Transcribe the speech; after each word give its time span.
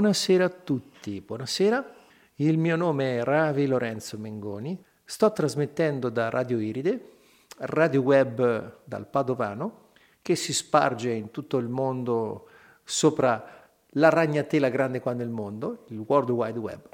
Buonasera 0.00 0.46
a 0.46 0.48
tutti, 0.48 1.20
buonasera. 1.20 1.94
Il 2.36 2.56
mio 2.56 2.74
nome 2.74 3.18
è 3.18 3.22
Ravi 3.22 3.66
Lorenzo 3.66 4.16
Mengoni. 4.16 4.82
Sto 5.04 5.30
trasmettendo 5.30 6.08
da 6.08 6.30
Radio 6.30 6.58
Iride, 6.58 7.16
radio 7.58 8.00
web 8.00 8.78
dal 8.82 9.06
Padovano, 9.06 9.90
che 10.22 10.36
si 10.36 10.54
sparge 10.54 11.10
in 11.10 11.30
tutto 11.30 11.58
il 11.58 11.68
mondo 11.68 12.48
sopra 12.82 13.68
la 13.88 14.08
ragnatela 14.08 14.70
grande 14.70 15.02
quando 15.02 15.22
è 15.22 15.26
il 15.26 15.32
mondo, 15.32 15.84
il 15.88 15.98
World 15.98 16.30
Wide 16.30 16.58
Web. 16.58 16.88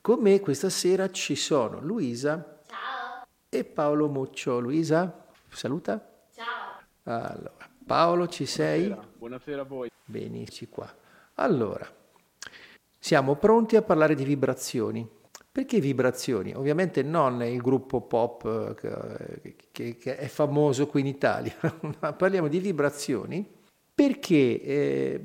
Con 0.00 0.20
me 0.20 0.38
questa 0.38 0.68
sera 0.68 1.10
ci 1.10 1.34
sono 1.34 1.80
Luisa 1.80 2.60
Ciao. 2.64 3.26
e 3.48 3.64
Paolo 3.64 4.08
Muccio. 4.08 4.60
Luisa, 4.60 5.26
saluta. 5.48 6.00
Ciao. 6.32 6.80
Allora, 7.12 7.68
Paolo, 7.84 8.28
ci 8.28 8.46
sei? 8.46 8.86
Buonasera, 8.86 9.14
buonasera 9.18 9.60
a 9.62 9.64
voi. 9.64 9.90
Benissimo 10.04 10.70
qua. 10.72 10.94
Allora, 11.38 12.04
siamo 13.06 13.36
pronti 13.36 13.76
a 13.76 13.82
parlare 13.82 14.16
di 14.16 14.24
vibrazioni. 14.24 15.08
Perché 15.52 15.78
vibrazioni? 15.78 16.52
Ovviamente 16.52 17.04
non 17.04 17.40
il 17.44 17.60
gruppo 17.60 18.00
pop 18.00 18.74
eh, 18.82 19.38
che, 19.40 19.54
che- 19.70 19.96
che 19.96 20.16
è 20.16 20.26
famoso 20.26 20.88
qui 20.88 21.02
in 21.02 21.06
Italia, 21.06 21.54
ma 22.00 22.12
parliamo 22.12 22.48
di 22.48 22.58
vibrazioni 22.58 23.48
perché 23.94 24.60
eh, 24.60 25.24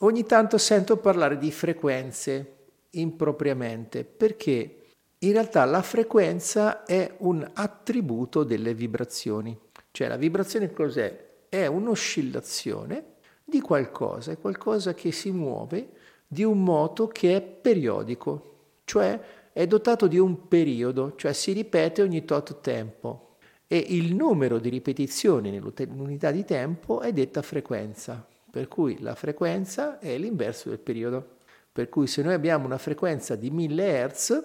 ogni 0.00 0.26
tanto 0.26 0.58
sento 0.58 0.98
parlare 0.98 1.38
di 1.38 1.50
frequenze 1.50 2.56
impropriamente, 2.90 4.04
perché 4.04 4.82
in 5.20 5.32
realtà 5.32 5.64
la 5.64 5.80
frequenza 5.80 6.84
è 6.84 7.14
un 7.20 7.50
attributo 7.54 8.44
delle 8.44 8.74
vibrazioni. 8.74 9.58
Cioè 9.90 10.06
la 10.06 10.16
vibrazione 10.16 10.70
cos'è? 10.70 11.30
È 11.48 11.64
un'oscillazione 11.64 13.04
di 13.42 13.62
qualcosa, 13.62 14.32
è 14.32 14.38
qualcosa 14.38 14.92
che 14.92 15.12
si 15.12 15.30
muove 15.30 16.00
di 16.32 16.44
un 16.44 16.64
moto 16.64 17.08
che 17.08 17.36
è 17.36 17.42
periodico, 17.42 18.78
cioè 18.84 19.20
è 19.52 19.66
dotato 19.66 20.06
di 20.06 20.16
un 20.16 20.48
periodo, 20.48 21.14
cioè 21.16 21.34
si 21.34 21.52
ripete 21.52 22.00
ogni 22.00 22.24
tot 22.24 22.62
tempo 22.62 23.36
e 23.66 23.76
il 23.76 24.14
numero 24.14 24.58
di 24.58 24.70
ripetizioni 24.70 25.50
nell'unità 25.50 26.30
di 26.30 26.42
tempo 26.46 27.02
è 27.02 27.12
detta 27.12 27.42
frequenza, 27.42 28.26
per 28.50 28.66
cui 28.66 28.98
la 29.00 29.14
frequenza 29.14 29.98
è 29.98 30.16
l'inverso 30.16 30.70
del 30.70 30.78
periodo. 30.78 31.36
Per 31.70 31.90
cui 31.90 32.06
se 32.06 32.22
noi 32.22 32.32
abbiamo 32.32 32.64
una 32.64 32.78
frequenza 32.78 33.36
di 33.36 33.50
1000 33.50 34.08
Hz, 34.08 34.44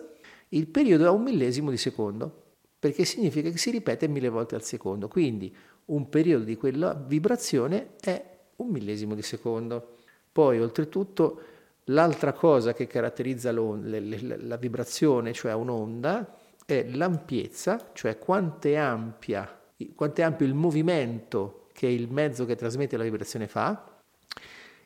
il 0.49 0.67
periodo 0.67 1.05
è 1.05 1.09
un 1.09 1.23
millesimo 1.23 1.69
di 1.69 1.77
secondo, 1.77 2.43
perché 2.77 3.05
significa 3.05 3.49
che 3.49 3.57
si 3.57 3.71
ripete 3.71 4.09
mille 4.09 4.27
volte 4.27 4.55
al 4.55 4.63
secondo. 4.63 5.07
Quindi 5.07 5.55
un 5.85 6.09
periodo 6.09 6.43
di 6.43 6.57
quella 6.57 6.93
vibrazione 6.93 7.95
è 8.01 8.39
un 8.57 8.67
millesimo 8.71 9.15
di 9.15 9.21
secondo. 9.21 9.95
Poi, 10.33 10.59
oltretutto, 10.59 11.41
l'altra 11.89 12.33
cosa 12.33 12.73
che 12.73 12.87
caratterizza 12.87 13.51
le- 13.51 14.37
la 14.37 14.57
vibrazione, 14.57 15.33
cioè 15.33 15.53
un'onda, 15.53 16.35
è 16.65 16.85
l'ampiezza, 16.89 17.91
cioè 17.93 18.17
quanto 18.17 18.67
è 18.67 18.75
ampia, 18.75 19.59
quanto 19.95 20.21
è 20.21 20.23
ampio 20.23 20.45
il 20.45 20.53
movimento 20.53 21.67
che 21.73 21.87
il 21.87 22.11
mezzo 22.11 22.45
che 22.45 22.55
trasmette 22.55 22.97
la 22.97 23.03
vibrazione 23.03 23.47
fa, 23.47 24.01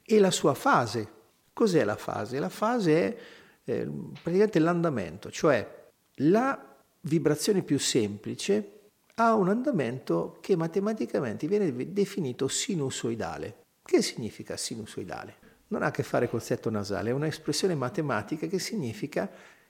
e 0.04 0.20
la 0.20 0.32
sua 0.32 0.54
fase. 0.54 1.20
Cos'è 1.54 1.84
la 1.84 1.96
fase? 1.96 2.40
La 2.40 2.50
fase 2.50 2.94
è 2.94 3.18
eh, 3.64 3.90
praticamente 4.22 4.60
l'andamento, 4.60 5.32
cioè 5.32 5.90
la 6.16 6.76
vibrazione 7.02 7.64
più 7.64 7.80
semplice 7.80 8.80
ha 9.16 9.34
un 9.34 9.50
andamento 9.50 10.38
che 10.42 10.56
matematicamente 10.56 11.48
viene 11.48 11.92
definito 11.92 12.48
sinusoidale. 12.48 13.60
Che 13.84 14.02
significa 14.02 14.56
sinusoidale? 14.58 15.41
Non 15.72 15.84
ha 15.84 15.88
a 15.88 15.92
che 15.92 16.04
fare 16.04 16.30
col 16.30 16.42
setto 16.42 16.70
nasale, 16.70 17.12
è 17.12 17.14
un'espressione 17.14 17.76
matematica 17.76 18.48
che 18.48 18.60
significa 18.60 19.30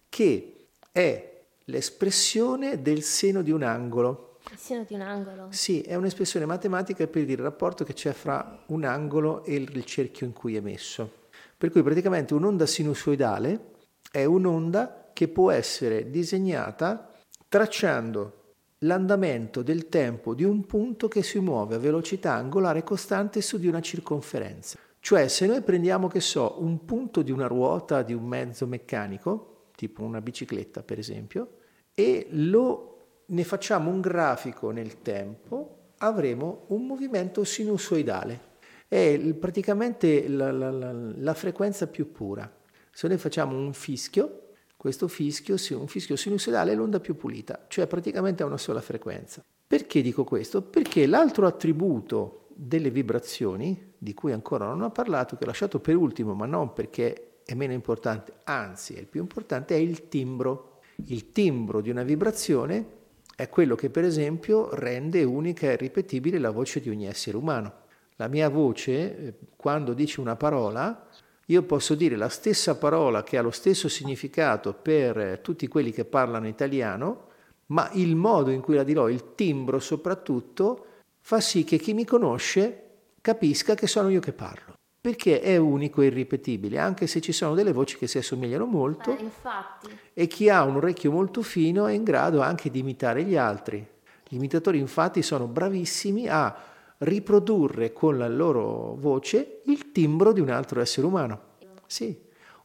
che 0.09 0.67
è 0.91 1.43
l'espressione 1.65 2.81
del 2.81 3.03
seno 3.03 3.41
di 3.41 3.51
un 3.51 3.63
angolo. 3.63 4.37
Il 4.51 4.57
seno 4.57 4.83
di 4.83 4.95
un 4.95 5.01
angolo. 5.01 5.47
Sì, 5.51 5.81
è 5.81 5.93
un'espressione 5.95 6.45
matematica 6.45 7.05
per 7.05 7.23
dire 7.23 7.41
il 7.41 7.47
rapporto 7.47 7.83
che 7.83 7.93
c'è 7.93 8.13
fra 8.13 8.63
un 8.67 8.83
angolo 8.83 9.43
e 9.43 9.53
il 9.53 9.69
il 9.75 9.85
cerchio 9.85 10.25
in 10.25 10.33
cui 10.33 10.55
è 10.55 10.59
messo. 10.59 11.19
Per 11.55 11.69
cui 11.69 11.83
praticamente 11.83 12.33
un'onda 12.33 12.65
sinusoidale 12.65 13.73
è 14.11 14.25
un'onda 14.25 15.11
che 15.13 15.27
può 15.27 15.51
essere 15.51 16.09
disegnata 16.09 17.11
tracciando 17.47 18.55
l'andamento 18.79 19.61
del 19.61 19.87
tempo 19.87 20.33
di 20.33 20.43
un 20.43 20.65
punto 20.65 21.07
che 21.07 21.21
si 21.21 21.39
muove 21.39 21.75
a 21.75 21.79
velocità 21.79 22.33
angolare 22.33 22.83
costante 22.83 23.41
su 23.41 23.59
di 23.59 23.67
una 23.67 23.81
circonferenza. 23.81 24.79
Cioè, 25.03 25.27
se 25.27 25.47
noi 25.47 25.61
prendiamo, 25.61 26.07
che 26.07 26.19
so, 26.19 26.57
un 26.61 26.85
punto 26.85 27.23
di 27.23 27.31
una 27.31 27.47
ruota 27.47 28.03
di 28.03 28.13
un 28.13 28.23
mezzo 28.23 28.67
meccanico, 28.67 29.69
tipo 29.75 30.03
una 30.03 30.21
bicicletta 30.21 30.83
per 30.83 30.99
esempio, 30.99 31.57
e 31.95 32.27
lo, 32.29 33.23
ne 33.25 33.43
facciamo 33.43 33.89
un 33.89 33.99
grafico 33.99 34.69
nel 34.69 35.01
tempo, 35.01 35.93
avremo 35.97 36.65
un 36.67 36.85
movimento 36.85 37.43
sinusoidale. 37.43 38.49
È 38.87 39.17
praticamente 39.39 40.27
la, 40.29 40.51
la- 40.51 40.69
la- 40.69 40.93
la 40.93 41.33
frequenza 41.33 41.87
più 41.87 42.11
pura. 42.11 42.49
Se 42.91 43.07
noi 43.07 43.17
facciamo 43.17 43.57
un 43.57 43.73
fischio, 43.73 44.49
questo 44.77 45.07
fischio, 45.07 45.55
un 45.79 45.87
fischio 45.87 46.15
sinusoidale 46.15 46.73
è 46.73 46.75
l'onda 46.75 46.99
più 46.99 47.15
pulita, 47.15 47.65
cioè 47.69 47.87
praticamente 47.87 48.43
ha 48.43 48.45
una 48.45 48.57
sola 48.57 48.81
frequenza. 48.81 49.43
Perché 49.65 50.01
dico 50.03 50.23
questo? 50.25 50.61
Perché 50.61 51.07
l'altro 51.07 51.47
attributo 51.47 52.40
delle 52.63 52.91
vibrazioni, 52.91 53.93
di 53.97 54.13
cui 54.13 54.31
ancora 54.31 54.67
non 54.67 54.81
ho 54.81 54.91
parlato, 54.91 55.35
che 55.35 55.45
ho 55.45 55.47
lasciato 55.47 55.79
per 55.79 55.95
ultimo, 55.95 56.35
ma 56.35 56.45
non 56.45 56.73
perché 56.73 57.39
è 57.43 57.55
meno 57.55 57.73
importante, 57.73 58.33
anzi 58.43 58.93
è 58.93 58.99
il 58.99 59.07
più 59.07 59.19
importante, 59.19 59.75
è 59.75 59.79
il 59.79 60.07
timbro. 60.09 60.79
Il 61.07 61.31
timbro 61.31 61.81
di 61.81 61.89
una 61.89 62.03
vibrazione 62.03 62.99
è 63.35 63.49
quello 63.49 63.73
che 63.73 63.89
per 63.89 64.03
esempio 64.03 64.75
rende 64.75 65.23
unica 65.23 65.71
e 65.71 65.75
ripetibile 65.75 66.37
la 66.37 66.51
voce 66.51 66.79
di 66.79 66.89
ogni 66.89 67.07
essere 67.07 67.35
umano. 67.35 67.73
La 68.17 68.27
mia 68.27 68.49
voce, 68.49 69.17
eh, 69.17 69.33
quando 69.55 69.93
dice 69.93 70.21
una 70.21 70.35
parola, 70.35 71.07
io 71.47 71.63
posso 71.63 71.95
dire 71.95 72.15
la 72.15 72.29
stessa 72.29 72.77
parola 72.77 73.23
che 73.23 73.39
ha 73.39 73.41
lo 73.41 73.49
stesso 73.49 73.89
significato 73.89 74.75
per 74.75 75.17
eh, 75.17 75.41
tutti 75.41 75.67
quelli 75.67 75.91
che 75.91 76.05
parlano 76.05 76.47
italiano, 76.47 77.29
ma 77.67 77.89
il 77.93 78.15
modo 78.15 78.51
in 78.51 78.61
cui 78.61 78.75
la 78.75 78.83
dirò, 78.83 79.09
il 79.09 79.33
timbro 79.33 79.79
soprattutto, 79.79 80.85
fa 81.21 81.39
sì 81.39 81.63
che 81.63 81.77
chi 81.77 81.93
mi 81.93 82.05
conosce 82.05 82.83
capisca 83.21 83.75
che 83.75 83.87
sono 83.87 84.09
io 84.09 84.19
che 84.19 84.33
parlo, 84.33 84.73
perché 84.99 85.39
è 85.41 85.57
unico 85.57 86.01
e 86.01 86.07
irripetibile, 86.07 86.79
anche 86.79 87.07
se 87.07 87.21
ci 87.21 87.31
sono 87.31 87.53
delle 87.53 87.71
voci 87.71 87.97
che 87.97 88.07
si 88.07 88.17
assomigliano 88.17 88.65
molto 88.65 89.15
Eh, 89.17 89.21
infatti. 89.21 89.89
e 90.13 90.27
chi 90.27 90.49
ha 90.49 90.63
un 90.63 90.77
orecchio 90.77 91.11
molto 91.11 91.41
fino 91.41 91.85
è 91.87 91.93
in 91.93 92.03
grado 92.03 92.41
anche 92.41 92.69
di 92.69 92.79
imitare 92.79 93.23
gli 93.23 93.35
altri. 93.37 93.85
Gli 94.27 94.35
imitatori 94.35 94.79
infatti 94.79 95.21
sono 95.21 95.45
bravissimi 95.47 96.27
a 96.27 96.55
riprodurre 96.99 97.91
con 97.93 98.17
la 98.17 98.27
loro 98.27 98.95
voce 98.95 99.61
il 99.65 99.91
timbro 99.91 100.31
di 100.33 100.39
un 100.39 100.49
altro 100.49 100.79
essere 100.81 101.05
umano. 101.07 101.49
Sì. 101.85 102.15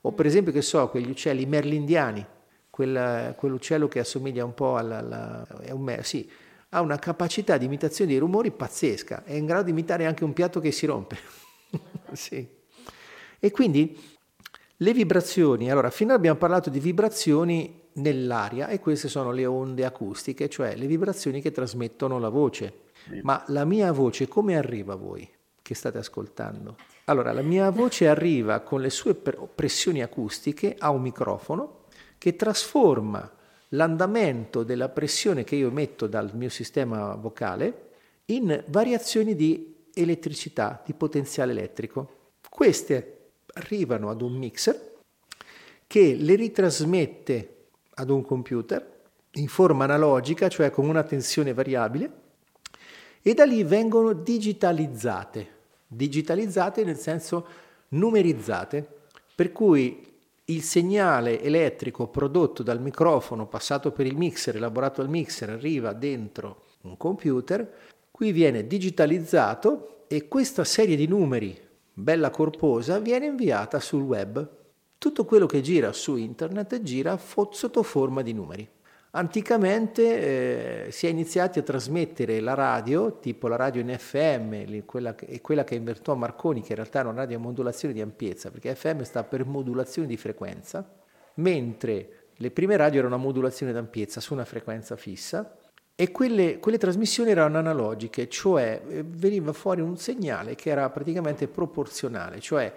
O 0.03 0.13
per 0.13 0.27
esempio, 0.27 0.53
che 0.53 0.63
so, 0.63 0.89
quegli 0.89 1.11
uccelli 1.11 1.47
merlindiani, 1.47 2.25
quel- 2.71 3.35
quell'uccello 3.37 3.89
che 3.89 3.99
assomiglia 3.99 4.45
un 4.45 4.55
po' 4.55 4.77
alla... 4.77 4.99
alla- 4.99 5.47
è 5.63 5.71
un 5.73 5.83
mer- 5.83 6.05
sì, 6.05 6.31
ha 6.71 6.81
una 6.81 6.99
capacità 6.99 7.57
di 7.57 7.65
imitazione 7.65 8.11
dei 8.11 8.21
rumori 8.21 8.51
pazzesca, 8.51 9.25
è 9.25 9.35
in 9.35 9.47
grado 9.47 9.65
di 9.65 9.71
imitare 9.71 10.07
anche 10.07 10.25
un 10.25 10.33
piatto 10.33 10.61
che 10.61 10.73
si 10.73 10.87
rompe. 10.87 11.17
sì. 12.13 12.47
E 13.39 13.51
quindi 13.51 13.99
le 14.77 14.93
vibrazioni, 14.93 15.71
allora 15.71 15.91
fino 15.91 16.13
abbiamo 16.13 16.39
parlato 16.39 16.69
di 16.71 16.81
vibrazioni 16.81 17.85
nell'aria 17.95 18.69
e 18.69 18.79
queste 18.81 19.09
sono 19.09 19.31
le 19.31 19.47
onde 19.47 19.85
acustiche, 19.85 20.49
cioè 20.49 20.77
le 20.77 20.87
vibrazioni 20.87 21.41
che 21.41 21.53
trasmettono 21.53 22.19
la 22.19 22.29
voce. 22.29 22.85
Ma 23.23 23.43
la 23.49 23.65
mia 23.65 23.93
voce 23.93 24.27
come 24.27 24.57
arriva 24.57 24.95
a 24.95 24.97
voi 24.97 25.31
che 25.63 25.75
state 25.75 25.99
ascoltando? 25.99 26.77
Allora, 27.05 27.33
la 27.33 27.43
mia 27.43 27.71
voce 27.71 28.09
arriva 28.09 28.61
con 28.61 28.81
le 28.81 28.91
sue 28.91 29.15
pressioni 29.15 30.03
acustiche 30.03 30.75
a 30.77 30.91
un 30.91 31.03
microfono 31.03 31.85
che 32.19 32.35
trasforma 32.35 33.31
l'andamento 33.71 34.63
della 34.63 34.89
pressione 34.89 35.45
che 35.45 35.57
io 35.57 35.69
emetto 35.69 36.07
dal 36.07 36.31
mio 36.35 36.49
sistema 36.49 37.15
vocale 37.15 37.91
in 38.27 38.63
variazioni 38.69 39.35
di 39.35 39.75
elettricità, 39.95 40.83
di 40.85 40.93
potenziale 40.93 41.53
elettrico. 41.53 42.35
Queste 42.49 43.31
arrivano 43.55 44.11
ad 44.11 44.23
un 44.23 44.35
mixer 44.35 44.95
che 45.87 46.15
le 46.15 46.35
ritrasmette 46.35 47.55
ad 47.95 48.11
un 48.11 48.23
computer 48.25 48.95
in 49.33 49.49
forma 49.49 49.85
analogica, 49.85 50.49
cioè 50.49 50.71
con 50.71 50.89
una 50.89 51.03
tensione 51.03 51.53
variabile, 51.53 52.25
e 53.23 53.35
da 53.35 53.45
lì 53.45 53.63
vengono 53.65 54.13
digitalizzate, 54.13 55.49
digitalizzate 55.87 56.85
nel 56.85 56.97
senso 56.97 57.47
numerizzate, 57.89 58.87
per 59.35 59.53
cui 59.53 60.06
il 60.47 60.63
segnale 60.63 61.43
elettrico 61.43 62.09
prodotto 62.09 62.63
dal 62.63 62.81
microfono, 62.81 63.49
passato 63.49 63.91
per 63.93 64.07
il 64.07 64.17
mixer, 64.17 64.57
elaborato 64.57 65.01
al 65.01 65.09
mixer, 65.09 65.51
arriva 65.51 65.93
dentro 65.93 66.65
un 66.83 66.97
computer, 66.97 67.69
qui 68.11 68.33
viene 68.33 68.67
digitalizzato 68.67 70.05
e 70.09 70.29
questa 70.29 70.65
serie 70.65 70.97
di 70.97 71.07
numeri, 71.07 71.59
bella 71.93 72.31
corposa, 72.31 72.99
viene 73.01 73.27
inviata 73.27 73.81
sul 73.81 74.03
web 74.03 74.65
Tutto 74.99 75.27
quello 75.27 75.47
che 75.47 75.61
gira 75.61 75.93
su 75.93 76.17
internet 76.17 76.81
gira 76.81 77.19
sotto 77.19 77.83
forma 77.83 78.23
di 78.23 78.33
numeri. 78.33 78.69
Anticamente 79.17 80.89
eh, 80.89 80.93
si 80.93 81.07
è 81.07 81.09
iniziati 81.09 81.59
a 81.59 81.63
trasmettere 81.63 82.39
la 82.41 82.53
radio, 82.53 83.19
tipo 83.19 83.49
la 83.49 83.57
radio 83.57 83.81
in 83.81 83.97
FM, 83.97 84.85
quella 84.85 85.15
quella 85.41 85.65
che 85.65 85.75
inventò 85.75 86.15
Marconi, 86.15 86.61
che 86.61 86.73
in 86.73 86.77
realtà 86.77 87.01
è 87.01 87.05
una 87.05 87.15
radio 87.15 87.39
a 87.39 87.41
modulazione 87.41 87.95
di 87.95 88.03
ampiezza, 88.03 88.51
perché 88.51 88.75
FM 88.75 89.01
sta 89.01 89.25
per 89.25 89.47
modulazione 89.47 90.07
di 90.07 90.19
frequenza, 90.19 90.87
mentre 91.37 92.27
le 92.35 92.51
prime 92.51 92.77
radio 92.77 92.99
erano 93.01 93.15
a 93.15 93.19
modulazione 93.19 93.73
di 93.73 93.79
ampiezza 93.79 94.21
su 94.21 94.35
una 94.35 94.45
frequenza 94.45 94.97
fissa 94.97 95.57
e 95.95 96.11
quelle, 96.11 96.59
quelle 96.59 96.77
trasmissioni 96.77 97.31
erano 97.31 97.57
analogiche, 97.57 98.29
cioè 98.29 98.83
eh, 98.87 99.03
veniva 99.03 99.55
fuori 99.55 99.81
un 99.81 99.97
segnale 99.97 100.55
che 100.57 100.69
era 100.69 100.91
praticamente 100.91 101.49
proporzionale, 101.49 102.39
cioè 102.41 102.71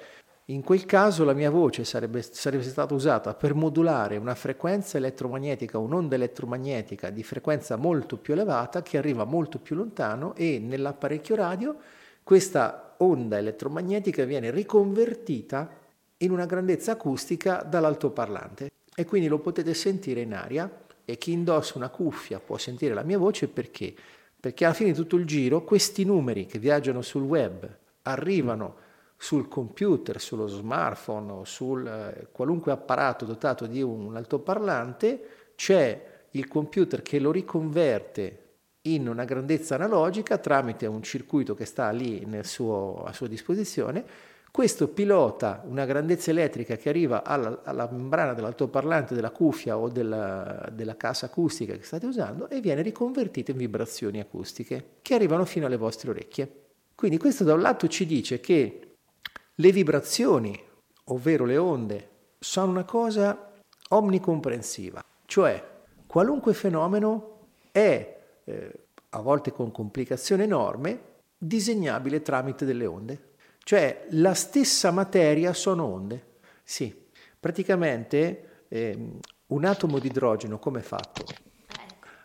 in 0.49 0.63
quel 0.63 0.85
caso 0.85 1.23
la 1.23 1.33
mia 1.33 1.51
voce 1.51 1.83
sarebbe, 1.83 2.23
sarebbe, 2.23 2.63
stata 2.63 2.95
usata 2.95 3.35
per 3.35 3.53
modulare 3.53 4.17
una 4.17 4.33
frequenza 4.33 4.97
elettromagnetica, 4.97 5.77
un'onda 5.77 6.15
elettromagnetica 6.15 7.11
di 7.11 7.21
frequenza 7.23 7.75
molto 7.75 8.17
più 8.17 8.33
elevata 8.33 8.81
che 8.81 8.97
arriva 8.97 9.25
molto 9.25 9.59
più 9.59 9.75
lontano 9.75 10.33
e 10.35 10.57
nell'apparecchio 10.59 11.35
radio 11.35 11.77
questa 12.23 12.95
onda 12.97 13.37
elettromagnetica 13.37 14.23
viene 14.23 14.49
riconvertita 14.49 15.69
in 16.17 16.31
una 16.31 16.47
grandezza 16.47 16.93
acustica 16.93 17.57
dall'altoparlante 17.57 18.71
e 18.95 19.05
quindi 19.05 19.27
lo 19.27 19.37
potete 19.37 19.75
sentire 19.75 20.21
in 20.21 20.33
aria 20.33 20.69
e 21.05 21.17
chi 21.19 21.31
indossa 21.31 21.77
una 21.77 21.89
cuffia 21.89 22.39
può 22.39 22.57
sentire 22.57 22.95
la 22.95 23.03
mia 23.03 23.19
voce 23.19 23.49
perché? 23.49 23.93
Perché 24.39 24.65
alla 24.65 24.73
fine 24.73 24.91
di 24.91 24.97
tutto 24.97 25.15
il 25.15 25.25
giro 25.25 25.63
questi 25.63 26.05
numeri 26.05 26.47
che 26.47 26.57
viaggiano 26.57 27.03
sul 27.03 27.21
web 27.21 27.69
arrivano 28.01 28.87
sul 29.21 29.49
computer, 29.49 30.21
sullo 30.21 30.47
smartphone 30.47 31.31
o 31.33 31.43
su 31.43 31.77
eh, 31.77 32.29
qualunque 32.31 32.71
apparato 32.71 33.25
dotato 33.25 33.65
di 33.65 33.81
un 33.81 34.15
altoparlante, 34.15 35.51
c'è 35.55 36.05
il 36.31 36.47
computer 36.47 37.01
che 37.01 37.19
lo 37.19 37.29
riconverte 37.29 38.45
in 38.83 39.09
una 39.09 39.25
grandezza 39.25 39.75
analogica 39.75 40.37
tramite 40.37 40.85
un 40.85 41.03
circuito 41.03 41.53
che 41.53 41.65
sta 41.65 41.89
lì 41.89 42.25
suo, 42.43 43.03
a 43.05 43.11
sua 43.11 43.27
disposizione. 43.27 44.05
Questo 44.49 44.87
pilota 44.87 45.63
una 45.67 45.83
grandezza 45.83 46.31
elettrica 46.31 46.77
che 46.77 46.87
arriva 46.87 47.21
alla, 47.25 47.59
alla 47.65 47.89
membrana 47.91 48.33
dell'altoparlante, 48.33 49.15
della 49.15 49.31
cuffia 49.31 49.77
o 49.77 49.89
della, 49.89 50.65
della 50.71 50.95
cassa 50.95 51.25
acustica 51.25 51.75
che 51.75 51.83
state 51.83 52.05
usando 52.05 52.49
e 52.49 52.61
viene 52.61 52.81
riconvertita 52.81 53.51
in 53.51 53.57
vibrazioni 53.57 54.21
acustiche 54.21 54.91
che 55.01 55.13
arrivano 55.13 55.43
fino 55.43 55.65
alle 55.65 55.77
vostre 55.77 56.09
orecchie. 56.09 56.67
Quindi 56.95 57.17
questo 57.17 57.43
da 57.43 57.53
un 57.53 57.61
lato 57.61 57.87
ci 57.89 58.05
dice 58.05 58.39
che 58.39 58.88
le 59.59 59.71
vibrazioni, 59.71 60.57
ovvero 61.05 61.45
le 61.45 61.57
onde, 61.57 62.09
sono 62.39 62.71
una 62.71 62.85
cosa 62.85 63.51
omnicomprensiva, 63.89 65.03
cioè 65.25 65.63
qualunque 66.07 66.53
fenomeno 66.53 67.47
è, 67.71 68.17
eh, 68.45 68.71
a 69.09 69.19
volte 69.19 69.51
con 69.51 69.71
complicazioni 69.71 70.43
enormi, 70.43 70.97
disegnabile 71.37 72.21
tramite 72.21 72.65
delle 72.65 72.85
onde. 72.85 73.27
Cioè 73.59 74.07
la 74.11 74.33
stessa 74.33 74.91
materia 74.91 75.53
sono 75.53 75.85
onde. 75.85 76.25
Sì, 76.63 76.95
praticamente 77.39 78.63
eh, 78.69 79.11
un 79.47 79.65
atomo 79.65 79.99
di 79.99 80.07
idrogeno 80.07 80.57
come 80.57 80.79
è 80.79 80.83
fatto? 80.83 81.25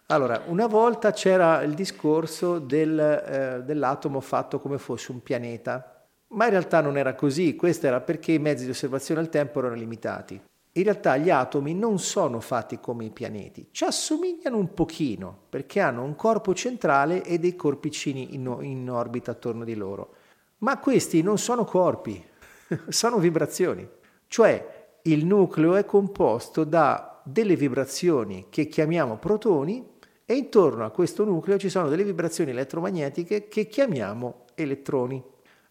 Allora, 0.06 0.42
una 0.46 0.66
volta 0.66 1.12
c'era 1.12 1.62
il 1.62 1.74
discorso 1.74 2.58
del, 2.58 2.98
eh, 2.98 3.62
dell'atomo 3.64 4.20
fatto 4.20 4.60
come 4.60 4.78
fosse 4.78 5.10
un 5.10 5.22
pianeta 5.22 5.93
ma 6.28 6.44
in 6.44 6.50
realtà 6.50 6.80
non 6.80 6.96
era 6.96 7.14
così, 7.14 7.56
questo 7.56 7.86
era 7.86 8.00
perché 8.00 8.32
i 8.32 8.38
mezzi 8.38 8.64
di 8.64 8.70
osservazione 8.70 9.20
al 9.20 9.28
tempo 9.28 9.58
erano 9.58 9.74
limitati. 9.74 10.40
In 10.76 10.82
realtà 10.82 11.16
gli 11.16 11.30
atomi 11.30 11.72
non 11.72 12.00
sono 12.00 12.40
fatti 12.40 12.80
come 12.80 13.04
i 13.04 13.10
pianeti, 13.10 13.68
ci 13.70 13.84
assomigliano 13.84 14.56
un 14.56 14.74
pochino 14.74 15.44
perché 15.48 15.80
hanno 15.80 16.02
un 16.02 16.16
corpo 16.16 16.52
centrale 16.52 17.22
e 17.22 17.38
dei 17.38 17.54
corpicini 17.54 18.34
in, 18.34 18.56
in 18.62 18.90
orbita 18.90 19.30
attorno 19.30 19.62
di 19.64 19.76
loro. 19.76 20.14
Ma 20.58 20.78
questi 20.78 21.22
non 21.22 21.38
sono 21.38 21.64
corpi, 21.64 22.22
sono 22.88 23.18
vibrazioni. 23.18 23.88
Cioè 24.26 24.86
il 25.02 25.24
nucleo 25.24 25.76
è 25.76 25.84
composto 25.84 26.64
da 26.64 27.20
delle 27.24 27.56
vibrazioni 27.56 28.46
che 28.50 28.66
chiamiamo 28.66 29.16
protoni 29.16 29.92
e 30.26 30.34
intorno 30.34 30.84
a 30.84 30.90
questo 30.90 31.24
nucleo 31.24 31.58
ci 31.58 31.68
sono 31.68 31.88
delle 31.88 32.04
vibrazioni 32.04 32.50
elettromagnetiche 32.50 33.48
che 33.48 33.66
chiamiamo 33.66 34.44
elettroni. 34.54 35.22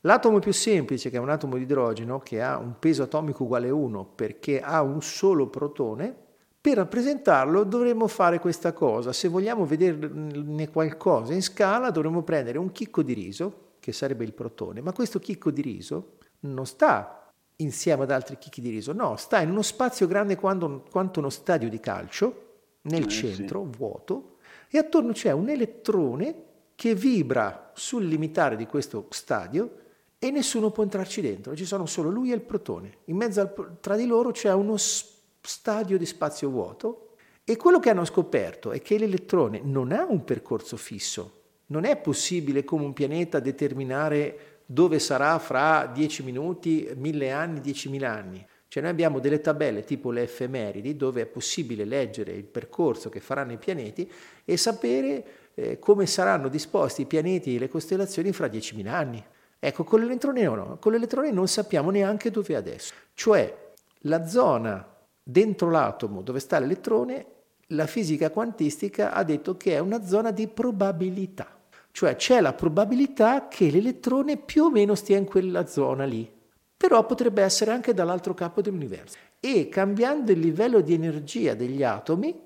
L'atomo 0.06 0.40
più 0.40 0.52
semplice, 0.52 1.10
che 1.10 1.16
è 1.16 1.20
un 1.20 1.30
atomo 1.30 1.56
di 1.56 1.64
idrogeno, 1.64 2.20
che 2.20 2.42
ha 2.42 2.58
un 2.58 2.78
peso 2.78 3.04
atomico 3.04 3.44
uguale 3.44 3.70
a 3.70 3.74
1 3.74 4.06
perché 4.16 4.60
ha 4.60 4.82
un 4.82 5.02
solo 5.02 5.48
protone, 5.48 6.14
per 6.60 6.76
rappresentarlo 6.76 7.64
dovremmo 7.64 8.08
fare 8.08 8.40
questa 8.40 8.74
cosa. 8.74 9.14
Se 9.14 9.30
vogliamo 9.30 9.66
vederne 9.66 10.70
qualcosa 10.70 11.34
in 11.34 11.42
scala, 11.42 11.90
dovremmo 11.90 12.22
prendere 12.22 12.58
un 12.58 12.74
chicco 12.74 13.02
di 13.02 13.14
riso, 13.14 13.76
che 13.80 13.94
sarebbe 13.94 14.26
il 14.26 14.34
protone, 14.34 14.82
ma 14.82 14.92
questo 14.92 15.20
chicco 15.20 15.52
di 15.52 15.62
riso 15.62 16.18
non 16.42 16.66
sta 16.66 17.32
insieme 17.58 18.04
ad 18.04 18.12
altri 18.12 18.38
chicchi 18.38 18.60
di 18.60 18.70
riso, 18.70 18.92
no, 18.92 19.16
sta 19.16 19.40
in 19.40 19.52
uno 19.52 19.62
spazio 19.62 20.08
grande 20.08 20.36
quanto, 20.36 20.84
quanto 20.90 21.20
uno 21.20 21.30
stadio 21.30 21.70
di 21.70 21.80
calcio, 21.80 22.56
nel 22.84 23.04
eh, 23.04 23.08
centro, 23.08 23.68
sì. 23.72 23.78
vuoto, 23.78 24.36
e 24.70 24.78
attorno 24.78 25.14
c'è 25.14 25.32
un 25.32 25.48
elettrone 25.48 26.44
che 26.76 26.94
vibra 26.94 27.72
sul 27.74 28.06
limitare 28.06 28.58
di 28.58 28.66
questo 28.66 29.08
stadio 29.10 29.78
e 30.24 30.32
nessuno 30.32 30.72
può 30.72 30.84
entrarci 30.84 31.20
dentro, 31.20 31.54
ci 31.54 31.66
sono 31.66 31.86
solo 31.86 32.10
lui 32.10 32.32
e 32.32 32.36
il 32.36 32.40
protone. 32.40 33.00
In 33.06 33.18
mezzo 33.18 33.42
al, 33.42 33.78
tra 33.82 33.98
di 33.98 34.06
loro 34.06 34.32
c'è 34.32 34.54
uno 34.54 34.78
stadio 34.78 35.98
di 35.98 36.06
spazio 36.06 36.50
vuoto 36.50 37.16
e 37.44 37.58
quello 37.58 37.82
che 37.82 37.90
hanno 37.90 38.06
scoperto 38.06 38.72
è 38.72 38.82
che 38.82 38.98
l'elettrone 38.98 39.60
non 39.62 39.92
ha 39.92 40.06
un 40.08 40.24
percorso 40.24 40.78
fisso, 40.78 41.42
non 41.66 41.84
è 41.84 41.98
possibile 41.98 42.64
come 42.64 42.86
un 42.86 42.94
pianeta 42.94 43.42
determinare 43.42 44.62
dove 44.66 44.98
sarà 45.00 45.38
fra 45.40 45.92
10 45.94 46.24
minuti, 46.24 46.90
1000 46.96 47.32
anni, 47.32 47.60
10.000 47.60 48.04
anni. 48.06 48.48
Cioè 48.70 48.82
noi 48.82 48.92
abbiamo 48.94 49.20
delle 49.20 49.42
tabelle 49.42 49.84
tipo 49.84 50.10
le 50.10 50.22
effemeridi 50.22 50.96
dove 50.96 51.24
è 51.24 51.26
possibile 51.26 51.84
leggere 51.84 52.32
il 52.32 52.46
percorso 52.46 53.10
che 53.10 53.20
faranno 53.20 53.52
i 53.52 53.58
pianeti 53.58 54.10
e 54.46 54.56
sapere 54.56 55.26
eh, 55.54 55.80
come 55.80 56.06
saranno 56.06 56.48
disposti 56.48 57.02
i 57.02 57.08
pianeti 57.08 57.58
e 57.58 57.60
le 57.60 57.68
costellazioni 57.68 58.32
fra 58.32 58.48
10.000 58.48 58.88
anni. 58.88 59.24
Ecco, 59.66 59.86
con 59.86 60.02
l'elettrone 60.02 60.44
no, 60.44 60.78
con 60.78 60.92
l'elettrone 60.92 61.32
non 61.32 61.48
sappiamo 61.48 61.90
neanche 61.90 62.30
dove 62.30 62.54
è 62.54 62.58
adesso. 62.58 62.94
Cioè, 63.14 63.72
la 64.00 64.28
zona 64.28 64.86
dentro 65.24 65.70
l'atomo 65.70 66.22
dove 66.22 66.42
sta 66.42 66.60
l'elettrone, 66.60 67.26
la 67.68 67.88
fisica 67.88 68.30
quantistica 68.30 69.14
ha 69.14 69.24
detto 69.24 69.56
che 69.56 69.76
è 69.76 69.80
una 69.80 70.04
zona 70.06 70.32
di 70.32 70.50
probabilità. 70.50 71.48
Cioè 71.92 72.18
c'è 72.18 72.42
la 72.42 72.52
probabilità 72.52 73.48
che 73.48 73.72
l'elettrone 73.72 74.36
più 74.36 74.66
o 74.66 74.70
meno 74.70 74.96
stia 74.96 75.16
in 75.16 75.24
quella 75.24 75.66
zona 75.66 76.04
lì, 76.04 76.30
però 76.76 77.06
potrebbe 77.06 77.42
essere 77.42 77.72
anche 77.72 77.94
dall'altro 77.94 78.34
capo 78.34 78.62
dell'universo. 78.62 79.16
E 79.40 79.70
cambiando 79.70 80.34
il 80.34 80.40
livello 80.40 80.82
di 80.82 80.94
energia 80.94 81.54
degli 81.54 81.84
atomi, 81.84 82.38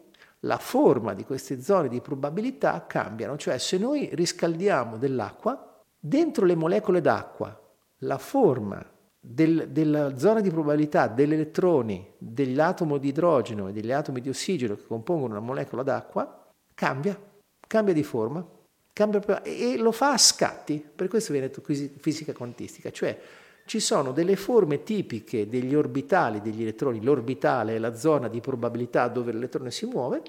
la 0.42 0.60
forma 0.60 1.16
di 1.16 1.24
queste 1.24 1.64
zone 1.64 1.90
di 1.90 2.00
probabilità 2.00 2.86
cambiano. 2.86 3.38
Cioè 3.38 3.58
se 3.58 3.80
noi 3.80 4.08
riscaldiamo 4.14 4.98
dell'acqua, 4.98 5.67
Dentro 6.00 6.46
le 6.46 6.56
molecole 6.56 7.02
d'acqua, 7.02 7.60
la 8.00 8.18
forma 8.18 8.86
del, 9.20 9.70
della 9.70 10.18
zona 10.18 10.42
di 10.42 10.50
probabilità 10.50 11.08
degli 11.08 11.34
elettroni, 11.34 12.14
dell'atomo 12.18 12.98
di 12.98 13.10
idrogeno 13.10 13.68
e 13.68 13.74
degli 13.74 13.92
atomi 13.92 14.22
di 14.22 14.30
ossigeno 14.30 14.76
che 14.76 14.86
compongono 14.86 15.34
una 15.34 15.46
molecola 15.46 15.84
d'acqua 15.84 16.54
cambia, 16.74 17.20
cambia 17.68 17.94
di 17.94 18.04
forma, 18.04 18.46
cambia, 18.94 19.42
e 19.42 19.78
lo 19.78 19.92
fa 19.92 20.12
a 20.14 20.18
scatti, 20.18 20.84
per 20.96 21.08
questo 21.08 21.34
viene 21.34 21.48
detto 21.48 21.62
fisica 22.00 22.34
quantistica, 22.34 22.92
cioè 22.92 23.20
ci 23.66 23.80
sono 23.82 24.14
delle 24.14 24.38
forme 24.38 24.84
tipiche 24.84 25.50
degli 25.50 25.76
orbitali 25.76 26.42
degli 26.42 26.62
elettroni, 26.62 27.04
l'orbitale 27.04 27.76
è 27.76 27.80
la 27.80 27.96
zona 27.96 28.30
di 28.30 28.40
probabilità 28.40 29.10
dove 29.10 29.34
l'elettrone 29.34 29.72
si 29.72 29.86
muove, 29.86 30.22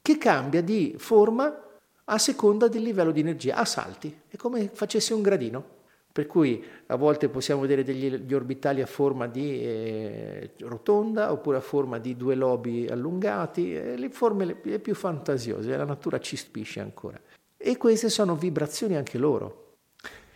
che 0.00 0.16
cambia 0.16 0.62
di 0.62 0.94
forma 0.96 1.65
a 2.08 2.18
seconda 2.18 2.68
del 2.68 2.82
livello 2.82 3.10
di 3.10 3.20
energia, 3.20 3.56
a 3.56 3.64
salti, 3.64 4.22
è 4.28 4.36
come 4.36 4.68
facesse 4.72 5.14
un 5.14 5.22
gradino. 5.22 5.74
Per 6.16 6.26
cui 6.26 6.64
a 6.86 6.96
volte 6.96 7.28
possiamo 7.28 7.60
vedere 7.60 7.84
degli 7.84 8.32
orbitali 8.32 8.80
a 8.80 8.86
forma 8.86 9.26
di 9.26 9.62
eh, 9.62 10.52
rotonda 10.60 11.30
oppure 11.30 11.58
a 11.58 11.60
forma 11.60 11.98
di 11.98 12.16
due 12.16 12.34
lobi 12.34 12.86
allungati, 12.88 13.74
eh, 13.74 13.98
le 13.98 14.08
forme 14.08 14.46
le, 14.46 14.60
le 14.62 14.78
più 14.78 14.94
fantasiose, 14.94 15.76
la 15.76 15.84
natura 15.84 16.18
ci 16.18 16.36
stupisce 16.36 16.80
ancora. 16.80 17.20
E 17.54 17.76
queste 17.76 18.08
sono 18.08 18.34
vibrazioni 18.34 18.96
anche 18.96 19.18
loro. 19.18 19.74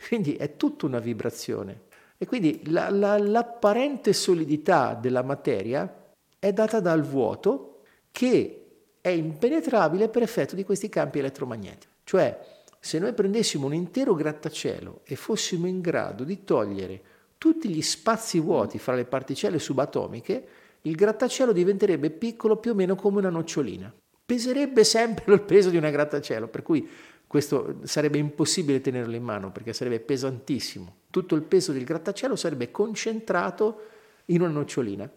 Quindi 0.06 0.34
è 0.34 0.56
tutta 0.56 0.84
una 0.84 0.98
vibrazione. 0.98 1.84
E 2.18 2.26
quindi 2.26 2.60
la, 2.70 2.90
la, 2.90 3.16
l'apparente 3.16 4.12
solidità 4.12 4.92
della 4.92 5.22
materia 5.22 6.12
è 6.38 6.52
data 6.52 6.80
dal 6.80 7.02
vuoto 7.02 7.80
che 8.10 8.59
è 9.00 9.08
impenetrabile 9.08 10.08
per 10.08 10.22
effetto 10.22 10.54
di 10.54 10.64
questi 10.64 10.88
campi 10.88 11.18
elettromagnetici. 11.18 11.88
Cioè, 12.04 12.38
se 12.78 12.98
noi 12.98 13.12
prendessimo 13.12 13.66
un 13.66 13.74
intero 13.74 14.14
grattacielo 14.14 15.00
e 15.04 15.16
fossimo 15.16 15.66
in 15.66 15.80
grado 15.80 16.24
di 16.24 16.44
togliere 16.44 17.02
tutti 17.38 17.68
gli 17.68 17.82
spazi 17.82 18.38
vuoti 18.38 18.78
fra 18.78 18.94
le 18.94 19.06
particelle 19.06 19.58
subatomiche, 19.58 20.46
il 20.82 20.94
grattacielo 20.94 21.52
diventerebbe 21.52 22.10
piccolo 22.10 22.56
più 22.56 22.72
o 22.72 22.74
meno 22.74 22.94
come 22.94 23.18
una 23.18 23.30
nocciolina. 23.30 23.92
Peserebbe 24.26 24.84
sempre 24.84 25.32
il 25.34 25.42
peso 25.42 25.70
di 25.70 25.76
una 25.76 25.90
grattacielo, 25.90 26.48
per 26.48 26.62
cui 26.62 26.88
questo 27.26 27.76
sarebbe 27.84 28.18
impossibile 28.18 28.80
tenerlo 28.80 29.14
in 29.14 29.22
mano 29.22 29.52
perché 29.52 29.72
sarebbe 29.72 30.00
pesantissimo. 30.00 30.96
Tutto 31.10 31.34
il 31.34 31.42
peso 31.42 31.72
del 31.72 31.84
grattacielo 31.84 32.36
sarebbe 32.36 32.70
concentrato 32.70 33.80
in 34.26 34.42
una 34.42 34.50
nocciolina. 34.50 35.10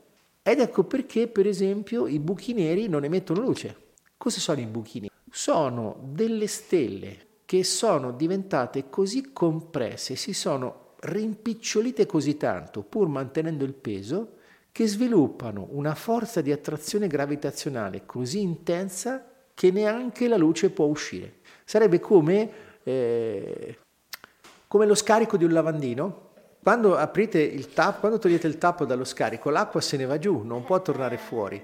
Ed 0.45 0.59
ecco 0.59 0.83
perché, 0.83 1.29
per 1.29 1.47
esempio, 1.47 2.05
i 2.05 2.19
buchi 2.19 2.53
neri 2.53 2.89
non 2.89 3.05
emettono 3.05 3.39
luce. 3.39 3.75
Cosa 4.17 4.41
sono 4.41 4.59
i 4.59 4.65
buchi 4.65 4.99
neri? 4.99 5.13
Sono 5.31 5.97
delle 6.03 6.47
stelle 6.47 7.27
che 7.45 7.63
sono 7.63 8.11
diventate 8.11 8.89
così 8.89 9.31
compresse, 9.31 10.15
si 10.15 10.33
sono 10.33 10.95
rimpicciolite 10.99 12.05
così 12.05 12.35
tanto, 12.35 12.83
pur 12.83 13.07
mantenendo 13.07 13.63
il 13.63 13.73
peso, 13.73 14.37
che 14.73 14.85
sviluppano 14.85 15.67
una 15.71 15.95
forza 15.95 16.41
di 16.41 16.51
attrazione 16.51 17.07
gravitazionale 17.07 18.05
così 18.05 18.41
intensa 18.41 19.25
che 19.53 19.71
neanche 19.71 20.27
la 20.27 20.35
luce 20.35 20.71
può 20.71 20.85
uscire. 20.85 21.35
Sarebbe 21.63 21.99
come, 21.99 22.51
eh, 22.83 23.77
come 24.67 24.85
lo 24.85 24.95
scarico 24.95 25.37
di 25.37 25.45
un 25.45 25.53
lavandino. 25.53 26.31
Quando 26.63 26.95
aprite 26.95 27.41
il 27.41 27.73
tappo, 27.73 27.99
quando 27.99 28.19
togliete 28.19 28.47
il 28.47 28.57
tappo 28.57 28.85
dallo 28.85 29.03
scarico, 29.03 29.49
l'acqua 29.49 29.81
se 29.81 29.97
ne 29.97 30.05
va 30.05 30.17
giù, 30.17 30.43
non 30.43 30.63
può 30.63 30.81
tornare 30.81 31.17
fuori. 31.17 31.57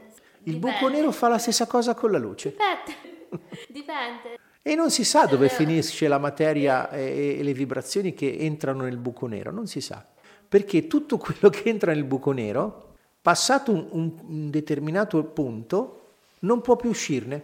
Il 0.44 0.56
Dipende. 0.56 0.78
buco 0.78 0.92
nero 0.92 1.12
fa 1.12 1.30
la 1.30 1.38
stessa 1.38 1.68
cosa 1.68 1.94
con 1.94 2.12
la 2.12 2.18
luce. 2.18 2.50
Dipende. 2.50 3.48
Dipende. 3.72 4.40
E 4.62 4.76
non 4.76 4.92
si 4.92 5.06
sa 5.06 5.26
dove 5.26 5.48
finisce 5.48 6.10
la 6.10 6.18
materia 6.18 6.90
e, 6.90 7.40
le 7.42 7.54
vibrazioni 7.54 8.14
che 8.14 8.40
entrano 8.40 8.84
nel 8.84 8.98
buco 8.98 9.26
nero, 9.26 9.52
non 9.52 9.68
si 9.68 9.80
sa. 9.80 10.06
Perché 10.50 10.88
tutto 10.88 11.18
quello 11.18 11.50
che 11.50 11.70
entra 11.70 11.94
nel 11.94 12.04
buco 12.04 12.32
nero, 12.34 12.96
passato 13.22 13.72
un, 13.72 14.14
un 14.28 14.50
determinato 14.50 15.24
punto, 15.24 16.16
non 16.40 16.60
può 16.60 16.76
più 16.76 16.90
uscirne. 16.90 17.44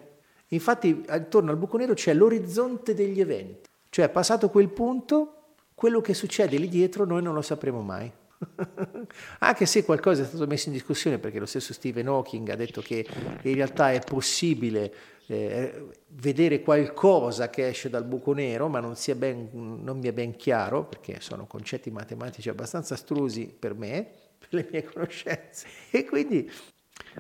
Infatti 0.49 1.05
attorno 1.07 1.51
al 1.51 1.57
buco 1.57 1.77
nero 1.77 1.93
c'è 1.93 2.13
l'orizzonte 2.13 2.93
degli 2.93 3.21
eventi, 3.21 3.69
cioè 3.89 4.09
passato 4.09 4.49
quel 4.49 4.69
punto, 4.69 5.44
quello 5.75 5.99
che 5.99 6.13
succede 6.13 6.57
lì 6.57 6.69
dietro 6.69 7.05
noi 7.05 7.21
non 7.21 7.33
lo 7.33 7.41
sapremo 7.41 7.81
mai. 7.81 8.11
Anche 9.39 9.65
se 9.65 9.83
qualcosa 9.83 10.23
è 10.23 10.25
stato 10.25 10.47
messo 10.47 10.69
in 10.69 10.73
discussione, 10.73 11.19
perché 11.19 11.37
lo 11.37 11.45
stesso 11.45 11.73
Stephen 11.73 12.07
Hawking 12.07 12.49
ha 12.49 12.55
detto 12.55 12.81
che 12.81 13.05
in 13.41 13.53
realtà 13.53 13.91
è 13.91 13.99
possibile 13.99 14.93
eh, 15.27 15.87
vedere 16.07 16.61
qualcosa 16.61 17.49
che 17.49 17.67
esce 17.67 17.89
dal 17.89 18.05
buco 18.05 18.33
nero, 18.33 18.67
ma 18.67 18.79
non, 18.79 18.95
ben, 19.15 19.49
non, 19.51 19.99
mi 19.99 20.07
è 20.07 20.13
ben 20.13 20.35
chiaro, 20.35 20.85
perché 20.85 21.19
sono 21.19 21.45
concetti 21.45 21.91
matematici 21.91 22.49
abbastanza 22.49 22.93
astrusi 22.93 23.53
per 23.57 23.73
me, 23.73 24.07
per 24.37 24.49
le 24.51 24.67
mie 24.71 24.83
conoscenze. 24.83 25.67
E 25.91 26.05
quindi 26.05 26.49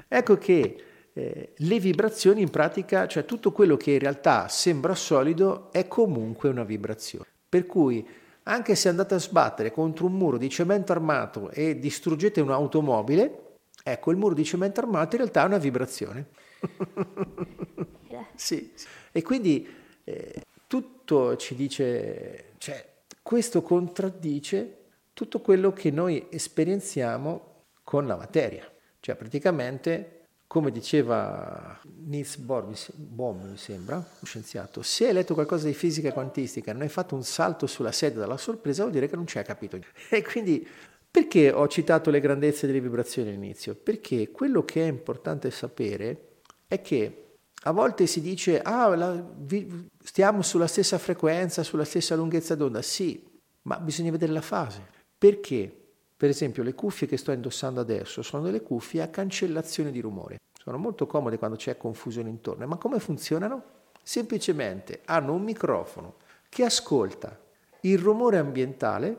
ecco 0.07 0.37
che 0.37 0.83
eh, 1.13 1.53
le 1.55 1.79
vibrazioni 1.79 2.41
in 2.41 2.49
pratica, 2.49 3.07
cioè 3.07 3.25
tutto 3.25 3.51
quello 3.51 3.75
che 3.77 3.91
in 3.91 3.99
realtà 3.99 4.47
sembra 4.47 4.95
solido 4.95 5.71
è 5.71 5.87
comunque 5.87 6.49
una 6.49 6.63
vibrazione. 6.63 7.25
Per 7.47 7.65
cui 7.65 8.05
anche 8.47 8.75
se 8.75 8.89
andate 8.89 9.15
a 9.15 9.19
sbattere 9.19 9.71
contro 9.71 10.05
un 10.05 10.13
muro 10.13 10.37
di 10.37 10.49
cemento 10.49 10.91
armato 10.91 11.49
e 11.49 11.79
distruggete 11.79 12.41
un'automobile, 12.41 13.57
ecco 13.83 14.11
il 14.11 14.17
muro 14.17 14.33
di 14.33 14.43
cemento 14.43 14.79
armato 14.79 15.15
in 15.15 15.21
realtà 15.21 15.43
è 15.43 15.45
una 15.45 15.57
vibrazione. 15.57 16.27
sì, 18.35 18.71
sì. 18.75 18.87
E 19.11 19.21
quindi 19.21 19.67
eh, 20.03 20.41
tutto 20.67 21.35
ci 21.37 21.55
dice, 21.55 22.53
cioè 22.57 22.93
questo 23.21 23.61
contraddice 23.61 24.83
tutto 25.13 25.39
quello 25.39 25.71
che 25.71 25.89
noi 25.91 26.27
esperienziamo 26.29 27.63
con 27.83 28.05
la 28.05 28.15
materia. 28.15 28.69
Cioè 28.99 29.15
praticamente 29.15 30.24
come 30.47 30.71
diceva 30.71 31.79
Niels 32.05 32.37
Bohr, 32.37 32.65
mi 32.67 33.57
sembra, 33.57 33.95
un 33.95 34.25
scienziato, 34.25 34.81
se 34.81 35.07
hai 35.07 35.13
letto 35.13 35.33
qualcosa 35.33 35.67
di 35.67 35.73
fisica 35.73 36.13
quantistica 36.13 36.69
e 36.69 36.73
non 36.73 36.83
hai 36.83 36.89
fatto 36.89 37.15
un 37.15 37.23
salto 37.23 37.67
sulla 37.67 37.91
sedia 37.91 38.19
dalla 38.19 38.37
sorpresa, 38.37 38.83
vuol 38.83 38.93
dire 38.93 39.07
che 39.07 39.15
non 39.15 39.27
ci 39.27 39.37
hai 39.37 39.43
capito. 39.43 39.79
E 40.09 40.23
quindi 40.23 40.65
perché 41.09 41.51
ho 41.51 41.67
citato 41.67 42.09
le 42.09 42.19
grandezze 42.19 42.67
delle 42.67 42.81
vibrazioni 42.81 43.29
all'inizio? 43.29 43.73
Perché 43.75 44.31
quello 44.31 44.63
che 44.65 44.83
è 44.83 44.87
importante 44.87 45.49
sapere 45.49 46.41
è 46.67 46.81
che 46.81 47.25
a 47.63 47.71
volte 47.71 48.05
si 48.05 48.21
dice, 48.21 48.61
ah, 48.61 48.93
la, 48.95 49.25
vi, 49.37 49.87
stiamo 50.03 50.41
sulla 50.41 50.67
stessa 50.67 50.97
frequenza, 50.97 51.63
sulla 51.63 51.85
stessa 51.85 52.15
lunghezza 52.15 52.55
d'onda. 52.55 52.81
Sì, 52.81 53.23
ma 53.63 53.79
bisogna 53.79 54.11
vedere 54.11 54.31
la 54.31 54.41
fase. 54.41 54.85
Perché? 55.17 55.84
Per 56.17 56.29
esempio 56.29 56.63
le 56.63 56.73
cuffie 56.73 57.07
che 57.07 57.17
sto 57.17 57.31
indossando 57.31 57.81
adesso 57.81 58.21
sono 58.21 58.43
delle 58.43 58.61
cuffie 58.61 59.01
a 59.01 59.09
cancellazione 59.09 59.91
di 59.91 59.99
rumore. 59.99 60.37
Sono 60.57 60.77
molto 60.77 61.05
comode 61.05 61.37
quando 61.37 61.57
c'è 61.57 61.75
confusione 61.75 62.29
intorno. 62.29 62.65
Ma 62.65 62.77
come 62.77 62.99
funzionano? 62.99 63.63
Semplicemente 64.01 65.01
hanno 65.05 65.33
un 65.33 65.43
microfono 65.43 66.15
che 66.47 66.63
ascolta 66.63 67.37
il 67.81 67.97
rumore 67.97 68.37
ambientale 68.37 69.17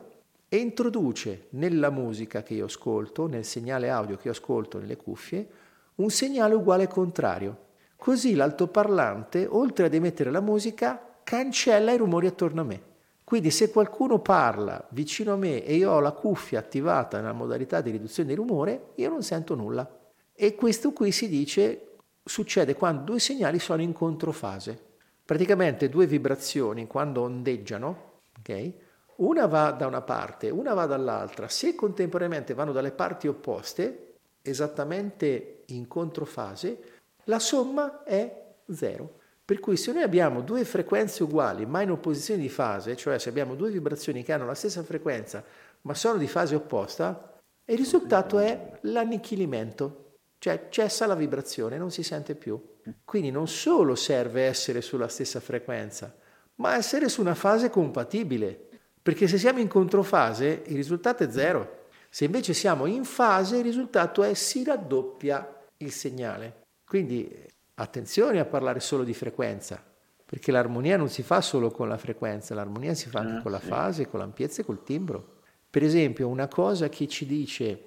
e 0.49 0.57
introduce 0.57 1.47
nella 1.51 1.89
musica 1.89 2.41
che 2.41 2.55
io 2.55 2.65
ascolto, 2.65 3.27
nel 3.27 3.45
segnale 3.45 3.89
audio 3.89 4.15
che 4.15 4.27
io 4.27 4.33
ascolto 4.33 4.79
nelle 4.79 4.97
cuffie, 4.97 5.47
un 5.95 6.09
segnale 6.09 6.55
uguale 6.55 6.83
e 6.83 6.87
contrario. 6.87 7.65
Così 7.95 8.33
l'altoparlante, 8.33 9.45
oltre 9.49 9.85
ad 9.85 9.93
emettere 9.93 10.31
la 10.31 10.41
musica, 10.41 11.19
cancella 11.23 11.91
i 11.91 11.97
rumori 11.97 12.27
attorno 12.27 12.61
a 12.61 12.63
me. 12.63 12.81
Quindi 13.27 13.51
se 13.51 13.71
qualcuno 13.71 14.19
parla 14.19 14.87
vicino 14.91 15.33
a 15.33 15.35
me 15.35 15.61
e 15.65 15.75
io 15.75 15.91
ho 15.91 15.99
la 15.99 16.13
cuffia 16.13 16.59
attivata 16.59 17.17
nella 17.17 17.33
modalità 17.33 17.81
di 17.81 17.91
riduzione 17.91 18.29
del 18.29 18.37
rumore, 18.37 18.91
io 18.95 19.09
non 19.09 19.21
sento 19.21 19.53
nulla. 19.53 19.85
E 20.33 20.55
questo 20.55 20.93
qui 20.93 21.11
si 21.11 21.27
dice 21.27 21.95
succede 22.23 22.73
quando 22.75 23.03
due 23.03 23.19
segnali 23.19 23.59
sono 23.59 23.81
in 23.81 23.91
controfase. 23.91 24.81
Praticamente 25.25 25.89
due 25.89 26.07
vibrazioni 26.07 26.87
quando 26.87 27.23
ondeggiano, 27.23 28.21
okay, 28.39 28.73
una 29.17 29.45
va 29.45 29.71
da 29.71 29.87
una 29.87 30.03
parte, 30.03 30.49
una 30.49 30.73
va 30.73 30.85
dall'altra. 30.85 31.49
Se 31.49 31.75
contemporaneamente 31.75 32.53
vanno 32.53 32.71
dalle 32.71 32.91
parti 32.91 33.27
opposte, 33.27 34.19
esattamente 34.41 35.63
in 35.65 35.85
controfase, 35.89 36.81
la 37.25 37.39
somma 37.39 38.03
è 38.05 38.53
zero. 38.71 39.15
Per 39.47 39.61
cui 39.61 39.77
se 39.77 39.93
noi 39.93 40.03
abbiamo 40.03 40.41
due 40.41 40.65
frequenze 40.65 41.23
uguali 41.23 41.65
ma 41.65 41.81
in 41.81 41.91
opposizione 41.91 42.41
di 42.41 42.49
fase, 42.49 42.97
cioè 42.97 43.17
se 43.17 43.29
abbiamo 43.29 43.55
due 43.55 43.71
vibrazioni 43.71 44.21
che 44.21 44.33
hanno 44.33 44.45
la 44.45 44.53
stessa 44.53 44.83
frequenza 44.83 45.41
ma 45.83 45.93
sono 45.93 46.17
di 46.17 46.27
fase 46.27 46.53
opposta, 46.53 47.39
il 47.63 47.77
risultato 47.77 48.39
è 48.39 48.77
l'annichilimento, 48.81 50.15
cioè 50.37 50.67
cessa 50.67 51.05
la 51.05 51.15
vibrazione, 51.15 51.77
non 51.77 51.91
si 51.91 52.03
sente 52.03 52.35
più. 52.35 52.61
Quindi 53.05 53.31
non 53.31 53.47
solo 53.47 53.95
serve 53.95 54.43
essere 54.43 54.81
sulla 54.81 55.07
stessa 55.07 55.39
frequenza, 55.39 56.13
ma 56.55 56.75
essere 56.75 57.07
su 57.07 57.21
una 57.21 57.33
fase 57.33 57.69
compatibile, 57.69 58.67
perché 59.01 59.29
se 59.29 59.37
siamo 59.37 59.59
in 59.59 59.69
controfase 59.69 60.63
il 60.65 60.75
risultato 60.75 61.23
è 61.23 61.31
zero. 61.31 61.85
Se 62.09 62.25
invece 62.25 62.53
siamo 62.53 62.85
in 62.85 63.05
fase 63.05 63.59
il 63.59 63.63
risultato 63.63 64.23
è 64.23 64.33
si 64.33 64.65
raddoppia 64.65 65.63
il 65.77 65.91
segnale. 65.93 66.63
Quindi 66.85 67.55
Attenzione 67.79 68.39
a 68.39 68.45
parlare 68.45 68.79
solo 68.79 69.03
di 69.03 69.13
frequenza, 69.13 69.83
perché 70.25 70.51
l'armonia 70.51 70.97
non 70.97 71.09
si 71.09 71.21
fa 71.21 71.41
solo 71.41 71.69
con 71.69 71.87
la 71.87 71.99
frequenza, 71.99 72.55
l'armonia 72.55 72.95
si 72.95 73.07
fa 73.07 73.19
anche 73.19 73.37
ah, 73.37 73.41
con 73.43 73.51
la 73.51 73.59
fase, 73.59 74.07
con 74.07 74.19
l'ampiezza 74.19 74.61
e 74.61 74.65
col 74.65 74.81
timbro. 74.81 75.35
Per 75.69 75.83
esempio, 75.83 76.27
una 76.27 76.47
cosa 76.47 76.89
che 76.89 77.07
ci 77.07 77.27
dice, 77.27 77.83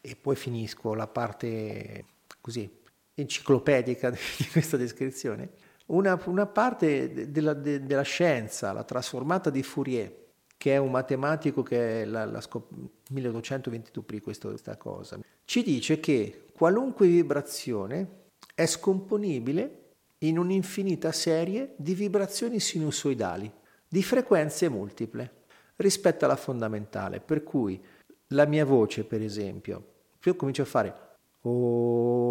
e 0.00 0.14
poi 0.14 0.36
finisco 0.36 0.94
la 0.94 1.08
parte 1.08 2.04
così 2.40 2.70
enciclopedica 3.14 4.10
di 4.38 4.46
questa 4.52 4.76
descrizione, 4.76 5.50
una, 5.86 6.20
una 6.26 6.46
parte 6.46 7.32
della, 7.32 7.52
de, 7.52 7.84
della, 7.84 8.02
scienza, 8.02 8.72
la 8.72 8.84
trasformata 8.84 9.50
di 9.50 9.64
Fourier, 9.64 10.28
che 10.56 10.74
è 10.74 10.76
un 10.76 10.92
matematico 10.92 11.64
che 11.64 12.04
l'ha, 12.04 12.24
l'ha 12.26 12.40
scop- 12.40 12.70
1822 13.10 14.20
questa 14.20 14.76
cosa, 14.76 15.18
ci 15.44 15.64
dice 15.64 15.98
che 15.98 16.44
qualunque 16.52 17.08
vibrazione 17.08 18.18
è 18.54 18.66
scomponibile 18.66 19.76
in 20.18 20.38
un'infinita 20.38 21.12
serie 21.12 21.74
di 21.76 21.94
vibrazioni 21.94 22.60
sinusoidali 22.60 23.50
di 23.88 24.02
frequenze 24.02 24.68
multiple 24.68 25.38
rispetto 25.76 26.24
alla 26.26 26.36
fondamentale, 26.36 27.20
per 27.20 27.42
cui 27.42 27.82
la 28.28 28.44
mia 28.44 28.64
voce, 28.64 29.04
per 29.04 29.22
esempio, 29.22 29.84
io 30.22 30.36
comincio 30.36 30.62
a 30.62 30.66
fare 30.66 30.94
oh, 31.42 32.30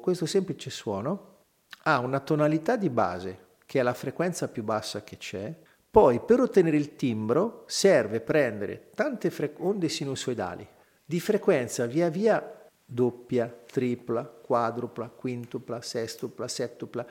questo 0.00 0.26
semplice 0.26 0.70
suono 0.70 1.34
ha 1.82 1.98
una 1.98 2.20
tonalità 2.20 2.76
di 2.76 2.88
base 2.90 3.44
che 3.66 3.80
è 3.80 3.82
la 3.82 3.94
frequenza 3.94 4.48
più 4.48 4.62
bassa 4.62 5.02
che 5.04 5.16
c'è, 5.18 5.54
poi 5.90 6.20
per 6.20 6.40
ottenere 6.40 6.76
il 6.76 6.96
timbro 6.96 7.64
serve 7.66 8.20
prendere 8.20 8.90
tante 8.94 9.30
fre- 9.30 9.54
onde 9.58 9.88
sinusoidali 9.88 10.66
di 11.04 11.20
frequenza 11.20 11.86
via 11.86 12.08
via 12.08 12.55
doppia, 12.86 13.52
tripla, 13.66 14.24
quadrupla, 14.24 15.08
quintupla, 15.08 15.82
sestupla, 15.82 16.46
settupla 16.46 17.04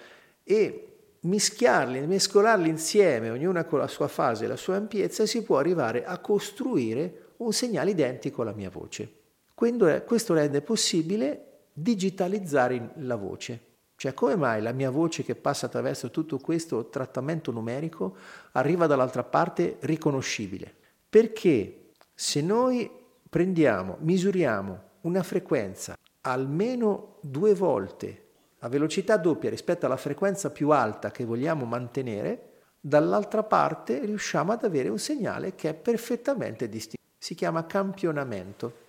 e 0.44 0.96
mischiarli, 1.22 2.06
mescolarli 2.08 2.70
insieme, 2.70 3.30
ognuna 3.30 3.66
con 3.66 3.80
la 3.80 3.88
sua 3.88 4.08
fase 4.08 4.46
e 4.46 4.48
la 4.48 4.56
sua 4.56 4.78
ampiezza, 4.78 5.26
si 5.26 5.44
può 5.44 5.58
arrivare 5.58 6.06
a 6.06 6.18
costruire 6.20 7.34
un 7.38 7.52
segnale 7.52 7.92
identico 7.92 8.42
alla 8.42 8.54
mia 8.54 8.70
voce. 8.70 9.12
questo 9.54 10.34
rende 10.34 10.62
possibile 10.62 11.64
digitalizzare 11.74 12.92
la 12.98 13.16
voce. 13.16 13.74
Cioè 13.98 14.14
come 14.14 14.36
mai 14.36 14.62
la 14.62 14.74
mia 14.74 14.90
voce 14.90 15.24
che 15.24 15.36
passa 15.36 15.68
attraverso 15.68 16.12
tutto 16.12 16.38
questo 16.38 16.90
trattamento 16.90 17.52
numerico 17.52 18.16
arriva 18.52 18.88
dall'altra 18.88 19.24
parte 19.24 19.78
riconoscibile? 19.82 20.74
Perché 21.10 21.92
se 22.14 22.42
noi 22.42 22.90
prendiamo, 23.30 23.98
misuriamo 24.02 24.85
una 25.06 25.24
frequenza 25.24 25.98
almeno 26.22 27.18
due 27.22 27.54
volte 27.54 28.24
a 28.60 28.70
velocità 28.70 29.18
doppia 29.18 29.52
rispetto 29.52 29.86
alla 29.86 29.98
frequenza 29.98 30.50
più 30.50 30.72
alta 30.72 31.12
che 31.12 31.24
vogliamo 31.24 31.66
mantenere, 31.66 32.54
dall'altra 32.80 33.44
parte 33.44 34.00
riusciamo 34.00 34.52
ad 34.52 34.64
avere 34.64 34.90
un 34.90 34.98
segnale 34.98 35.54
che 35.54 35.70
è 35.70 35.74
perfettamente 35.76 36.68
distinto. 36.68 37.04
Si 37.18 37.36
chiama 37.36 37.68
campionamento. 37.68 38.84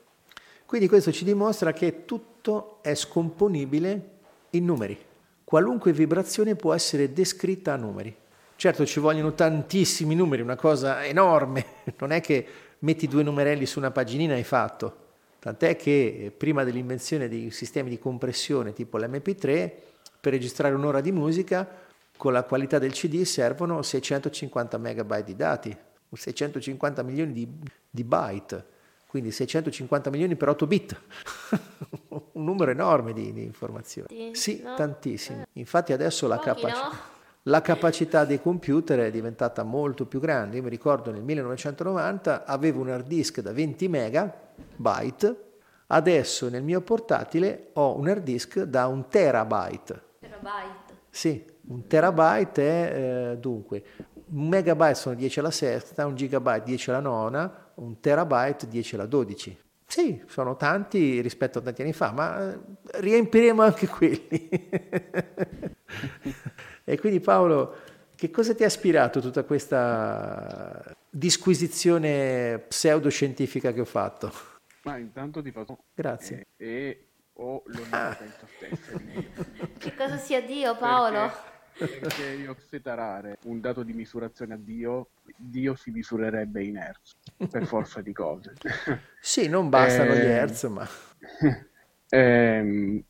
Quindi 0.65 0.89
questo 0.89 1.13
ci 1.13 1.25
dimostra 1.25 1.75
che 1.75 2.07
tutto 2.07 2.79
è 2.81 2.95
scomponibile 2.95 4.11
in 4.51 4.65
numeri. 4.65 4.99
Qualunque 5.45 5.93
vibrazione 5.93 6.57
può 6.57 6.73
essere 6.73 7.13
descritta 7.13 7.75
a 7.75 7.77
numeri. 7.77 8.17
Certo 8.57 8.87
ci 8.87 8.99
vogliono 8.99 9.35
tantissimi 9.35 10.15
numeri, 10.15 10.41
una 10.41 10.57
cosa 10.57 11.05
enorme, 11.05 11.65
non 11.99 12.13
è 12.13 12.23
che 12.23 12.47
metti 12.79 13.07
due 13.07 13.23
numerelli 13.23 13.67
su 13.67 13.79
una 13.79 13.91
paginina 13.91 14.33
e 14.33 14.39
hai 14.39 14.45
fatto. 14.45 15.05
Tant'è 15.47 15.77
che 15.77 16.25
eh, 16.25 16.31
prima 16.33 16.65
dell'invenzione 16.65 17.29
di 17.29 17.53
sistemi 17.53 17.89
di 17.89 18.01
compressione 18.01 18.73
tipo 18.73 18.99
l'MP3, 18.99 19.73
per 20.21 20.33
registrare 20.33 20.75
un'ora 20.75 21.01
di 21.01 21.13
musica, 21.13 21.69
con 22.17 22.33
la 22.33 22.43
qualità 22.43 22.81
del 22.81 22.91
CD 22.91 23.23
servono 23.23 23.81
650 23.81 24.77
megabyte 24.77 25.25
di 25.25 25.37
dati, 25.37 25.77
650 26.13 27.05
milioni 27.05 27.33
di, 27.33 27.49
di 27.89 28.03
byte, 28.03 28.67
quindi 29.07 29.31
650 29.31 30.11
milioni 30.11 30.35
per 30.35 30.49
8 30.49 30.67
bit, 30.67 31.01
un 32.11 32.43
numero 32.45 32.73
enorme 32.73 33.13
di, 33.13 33.33
di 33.33 33.45
informazioni. 33.45 34.35
Sì, 34.35 34.61
no? 34.65 34.75
tantissimi. 34.75 35.45
Infatti 35.53 35.93
adesso 35.93 36.27
la 36.27 36.41
capacità... 36.41 36.89
No? 36.89 37.15
la 37.47 37.61
capacità 37.61 38.25
dei 38.25 38.41
computer 38.41 38.99
è 38.99 39.11
diventata 39.13 39.63
molto 39.63 40.07
più 40.07 40.19
grande. 40.19 40.57
Io 40.57 40.65
mi 40.65 40.71
ricordo 40.71 41.13
nel 41.13 41.23
1990 41.23 42.45
avevo 42.45 42.81
un 42.81 42.89
hard 42.89 43.07
disk 43.07 43.41
da 43.41 43.53
20 43.53 43.87
megabyte, 44.77 45.45
adesso 45.89 46.49
nel 46.49 46.63
mio 46.63 46.81
portatile 46.81 47.71
ho 47.75 47.97
un 47.97 48.09
hard 48.09 48.23
disk 48.23 48.63
da 48.63 48.87
un 48.87 49.09
terabyte. 49.09 50.03
Terabyte? 50.21 50.95
Sì, 51.11 51.45
un 51.69 51.87
terabyte 51.87 52.63
è 52.63 53.31
eh, 53.33 53.37
dunque 53.39 53.85
un 54.29 54.49
megabyte 54.49 54.95
sono 54.95 55.15
10 55.15 55.39
alla 55.39 55.51
sesta, 55.51 56.07
un 56.07 56.17
gigabyte 56.17 56.65
10 56.65 56.91
alla 56.91 57.01
nona, 57.01 57.71
un 57.75 58.01
terabyte 58.01 58.67
10 58.67 58.95
alla 58.97 59.07
12. 59.07 59.59
Sì, 59.87 60.21
sono 60.27 60.57
tanti 60.57 61.21
rispetto 61.21 61.59
a 61.59 61.63
tanti 61.63 61.83
anni 61.83 61.93
fa, 61.93 62.11
ma 62.11 62.53
eh, 62.53 62.59
riempiremo 63.01 63.63
anche 63.63 63.87
quelli. 63.87 64.49
E 66.89 67.01
quindi 67.01 67.19
Paolo, 67.19 67.75
che 68.15 68.31
cosa 68.31 68.55
ti 68.55 68.63
ha 68.63 68.67
ispirato 68.67 69.19
tutta 69.19 69.43
questa 69.43 70.96
disquisizione 71.17 72.59
pseudoscientifica 72.69 73.73
che 73.73 73.81
ho 73.81 73.87
fatto? 73.87 74.31
Ma 74.83 74.99
intanto 74.99 75.43
ti 75.43 75.51
faccio... 75.51 75.79
Grazie. 75.95 76.49
E, 76.57 76.67
e 76.67 77.07
ho 77.35 77.63
l'onnipotenza 77.65 78.93
ah. 78.93 78.99
Dio. 78.99 79.25
Che 79.79 79.95
cosa 79.95 80.17
sia 80.19 80.43
Dio 80.43 80.77
Paolo? 80.77 81.33
Perché, 81.77 81.99
perché 81.99 82.25
io 82.25 82.57
setarare 82.69 83.39
un 83.45 83.61
dato 83.61 83.83
di 83.83 83.93
misurazione 83.93 84.55
a 84.55 84.59
Dio, 84.59 85.09
Dio 85.37 85.75
si 85.75 85.91
misurerebbe 85.91 86.63
in 86.63 86.77
hertz, 86.77 87.17
per 87.51 87.65
forza 87.67 88.01
di 88.03 88.13
cose. 88.13 88.53
Sì, 89.21 89.49
non 89.49 89.69
bastano 89.69 90.13
eh, 90.13 90.19
gli 90.19 90.27
hertz, 90.27 90.65
ma... 90.65 90.89
Ehm, 92.09 93.03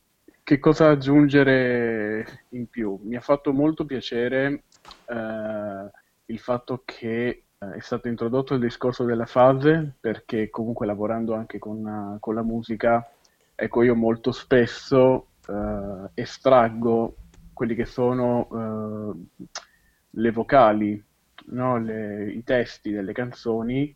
che 0.42 0.58
cosa 0.58 0.88
aggiungere 0.88 2.44
in 2.50 2.66
più? 2.66 2.98
Mi 3.02 3.14
ha 3.14 3.20
fatto 3.20 3.52
molto 3.52 3.84
piacere 3.84 4.62
eh, 5.04 5.90
il 6.24 6.38
fatto 6.38 6.80
che 6.82 7.45
è 7.58 7.80
stato 7.80 8.08
introdotto 8.08 8.54
il 8.54 8.60
discorso 8.60 9.04
della 9.04 9.24
fase, 9.24 9.94
perché 9.98 10.50
comunque 10.50 10.84
lavorando 10.84 11.34
anche 11.34 11.58
con, 11.58 11.84
uh, 11.84 12.20
con 12.20 12.34
la 12.34 12.42
musica, 12.42 13.08
ecco 13.54 13.82
io 13.82 13.94
molto 13.94 14.30
spesso 14.30 15.28
uh, 15.46 16.08
estraggo 16.12 17.16
quelli 17.54 17.74
che 17.74 17.86
sono 17.86 18.46
uh, 18.50 19.26
le 20.10 20.30
vocali, 20.32 21.02
no? 21.46 21.78
le, 21.78 22.30
i 22.30 22.42
testi 22.44 22.90
delle 22.90 23.12
canzoni, 23.12 23.94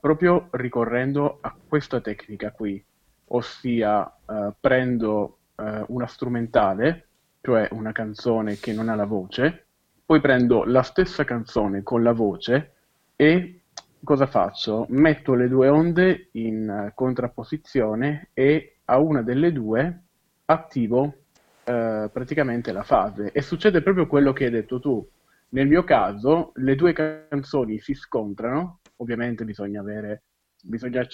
proprio 0.00 0.48
ricorrendo 0.50 1.38
a 1.40 1.54
questa 1.68 2.00
tecnica 2.00 2.50
qui, 2.50 2.84
ossia 3.26 4.12
prendo 4.58 5.38
uh, 5.54 5.84
una 5.86 6.06
strumentale, 6.08 7.06
cioè 7.40 7.68
una 7.70 7.92
canzone 7.92 8.56
che 8.56 8.72
non 8.72 8.88
ha 8.88 8.96
la 8.96 9.04
voce, 9.04 9.66
poi 10.04 10.20
prendo 10.20 10.64
la 10.64 10.82
stessa 10.82 11.22
canzone 11.22 11.84
con 11.84 12.02
la 12.02 12.10
voce 12.10 12.77
e 13.20 13.62
cosa 14.04 14.26
faccio? 14.26 14.86
Metto 14.90 15.34
le 15.34 15.48
due 15.48 15.66
onde 15.66 16.28
in 16.34 16.92
contrapposizione 16.94 18.28
e 18.32 18.76
a 18.84 19.00
una 19.00 19.22
delle 19.22 19.50
due 19.50 20.02
attivo 20.44 21.02
uh, 21.02 22.08
praticamente 22.12 22.70
la 22.70 22.84
fase 22.84 23.32
e 23.32 23.42
succede 23.42 23.82
proprio 23.82 24.06
quello 24.06 24.32
che 24.32 24.44
hai 24.44 24.50
detto 24.52 24.78
tu. 24.78 25.04
Nel 25.48 25.66
mio 25.66 25.82
caso 25.82 26.52
le 26.54 26.76
due 26.76 26.92
canzoni 26.92 27.80
si 27.80 27.94
scontrano, 27.94 28.78
ovviamente 28.98 29.44
bisogna 29.44 29.80
avere, 29.80 30.22
bisogna, 30.62 31.04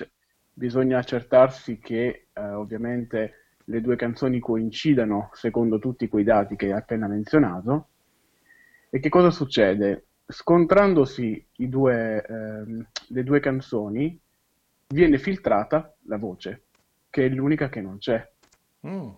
bisogna 0.53 0.99
accertarsi 0.99 1.79
che 1.79 2.27
uh, 2.35 2.59
ovviamente 2.59 3.47
le 3.65 3.81
due 3.81 3.97
canzoni 3.97 4.41
coincidano 4.41 5.31
secondo 5.33 5.79
tutti 5.79 6.07
quei 6.09 6.25
dati 6.25 6.55
che 6.55 6.67
hai 6.67 6.73
appena 6.73 7.09
menzionato. 7.09 7.89
E 8.91 9.01
che 9.01 9.09
cosa 9.09 9.31
succede? 9.31 10.05
Scontrandosi 10.27 11.47
due, 11.57 12.25
ehm, 12.25 12.87
le 13.09 13.23
due 13.23 13.41
canzoni, 13.41 14.19
viene 14.89 15.19
filtrata 15.19 15.95
la 16.03 16.17
voce, 16.17 16.63
che 17.11 17.27
è 17.27 17.29
l'unica 17.29 17.69
che 17.69 17.81
non 17.81 17.99
c'è. 17.99 18.31
Mm. 18.87 19.09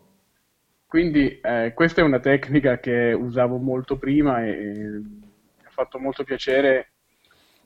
Quindi 0.86 1.40
eh, 1.40 1.72
questa 1.74 2.00
è 2.00 2.04
una 2.04 2.20
tecnica 2.20 2.78
che 2.78 3.12
usavo 3.12 3.58
molto 3.58 3.98
prima 3.98 4.44
e, 4.44 4.50
e 4.50 4.88
mi 4.88 5.64
ha 5.64 5.70
fatto 5.70 5.98
molto 5.98 6.24
piacere 6.24 6.92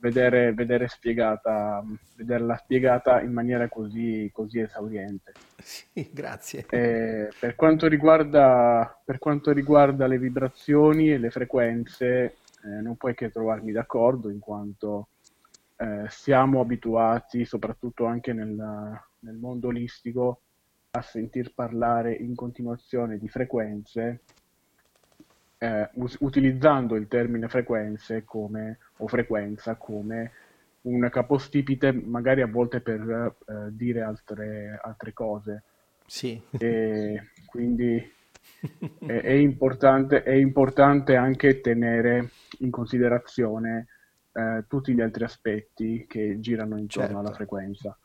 vedere, 0.01 0.51
vedere 0.53 0.87
spiegata, 0.87 1.83
vederla 2.15 2.57
spiegata 2.57 3.21
in 3.21 3.31
maniera 3.31 3.69
così, 3.69 4.29
così 4.33 4.59
esauriente. 4.59 5.31
Sì, 5.57 6.09
grazie. 6.11 6.65
Eh, 6.69 7.29
per, 7.39 7.55
quanto 7.55 7.87
riguarda, 7.87 8.99
per, 9.05 9.19
quanto 9.19 9.51
riguarda, 9.51 10.07
le 10.07 10.17
vibrazioni 10.17 11.11
e 11.11 11.17
le 11.19 11.29
frequenze, 11.29 12.37
eh, 12.63 12.81
non 12.81 12.95
puoi 12.97 13.13
che 13.15 13.29
trovarmi 13.29 13.71
d'accordo 13.71 14.29
in 14.29 14.39
quanto 14.39 15.07
eh, 15.77 16.05
siamo 16.09 16.61
abituati, 16.61 17.45
soprattutto 17.45 18.05
anche 18.05 18.33
nel, 18.33 18.55
nel 19.19 19.35
mondo 19.35 19.67
olistico, 19.67 20.41
a 20.91 21.01
sentir 21.01 21.53
parlare 21.53 22.13
in 22.13 22.35
continuazione 22.35 23.17
di 23.17 23.29
frequenze 23.29 24.21
eh, 25.61 25.89
us- 25.93 26.17
utilizzando 26.21 26.95
il 26.95 27.07
termine 27.07 27.47
frequenze 27.47 28.23
come, 28.23 28.79
o 28.97 29.07
frequenza 29.07 29.75
come 29.75 30.31
un 30.81 31.07
capostipite 31.11 31.91
magari 31.91 32.41
a 32.41 32.47
volte 32.47 32.81
per 32.81 33.35
eh, 33.47 33.53
dire 33.69 34.01
altre, 34.01 34.79
altre, 34.81 35.13
cose. 35.13 35.63
Sì. 36.07 36.41
E 36.57 37.29
quindi 37.45 38.11
è, 38.99 39.21
è, 39.21 39.31
importante, 39.31 40.23
è, 40.23 40.33
importante, 40.33 41.15
anche 41.15 41.61
tenere 41.61 42.29
in 42.59 42.71
considerazione 42.71 43.87
eh, 44.33 44.65
tutti 44.67 44.93
gli 44.93 45.01
altri 45.01 45.23
aspetti 45.23 46.05
che 46.07 46.39
girano 46.39 46.77
intorno 46.77 47.07
certo. 47.07 47.19
alla 47.19 47.33
frequenza 47.33 47.97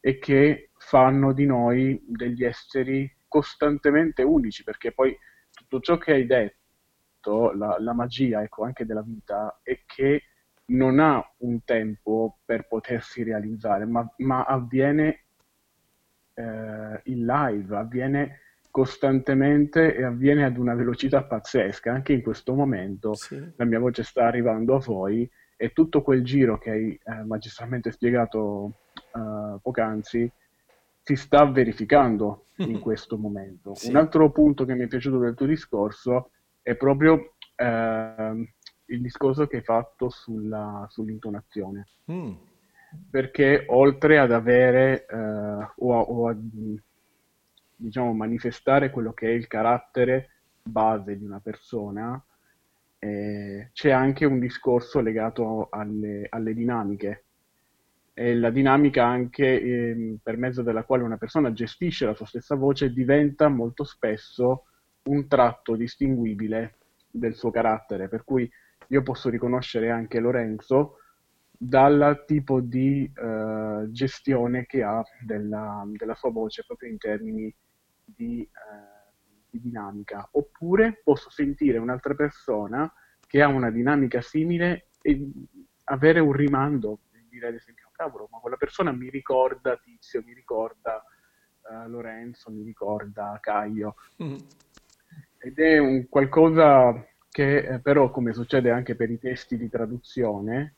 e 0.00 0.18
che 0.18 0.70
fanno 0.76 1.32
di 1.32 1.46
noi 1.46 2.00
degli 2.06 2.44
esseri 2.44 3.12
costantemente 3.26 4.22
unici, 4.22 4.62
perché 4.62 4.92
poi 4.92 5.16
tutto 5.50 5.80
ciò 5.80 5.98
che 5.98 6.12
hai 6.12 6.26
detto 6.26 7.52
la, 7.52 7.76
la 7.80 7.92
magia 7.92 8.42
ecco, 8.42 8.64
anche 8.64 8.86
della 8.86 9.02
vita 9.02 9.58
è 9.62 9.82
che 9.84 10.22
non 10.66 10.98
ha 11.00 11.22
un 11.38 11.64
tempo 11.64 12.38
per 12.44 12.66
potersi 12.66 13.22
realizzare, 13.22 13.84
ma, 13.84 14.08
ma 14.18 14.44
avviene 14.44 15.24
eh, 16.34 17.00
in 17.04 17.24
live, 17.24 17.76
avviene 17.76 18.40
costantemente 18.76 19.96
e 19.96 20.04
avviene 20.04 20.44
ad 20.44 20.58
una 20.58 20.74
velocità 20.74 21.24
pazzesca. 21.24 21.90
Anche 21.90 22.12
in 22.12 22.20
questo 22.20 22.52
momento 22.52 23.14
sì. 23.14 23.42
la 23.56 23.64
mia 23.64 23.78
voce 23.78 24.02
sta 24.02 24.26
arrivando 24.26 24.74
a 24.74 24.80
voi 24.80 25.26
e 25.56 25.72
tutto 25.72 26.02
quel 26.02 26.22
giro 26.22 26.58
che 26.58 26.70
hai 26.70 27.00
eh, 27.02 27.24
magistralmente 27.24 27.90
spiegato 27.90 28.80
eh, 28.92 29.58
poc'anzi 29.62 30.30
si 31.00 31.16
sta 31.16 31.46
verificando 31.46 32.48
in 32.56 32.78
questo 32.84 33.16
momento. 33.16 33.74
Sì. 33.74 33.88
Un 33.88 33.96
altro 33.96 34.30
punto 34.30 34.66
che 34.66 34.74
mi 34.74 34.84
è 34.84 34.88
piaciuto 34.88 35.20
del 35.20 35.34
tuo 35.34 35.46
discorso 35.46 36.32
è 36.60 36.74
proprio 36.74 37.36
eh, 37.54 38.52
il 38.84 39.00
discorso 39.00 39.46
che 39.46 39.56
hai 39.56 39.62
fatto 39.62 40.10
sulla, 40.10 40.84
sull'intonazione. 40.90 41.86
Mm. 42.12 42.34
perché 43.10 43.64
oltre 43.68 44.18
ad 44.18 44.30
avere 44.32 45.06
eh, 45.06 45.16
o, 45.16 45.94
a, 45.94 46.00
o 46.00 46.28
a 46.28 46.36
diciamo, 47.76 48.12
manifestare 48.12 48.90
quello 48.90 49.12
che 49.12 49.28
è 49.28 49.32
il 49.32 49.46
carattere 49.46 50.30
base 50.62 51.16
di 51.16 51.24
una 51.24 51.40
persona, 51.40 52.20
eh, 52.98 53.70
c'è 53.72 53.90
anche 53.90 54.24
un 54.24 54.38
discorso 54.38 55.00
legato 55.00 55.68
alle, 55.70 56.26
alle 56.28 56.54
dinamiche. 56.54 57.24
E 58.14 58.34
la 58.34 58.50
dinamica 58.50 59.04
anche 59.04 59.60
eh, 59.60 60.16
per 60.22 60.38
mezzo 60.38 60.62
della 60.62 60.84
quale 60.84 61.02
una 61.02 61.18
persona 61.18 61.52
gestisce 61.52 62.06
la 62.06 62.14
sua 62.14 62.24
stessa 62.24 62.54
voce 62.54 62.90
diventa 62.90 63.48
molto 63.48 63.84
spesso 63.84 64.64
un 65.04 65.28
tratto 65.28 65.76
distinguibile 65.76 66.76
del 67.10 67.34
suo 67.34 67.50
carattere, 67.50 68.08
per 68.08 68.24
cui 68.24 68.50
io 68.88 69.02
posso 69.02 69.28
riconoscere 69.28 69.90
anche 69.90 70.18
Lorenzo 70.18 70.98
dal 71.58 72.24
tipo 72.26 72.60
di 72.60 73.10
uh, 73.16 73.90
gestione 73.90 74.66
che 74.66 74.82
ha 74.82 75.02
della, 75.20 75.84
della, 75.86 76.14
sua 76.14 76.30
voce 76.30 76.64
proprio 76.66 76.90
in 76.90 76.98
termini 76.98 77.54
di, 78.06 78.48
uh, 78.50 79.48
di, 79.50 79.60
dinamica. 79.60 80.28
Oppure 80.32 81.00
posso 81.02 81.30
sentire 81.30 81.78
un'altra 81.78 82.14
persona 82.14 82.90
che 83.26 83.42
ha 83.42 83.48
una 83.48 83.70
dinamica 83.70 84.20
simile 84.20 84.88
e 85.02 85.30
avere 85.84 86.20
un 86.20 86.32
rimando, 86.32 87.00
dire 87.28 87.48
ad 87.48 87.54
esempio, 87.54 87.90
cavolo, 87.92 88.28
ma 88.30 88.38
quella 88.38 88.56
persona 88.56 88.92
mi 88.92 89.10
ricorda 89.10 89.76
Tizio, 89.76 90.22
mi 90.24 90.32
ricorda 90.32 91.02
uh, 91.62 91.88
Lorenzo, 91.88 92.50
mi 92.50 92.62
ricorda 92.62 93.38
Caio. 93.40 93.96
Mm. 94.22 94.36
Ed 95.38 95.58
è 95.58 95.78
un 95.78 96.08
qualcosa 96.08 97.04
che 97.36 97.58
eh, 97.58 97.78
però, 97.80 98.10
come 98.10 98.32
succede 98.32 98.70
anche 98.70 98.94
per 98.94 99.10
i 99.10 99.18
testi 99.18 99.58
di 99.58 99.68
traduzione, 99.68 100.74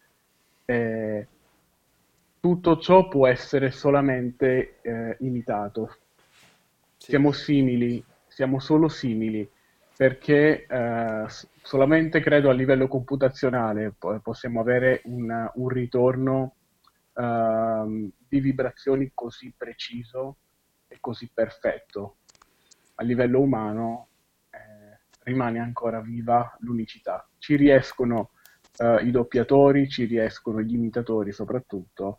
eh, 0.64 1.26
tutto 2.40 2.78
ciò 2.78 3.08
può 3.08 3.26
essere 3.26 3.70
solamente 3.70 4.80
eh, 4.82 5.16
imitato. 5.20 5.96
Siamo 7.08 7.32
simili, 7.32 8.04
siamo 8.26 8.60
solo 8.60 8.90
simili, 8.90 9.50
perché 9.96 10.66
eh, 10.66 11.24
solamente 11.62 12.20
credo 12.20 12.50
a 12.50 12.52
livello 12.52 12.86
computazionale 12.86 13.94
possiamo 14.22 14.60
avere 14.60 15.00
un, 15.04 15.50
un 15.54 15.68
ritorno 15.70 16.56
uh, 17.14 18.12
di 18.28 18.40
vibrazioni 18.40 19.12
così 19.14 19.54
preciso 19.56 20.36
e 20.86 20.98
così 21.00 21.30
perfetto. 21.32 22.16
A 22.96 23.02
livello 23.04 23.40
umano 23.40 24.08
eh, 24.50 24.98
rimane 25.22 25.60
ancora 25.60 26.02
viva 26.02 26.58
l'unicità. 26.60 27.26
Ci 27.38 27.56
riescono 27.56 28.32
uh, 28.80 29.02
i 29.02 29.10
doppiatori, 29.10 29.88
ci 29.88 30.04
riescono 30.04 30.60
gli 30.60 30.74
imitatori 30.74 31.32
soprattutto, 31.32 32.18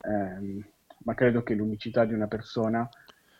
ehm, 0.00 0.66
ma 1.04 1.12
credo 1.12 1.42
che 1.42 1.52
l'unicità 1.52 2.06
di 2.06 2.14
una 2.14 2.26
persona 2.26 2.88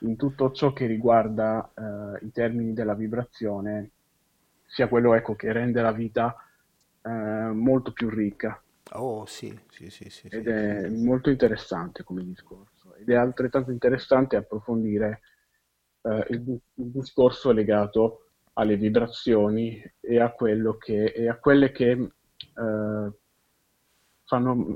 in 0.05 0.17
tutto 0.17 0.53
ciò 0.53 0.73
che 0.73 0.87
riguarda 0.87 1.71
uh, 1.75 2.25
i 2.25 2.31
termini 2.31 2.73
della 2.73 2.95
vibrazione 2.95 3.91
sia 4.67 4.89
quello 4.89 5.15
ecco, 5.15 5.35
che 5.35 5.53
rende 5.53 5.83
la 5.83 5.93
vita 5.93 6.37
uh, 7.03 7.11
molto 7.11 7.93
più 7.93 8.09
ricca. 8.09 8.61
Oh 8.93 9.25
sì, 9.27 9.59
sì, 9.71 9.91
sì, 9.91 10.09
sì 10.11 10.27
Ed 10.29 10.43
sì, 10.43 10.49
è 10.49 10.89
sì. 10.89 11.05
molto 11.05 11.31
interessante 11.31 12.05
come 12.05 12.25
discorso. 12.25 12.95
Ed 12.97 13.09
è 13.09 13.15
altrettanto 13.15 13.71
interessante 13.71 14.37
approfondire 14.37 15.21
uh, 16.03 16.25
il, 16.29 16.61
il 16.75 16.91
discorso 16.91 17.53
legato 17.53 18.25
alle 18.55 18.77
vibrazioni 18.77 19.83
e 20.01 20.21
a, 20.21 20.35
che, 20.79 21.05
e 21.07 21.29
a 21.29 21.37
quelle 21.37 21.73
che 21.73 21.91
eh, 21.91 23.13
fanno, 24.25 24.67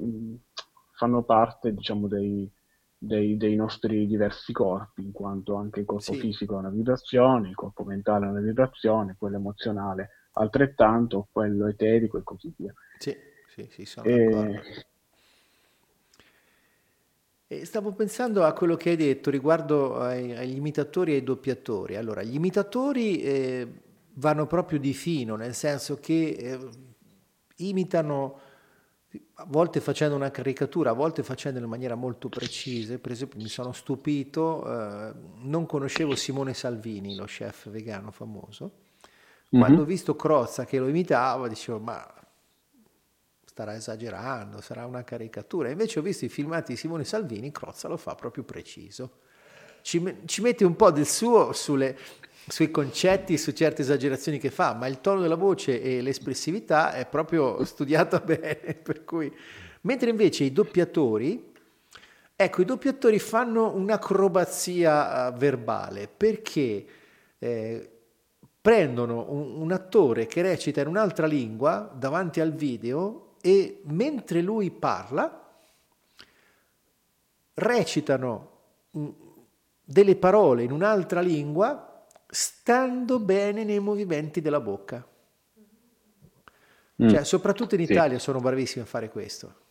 fanno, 0.93 1.23
parte 1.23 1.73
diciamo, 1.73 2.09
dei, 2.09 2.51
dei, 2.99 3.37
dei, 3.37 3.55
nostri 3.55 4.07
diversi 4.07 4.53
corpi, 4.53 5.03
in 5.03 5.13
quanto 5.13 5.55
anche 5.55 5.81
il 5.81 5.87
corpo 5.87 6.13
sì. 6.13 6.19
fisico 6.19 6.57
è 6.57 6.59
una 6.59 6.71
vibrazione, 6.71 7.49
il 7.49 7.55
corpo 7.55 7.85
mentale 7.85 8.27
è 8.27 8.31
una 8.31 8.41
vibrazione, 8.41 9.15
quello 9.17 9.37
emozionale 9.37 10.11
altrettanto, 10.33 11.29
quello 11.31 11.67
eterico 11.67 12.19
e 12.19 12.23
così 12.23 12.53
via. 12.57 12.73
Sì, 12.99 13.17
sì, 13.49 13.69
sì, 13.71 13.85
sono 13.85 14.07
e... 14.07 14.61
E 17.51 17.65
stavo 17.65 17.93
pensando 17.93 18.45
a 18.45 18.53
quello 18.53 18.77
che 18.77 18.91
hai 18.91 18.97
detto 18.97 19.31
riguardo 19.31 19.97
ai, 19.97 20.37
agli 20.37 20.57
imitatori 20.57 21.13
e 21.13 21.15
ai 21.15 21.23
doppiatori. 21.23 21.97
Allora, 21.97 22.23
gli 22.23 22.35
imitatori 22.35 23.23
eh, 23.23 23.67
vanno 24.17 24.47
proprio 24.47 24.79
di 24.79 24.93
fino, 24.93 25.35
nel 25.35 25.55
senso 25.55 25.97
che 25.99 26.29
eh, 26.29 26.59
imitano 27.57 28.41
a 29.35 29.47
volte 29.47 29.81
facendo 29.81 30.15
una 30.15 30.31
caricatura, 30.31 30.91
a 30.91 30.95
volte 30.95 31.23
facendolo 31.23 31.65
in 31.65 31.71
maniera 31.71 31.95
molto 31.95 32.29
precisa. 32.29 32.99
Per 32.99 33.13
esempio, 33.13 33.41
mi 33.41 33.49
sono 33.49 33.73
stupito, 33.73 34.67
eh, 34.67 35.13
non 35.43 35.67
conoscevo 35.67 36.15
Simone 36.15 36.55
Salvini, 36.55 37.15
lo 37.15 37.25
chef 37.25 37.71
vegano 37.71 38.11
famoso. 38.11 38.65
Mm-hmm. 38.65 39.65
Quando 39.65 39.83
ho 39.83 39.85
visto 39.85 40.15
Crozza 40.15 40.65
che 40.67 40.79
lo 40.79 40.89
imitava, 40.89 41.49
dicevo, 41.49 41.79
ma 41.79 42.15
starà 43.45 43.75
esagerando, 43.75 44.61
sarà 44.61 44.85
una 44.85 45.05
caricatura. 45.05 45.71
Invece 45.71 45.99
ho 45.99 46.03
visto 46.03 46.25
i 46.25 46.29
filmati 46.29 46.73
di 46.73 46.79
Simone 46.79 47.05
Salvini, 47.05 47.51
Crozza 47.51 47.89
lo 47.89 47.97
fa 47.97 48.15
proprio 48.15 48.45
preciso. 48.45 49.21
Ci, 49.81 50.23
ci 50.27 50.43
mette 50.43 50.65
un 50.65 50.77
po' 50.77 50.91
del 50.91 51.07
suo 51.07 51.53
sulle, 51.53 51.97
sui 52.49 52.71
concetti, 52.71 53.37
su 53.37 53.53
certe 53.53 53.83
esagerazioni 53.83 54.39
che 54.39 54.51
fa, 54.51 54.75
ma 54.75 54.87
il 54.87 55.01
tono 55.01 55.21
della 55.21 55.37
voce 55.37 55.81
e 55.81 56.01
l'espressività 56.01 56.93
è 56.93 57.07
proprio 57.07 57.63
studiata 57.67 58.19
bene, 58.25 58.75
per 58.75 59.05
cui... 59.05 59.33
Mentre 59.83 60.11
invece 60.11 60.45
i 60.45 60.53
doppiatori, 60.53 61.53
ecco, 62.35 62.61
i 62.61 62.65
doppiatori 62.65 63.19
fanno 63.21 63.73
un'acrobazia 63.75 65.29
uh, 65.29 65.33
verbale 65.37 66.09
perché 66.09 66.85
eh, 67.39 67.91
prendono 68.61 69.27
un, 69.31 69.61
un 69.63 69.73
attore 69.73 70.27
che 70.27 70.43
recita 70.43 70.81
in 70.81 70.89
un'altra 70.89 71.27
lingua 71.27 71.91
davanti 71.95 72.41
al 72.41 72.53
video 72.53 73.35
e 73.41 73.83
mentre 73.85 74.41
lui 74.41 74.73
parla 74.73 75.49
recitano 77.55 78.51
delle 79.85 80.17
parole 80.17 80.65
in 80.65 80.73
un'altra 80.73 81.21
lingua 81.21 81.88
stando 82.29 83.19
bene 83.19 83.65
nei 83.65 83.81
movimenti 83.81 84.41
della 84.41 84.61
bocca. 84.61 85.07
Mm. 87.03 87.09
Cioè, 87.09 87.25
soprattutto 87.25 87.75
in 87.75 87.81
Italia 87.81 88.19
sì. 88.19 88.25
sono 88.25 88.41
bravissimi 88.41 88.85
a 88.85 88.87
fare 88.87 89.09
questo. 89.09 89.67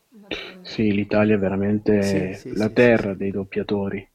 Sì, 0.64 0.92
l'Italia 0.92 1.36
è 1.36 1.38
veramente 1.38 2.02
sì, 2.02 2.34
sì, 2.50 2.58
la 2.58 2.70
terra 2.70 3.14
dei 3.14 3.32
doppiatori. 3.32 4.08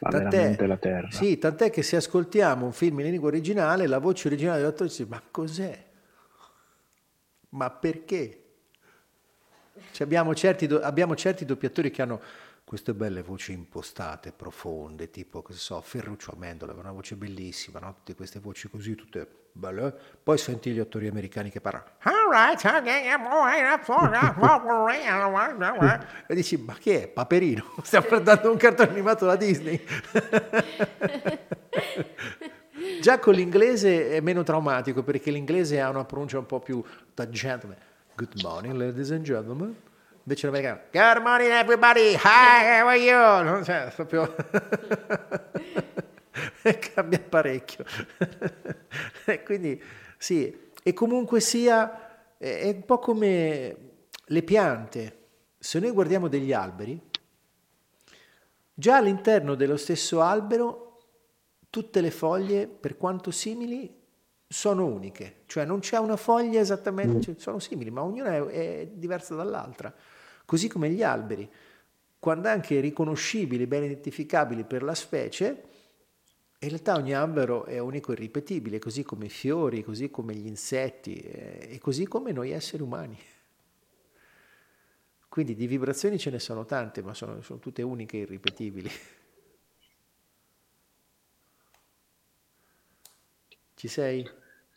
Ma 0.00 0.10
tant'è, 0.10 0.28
veramente 0.28 0.66
la 0.66 0.76
terra. 0.76 1.10
Sì, 1.10 1.38
tant'è 1.38 1.70
che 1.70 1.82
se 1.82 1.96
ascoltiamo 1.96 2.64
un 2.64 2.72
film 2.72 3.00
in 3.00 3.10
lingua 3.10 3.28
originale, 3.28 3.86
la 3.86 3.98
voce 3.98 4.28
originale 4.28 4.60
dell'attore 4.60 4.88
dice, 4.88 5.06
ma 5.06 5.20
cos'è? 5.30 5.86
Ma 7.50 7.70
perché? 7.70 8.42
Cioè 9.90 10.06
abbiamo, 10.06 10.34
certi, 10.34 10.66
abbiamo 10.66 11.16
certi 11.16 11.44
doppiatori 11.44 11.90
che 11.90 12.02
hanno 12.02 12.20
queste 12.68 12.92
belle 12.92 13.22
voci 13.22 13.52
impostate, 13.52 14.30
profonde, 14.30 15.10
tipo, 15.10 15.40
che 15.40 15.54
so, 15.54 15.80
Ferruccio 15.80 16.32
Amendola, 16.32 16.74
una 16.74 16.92
voce 16.92 17.16
bellissima, 17.16 17.78
no? 17.78 17.94
tutte 17.94 18.14
queste 18.14 18.40
voci 18.40 18.68
così, 18.68 18.94
tutte 18.94 19.26
belle. 19.52 19.94
Poi 20.22 20.36
senti 20.36 20.72
gli 20.72 20.78
attori 20.78 21.08
americani 21.08 21.48
che 21.48 21.62
parlano. 21.62 21.86
e 26.26 26.34
dici, 26.34 26.58
ma 26.58 26.74
che 26.74 27.04
è? 27.04 27.08
Paperino? 27.08 27.72
Stiamo 27.82 28.06
guardando 28.06 28.50
un 28.50 28.58
cartone 28.58 28.90
animato 28.90 29.24
da 29.24 29.36
Disney. 29.36 29.80
Già 33.00 33.18
con 33.18 33.32
l'inglese 33.32 34.10
è 34.10 34.20
meno 34.20 34.42
traumatico 34.42 35.02
perché 35.02 35.30
l'inglese 35.30 35.80
ha 35.80 35.88
una 35.88 36.04
pronuncia 36.04 36.38
un 36.38 36.44
po' 36.44 36.60
più 36.60 36.84
da 37.14 37.30
gentleman. 37.30 37.78
Good 38.14 38.42
morning, 38.42 38.74
ladies 38.74 39.10
and 39.10 39.22
gentlemen. 39.22 39.74
Invece 40.28 40.46
l'americano, 40.46 40.80
good 40.92 41.22
morning 41.22 41.52
everybody, 41.52 42.12
hi, 42.12 42.82
how 42.82 42.86
are 42.86 42.98
you? 42.98 43.44
Non 43.44 43.62
c'è, 43.62 43.90
proprio... 43.94 44.34
cambia 46.92 47.18
parecchio. 47.18 47.82
e 49.24 49.42
quindi 49.42 49.82
sì, 50.18 50.54
e 50.82 50.92
comunque 50.92 51.40
sia, 51.40 52.36
è 52.36 52.68
un 52.68 52.84
po' 52.84 52.98
come 52.98 53.76
le 54.22 54.42
piante. 54.42 55.28
Se 55.58 55.78
noi 55.78 55.92
guardiamo 55.92 56.28
degli 56.28 56.52
alberi, 56.52 57.00
già 58.74 58.96
all'interno 58.96 59.54
dello 59.54 59.78
stesso 59.78 60.20
albero 60.20 60.98
tutte 61.70 62.02
le 62.02 62.10
foglie, 62.10 62.66
per 62.66 62.98
quanto 62.98 63.30
simili, 63.30 63.96
sono 64.46 64.84
uniche, 64.84 65.44
cioè 65.46 65.64
non 65.64 65.78
c'è 65.78 65.96
una 65.96 66.16
foglia 66.16 66.60
esattamente, 66.60 67.16
mm. 67.16 67.20
cioè 67.20 67.34
sono 67.38 67.58
simili, 67.58 67.90
ma 67.90 68.02
ognuna 68.02 68.34
è, 68.34 68.44
è 68.44 68.88
diversa 68.92 69.34
dall'altra 69.34 69.90
così 70.48 70.66
come 70.66 70.88
gli 70.88 71.02
alberi, 71.02 71.46
quando 72.18 72.48
anche 72.48 72.80
riconoscibili, 72.80 73.66
ben 73.66 73.82
identificabili 73.82 74.64
per 74.64 74.82
la 74.82 74.94
specie, 74.94 75.62
in 76.60 76.68
realtà 76.70 76.94
ogni 76.94 77.12
albero 77.12 77.66
è 77.66 77.78
unico 77.78 78.12
e 78.12 78.14
irripetibile, 78.14 78.78
così 78.78 79.02
come 79.02 79.26
i 79.26 79.28
fiori, 79.28 79.84
così 79.84 80.10
come 80.10 80.34
gli 80.34 80.46
insetti 80.46 81.16
eh, 81.16 81.68
e 81.72 81.78
così 81.78 82.06
come 82.06 82.32
noi 82.32 82.52
esseri 82.52 82.82
umani. 82.82 83.18
Quindi 85.28 85.54
di 85.54 85.66
vibrazioni 85.66 86.18
ce 86.18 86.30
ne 86.30 86.38
sono 86.38 86.64
tante, 86.64 87.02
ma 87.02 87.12
sono, 87.12 87.42
sono 87.42 87.58
tutte 87.58 87.82
uniche 87.82 88.16
e 88.16 88.20
irripetibili. 88.20 88.90
Ci 93.74 93.86
sei? 93.86 94.26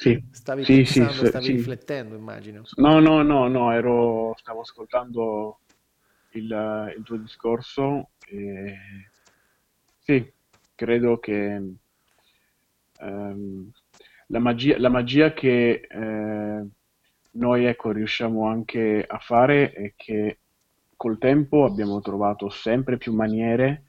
Sì, 0.01 0.21
Stavi 0.31 0.65
sì, 0.65 0.83
sì, 0.85 1.07
pensando, 1.07 1.23
s- 1.25 1.25
stavi 1.25 1.47
sì. 1.47 1.51
riflettendo, 1.51 2.15
immagino. 2.15 2.67
No, 2.77 2.99
no, 3.01 3.23
no, 3.23 3.47
no, 3.49 3.71
ero, 3.71 4.33
stavo 4.37 4.61
ascoltando 4.61 5.59
il, 6.31 6.93
il 6.97 7.03
tuo 7.03 7.17
discorso 7.17 8.11
e 8.27 8.75
sì, 9.99 10.33
credo 10.75 11.19
che 11.19 11.59
ehm, 12.99 13.71
la 14.27 14.39
magia, 14.39 14.77
la 14.79 14.89
magia 14.89 15.33
che 15.33 15.87
eh, 15.89 16.67
noi 17.33 17.65
ecco, 17.65 17.91
riusciamo 17.91 18.47
anche 18.47 19.03
a 19.07 19.17
fare 19.19 19.71
è 19.71 19.93
che 19.95 20.39
col 20.95 21.17
tempo 21.17 21.65
abbiamo 21.65 21.99
trovato 22.01 22.49
sempre 22.49 22.97
più 22.97 23.13
maniere 23.13 23.85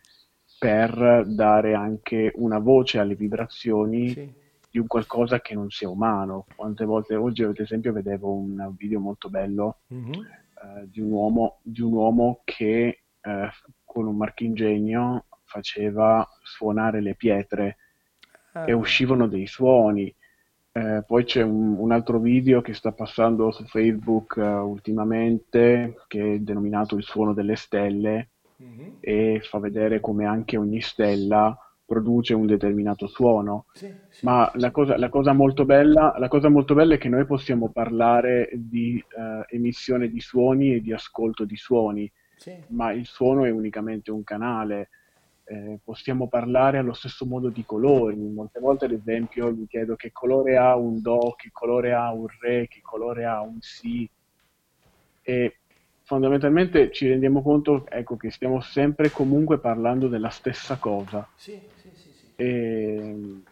per 0.58 1.24
dare 1.26 1.74
anche 1.74 2.32
una 2.36 2.58
voce 2.58 2.98
alle 2.98 3.14
vibrazioni 3.14 4.14
Sì. 4.14 4.32
Di 4.72 4.78
un 4.80 4.86
qualcosa 4.88 5.40
che 5.40 5.54
non 5.54 5.70
sia 5.70 5.88
umano. 5.90 6.46
Quante 6.56 6.84
volte 6.86 7.14
oggi, 7.14 7.44
ad 7.44 7.58
esempio, 7.60 7.92
vedevo 7.92 8.32
un 8.32 8.74
video 8.76 8.98
molto 9.00 9.28
bello 9.30 9.80
Mhm. 9.88 10.12
eh, 10.14 10.88
di 10.90 11.00
un 11.00 11.10
uomo, 11.12 11.58
di 11.62 11.82
un 11.82 11.92
uomo 11.92 12.40
che 12.44 13.02
eh, 13.20 13.48
con 13.84 14.06
un 14.06 14.16
marchingegno 14.16 15.26
faceva 15.44 16.26
suonare 16.42 17.00
le 17.02 17.14
pietre 17.14 17.76
Ah, 18.54 18.64
e 18.66 18.72
uscivano 18.72 19.28
dei 19.28 19.46
suoni. 19.46 20.14
Eh, 20.72 21.02
poi 21.06 21.24
c'è 21.24 21.42
un, 21.42 21.76
un 21.78 21.92
altro 21.92 22.18
video 22.18 22.60
che 22.62 22.74
sta 22.74 22.92
passando 22.92 23.50
su 23.50 23.64
Facebook 23.66 24.36
eh, 24.38 24.42
ultimamente 24.42 25.94
che 26.06 26.34
è 26.34 26.38
denominato 26.38 26.96
Il 26.96 27.02
suono 27.02 27.32
delle 27.34 27.56
stelle 27.56 28.30
mhm. 28.56 28.96
e 29.00 29.40
fa 29.42 29.58
vedere 29.58 30.00
come 30.00 30.26
anche 30.26 30.56
ogni 30.56 30.80
stella 30.80 31.56
produce 31.92 32.32
un 32.32 32.46
determinato 32.46 33.06
suono. 33.06 33.66
Sì, 33.74 33.92
sì, 34.08 34.24
Ma 34.24 34.50
la 34.54 34.70
cosa, 34.70 34.96
la 34.96 35.10
cosa 35.10 35.34
molto 35.34 35.66
bella, 35.66 36.14
la 36.18 36.28
cosa 36.28 36.48
molto 36.48 36.72
bella 36.72 36.94
è 36.94 36.98
che 36.98 37.10
noi 37.10 37.26
possiamo 37.26 37.68
parlare 37.68 38.48
di 38.54 38.96
eh, 38.96 39.54
emissione 39.54 40.08
di 40.08 40.20
suoni 40.20 40.74
e 40.74 40.80
di 40.80 40.90
ascolto 40.94 41.44
di 41.44 41.56
suoni, 41.56 42.10
sì. 42.36 42.56
ma 42.68 42.92
il 42.92 43.04
suono 43.04 43.44
è 43.44 43.50
unicamente 43.50 44.10
un 44.10 44.24
canale. 44.24 44.88
Eh, 45.44 45.80
possiamo 45.84 46.28
parlare 46.28 46.78
allo 46.78 46.94
stesso 46.94 47.26
modo 47.26 47.50
di 47.50 47.62
colori. 47.66 48.16
Molte 48.16 48.58
volte, 48.58 48.86
ad 48.86 48.92
esempio, 48.92 49.54
mi 49.54 49.66
chiedo 49.66 49.94
che 49.94 50.12
colore 50.12 50.56
ha 50.56 50.74
un 50.76 51.02
do, 51.02 51.34
che 51.36 51.50
colore 51.52 51.92
ha 51.92 52.10
un 52.10 52.26
re, 52.40 52.68
che 52.68 52.80
colore 52.80 53.26
ha 53.26 53.42
un 53.42 53.58
si, 53.60 54.08
e 55.20 55.56
fondamentalmente 56.04 56.90
ci 56.90 57.08
rendiamo 57.08 57.42
conto, 57.42 57.86
ecco, 57.88 58.16
che 58.16 58.30
stiamo 58.30 58.60
sempre 58.60 59.10
comunque 59.10 59.58
parlando 59.58 60.08
della 60.08 60.30
stessa 60.30 60.76
cosa. 60.76 61.26
Sì, 61.36 61.52
sì, 61.52 61.60
sì, 61.76 61.80
sì. 61.80 61.81
E- 62.36 63.42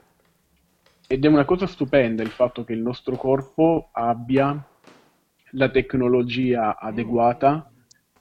ed 1.07 1.25
è 1.25 1.29
una 1.29 1.45
cosa 1.45 1.66
stupenda 1.66 2.23
il 2.23 2.31
fatto 2.31 2.64
che 2.64 2.73
il 2.73 2.81
nostro 2.81 3.16
corpo 3.16 3.90
abbia 3.93 4.64
la 5.53 5.69
tecnologia 5.71 6.79
adeguata 6.79 7.69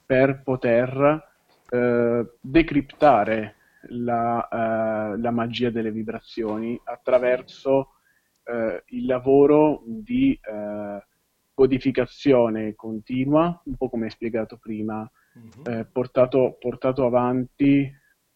per 0.04 0.42
poter 0.42 1.28
eh, 1.68 2.32
decriptare 2.40 3.56
la, 3.90 4.48
eh, 4.48 5.18
la 5.20 5.30
magia 5.30 5.70
delle 5.70 5.92
vibrazioni 5.92 6.80
attraverso 6.82 7.92
eh, 8.42 8.82
il 8.88 9.06
lavoro 9.06 9.82
di 9.86 10.32
eh, 10.42 11.06
codificazione 11.54 12.74
continua, 12.74 13.60
un 13.64 13.76
po' 13.76 13.88
come 13.88 14.06
hai 14.06 14.10
spiegato 14.10 14.56
prima, 14.56 15.08
Mhm. 15.34 15.62
eh, 15.62 15.86
portato, 15.90 16.56
portato 16.58 17.06
avanti 17.06 17.82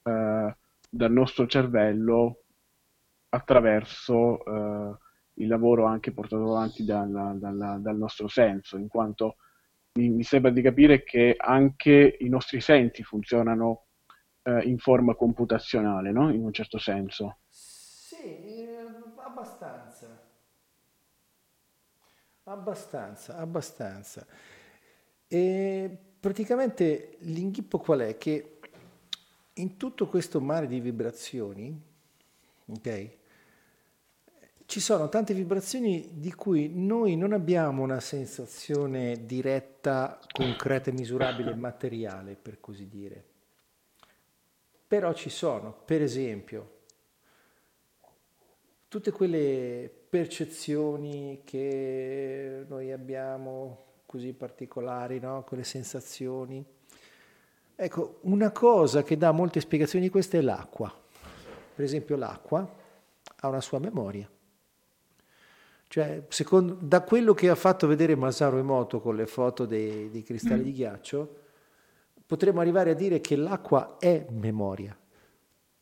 eh, 0.02 0.56
dal 0.94 1.10
nostro 1.12 1.46
cervello 1.46 2.42
attraverso 3.30 4.44
eh, 4.44 4.98
il 5.34 5.48
lavoro 5.48 5.86
anche 5.86 6.12
portato 6.12 6.44
avanti 6.54 6.84
dalla- 6.84 7.34
dalla- 7.36 7.78
dal 7.80 7.96
nostro 7.96 8.28
senso, 8.28 8.76
in 8.76 8.86
quanto 8.86 9.36
mi, 9.94 10.08
mi 10.10 10.22
sembra 10.22 10.50
di 10.52 10.62
capire 10.62 11.02
che 11.02 11.34
anche 11.36 12.16
i 12.20 12.28
nostri 12.28 12.60
sensi 12.60 13.02
funzionano 13.02 13.86
eh, 14.42 14.60
in 14.68 14.78
forma 14.78 15.14
computazionale, 15.16 16.12
no? 16.12 16.30
In 16.32 16.44
un 16.44 16.52
certo 16.52 16.78
senso. 16.78 17.38
Sì, 17.48 18.16
eh, 18.16 18.86
abbastanza. 19.16 20.06
Abbastanza, 22.44 23.36
abbastanza. 23.38 24.26
E 25.26 25.98
praticamente 26.20 27.16
l'inghippo 27.20 27.78
qual 27.78 28.00
è? 28.00 28.16
Che 28.18 28.53
in 29.54 29.76
tutto 29.76 30.06
questo 30.08 30.40
mare 30.40 30.66
di 30.66 30.80
vibrazioni, 30.80 31.80
ok? 32.66 33.10
Ci 34.66 34.80
sono 34.80 35.08
tante 35.08 35.34
vibrazioni 35.34 36.10
di 36.14 36.32
cui 36.32 36.70
noi 36.74 37.16
non 37.16 37.32
abbiamo 37.32 37.82
una 37.82 38.00
sensazione 38.00 39.26
diretta, 39.26 40.18
concreta, 40.32 40.90
misurabile, 40.90 41.54
materiale, 41.54 42.34
per 42.34 42.60
così 42.60 42.88
dire. 42.88 43.24
Però 44.88 45.12
ci 45.12 45.28
sono, 45.28 45.72
per 45.84 46.02
esempio, 46.02 46.70
tutte 48.88 49.10
quelle 49.10 49.90
percezioni 50.08 51.42
che 51.44 52.64
noi 52.68 52.90
abbiamo 52.90 53.84
così 54.06 54.32
particolari, 54.32 55.18
no? 55.18 55.42
quelle 55.44 55.64
sensazioni. 55.64 56.64
Ecco, 57.76 58.18
una 58.22 58.52
cosa 58.52 59.02
che 59.02 59.16
dà 59.16 59.32
molte 59.32 59.60
spiegazioni 59.60 60.04
di 60.04 60.10
queste 60.10 60.38
è 60.38 60.42
l'acqua. 60.42 60.92
Per 61.74 61.84
esempio 61.84 62.16
l'acqua 62.16 62.72
ha 63.40 63.48
una 63.48 63.60
sua 63.60 63.80
memoria. 63.80 64.30
Cioè, 65.88 66.24
secondo, 66.28 66.76
da 66.80 67.02
quello 67.02 67.34
che 67.34 67.48
ha 67.48 67.54
fatto 67.54 67.86
vedere 67.86 68.14
Masaru 68.14 68.58
Emoto 68.58 69.00
con 69.00 69.16
le 69.16 69.26
foto 69.26 69.64
dei, 69.64 70.08
dei 70.10 70.22
cristalli 70.22 70.62
di 70.62 70.72
ghiaccio, 70.72 71.36
potremmo 72.26 72.60
arrivare 72.60 72.90
a 72.90 72.94
dire 72.94 73.20
che 73.20 73.36
l'acqua 73.36 73.96
è 73.98 74.26
memoria. 74.30 74.96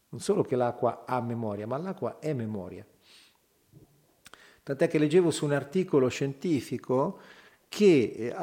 Non 0.09 0.21
solo 0.21 0.43
che 0.43 0.57
l'acqua 0.57 1.05
ha 1.07 1.21
memoria, 1.21 1.67
ma 1.67 1.77
l'acqua 1.79 2.19
è 2.19 2.33
memoria. 2.33 2.87
Tant'è 4.63 4.89
che 4.89 4.99
leggevo 4.99 5.31
su 5.31 5.45
un 5.45 5.53
articolo 5.53 6.09
scientifico 6.09 7.21
che 7.73 8.13
eh, 8.15 8.35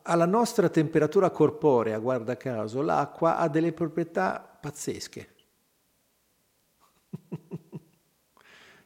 alla 0.00 0.24
nostra 0.24 0.70
temperatura 0.70 1.28
corporea, 1.28 1.98
guarda 1.98 2.38
caso, 2.38 2.80
l'acqua 2.80 3.36
ha 3.36 3.46
delle 3.46 3.74
proprietà 3.74 4.40
pazzesche. 4.60 5.28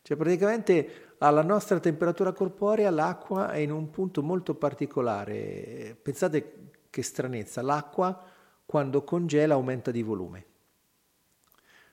Cioè 0.04 0.16
praticamente 0.16 1.14
alla 1.18 1.44
nostra 1.44 1.78
temperatura 1.78 2.32
corporea 2.32 2.90
l'acqua 2.90 3.52
è 3.52 3.58
in 3.58 3.70
un 3.70 3.90
punto 3.90 4.20
molto 4.20 4.56
particolare. 4.56 5.96
Pensate 6.02 6.70
che 6.90 7.02
stranezza, 7.02 7.62
l'acqua 7.62 8.20
quando 8.66 9.04
congela 9.04 9.54
aumenta 9.54 9.92
di 9.92 10.02
volume. 10.02 10.46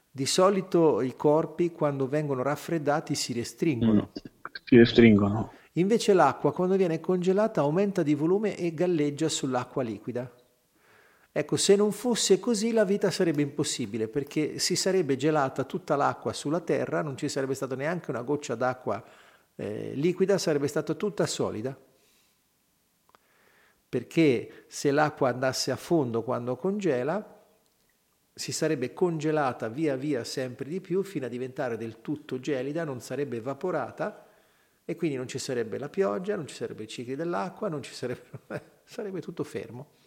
Di 0.10 0.26
solito 0.26 1.02
i 1.02 1.15
corpi 1.15 1.72
quando 1.72 2.08
vengono 2.08 2.41
raffreddati 2.41 3.13
si 3.13 3.34
restringono. 3.34 4.10
Si 4.63 4.76
restringono. 4.76 5.52
Invece 5.73 6.13
l'acqua 6.13 6.51
quando 6.51 6.75
viene 6.75 6.99
congelata 6.99 7.62
aumenta 7.62 8.01
di 8.01 8.15
volume 8.15 8.58
e 8.58 8.73
galleggia 8.73 9.29
sull'acqua 9.29 9.84
liquida. 9.84 10.29
Ecco, 11.32 11.58
se 11.58 11.75
non 11.75 11.91
fosse 11.91 12.39
così 12.39 12.71
la 12.71 12.84
vita 12.84 13.12
sarebbe 13.12 13.43
impossibile 13.43 14.08
perché 14.08 14.58
si 14.58 14.75
sarebbe 14.75 15.15
gelata 15.15 15.63
tutta 15.63 15.95
l'acqua 15.95 16.34
sulla 16.34 16.60
terra, 16.60 17.03
non 17.03 17.15
ci 17.15 17.29
sarebbe 17.29 17.53
stata 17.53 17.75
neanche 17.75 18.10
una 18.10 18.23
goccia 18.23 18.55
d'acqua 18.55 19.01
eh, 19.55 19.91
liquida, 19.93 20.39
sarebbe 20.39 20.67
stata 20.67 20.95
tutta 20.95 21.27
solida. 21.27 21.77
Perché 23.88 24.65
se 24.67 24.91
l'acqua 24.91 25.29
andasse 25.29 25.69
a 25.71 25.75
fondo 25.75 26.23
quando 26.23 26.55
congela, 26.55 27.38
si 28.34 28.51
sarebbe 28.51 28.93
congelata 28.93 29.67
via 29.67 29.95
via 29.95 30.23
sempre 30.23 30.67
di 30.67 30.82
più 30.82 31.03
fino 31.03 31.27
a 31.27 31.29
diventare 31.29 31.77
del 31.77 32.01
tutto 32.01 32.39
gelida, 32.39 32.84
non 32.84 33.01
sarebbe 33.01 33.38
evaporata 33.38 34.25
e 34.89 34.95
quindi 34.95 35.17
non 35.17 35.28
ci 35.28 35.38
sarebbe 35.38 35.78
la 35.78 35.88
pioggia, 35.88 36.36
non 36.36 36.47
ci 36.47 36.56
sarebbe 36.56 36.82
i 36.82 36.88
cicli 36.88 37.15
dell'acqua, 37.15 37.69
non 37.69 37.84
ci 37.84 37.93
sarebbe, 37.93 38.23
sarebbe 38.84 39.21
tutto 39.21 39.43
fermo. 39.43 39.97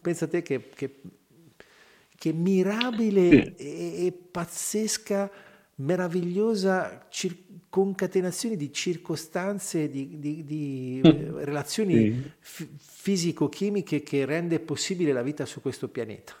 Pensa 0.00 0.26
te 0.26 0.40
che, 0.42 0.70
che, 0.70 1.00
che 2.16 2.32
mirabile 2.32 3.54
e, 3.56 4.06
e 4.06 4.12
pazzesca, 4.12 5.30
meravigliosa 5.76 7.06
cir- 7.10 7.50
concatenazione 7.68 8.56
di 8.56 8.72
circostanze, 8.72 9.88
di, 9.90 10.18
di- 10.18 10.44
di, 10.44 11.02
eh, 11.04 11.44
relazioni 11.44 12.10
fi- 12.38 12.68
fisico-chimiche 12.76 14.02
che 14.02 14.24
rende 14.24 14.60
possibile 14.60 15.12
la 15.12 15.22
vita 15.22 15.44
su 15.46 15.60
questo 15.60 15.88
pianeta. 15.88 16.34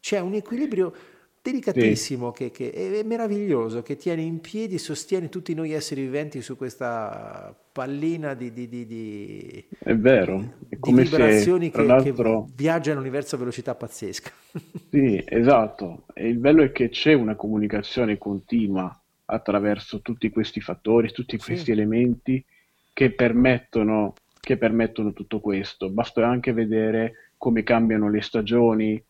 C'è 0.00 0.18
un 0.18 0.34
equilibrio 0.34 0.94
delicatissimo, 1.42 2.30
che, 2.30 2.50
che 2.50 2.70
è 2.72 3.02
meraviglioso, 3.02 3.82
che 3.82 3.96
tiene 3.96 4.22
in 4.22 4.40
piedi, 4.40 4.78
sostiene 4.78 5.28
tutti 5.28 5.54
noi 5.54 5.72
esseri 5.72 6.02
viventi 6.02 6.42
su 6.42 6.56
questa 6.56 7.54
pallina 7.72 8.34
di, 8.34 8.52
di, 8.52 8.68
di, 8.68 8.86
di 8.86 9.68
È 9.78 9.94
vero, 9.94 10.54
è 10.68 10.78
come 10.78 11.02
vibrazioni 11.02 11.70
se, 11.70 11.70
che, 11.70 11.94
che 11.96 12.14
l'altro, 12.14 12.50
viaggiano 12.54 12.98
all'universo 12.98 13.36
a 13.36 13.38
velocità 13.38 13.74
pazzesca. 13.74 14.30
sì, 14.90 15.22
esatto, 15.26 16.06
e 16.14 16.28
il 16.28 16.38
bello 16.38 16.62
è 16.62 16.72
che 16.72 16.88
c'è 16.88 17.12
una 17.12 17.36
comunicazione 17.36 18.18
continua 18.18 18.92
attraverso 19.26 20.00
tutti 20.00 20.30
questi 20.30 20.60
fattori, 20.60 21.12
tutti 21.12 21.38
Sì, 21.38 21.40
questi 21.40 21.70
elementi 21.70 22.44
che 22.92 23.12
permettono, 23.12 24.14
che 24.40 24.56
permettono 24.56 25.12
tutto 25.12 25.40
questo. 25.40 25.90
Basta 25.90 26.26
anche 26.26 26.52
vedere 26.52 27.32
come 27.36 27.62
cambiano 27.62 28.10
le 28.10 28.20
stagioni, 28.20 29.02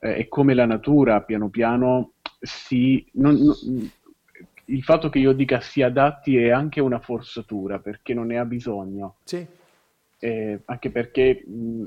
eh, 0.00 0.18
e 0.20 0.28
come 0.28 0.54
la 0.54 0.66
natura 0.66 1.22
piano 1.22 1.48
piano 1.48 2.12
si... 2.40 3.04
non- 3.14 3.34
non- 3.36 3.90
il 4.68 4.82
fatto 4.82 5.08
che 5.10 5.20
io 5.20 5.32
dica 5.32 5.60
si 5.60 5.80
adatti 5.82 6.36
è 6.36 6.50
anche 6.50 6.80
una 6.80 6.98
forzatura 6.98 7.78
perché 7.78 8.14
non 8.14 8.26
ne 8.26 8.38
ha 8.38 8.44
bisogno, 8.44 9.16
sì, 9.22 9.46
eh, 10.18 10.60
anche 10.64 10.90
perché 10.90 11.44
mh, 11.46 11.84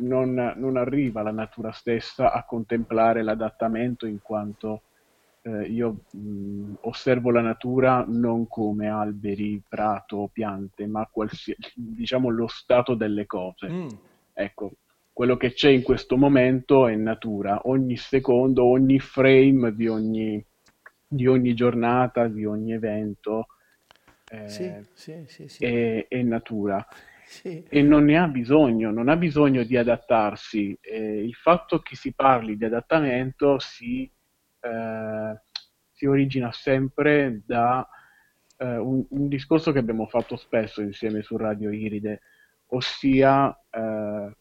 non, 0.00 0.54
non 0.56 0.76
arriva 0.76 1.22
la 1.22 1.32
natura 1.32 1.72
stessa 1.72 2.32
a 2.32 2.44
contemplare 2.44 3.22
l'adattamento 3.22 4.06
in 4.06 4.20
quanto 4.20 4.82
eh, 5.42 5.62
io 5.64 6.02
mh, 6.10 6.74
osservo 6.82 7.30
la 7.30 7.40
natura 7.40 8.04
non 8.06 8.46
come 8.46 8.88
alberi, 8.88 9.60
prato, 9.66 10.28
piante, 10.32 10.86
ma 10.86 11.08
qualsiasi, 11.10 11.56
diciamo 11.74 12.28
lo 12.28 12.46
stato 12.46 12.94
delle 12.94 13.26
cose. 13.26 13.68
Mm, 13.68 13.88
Ecco, 14.34 14.72
quello 15.12 15.36
che 15.36 15.52
c'è 15.52 15.68
in 15.68 15.82
questo 15.82 16.16
momento 16.16 16.86
è 16.86 16.94
natura, 16.96 17.60
ogni 17.64 17.96
secondo, 17.96 18.64
ogni 18.64 18.98
frame 18.98 19.74
di 19.74 19.86
ogni, 19.86 20.44
di 21.06 21.26
ogni 21.26 21.54
giornata, 21.54 22.28
di 22.28 22.44
ogni 22.44 22.72
evento 22.72 23.46
eh, 24.32 24.48
sì, 24.48 25.26
sì, 25.26 25.48
sì, 25.48 25.64
è, 25.64 26.06
è 26.08 26.22
natura. 26.22 26.86
E 27.44 27.82
non 27.82 28.04
ne 28.04 28.18
ha 28.18 28.26
bisogno, 28.26 28.90
non 28.90 29.08
ha 29.08 29.16
bisogno 29.16 29.62
di 29.62 29.76
adattarsi. 29.76 30.76
Eh, 30.80 31.22
il 31.22 31.34
fatto 31.34 31.80
che 31.80 31.96
si 31.96 32.12
parli 32.12 32.56
di 32.56 32.64
adattamento 32.64 33.58
si, 33.58 34.10
eh, 34.60 35.40
si 35.90 36.06
origina 36.06 36.50
sempre 36.52 37.42
da 37.46 37.86
eh, 38.56 38.76
un, 38.76 39.04
un 39.08 39.28
discorso 39.28 39.72
che 39.72 39.78
abbiamo 39.78 40.06
fatto 40.06 40.36
spesso 40.36 40.82
insieme 40.82 41.22
su 41.22 41.36
Radio 41.36 41.70
Iride, 41.70 42.20
ossia 42.68 43.54
eh, 43.70 44.36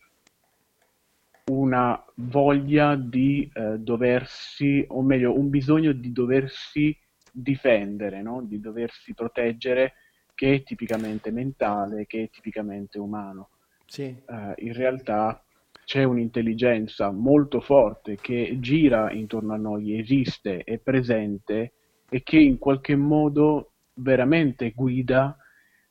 una 1.51 2.01
voglia 2.15 2.95
di 2.95 3.49
eh, 3.53 3.77
doversi, 3.79 4.83
o 4.87 5.01
meglio, 5.01 5.37
un 5.37 5.49
bisogno 5.49 5.91
di 5.91 6.11
doversi 6.11 6.97
difendere, 7.31 8.21
no? 8.21 8.41
Di 8.43 8.59
doversi 8.59 9.13
proteggere, 9.13 9.93
che 10.33 10.55
è 10.55 10.63
tipicamente 10.63 11.31
mentale, 11.31 12.05
che 12.05 12.23
è 12.23 12.29
tipicamente 12.29 12.97
umano. 12.99 13.49
sì, 13.85 14.15
Eh, 14.25 14.53
in 14.65 14.73
realtà 14.73 15.43
c'è 15.83 16.03
un'intelligenza 16.03 17.11
molto 17.11 17.59
forte 17.59 18.15
che 18.15 18.57
gira 18.59 19.11
intorno 19.11 19.53
a 19.53 19.57
noi, 19.57 19.99
esiste, 19.99 20.63
è 20.63 20.77
presente 20.79 21.73
e 22.09 22.23
che 22.23 22.37
in 22.39 22.57
qualche 22.57 22.95
modo 22.95 23.73
veramente 23.95 24.71
guida 24.71 25.35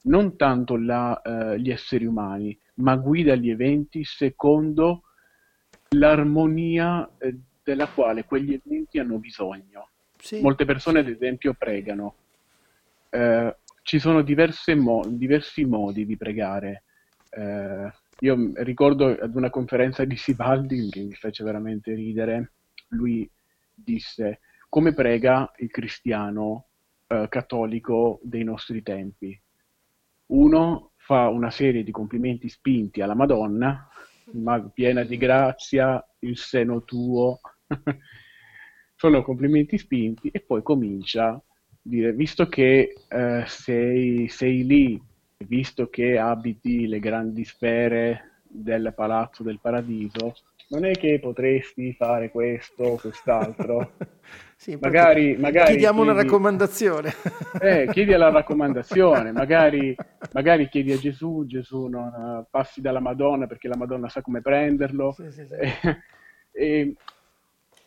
non 0.03 0.37
tanto 0.37 0.77
la, 0.77 1.21
eh, 1.21 1.61
gli 1.61 1.71
esseri 1.71 2.07
umani, 2.07 2.59
ma 2.77 2.97
guida 2.97 3.35
gli 3.35 3.51
eventi 3.51 4.05
secondo 4.05 5.03
l'armonia 5.97 7.09
eh, 7.19 7.37
della 7.63 7.89
quale 7.89 8.25
quegli 8.25 8.61
eventi 8.65 8.99
hanno 8.99 9.19
bisogno. 9.19 9.89
sì, 10.17 10.41
Molte 10.41 10.65
persone, 10.65 11.01
ad 11.01 11.09
esempio, 11.09 11.55
pregano. 11.55 12.15
Eh, 13.11 13.57
ci 13.83 13.99
sono 13.99 14.25
mo- 14.77 15.07
diversi 15.07 15.65
modi 15.65 16.07
di 16.07 16.17
pregare. 16.17 16.85
Eh, 17.31 17.93
io 18.21 18.53
ricordo 18.57 19.07
ad 19.07 19.35
una 19.35 19.51
conferenza 19.51 20.05
di 20.05 20.17
Sibaldi 20.17 20.89
che 20.91 21.01
mi 21.01 21.15
fece 21.15 21.43
veramente 21.43 21.93
ridere. 21.95 22.53
Lui 22.89 23.29
disse: 23.75 24.41
Come 24.69 24.93
prega 24.95 25.51
il 25.59 25.71
cristiano 25.71 26.67
eh, 27.09 27.27
cattolico 27.29 28.21
dei 28.23 28.45
nostri 28.45 28.83
tempi? 28.83 29.39
Uno 30.27 30.93
fa 30.97 31.29
una 31.29 31.51
serie 31.51 31.83
di 31.83 31.91
complimenti 31.91 32.49
spinti 32.49 33.01
alla 33.01 33.15
Madonna, 33.15 33.89
ma 34.33 34.61
piena 34.61 35.03
di 35.05 35.17
grazia, 35.17 36.05
il 36.21 36.37
seno 36.37 36.85
tuo. 36.85 37.41
Sono 38.97 39.23
complimenti 39.23 39.79
spinti 39.79 40.29
e 40.29 40.41
poi 40.41 40.63
comincia 40.63 41.29
a 41.29 41.43
dire, 41.81 42.13
visto 42.13 42.49
che 42.49 42.95
eh, 43.09 43.45
sei, 43.47 44.29
sei 44.29 44.67
lì, 44.67 45.03
visto 45.47 45.89
che 45.89 46.19
abiti 46.19 46.87
le 46.87 46.99
grandi 46.99 47.45
sfere 47.45 48.43
del 48.43 48.93
palazzo 48.95 49.43
del 49.43 49.61
paradiso, 49.61 50.35
non 50.71 50.85
è 50.85 50.93
che 50.93 51.19
potresti 51.19 51.93
fare 51.95 52.31
questo 52.31 52.85
o 52.85 52.97
quest'altro? 52.97 53.95
sì, 54.57 54.77
Magari, 54.81 55.37
magari 55.37 55.71
chiediamo 55.71 56.03
una 56.03 56.13
chiedi, 56.13 56.29
raccomandazione. 56.29 57.13
eh, 57.61 57.89
chiedi 57.91 58.13
la 58.13 58.31
raccomandazione, 58.31 59.33
magari, 59.33 59.95
magari 60.33 60.69
chiedi 60.69 60.93
a 60.93 60.97
Gesù, 60.97 61.45
Gesù 61.47 61.87
non 61.87 62.07
eh, 62.07 62.47
passi 62.49 62.81
dalla 62.81 63.01
Madonna 63.01 63.47
perché 63.47 63.67
la 63.67 63.77
Madonna 63.77 64.09
sa 64.09 64.23
come 64.23 64.41
prenderlo. 64.43 65.13
Sì, 65.13 65.31
sì, 65.33 65.47
sì. 65.47 65.55
E, 66.53 66.95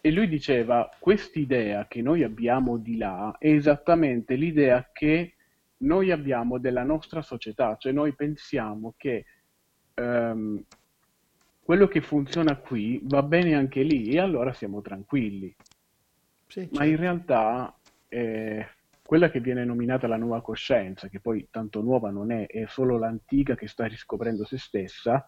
e- 0.02 0.12
lui 0.12 0.28
diceva, 0.28 0.90
quest'idea 1.00 1.88
che 1.88 2.02
noi 2.02 2.24
abbiamo 2.24 2.78
di 2.78 2.98
là 2.98 3.34
è 3.40 3.48
esattamente 3.48 4.36
l'idea 4.36 4.90
che 4.92 5.36
noi 5.78 6.12
abbiamo 6.12 6.58
della 6.58 6.84
nostra 6.84 7.22
società, 7.22 7.78
cioè 7.78 7.94
noi 7.94 8.14
pensiamo 8.14 8.94
che 8.98 9.26
ehm, 9.94 10.64
quello 11.64 11.88
che 11.88 12.02
funziona 12.02 12.58
qui 12.58 13.00
va 13.04 13.24
bene 13.24 13.56
anche 13.56 13.84
lì 13.84 14.10
e 14.10 14.20
allora 14.20 14.54
siamo 14.54 14.82
tranquilli. 14.82 15.56
Sì, 16.48 16.68
Ma 16.74 16.84
in 16.84 16.98
certo. 16.98 17.02
realtà 17.02 17.76
eh, 18.10 18.68
quella 19.06 19.32
che 19.32 19.40
viene 19.40 19.64
nominata 19.64 20.08
la 20.08 20.18
nuova 20.18 20.42
coscienza, 20.42 21.08
che 21.08 21.20
poi 21.20 21.48
tanto 21.50 21.82
nuova 21.82 22.10
non 22.10 22.32
è, 22.32 22.48
è 22.48 22.66
solo 22.68 22.98
l'antica 22.98 23.56
che 23.56 23.68
sta 23.68 23.86
riscoprendo 23.86 24.46
se 24.46 24.58
stessa, 24.58 25.26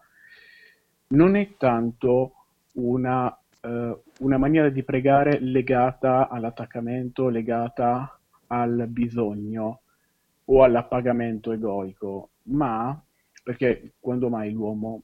non 1.08 1.36
è 1.36 1.56
tanto 1.56 2.32
una, 2.72 3.34
eh, 3.60 3.98
una 4.18 4.38
maniera 4.38 4.68
di 4.68 4.82
pregare 4.82 5.40
legata 5.40 6.28
all'attaccamento, 6.28 7.28
legata 7.28 8.18
al 8.48 8.86
bisogno 8.88 9.80
o 10.44 10.62
all'appagamento 10.62 11.50
egoico, 11.52 12.30
ma 12.44 13.00
perché 13.42 13.94
quando 13.98 14.28
mai 14.28 14.52
l'uomo 14.52 15.02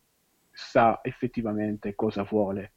sa 0.53 1.01
effettivamente 1.03 1.95
cosa 1.95 2.23
vuole, 2.25 2.73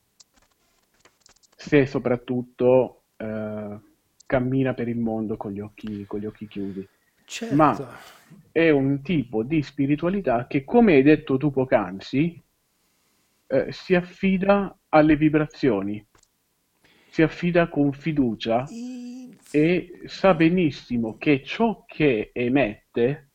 se 1.56 1.86
soprattutto 1.86 3.04
eh, 3.18 3.80
cammina 4.26 4.74
per 4.74 4.88
il 4.88 4.98
mondo 4.98 5.38
con 5.38 5.52
gli 5.52 5.60
occhi, 5.60 6.06
con 6.06 6.20
gli 6.20 6.26
occhi 6.26 6.48
chiusi. 6.48 6.88
Ma 7.54 7.74
Certo. 7.76 8.14
è 8.52 8.70
un 8.70 9.02
tipo 9.02 9.44
di 9.44 9.62
spiritualità 9.62 10.48
che, 10.48 10.64
come 10.64 10.94
hai 10.94 11.04
detto 11.04 11.38
tu 11.38 11.52
poc'anzi, 11.52 12.42
eh, 13.48 13.72
si 13.72 13.96
affida 13.96 14.78
alle 14.90 15.16
vibrazioni, 15.16 16.06
si 17.10 17.22
affida 17.22 17.68
con 17.68 17.94
fiducia 17.94 18.66
I- 18.70 19.38
e 19.52 20.02
sa 20.06 20.34
benissimo 20.34 21.18
che 21.18 21.44
ciò 21.44 21.86
che 21.88 22.32
emette 22.34 23.30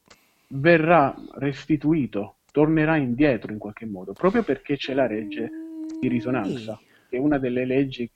verrà 0.48 1.14
restituito, 1.34 2.39
tornerà 2.50 2.96
indietro 2.96 3.52
in 3.52 3.58
qualche 3.58 3.86
modo, 3.86 4.14
proprio 4.14 4.42
perché 4.42 4.76
c'è 4.76 4.94
la 4.94 5.06
legge 5.06 5.50
di 5.98 6.08
risonanza, 6.08 6.80
che 7.08 7.16
è 7.16 7.20
una 7.20 7.38
delle 7.38 7.64
leggi 7.64 8.10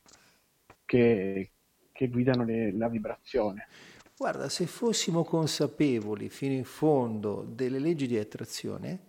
che, 0.85 1.51
che 1.93 2.09
guidano 2.09 2.45
le- 2.45 2.73
la 2.73 2.89
vibrazione. 2.89 3.69
Guarda, 4.17 4.49
se 4.49 4.67
fossimo 4.67 5.25
consapevoli 5.25 6.29
fino 6.29 6.55
in 6.55 6.65
fondo 6.65 7.43
delle 7.49 7.79
leggi 7.79 8.07
di 8.07 8.17
attrazione, 8.19 9.01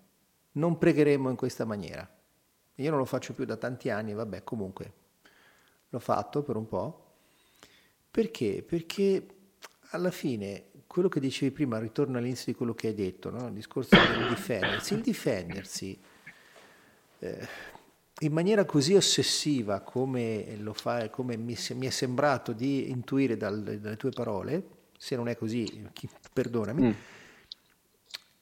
non 0.53 0.78
pregheremmo 0.78 1.30
in 1.30 1.36
questa 1.36 1.65
maniera. 1.65 2.07
Io 2.76 2.89
non 2.89 2.99
lo 2.99 3.05
faccio 3.05 3.34
più 3.34 3.45
da 3.45 3.55
tanti 3.57 3.89
anni, 3.89 4.13
vabbè, 4.13 4.43
comunque 4.43 4.93
l'ho 5.89 5.99
fatto 5.99 6.43
per 6.43 6.55
un 6.55 6.67
po'. 6.67 7.03
Perché? 8.09 8.63
Perché 8.63 9.28
alla 9.91 10.11
fine 10.11 10.71
quello 10.88 11.10
che 11.10 11.20
dicevi 11.20 11.52
prima, 11.52 11.80
ritorno 11.80 12.18
all'inizio 12.18 12.52
di 12.52 12.58
quello 12.58 12.74
che 12.74 12.88
hai 12.88 12.94
detto, 12.94 13.30
no? 13.30 13.48
il 13.48 13.54
discorso 13.54 13.96
del 13.96 14.30
difendersi, 14.30 14.94
il 14.94 15.02
difendersi 15.02 16.00
eh, 17.20 17.48
in 18.20 18.32
maniera 18.32 18.64
così 18.66 18.94
ossessiva 18.96 19.82
come 19.82 20.56
lo 20.58 20.74
fa, 20.74 21.10
come 21.10 21.36
mi, 21.36 21.58
mi 21.74 21.88
è 21.88 21.90
sembrato 21.90 22.54
di 22.54 22.90
intuire 22.90 23.36
dal- 23.36 23.62
dalle 23.62 23.98
tue 23.98 24.12
parole, 24.12 24.64
se 24.98 25.16
non 25.16 25.28
è 25.28 25.36
così, 25.36 25.90
chi- 25.92 26.10
perdonami, 26.32 26.88
Mm. 26.88 26.92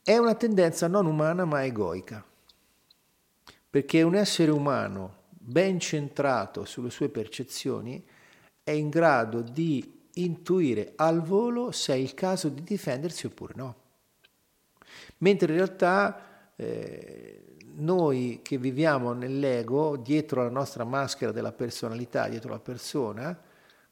è 0.03 0.17
una 0.17 0.35
tendenza 0.35 0.87
non 0.87 1.07
umana 1.07 1.45
ma 1.45 1.63
egoica, 1.65 2.23
perché 3.69 4.03
un 4.03 4.15
essere 4.15 4.51
umano 4.51 5.21
ben 5.29 5.79
centrato 5.79 6.65
sulle 6.65 6.91
sue 6.91 7.09
percezioni 7.09 8.05
è 8.63 8.71
in 8.71 8.89
grado 8.89 9.41
di 9.41 10.01
intuire 10.15 10.93
al 10.95 11.21
volo 11.21 11.71
se 11.71 11.93
è 11.93 11.97
il 11.97 12.13
caso 12.13 12.49
di 12.49 12.63
difendersi 12.63 13.25
oppure 13.25 13.53
no. 13.55 13.75
Mentre 15.19 15.51
in 15.51 15.57
realtà 15.57 16.51
eh, 16.55 17.43
noi 17.75 18.39
che 18.41 18.57
viviamo 18.57 19.13
nell'ego, 19.13 19.97
dietro 19.97 20.43
la 20.43 20.49
nostra 20.49 20.83
maschera 20.83 21.31
della 21.31 21.51
personalità, 21.51 22.27
dietro 22.27 22.51
la 22.51 22.59
persona, 22.59 23.37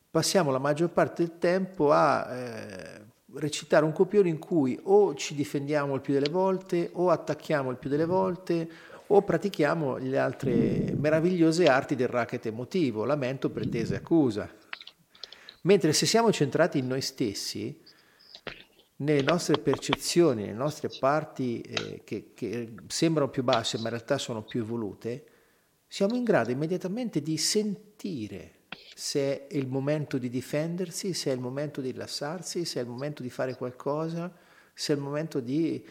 passiamo 0.10 0.52
la 0.52 0.60
maggior 0.60 0.90
parte 0.90 1.24
del 1.24 1.38
tempo 1.38 1.92
a 1.92 2.34
eh, 2.34 3.02
recitare 3.34 3.86
un 3.86 3.94
copione 3.94 4.30
in 4.30 4.40
cui 4.40 4.78
o 4.84 5.16
ci 5.16 5.34
difendiamo 5.34 5.96
il 5.96 6.02
più 6.02 6.14
delle 6.14 6.30
volte, 6.30 6.90
o 6.94 7.10
attacchiamo 7.10 7.72
il 7.72 7.78
più 7.78 7.90
delle 7.90 8.06
volte, 8.06 8.70
o 9.08 9.22
pratichiamo 9.22 9.98
le 9.98 10.18
altre 10.18 10.94
meravigliose 10.96 11.66
arti 11.66 11.96
del 11.96 12.08
racket 12.08 12.46
emotivo, 12.46 13.04
lamento, 13.04 13.50
pretesa 13.50 13.96
e 13.96 13.98
accusa. 13.98 14.50
Mentre 15.62 15.94
se 15.94 16.06
siamo 16.06 16.32
centrati 16.32 16.80
in 16.80 16.88
noi 16.88 17.02
stessi, 17.02 17.80
nelle 18.98 19.22
nostre 19.22 19.58
percezioni, 19.58 20.44
nelle 20.44 20.54
nostre 20.54 20.90
parti 21.00 21.62
eh, 21.62 22.02
che, 22.04 22.32
che 22.34 22.74
sembrano 22.88 23.30
più 23.30 23.44
basse 23.44 23.78
ma 23.78 23.86
in 23.86 23.90
realtà 23.90 24.18
sono 24.18 24.44
più 24.44 24.62
evolute, 24.62 25.26
siamo 25.88 26.16
in 26.16 26.24
grado 26.24 26.52
immediatamente 26.52 27.22
di 27.22 27.38
sentire 27.38 28.60
se 28.96 29.48
è 29.48 29.58
il 29.58 29.68
momento 29.68 30.18
di 30.18 30.30
difendersi, 30.30 31.14
se 31.14 31.32
è 31.32 31.34
il 31.34 31.40
momento 31.40 31.82
di 31.82 31.92
rilassarsi, 31.92 32.66
se 32.66 32.80
è 32.80 32.84
il 32.84 32.90
momento 32.90 33.22
di 33.24 33.30
fare 33.30 33.56
qualcosa, 33.56 34.32
se 34.74 34.94
è 34.94 34.96
il 34.96 35.02
momento 35.02 35.40
di 35.40 35.84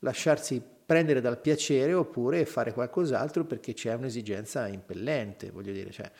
lasciarsi 0.00 0.62
prendere 0.84 1.20
dal 1.20 1.40
piacere 1.40 1.94
oppure 1.94 2.44
fare 2.44 2.72
qualcos'altro 2.72 3.44
perché 3.44 3.72
c'è 3.72 3.94
un'esigenza 3.94 4.66
impellente, 4.66 5.50
voglio 5.50 5.72
dire, 5.72 5.90
cioè, 5.90 6.10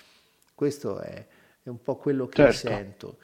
questo 0.55 0.99
è, 1.01 1.27
è 1.63 1.69
un 1.69 1.81
po' 1.81 1.97
quello 1.97 2.27
che 2.27 2.37
certo. 2.37 2.69
sento. 2.69 3.19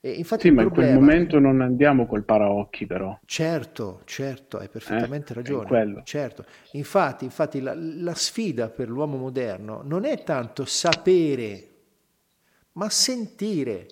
E 0.00 0.10
infatti 0.10 0.48
sì, 0.48 0.50
ma 0.50 0.62
problema... 0.62 0.90
in 0.90 0.96
quel 0.98 1.02
momento 1.02 1.38
non 1.38 1.62
andiamo 1.62 2.06
col 2.06 2.24
paraocchi 2.24 2.84
però. 2.84 3.18
Certo, 3.24 4.02
certo, 4.04 4.58
hai 4.58 4.68
perfettamente 4.68 5.32
eh, 5.32 5.36
ragione. 5.36 6.02
Certo. 6.04 6.44
Infatti, 6.72 7.24
infatti 7.24 7.60
la, 7.60 7.74
la 7.74 8.14
sfida 8.14 8.68
per 8.68 8.90
l'uomo 8.90 9.16
moderno 9.16 9.80
non 9.82 10.04
è 10.04 10.22
tanto 10.22 10.66
sapere, 10.66 11.68
ma 12.72 12.90
sentire. 12.90 13.86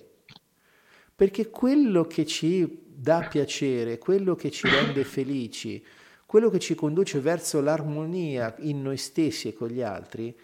Perché 1.15 1.49
quello 1.49 2.05
che 2.05 2.25
ci 2.27 2.83
dà 2.85 3.25
piacere, 3.27 3.97
quello 3.97 4.35
che 4.35 4.51
ci 4.51 4.67
rende 4.67 5.03
felici, 5.05 5.83
quello 6.27 6.49
che 6.49 6.59
ci 6.59 6.75
conduce 6.75 7.19
verso 7.21 7.59
l'armonia 7.59 8.53
in 8.59 8.81
noi 8.81 8.97
stessi 8.97 9.47
e 9.47 9.53
con 9.53 9.69
gli 9.69 9.81
altri, 9.81 10.35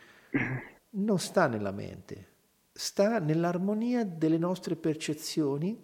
non 0.92 1.20
sta 1.20 1.48
nella 1.48 1.72
mente, 1.72 2.29
sta 2.80 3.20
nell'armonia 3.20 4.06
delle 4.06 4.38
nostre 4.38 4.78
percezioni 4.78 5.78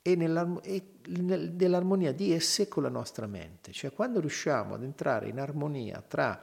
e, 0.00 0.16
nell'armonia 0.16 2.12
di 2.12 2.32
esse 2.32 2.66
con 2.66 2.82
la 2.82 2.88
nostra 2.88 3.26
mente. 3.26 3.72
Cioè 3.72 3.92
quando 3.92 4.18
riusciamo 4.18 4.74
ad 4.74 4.84
entrare 4.84 5.28
in 5.28 5.38
armonia 5.38 6.00
tra 6.00 6.42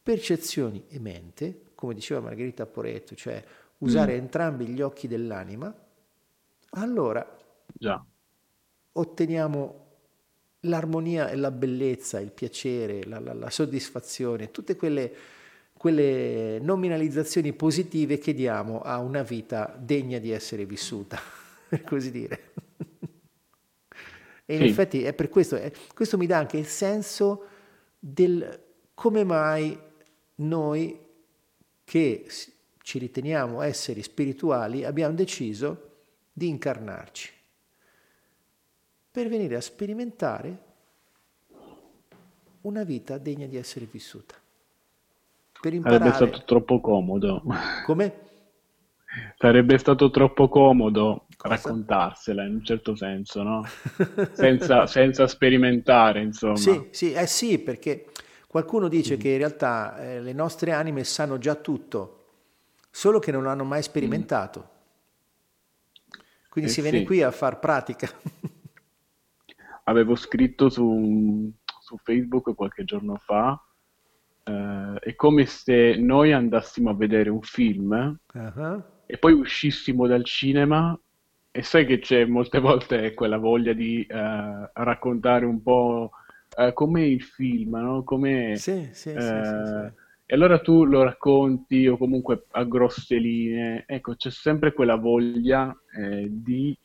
percezioni 0.00 0.84
e 0.86 1.00
mente, 1.00 1.72
come 1.74 1.92
diceva 1.92 2.20
Margherita 2.20 2.66
Poretto, 2.66 3.16
cioè 3.16 3.42
usare 3.78 4.14
mm. 4.14 4.18
entrambi 4.18 4.66
gli 4.68 4.80
occhi 4.80 5.08
dell'anima, 5.08 5.74
allora 6.70 7.36
Già. 7.72 8.00
otteniamo 8.92 9.86
l'armonia 10.60 11.30
e 11.30 11.34
la 11.34 11.50
bellezza, 11.50 12.20
il 12.20 12.30
piacere, 12.30 13.02
la, 13.06 13.18
la, 13.18 13.34
la 13.34 13.50
soddisfazione, 13.50 14.52
tutte 14.52 14.76
quelle 14.76 15.12
quelle 15.84 16.60
nominalizzazioni 16.60 17.52
positive 17.52 18.16
che 18.16 18.32
diamo 18.32 18.80
a 18.80 19.00
una 19.00 19.22
vita 19.22 19.76
degna 19.78 20.18
di 20.18 20.30
essere 20.30 20.64
vissuta, 20.64 21.20
per 21.68 21.84
così 21.84 22.10
dire. 22.10 22.52
E 24.46 24.54
in 24.54 24.62
sì. 24.62 24.68
effetti 24.68 25.02
è 25.02 25.12
per 25.12 25.28
questo, 25.28 25.56
è, 25.56 25.70
questo 25.92 26.16
mi 26.16 26.24
dà 26.24 26.38
anche 26.38 26.56
il 26.56 26.64
senso 26.64 27.48
del 27.98 28.62
come 28.94 29.24
mai 29.24 29.78
noi 30.36 30.98
che 31.84 32.26
ci 32.80 32.98
riteniamo 32.98 33.60
esseri 33.60 34.02
spirituali 34.02 34.86
abbiamo 34.86 35.14
deciso 35.14 35.96
di 36.32 36.48
incarnarci 36.48 37.30
per 39.10 39.28
venire 39.28 39.56
a 39.56 39.60
sperimentare 39.60 40.58
una 42.62 42.84
vita 42.84 43.18
degna 43.18 43.46
di 43.46 43.58
essere 43.58 43.84
vissuta 43.84 44.42
per 45.64 45.72
imparare. 45.72 46.10
Sarebbe 46.10 46.16
stato 46.16 46.44
troppo 46.44 46.80
comodo. 46.80 47.42
Come? 47.86 48.18
Sarebbe 49.38 49.78
stato 49.78 50.10
troppo 50.10 50.48
comodo 50.48 51.26
Cosa? 51.36 51.54
raccontarsela 51.54 52.44
in 52.44 52.54
un 52.54 52.64
certo 52.64 52.94
senso, 52.94 53.42
no? 53.42 53.64
senza, 54.32 54.84
senza, 54.86 55.26
sperimentare, 55.26 56.20
insomma. 56.20 56.56
Sì, 56.56 56.88
sì, 56.90 57.12
eh 57.12 57.26
sì, 57.26 57.58
perché 57.60 58.06
qualcuno 58.46 58.88
dice 58.88 59.16
mm. 59.16 59.18
che 59.18 59.28
in 59.30 59.38
realtà 59.38 59.96
eh, 59.98 60.20
le 60.20 60.32
nostre 60.32 60.72
anime 60.72 61.04
sanno 61.04 61.38
già 61.38 61.54
tutto, 61.54 62.24
solo 62.90 63.18
che 63.18 63.30
non 63.30 63.46
hanno 63.46 63.64
mai 63.64 63.82
sperimentato. 63.82 64.60
Mm. 64.60 66.20
Quindi 66.50 66.70
eh 66.70 66.74
si 66.74 66.82
viene 66.82 66.98
sì. 66.98 67.04
qui 67.04 67.22
a 67.22 67.30
far 67.30 67.58
pratica. 67.58 68.08
Avevo 69.84 70.14
scritto 70.14 70.68
su, 70.68 71.50
su 71.80 71.96
Facebook 71.98 72.54
qualche 72.54 72.84
giorno 72.84 73.16
fa 73.16 73.58
Uh, 74.44 74.98
è 74.98 75.14
come 75.14 75.46
se 75.46 75.96
noi 75.96 76.32
andassimo 76.32 76.90
a 76.90 76.94
vedere 76.94 77.30
un 77.30 77.40
film 77.40 78.18
uh-huh. 78.30 78.82
e 79.06 79.16
poi 79.16 79.32
uscissimo 79.32 80.06
dal 80.06 80.22
cinema 80.22 80.98
e 81.50 81.62
sai 81.62 81.86
che 81.86 81.98
c'è 81.98 82.24
molte 82.24 82.58
volte 82.58 83.14
quella 83.14 83.38
voglia 83.38 83.72
di 83.72 84.04
uh, 84.10 84.68
raccontare 84.72 85.46
un 85.46 85.62
po' 85.62 86.10
uh, 86.56 86.72
com'è 86.72 87.02
il 87.02 87.22
film, 87.22 87.76
no? 87.76 88.02
Com'è, 88.02 88.56
sì, 88.56 88.88
sì, 88.92 89.10
sì, 89.10 89.12
sì, 89.12 89.92
E 90.26 90.34
allora 90.34 90.58
tu 90.58 90.84
lo 90.84 91.04
racconti 91.04 91.86
o 91.86 91.96
comunque 91.96 92.46
a 92.50 92.64
grosse 92.64 93.16
linee. 93.18 93.84
Ecco, 93.86 94.16
c'è 94.16 94.30
sempre 94.30 94.72
quella 94.72 94.96
voglia 94.96 95.72
eh, 95.96 96.26
di 96.28 96.76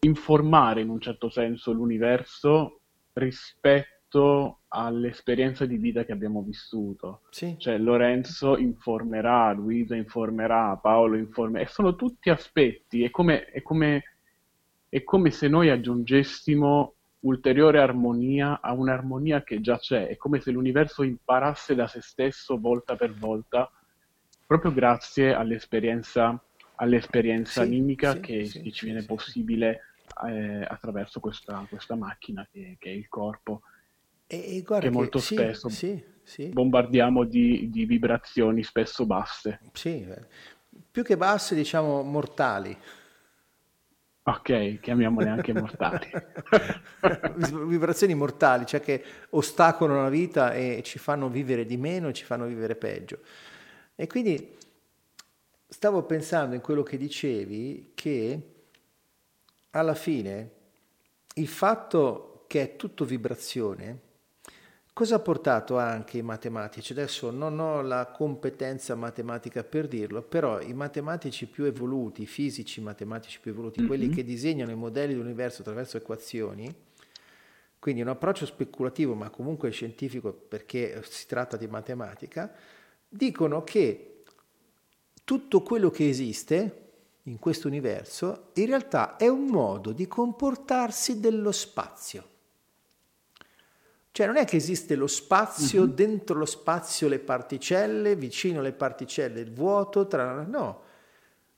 informare 0.00 0.82
in 0.82 0.88
un 0.88 1.00
certo 1.00 1.28
senso 1.28 1.72
l'universo 1.72 2.80
rispetto 3.14 4.60
all'esperienza 4.76 5.64
di 5.64 5.78
vita 5.78 6.04
che 6.04 6.12
abbiamo 6.12 6.42
vissuto. 6.42 7.22
Sì. 7.30 7.56
Cioè 7.58 7.78
Lorenzo 7.78 8.58
informerà, 8.58 9.52
Luisa 9.52 9.96
informerà, 9.96 10.76
Paolo 10.76 11.16
informerà, 11.16 11.64
e 11.64 11.68
sono 11.68 11.96
tutti 11.96 12.28
aspetti, 12.28 13.02
è 13.02 13.10
come, 13.10 13.46
è 13.46 13.62
come, 13.62 14.02
è 14.88 15.02
come 15.02 15.30
se 15.30 15.48
noi 15.48 15.70
aggiungessimo 15.70 16.92
ulteriore 17.20 17.80
armonia 17.80 18.60
a 18.60 18.72
un'armonia 18.74 19.42
che 19.42 19.60
già 19.60 19.78
c'è, 19.78 20.08
è 20.08 20.16
come 20.16 20.40
se 20.40 20.50
l'universo 20.50 21.02
imparasse 21.02 21.74
da 21.74 21.86
se 21.86 22.02
stesso 22.02 22.58
volta 22.58 22.96
per 22.96 23.14
volta, 23.14 23.70
proprio 24.46 24.72
grazie 24.72 25.32
all'esperienza, 25.32 26.38
all'esperienza 26.76 27.62
sì, 27.62 27.66
animica 27.66 28.12
sì, 28.12 28.20
che, 28.20 28.50
che, 28.62 28.70
ci 28.72 28.84
viene 28.84 29.04
possibile 29.04 29.80
eh, 30.28 30.64
attraverso 30.68 31.18
questa, 31.18 31.64
questa 31.68 31.96
macchina 31.96 32.46
che, 32.52 32.76
che 32.78 32.90
è 32.90 32.92
il 32.92 33.08
corpo. 33.08 33.62
E, 34.26 34.56
e 34.56 34.80
che 34.80 34.90
molto 34.90 35.18
sì, 35.18 35.34
spesso 35.34 35.68
sì, 35.68 36.02
sì. 36.24 36.48
bombardiamo 36.48 37.24
di, 37.24 37.70
di, 37.70 37.84
vibrazioni 37.84 38.64
spesso 38.64 39.06
basse. 39.06 39.60
Sì, 39.72 40.02
eh, 40.02 40.26
più 40.90 41.04
che 41.04 41.16
basse 41.16 41.54
diciamo 41.54 42.02
mortali. 42.02 42.76
Ok, 44.24 44.80
chiamiamole 44.80 45.28
anche 45.28 45.52
mortali. 45.52 46.10
vibrazioni 47.68 48.14
mortali, 48.14 48.66
cioè 48.66 48.80
che 48.80 49.04
ostacolano 49.30 50.02
la 50.02 50.08
vita 50.08 50.52
e 50.52 50.80
ci 50.82 50.98
fanno 50.98 51.28
vivere 51.28 51.64
di 51.64 51.76
meno 51.76 52.08
e 52.08 52.12
ci 52.12 52.24
fanno 52.24 52.46
vivere 52.46 52.74
peggio. 52.74 53.20
E 53.94 54.08
quindi 54.08 54.56
stavo 55.68 56.02
pensando 56.02 56.56
in 56.56 56.60
quello 56.60 56.82
che 56.82 56.96
dicevi 56.96 57.92
che 57.94 58.54
alla 59.70 59.94
fine 59.94 60.50
il 61.34 61.48
fatto 61.48 62.44
che 62.48 62.62
è 62.62 62.76
tutto 62.76 63.04
vibrazione 63.04 64.05
Cosa 64.96 65.16
ha 65.16 65.18
portato 65.18 65.76
anche 65.76 66.16
i 66.16 66.22
matematici? 66.22 66.92
Adesso 66.92 67.30
non 67.30 67.58
ho 67.60 67.82
la 67.82 68.06
competenza 68.06 68.94
matematica 68.94 69.62
per 69.62 69.88
dirlo, 69.88 70.22
però 70.22 70.58
i 70.62 70.72
matematici 70.72 71.48
più 71.48 71.64
evoluti, 71.64 72.22
i 72.22 72.26
fisici 72.26 72.80
matematici 72.80 73.38
più 73.38 73.50
evoluti, 73.50 73.80
mm-hmm. 73.80 73.88
quelli 73.88 74.08
che 74.08 74.24
disegnano 74.24 74.70
i 74.70 74.74
modelli 74.74 75.12
dell'universo 75.12 75.60
attraverso 75.60 75.98
equazioni, 75.98 76.74
quindi 77.78 78.00
un 78.00 78.08
approccio 78.08 78.46
speculativo 78.46 79.12
ma 79.12 79.28
comunque 79.28 79.68
scientifico 79.68 80.32
perché 80.32 81.02
si 81.06 81.26
tratta 81.26 81.58
di 81.58 81.66
matematica, 81.66 82.50
dicono 83.06 83.64
che 83.64 84.22
tutto 85.24 85.60
quello 85.60 85.90
che 85.90 86.08
esiste 86.08 86.84
in 87.24 87.38
questo 87.38 87.68
universo 87.68 88.48
in 88.54 88.64
realtà 88.64 89.16
è 89.16 89.28
un 89.28 89.44
modo 89.44 89.92
di 89.92 90.06
comportarsi 90.06 91.20
dello 91.20 91.52
spazio. 91.52 92.35
Cioè 94.16 94.24
non 94.24 94.38
è 94.38 94.46
che 94.46 94.56
esiste 94.56 94.94
lo 94.94 95.08
spazio, 95.08 95.82
uh-huh. 95.82 95.92
dentro 95.92 96.38
lo 96.38 96.46
spazio 96.46 97.06
le 97.06 97.18
particelle, 97.18 98.16
vicino 98.16 98.60
alle 98.60 98.72
particelle 98.72 99.40
il 99.40 99.52
vuoto, 99.52 100.06
tra... 100.06 100.40
no. 100.40 100.80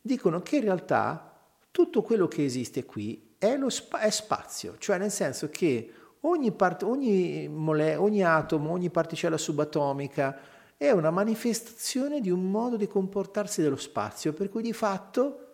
dicono 0.01 0.43
che 0.43 0.57
in 0.57 0.63
realtà 0.63 1.39
tutto 1.71 2.03
quello 2.03 2.27
che 2.27 2.45
esiste 2.45 2.85
qui 2.85 3.37
è, 3.39 3.57
lo 3.57 3.71
spa- 3.71 4.01
è 4.01 4.11
spazio, 4.11 4.75
cioè 4.79 4.99
nel 4.99 5.13
senso 5.13 5.49
che 5.51 5.93
ogni, 6.23 6.51
part- 6.51 6.83
ogni, 6.83 7.47
mole- 7.47 7.95
ogni 7.95 8.25
atomo, 8.25 8.73
ogni 8.73 8.91
particella 8.91 9.37
subatomica 9.37 10.37
è 10.77 10.91
una 10.91 11.13
manifestazione 11.13 12.21
di 12.21 12.31
un 12.31 12.51
modo 12.51 12.77
di 12.77 12.89
comportarsi 12.89 13.63
dello 13.63 13.77
spazio, 13.77 14.33
per 14.33 14.49
cui 14.49 14.63
di 14.63 14.73
fatto 14.73 15.48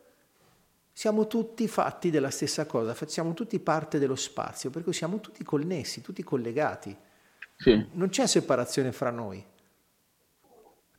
siamo 0.96 1.26
tutti 1.26 1.66
fatti 1.66 2.08
della 2.08 2.30
stessa 2.30 2.66
cosa, 2.66 2.94
siamo 3.06 3.34
tutti 3.34 3.58
parte 3.58 3.98
dello 3.98 4.14
spazio, 4.14 4.70
per 4.70 4.84
cui 4.84 4.92
siamo 4.92 5.18
tutti 5.18 5.42
connessi, 5.42 6.00
tutti 6.02 6.22
collegati. 6.22 6.96
Sì. 7.56 7.88
Non 7.92 8.10
c'è 8.10 8.28
separazione 8.28 8.92
fra 8.92 9.10
noi. 9.10 9.44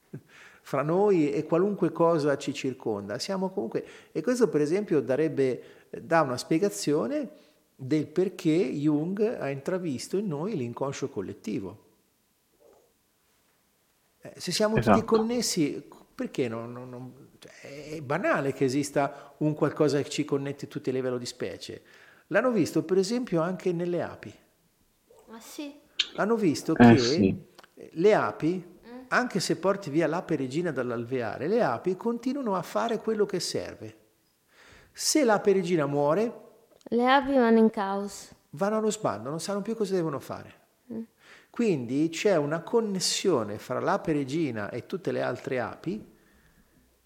Fra 0.66 0.82
noi 0.82 1.32
e 1.32 1.46
qualunque 1.46 1.92
cosa 1.92 2.38
ci 2.38 2.52
circonda. 2.52 3.20
Siamo 3.20 3.52
comunque... 3.52 3.86
E 4.12 4.22
questo 4.24 4.50
per 4.50 4.62
esempio 4.62 5.00
darebbe, 5.00 5.88
dà 6.02 6.22
una 6.22 6.38
spiegazione 6.38 7.30
del 7.76 8.08
perché 8.08 8.50
Jung 8.50 9.22
ha 9.22 9.50
intravisto 9.50 10.18
in 10.18 10.28
noi 10.28 10.58
l'inconscio 10.58 11.08
collettivo. 11.10 11.84
Eh, 14.22 14.34
se 14.38 14.52
siamo 14.52 14.78
esatto. 14.78 15.00
tutti 15.00 15.16
connessi, 15.16 15.88
perché 16.16 16.48
non, 16.48 16.74
non, 16.74 16.90
non, 16.90 17.25
cioè, 17.46 17.96
è 17.96 18.02
banale 18.02 18.54
che 18.54 18.66
esista 18.66 19.34
un 19.38 19.54
qualcosa 19.54 20.02
che 20.02 20.10
ci 20.10 20.26
connette 20.26 20.68
tutti 20.68 20.90
a 20.90 20.94
livello 20.94 21.18
di 21.18 21.26
specie. 21.26 21.82
L'hanno 22.28 22.52
visto 22.52 22.84
per 22.84 22.98
esempio 22.98 23.42
anche 23.42 23.72
nelle 23.72 24.02
api. 24.02 24.34
Ah 25.32 25.40
sì? 25.40 25.80
Hanno 26.16 26.36
visto 26.36 26.76
eh, 26.76 26.94
che 26.94 26.98
sì. 26.98 27.46
le 27.92 28.14
api, 28.14 28.78
mm. 28.88 29.00
anche 29.10 29.40
se 29.40 29.58
porti 29.58 29.90
via 29.90 30.08
l'ape 30.08 30.36
regina 30.36 30.72
dall'alveare, 30.72 31.48
le 31.48 31.64
api 31.64 31.96
continuano 31.96 32.56
a 32.56 32.62
fare 32.62 32.98
quello 33.00 33.26
che 33.26 33.40
serve. 33.40 33.98
Se 34.92 35.24
l'ape 35.24 35.54
regina 35.54 35.86
muore... 35.86 36.42
Le 36.88 37.12
api 37.12 37.34
vanno 37.34 37.60
in 37.60 37.70
caos. 37.70 38.32
Vanno 38.52 38.78
allo 38.78 38.92
sbando, 38.92 39.30
non 39.30 39.40
sanno 39.40 39.62
più 39.62 39.76
cosa 39.76 39.94
devono 39.96 40.20
fare. 40.20 40.64
Quindi 41.50 42.10
c'è 42.10 42.36
una 42.36 42.62
connessione 42.62 43.58
fra 43.60 43.80
l'ape 43.80 44.12
regina 44.12 44.70
e 44.70 44.86
tutte 44.86 45.14
le 45.14 45.22
altre 45.22 45.62
api 45.62 46.15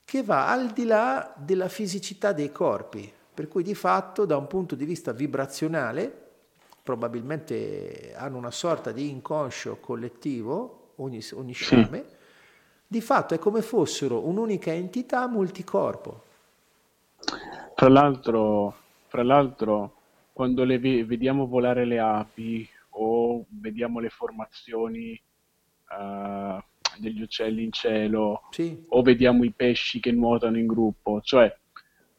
che 0.10 0.24
va 0.24 0.50
al 0.50 0.72
di 0.72 0.86
là 0.86 1.36
della 1.38 1.70
fisicità 1.70 2.32
dei 2.34 2.52
corpi, 2.52 3.14
per 3.32 3.48
cui 3.48 3.62
di 3.62 3.76
fatto 3.76 4.26
da 4.26 4.38
un 4.38 4.48
punto 4.48 4.74
di 4.74 4.84
vista 4.84 5.12
vibrazionale 5.12 6.12
probabilmente 6.82 8.16
hanno 8.18 8.38
una 8.38 8.50
sorta 8.50 8.92
di 8.92 9.12
inconscio 9.12 9.78
collettivo, 9.80 10.94
ogni, 10.96 11.22
ogni 11.34 11.54
sciame, 11.54 12.06
sì. 12.10 12.16
di 12.88 13.02
fatto 13.02 13.36
è 13.36 13.38
come 13.38 13.62
fossero 13.62 14.26
un'unica 14.26 14.74
entità 14.74 15.28
multicorpo. 15.28 16.24
Fra 17.76 17.88
l'altro, 17.88 18.76
fra 19.10 19.22
l'altro 19.22 19.94
quando 20.34 20.64
le 20.64 20.80
vediamo 20.80 21.46
volare 21.46 21.86
le 21.86 22.00
api 22.00 22.68
o 22.94 23.46
vediamo 23.48 24.00
le 24.00 24.10
formazioni 24.10 25.22
uh, 25.92 26.60
degli 27.00 27.22
uccelli 27.22 27.64
in 27.64 27.72
cielo 27.72 28.44
sì. 28.52 28.86
o 28.90 29.02
vediamo 29.02 29.44
i 29.44 29.52
pesci 29.52 30.00
che 30.00 30.12
nuotano 30.12 30.58
in 30.58 30.68
gruppo, 30.68 31.22
cioè 31.22 31.56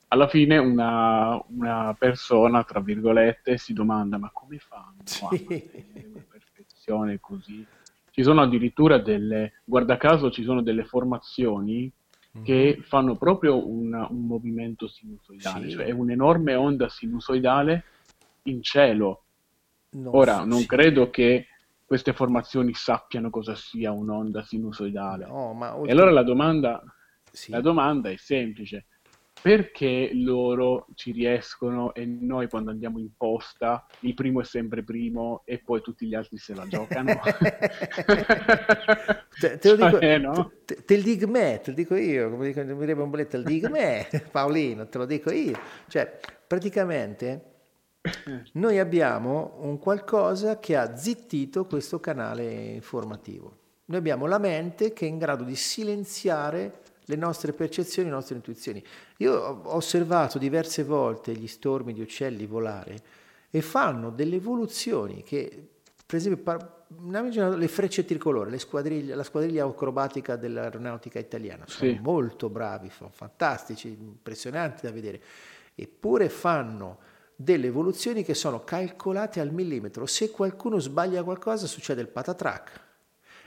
alla 0.09 0.29
fine 0.29 0.59
una, 0.59 1.41
una 1.49 1.95
persona, 1.99 2.65
tra 2.65 2.81
virgolette, 2.81 3.59
si 3.59 3.73
domanda 3.73 4.19
ma 4.19 4.31
come 4.33 4.59
fanno 4.59 5.03
sì. 5.05 5.25
a 5.25 6.23
perfezione 6.29 7.19
così? 7.21 7.65
Ci 8.11 8.23
sono 8.23 8.43
addirittura 8.43 8.99
delle, 8.99 9.61
guarda 9.65 9.97
caso 9.97 10.31
ci 10.31 10.43
sono 10.43 10.63
delle 10.63 10.85
formazioni 10.85 11.91
mm-hmm. 12.37 12.45
che 12.45 12.81
fanno 12.83 13.17
proprio 13.17 13.69
un, 13.69 13.95
un 13.95 14.27
movimento 14.27 14.89
sinusoidale, 14.89 15.69
sì. 15.69 15.77
cioè 15.77 15.85
è 15.85 15.93
un'enorme 15.93 16.55
onda 16.55 16.89
sinusoidale 16.89 17.85
in 18.45 18.63
cielo 18.63 19.23
non 19.93 20.15
Ora, 20.15 20.45
non 20.45 20.67
credo 20.67 21.11
che 21.11 21.47
queste 21.91 22.13
formazioni 22.13 22.73
sappiano 22.73 23.31
cosa 23.31 23.57
sia 23.57 23.91
un'onda 23.91 24.45
sinusoidale. 24.45 25.27
No, 25.27 25.49
oltre... 25.49 25.89
E 25.89 25.91
allora 25.91 26.13
la 26.13 26.23
domanda, 26.23 26.81
sì. 27.33 27.51
la 27.51 27.61
domanda 27.61 28.11
è 28.11 28.17
semplice. 28.17 28.87
Perché 29.43 30.13
loro 30.13 30.87
ci 30.95 31.11
riescono 31.11 31.93
e 31.93 32.07
noi 32.07 32.49
quando 32.49 32.71
andiamo 32.71 33.01
in 33.01 33.11
posta 33.17 33.85
il 34.01 34.15
primo 34.15 34.41
è 34.41 34.45
sempre 34.45 34.85
primo 34.85 35.43
e 35.45 35.59
poi 35.65 35.81
tutti 35.81 36.07
gli 36.07 36.15
altri 36.15 36.37
se 36.39 36.55
la 36.55 36.69
giocano? 36.69 37.19
te, 39.41 39.59
te, 39.59 39.69
lo 39.71 39.75
dico, 39.75 39.99
cioè, 39.99 40.19
no? 40.19 40.53
te, 40.65 40.85
te, 40.85 40.97
lo 40.97 41.03
dico 41.03 41.27
me, 41.27 41.61
te 41.61 41.71
lo 41.71 41.77
dico 41.77 41.97
io, 41.97 42.31
come 42.31 42.47
dico, 42.47 42.63
mi 42.63 42.79
direbbe 42.79 43.03
un 43.03 43.11
bolletto, 43.11 43.31
te 43.31 43.39
lo 43.39 43.43
dico 43.43 43.69
me, 43.69 44.07
Paolino, 44.31 44.87
te 44.87 44.97
lo 44.97 45.07
dico 45.07 45.33
io. 45.33 45.59
Cioè, 45.89 46.21
praticamente 46.47 47.50
noi 48.53 48.79
abbiamo 48.79 49.57
un 49.61 49.79
qualcosa 49.79 50.59
che 50.59 50.77
ha 50.77 50.97
zittito 50.97 51.67
questo 51.67 52.01
canale 52.01 52.45
informativo. 52.45 53.59
Noi 53.87 53.99
abbiamo 53.99 54.27
la 54.27 54.39
mente 54.39 54.93
che 54.93 55.07
è 55.07 55.09
in 55.09 55.19
grado 55.19 55.45
di 55.45 55.57
silenziare 55.57 56.83
le 57.05 57.17
nostre 57.17 57.53
percezioni, 57.53 58.09
le 58.09 58.15
nostre 58.15 58.37
intuizioni. 58.37 58.83
Io 59.19 59.35
ho 59.35 59.75
osservato 59.75 60.39
diverse 60.39 60.85
volte 60.85 61.33
gli 61.33 61.49
stormi 61.49 61.93
di 61.93 62.01
uccelli 62.01 62.47
volare 62.47 62.97
e 63.51 63.61
fanno 63.61 64.11
delle 64.11 64.37
evoluzioni 64.37 65.23
che, 65.23 65.69
per 66.07 66.19
esempio, 66.19 66.79
le 66.87 67.69
frecce 67.69 68.05
tricolore, 68.05 68.57
squadriglie, 68.59 69.15
la 69.15 69.25
squadriglia 69.25 69.67
acrobatica 69.67 70.37
dell'aeronautica 70.37 71.19
italiana, 71.19 71.65
sono 71.67 71.91
sì. 71.91 71.99
molto 72.01 72.49
bravi, 72.49 72.91
sono 72.91 73.11
fantastici, 73.13 73.89
impressionanti 73.89 74.87
da 74.87 74.93
vedere, 74.93 75.21
eppure 75.75 76.29
fanno 76.29 76.99
delle 77.43 77.69
evoluzioni 77.69 78.23
che 78.23 78.35
sono 78.35 78.65
calcolate 78.65 79.41
al 79.41 79.51
millimetro. 79.51 80.05
Se 80.05 80.31
qualcuno 80.31 80.79
sbaglia 80.79 81.23
qualcosa 81.23 81.67
succede 81.67 82.03
il 82.03 82.09
patatrac. 82.09 82.89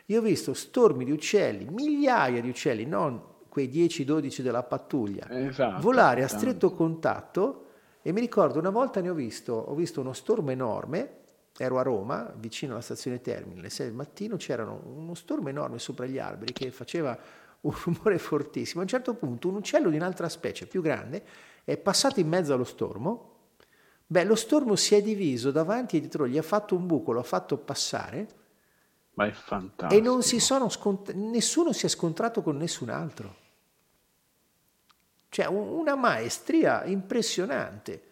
Io 0.07 0.19
ho 0.19 0.23
visto 0.23 0.55
stormi 0.55 1.05
di 1.05 1.11
uccelli, 1.11 1.67
migliaia 1.69 2.41
di 2.41 2.49
uccelli, 2.49 2.85
non 2.85 3.21
quei 3.47 3.69
10-12 3.69 4.41
della 4.41 4.63
pattuglia, 4.63 5.29
esatto, 5.29 5.79
volare 5.79 6.23
a 6.23 6.27
stretto 6.27 6.71
contatto 6.71 7.65
e 8.01 8.11
mi 8.11 8.19
ricordo 8.19 8.57
una 8.57 8.71
volta 8.71 8.99
ne 8.99 9.09
ho 9.09 9.13
visto, 9.13 9.53
ho 9.53 9.75
visto 9.75 10.01
uno 10.01 10.13
stormo 10.13 10.49
enorme, 10.49 11.17
ero 11.55 11.77
a 11.77 11.83
Roma, 11.83 12.33
vicino 12.35 12.73
alla 12.73 12.81
stazione 12.81 13.21
Termini, 13.21 13.59
alle 13.59 13.69
6 13.69 13.85
del 13.85 13.95
mattino 13.95 14.37
c'era 14.37 14.63
uno 14.65 15.13
stormo 15.13 15.49
enorme 15.49 15.77
sopra 15.77 16.07
gli 16.07 16.17
alberi 16.17 16.51
che 16.51 16.71
faceva 16.71 17.15
un 17.61 17.73
rumore 17.83 18.17
fortissimo. 18.17 18.79
A 18.79 18.83
un 18.83 18.89
certo 18.89 19.13
punto 19.13 19.49
un 19.49 19.55
uccello 19.57 19.91
di 19.91 19.97
un'altra 19.97 20.27
specie, 20.29 20.65
più 20.65 20.81
grande, 20.81 21.23
è 21.63 21.77
passato 21.77 22.19
in 22.19 22.27
mezzo 22.27 22.53
allo 22.53 22.63
stormo 22.63 23.32
Beh, 24.13 24.25
lo 24.25 24.35
stormo 24.35 24.75
si 24.75 24.93
è 24.93 25.01
diviso 25.01 25.49
davanti 25.49 25.97
e 25.97 25.99
dietro, 25.99 26.27
gli 26.27 26.37
ha 26.37 26.43
fatto 26.43 26.75
un 26.75 26.85
buco, 26.85 27.13
lo 27.13 27.21
ha 27.21 27.23
fatto 27.23 27.57
passare. 27.57 28.27
Ma 29.15 29.25
è 29.25 29.31
fantastico. 29.31 29.99
E 29.99 30.05
non 30.05 30.21
si 30.21 30.39
sono 30.39 30.69
scont- 30.69 31.13
nessuno 31.13 31.73
si 31.73 31.87
è 31.87 31.89
scontrato 31.89 32.43
con 32.43 32.55
nessun 32.55 32.89
altro. 32.89 33.35
Cioè, 35.29 35.47
una 35.47 35.95
maestria 35.95 36.85
impressionante. 36.85 38.03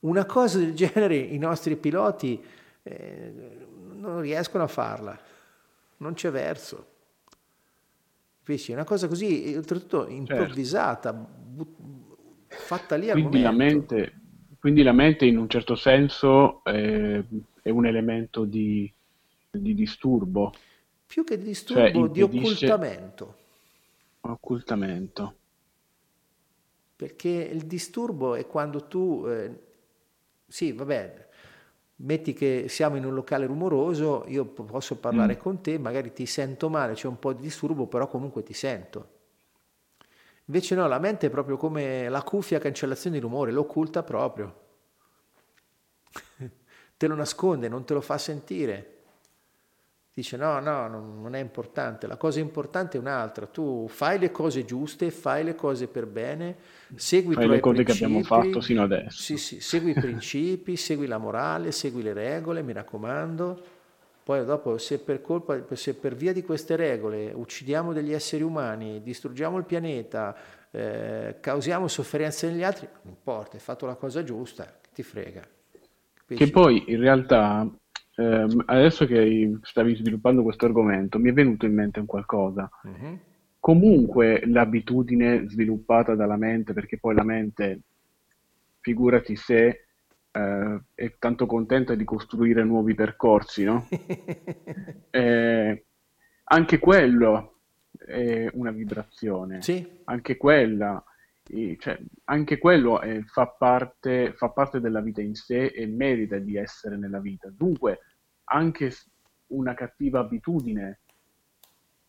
Una 0.00 0.24
cosa 0.24 0.56
del 0.56 0.72
genere 0.72 1.18
i 1.18 1.36
nostri 1.36 1.76
piloti 1.76 2.42
eh, 2.82 3.66
non 3.92 4.22
riescono 4.22 4.64
a 4.64 4.68
farla. 4.68 5.20
Non 5.98 6.14
c'è 6.14 6.30
verso. 6.30 6.86
Capisci? 8.38 8.72
Una 8.72 8.84
cosa 8.84 9.06
così, 9.06 9.52
oltretutto 9.54 9.98
certo. 9.98 10.14
improvvisata, 10.14 11.12
certo. 11.12 11.28
but- 11.44 11.76
fatta 12.48 12.96
lì 12.96 13.10
al 13.10 13.20
Quindi 13.20 13.42
momento. 13.42 13.94
la 13.94 14.00
mente 14.00 14.20
quindi 14.62 14.84
la 14.84 14.92
mente 14.92 15.24
in 15.24 15.38
un 15.38 15.48
certo 15.48 15.74
senso 15.74 16.62
eh, 16.62 17.20
è 17.62 17.68
un 17.68 17.84
elemento 17.84 18.44
di, 18.44 18.88
di, 19.50 19.74
disturbo. 19.74 20.52
Più 21.04 21.24
che 21.24 21.36
di 21.36 21.46
disturbo, 21.46 21.90
cioè, 21.90 22.08
di 22.10 22.22
occultamento. 22.22 23.36
Occultamento. 24.20 25.34
Perché 26.94 27.28
il 27.28 27.62
disturbo 27.62 28.36
è 28.36 28.46
quando 28.46 28.86
tu, 28.86 29.24
eh, 29.26 29.50
sì, 30.46 30.70
vabbè, 30.70 31.28
metti 31.96 32.32
che 32.32 32.66
siamo 32.68 32.94
in 32.94 33.04
un 33.04 33.14
locale 33.14 33.46
rumoroso, 33.46 34.26
io 34.28 34.44
posso 34.44 34.94
parlare 34.94 35.34
mm. 35.34 35.38
con 35.38 35.60
te, 35.60 35.76
magari 35.76 36.12
ti 36.12 36.24
sento 36.24 36.68
male, 36.68 36.94
c'è 36.94 37.08
un 37.08 37.18
po' 37.18 37.32
di 37.32 37.42
disturbo, 37.42 37.88
però 37.88 38.06
comunque 38.06 38.44
ti 38.44 38.54
sento. 38.54 39.08
Invece 40.46 40.74
no, 40.74 40.88
la 40.88 40.98
mente 40.98 41.28
è 41.28 41.30
proprio 41.30 41.56
come 41.56 42.08
la 42.08 42.22
cuffia 42.22 42.58
cancellazione 42.58 43.16
di 43.16 43.22
rumore, 43.22 43.52
lo 43.52 43.60
occulta 43.60 44.02
proprio. 44.02 44.60
te 46.96 47.06
lo 47.06 47.14
nasconde, 47.14 47.68
non 47.68 47.84
te 47.84 47.94
lo 47.94 48.00
fa 48.00 48.18
sentire. 48.18 48.92
Dice 50.14 50.36
no, 50.36 50.60
no, 50.60 50.88
non 50.88 51.34
è 51.34 51.38
importante, 51.38 52.06
la 52.06 52.18
cosa 52.18 52.38
importante 52.38 52.98
è 52.98 53.00
un'altra, 53.00 53.46
tu 53.46 53.86
fai 53.88 54.18
le 54.18 54.30
cose 54.30 54.62
giuste, 54.66 55.10
fai 55.10 55.42
le 55.42 55.54
cose 55.54 55.86
per 55.86 56.04
bene, 56.04 56.54
segui 56.94 57.32
fai 57.32 57.48
le 57.48 57.60
cose 57.60 57.82
che 57.82 57.92
abbiamo 57.92 58.22
fatto 58.22 58.60
sino 58.60 58.82
adesso. 58.82 59.22
Sì, 59.22 59.38
sì, 59.38 59.60
segui 59.60 59.92
i 59.92 59.94
principi, 59.94 60.76
segui 60.76 61.06
la 61.06 61.16
morale, 61.16 61.72
segui 61.72 62.02
le 62.02 62.12
regole, 62.12 62.60
mi 62.60 62.74
raccomando, 62.74 63.64
Poi 64.24 64.44
dopo, 64.44 64.78
se 64.78 65.00
per, 65.00 65.20
colpa, 65.20 65.60
se 65.74 65.94
per 65.94 66.14
via 66.14 66.32
di 66.32 66.42
queste 66.42 66.76
regole 66.76 67.32
uccidiamo 67.34 67.92
degli 67.92 68.12
esseri 68.12 68.44
umani, 68.44 69.02
distruggiamo 69.02 69.58
il 69.58 69.64
pianeta, 69.64 70.36
eh, 70.70 71.36
causiamo 71.40 71.88
sofferenze 71.88 72.48
negli 72.48 72.62
altri, 72.62 72.86
non 73.02 73.14
importa, 73.14 73.56
hai 73.56 73.62
fatto 73.62 73.84
la 73.84 73.96
cosa 73.96 74.22
giusta, 74.22 74.72
ti 74.94 75.02
frega. 75.02 75.42
Capisci? 76.14 76.44
Che 76.44 76.50
poi 76.50 76.84
in 76.86 77.00
realtà, 77.00 77.68
ehm, 78.16 78.62
adesso 78.66 79.06
che 79.06 79.58
stavi 79.62 79.96
sviluppando 79.96 80.44
questo 80.44 80.66
argomento, 80.66 81.18
mi 81.18 81.30
è 81.30 81.32
venuto 81.32 81.66
in 81.66 81.74
mente 81.74 81.98
un 81.98 82.06
qualcosa. 82.06 82.70
Uh-huh. 82.84 83.18
Comunque 83.58 84.42
l'abitudine 84.46 85.48
sviluppata 85.48 86.14
dalla 86.14 86.36
mente, 86.36 86.72
perché 86.72 86.96
poi 86.98 87.14
la 87.14 87.24
mente, 87.24 87.80
figurati 88.80 89.36
se 89.36 89.81
eh, 90.32 90.80
è 90.94 91.16
tanto 91.18 91.46
contenta 91.46 91.94
di 91.94 92.04
costruire 92.04 92.64
nuovi 92.64 92.94
percorsi, 92.94 93.64
no? 93.64 93.86
eh, 95.10 95.84
anche 96.44 96.78
quello 96.78 97.58
è 97.98 98.50
una 98.54 98.70
vibrazione, 98.70 99.62
sì. 99.62 100.00
anche 100.04 100.36
quella, 100.36 101.02
cioè, 101.78 101.98
anche 102.24 102.58
quello 102.58 103.00
è, 103.00 103.20
fa, 103.22 103.46
parte, 103.46 104.32
fa 104.34 104.48
parte 104.48 104.80
della 104.80 105.00
vita 105.00 105.20
in 105.20 105.34
sé 105.34 105.66
e 105.66 105.86
merita 105.86 106.38
di 106.38 106.56
essere 106.56 106.96
nella 106.96 107.20
vita. 107.20 107.48
Dunque, 107.54 108.00
anche 108.44 108.92
una 109.48 109.74
cattiva 109.74 110.20
abitudine, 110.20 111.00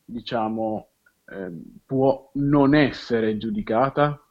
diciamo, 0.06 0.90
eh, 1.26 1.52
può 1.86 2.30
non 2.36 2.74
essere 2.74 3.38
giudicata 3.38 4.23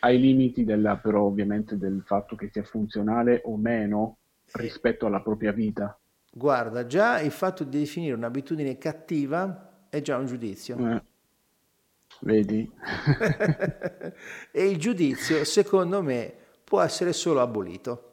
ai 0.00 0.18
limiti 0.18 0.64
della, 0.64 0.96
però 0.96 1.22
ovviamente 1.22 1.76
del 1.76 2.02
fatto 2.04 2.36
che 2.36 2.50
sia 2.52 2.62
funzionale 2.62 3.42
o 3.44 3.56
meno 3.56 4.18
rispetto 4.52 5.06
alla 5.06 5.20
propria 5.20 5.52
vita. 5.52 5.98
Guarda, 6.32 6.86
già 6.86 7.20
il 7.20 7.32
fatto 7.32 7.64
di 7.64 7.78
definire 7.78 8.14
un'abitudine 8.14 8.78
cattiva 8.78 9.86
è 9.88 10.00
già 10.00 10.16
un 10.16 10.26
giudizio. 10.26 10.76
Eh, 10.78 11.02
vedi? 12.20 12.70
e 14.52 14.68
il 14.68 14.78
giudizio, 14.78 15.44
secondo 15.44 16.02
me, 16.02 16.32
può 16.62 16.80
essere 16.80 17.12
solo 17.12 17.40
abolito. 17.40 18.06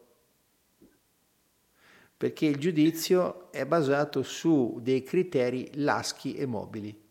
Perché 2.17 2.47
il 2.47 2.57
giudizio 2.57 3.51
è 3.51 3.65
basato 3.65 4.23
su 4.23 4.79
dei 4.81 5.03
criteri 5.03 5.69
laschi 5.75 6.33
e 6.35 6.47
mobili. 6.47 7.05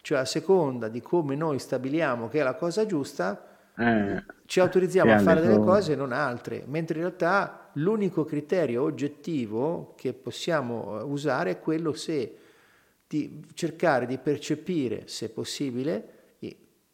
Cioè 0.00 0.18
a 0.18 0.24
seconda 0.24 0.86
di 0.86 1.00
come 1.00 1.34
noi 1.34 1.58
stabiliamo 1.58 2.28
che 2.28 2.38
è 2.38 2.44
la 2.44 2.54
cosa 2.54 2.86
giusta, 2.86 3.55
eh, 3.78 4.24
ci 4.46 4.60
autorizziamo 4.60 5.12
a 5.12 5.18
fare 5.18 5.40
delle 5.40 5.58
cose 5.58 5.92
e 5.92 5.96
non 5.96 6.12
altre, 6.12 6.64
mentre 6.66 6.96
in 6.96 7.04
realtà 7.04 7.70
l'unico 7.74 8.24
criterio 8.24 8.82
oggettivo 8.82 9.94
che 9.96 10.12
possiamo 10.12 10.98
eh, 10.98 11.02
usare 11.02 11.50
è 11.50 11.60
quello 11.60 11.92
se 11.92 12.38
di 13.06 13.44
cercare 13.54 14.06
di 14.06 14.18
percepire, 14.18 15.06
se 15.06 15.28
possibile, 15.28 16.16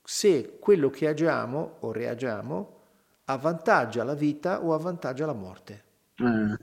se 0.04 0.58
quello 0.58 0.90
che 0.90 1.08
agiamo 1.08 1.76
o 1.80 1.92
reagiamo 1.92 2.80
avvantaggia 3.26 4.04
la 4.04 4.14
vita 4.14 4.62
o 4.62 4.74
avvantaggia 4.74 5.26
la 5.26 5.32
morte. 5.32 5.84
Eh. 6.16 6.58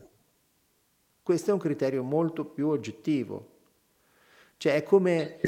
Questo 1.24 1.50
è 1.50 1.54
un 1.54 1.60
criterio 1.60 2.04
molto 2.04 2.46
più 2.46 2.68
oggettivo. 2.68 3.58
Cioè 4.58 4.76
è 4.76 4.84
come, 4.84 5.40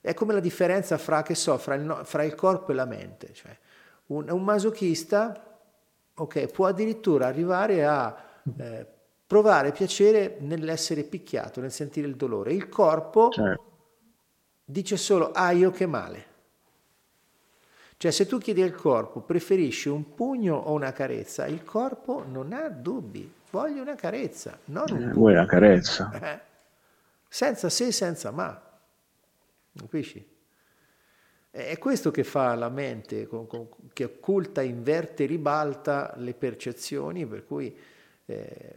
è 0.00 0.14
come 0.14 0.32
la 0.32 0.40
differenza 0.40 0.96
fra, 0.98 1.22
so, 1.34 1.58
fra, 1.58 1.74
il, 1.74 2.00
fra 2.04 2.22
il 2.24 2.34
corpo 2.34 2.72
e 2.72 2.74
la 2.74 2.86
mente. 2.86 3.32
Cioè, 3.34 3.56
un, 4.06 4.30
un 4.30 4.42
masochista 4.42 5.60
okay, 6.14 6.48
può 6.48 6.66
addirittura 6.66 7.26
arrivare 7.26 7.84
a 7.84 8.16
eh, 8.58 8.86
provare 9.26 9.72
piacere 9.72 10.36
nell'essere 10.40 11.02
picchiato, 11.02 11.60
nel 11.60 11.72
sentire 11.72 12.06
il 12.06 12.16
dolore. 12.16 12.52
Il 12.52 12.68
corpo 12.68 13.30
certo. 13.30 13.62
dice 14.64 14.96
solo, 14.96 15.32
ah 15.32 15.50
io 15.50 15.70
che 15.70 15.86
male. 15.86 16.34
Cioè 17.98 18.10
se 18.10 18.26
tu 18.26 18.38
chiedi 18.38 18.62
al 18.62 18.74
corpo, 18.74 19.20
preferisci 19.20 19.88
un 19.88 20.14
pugno 20.14 20.54
o 20.54 20.72
una 20.72 20.92
carezza, 20.92 21.46
il 21.46 21.64
corpo 21.64 22.24
non 22.28 22.52
ha 22.52 22.68
dubbi, 22.68 23.32
voglio 23.50 23.80
una 23.80 23.94
carezza, 23.94 24.58
non 24.66 24.84
un 24.90 25.02
eh, 25.02 25.12
Vuoi 25.12 25.32
la 25.32 25.46
carezza? 25.46 26.10
Eh, 26.12 26.40
senza 27.26 27.70
se, 27.70 27.92
senza 27.92 28.30
ma. 28.30 28.60
Capisci? 29.78 30.35
È 31.56 31.78
questo 31.78 32.10
che 32.10 32.22
fa 32.22 32.54
la 32.54 32.68
mente, 32.68 33.26
che 33.94 34.04
occulta, 34.04 34.60
inverte, 34.60 35.24
ribalta 35.24 36.12
le 36.18 36.34
percezioni, 36.34 37.24
per 37.24 37.46
cui 37.46 37.74
eh, 38.26 38.74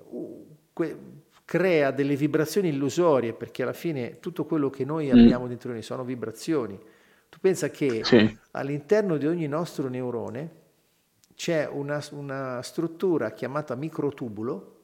crea 1.43 1.91
delle 1.91 2.15
vibrazioni 2.15 2.69
illusorie, 2.69 3.33
perché 3.33 3.63
alla 3.63 3.73
fine 3.73 4.19
tutto 4.21 4.45
quello 4.45 4.69
che 4.69 4.85
noi 4.85 5.07
mm. 5.07 5.11
abbiamo 5.11 5.47
dentro 5.49 5.73
noi 5.73 5.81
sono 5.81 6.05
vibrazioni. 6.05 6.79
Tu 7.27 7.37
pensa 7.41 7.69
che 7.69 8.05
sì. 8.05 8.37
all'interno 8.51 9.17
di 9.17 9.27
ogni 9.27 9.47
nostro 9.47 9.89
neurone 9.89 10.49
c'è 11.35 11.67
una, 11.67 12.01
una 12.11 12.61
struttura 12.61 13.33
chiamata 13.33 13.75
microtubulo. 13.75 14.77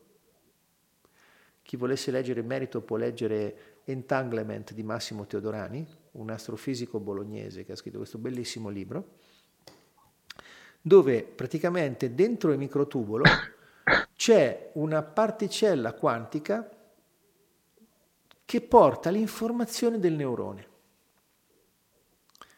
Chi 1.61 1.77
volesse 1.77 2.11
leggere 2.11 2.41
il 2.41 2.45
merito 2.45 2.81
può 2.81 2.97
leggere 2.97 3.55
Entanglement 3.85 4.73
di 4.73 4.83
Massimo 4.83 5.25
Teodorani, 5.25 6.03
un 6.16 6.30
astrofisico 6.30 6.99
bolognese 6.99 7.63
che 7.63 7.72
ha 7.72 7.76
scritto 7.76 7.97
questo 7.97 8.18
bellissimo 8.18 8.70
libro, 8.70 9.13
dove 10.82 11.24
praticamente 11.24 12.13
dentro 12.13 12.51
il 12.51 12.57
microtubolo 12.57 13.24
c'è 14.16 14.72
una 14.74 15.01
particella 15.01 15.93
quantica 15.93 16.70
che 18.45 18.61
porta 18.61 19.09
l'informazione 19.09 19.99
del 19.99 20.13
neurone. 20.13 20.74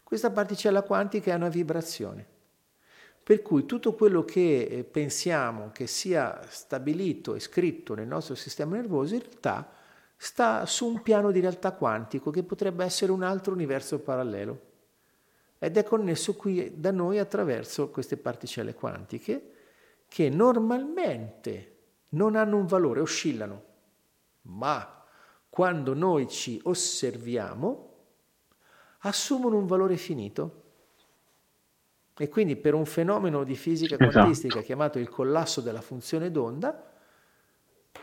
Questa 0.04 0.32
particella 0.32 0.84
quantica 0.84 1.32
è 1.32 1.36
una 1.36 1.50
vibrazione, 1.50 2.26
per 3.24 3.42
cui 3.42 3.66
tutto 3.66 3.94
quello 3.94 4.24
che 4.24 4.62
eh, 4.62 4.84
pensiamo 4.84 5.70
che 5.72 5.88
sia 5.88 6.42
stabilito 6.48 7.36
e 7.36 7.40
scritto 7.40 7.94
nel 7.94 8.08
nostro 8.08 8.36
sistema 8.36 8.76
nervoso 8.76 9.16
in 9.16 9.22
realtà 9.22 9.77
sta 10.18 10.66
su 10.66 10.88
un 10.88 11.02
piano 11.04 11.32
di 11.32 11.40
realtà 11.40 11.72
quantico 11.74 12.32
che 12.32 12.44
potrebbe 12.44 12.84
essere 12.84 13.12
un 13.12 13.22
altro 13.22 13.54
universo 13.54 14.00
parallelo 14.00 14.62
ed 15.60 15.78
è 15.78 15.84
connesso 15.84 16.36
qui 16.36 16.74
da 16.80 16.92
noi 16.92 17.20
attraverso 17.20 17.90
queste 17.90 18.18
particelle 18.18 18.74
quantiche 18.74 19.52
che 20.08 20.30
normalmente 20.30 21.76
non 22.10 22.36
hanno 22.36 22.58
un 22.58 22.66
valore, 22.66 23.00
oscillano, 23.00 23.64
ma 24.44 25.04
quando 25.50 25.94
noi 25.94 26.28
ci 26.28 26.60
osserviamo 26.64 27.86
assumono 29.00 29.58
un 29.58 29.66
valore 29.66 29.98
finito. 29.98 30.64
E 32.16 32.30
quindi 32.30 32.56
per 32.56 32.74
un 32.74 32.86
fenomeno 32.86 33.44
di 33.44 33.56
fisica 33.56 33.96
esatto. 33.96 34.12
quantistica 34.12 34.62
chiamato 34.62 34.98
il 34.98 35.10
collasso 35.10 35.62
della 35.62 35.82
funzione 35.82 36.32
d'onda, 36.32 36.92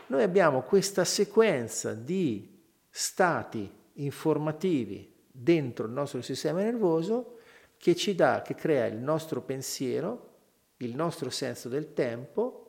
noi 0.07 0.23
abbiamo 0.23 0.61
questa 0.61 1.03
sequenza 1.03 1.93
di 1.93 2.63
stati 2.89 3.71
informativi 3.93 5.13
dentro 5.31 5.85
il 5.85 5.91
nostro 5.91 6.21
sistema 6.21 6.61
nervoso 6.61 7.39
che 7.77 7.95
ci 7.95 8.15
dà, 8.15 8.41
che 8.41 8.55
crea 8.55 8.85
il 8.85 8.97
nostro 8.97 9.41
pensiero, 9.41 10.33
il 10.77 10.95
nostro 10.95 11.29
senso 11.29 11.69
del 11.69 11.93
tempo 11.93 12.61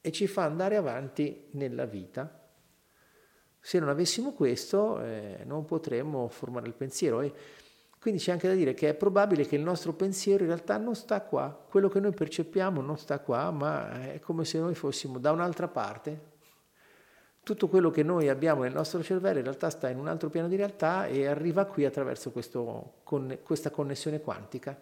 e 0.00 0.12
ci 0.12 0.26
fa 0.26 0.44
andare 0.44 0.76
avanti 0.76 1.48
nella 1.52 1.86
vita. 1.86 2.40
Se 3.58 3.78
non 3.78 3.88
avessimo 3.88 4.32
questo 4.32 5.00
eh, 5.00 5.42
non 5.44 5.64
potremmo 5.64 6.28
formare 6.28 6.66
il 6.66 6.74
pensiero. 6.74 7.22
E 7.22 7.32
quindi 8.04 8.20
c'è 8.20 8.32
anche 8.32 8.48
da 8.48 8.54
dire 8.54 8.74
che 8.74 8.90
è 8.90 8.94
probabile 8.94 9.46
che 9.46 9.56
il 9.56 9.62
nostro 9.62 9.94
pensiero 9.94 10.42
in 10.42 10.50
realtà 10.50 10.76
non 10.76 10.94
sta 10.94 11.22
qua, 11.22 11.48
quello 11.70 11.88
che 11.88 12.00
noi 12.00 12.12
percepiamo 12.12 12.82
non 12.82 12.98
sta 12.98 13.18
qua, 13.18 13.50
ma 13.50 14.12
è 14.12 14.20
come 14.20 14.44
se 14.44 14.58
noi 14.58 14.74
fossimo 14.74 15.18
da 15.18 15.32
un'altra 15.32 15.68
parte. 15.68 16.32
Tutto 17.42 17.66
quello 17.66 17.88
che 17.88 18.02
noi 18.02 18.28
abbiamo 18.28 18.64
nel 18.64 18.74
nostro 18.74 19.02
cervello 19.02 19.38
in 19.38 19.44
realtà 19.44 19.70
sta 19.70 19.88
in 19.88 19.96
un 19.96 20.08
altro 20.08 20.28
piano 20.28 20.48
di 20.48 20.56
realtà 20.56 21.06
e 21.06 21.26
arriva 21.26 21.64
qui 21.64 21.86
attraverso 21.86 22.30
questo, 22.30 22.96
con, 23.04 23.38
questa 23.42 23.70
connessione 23.70 24.20
quantica. 24.20 24.78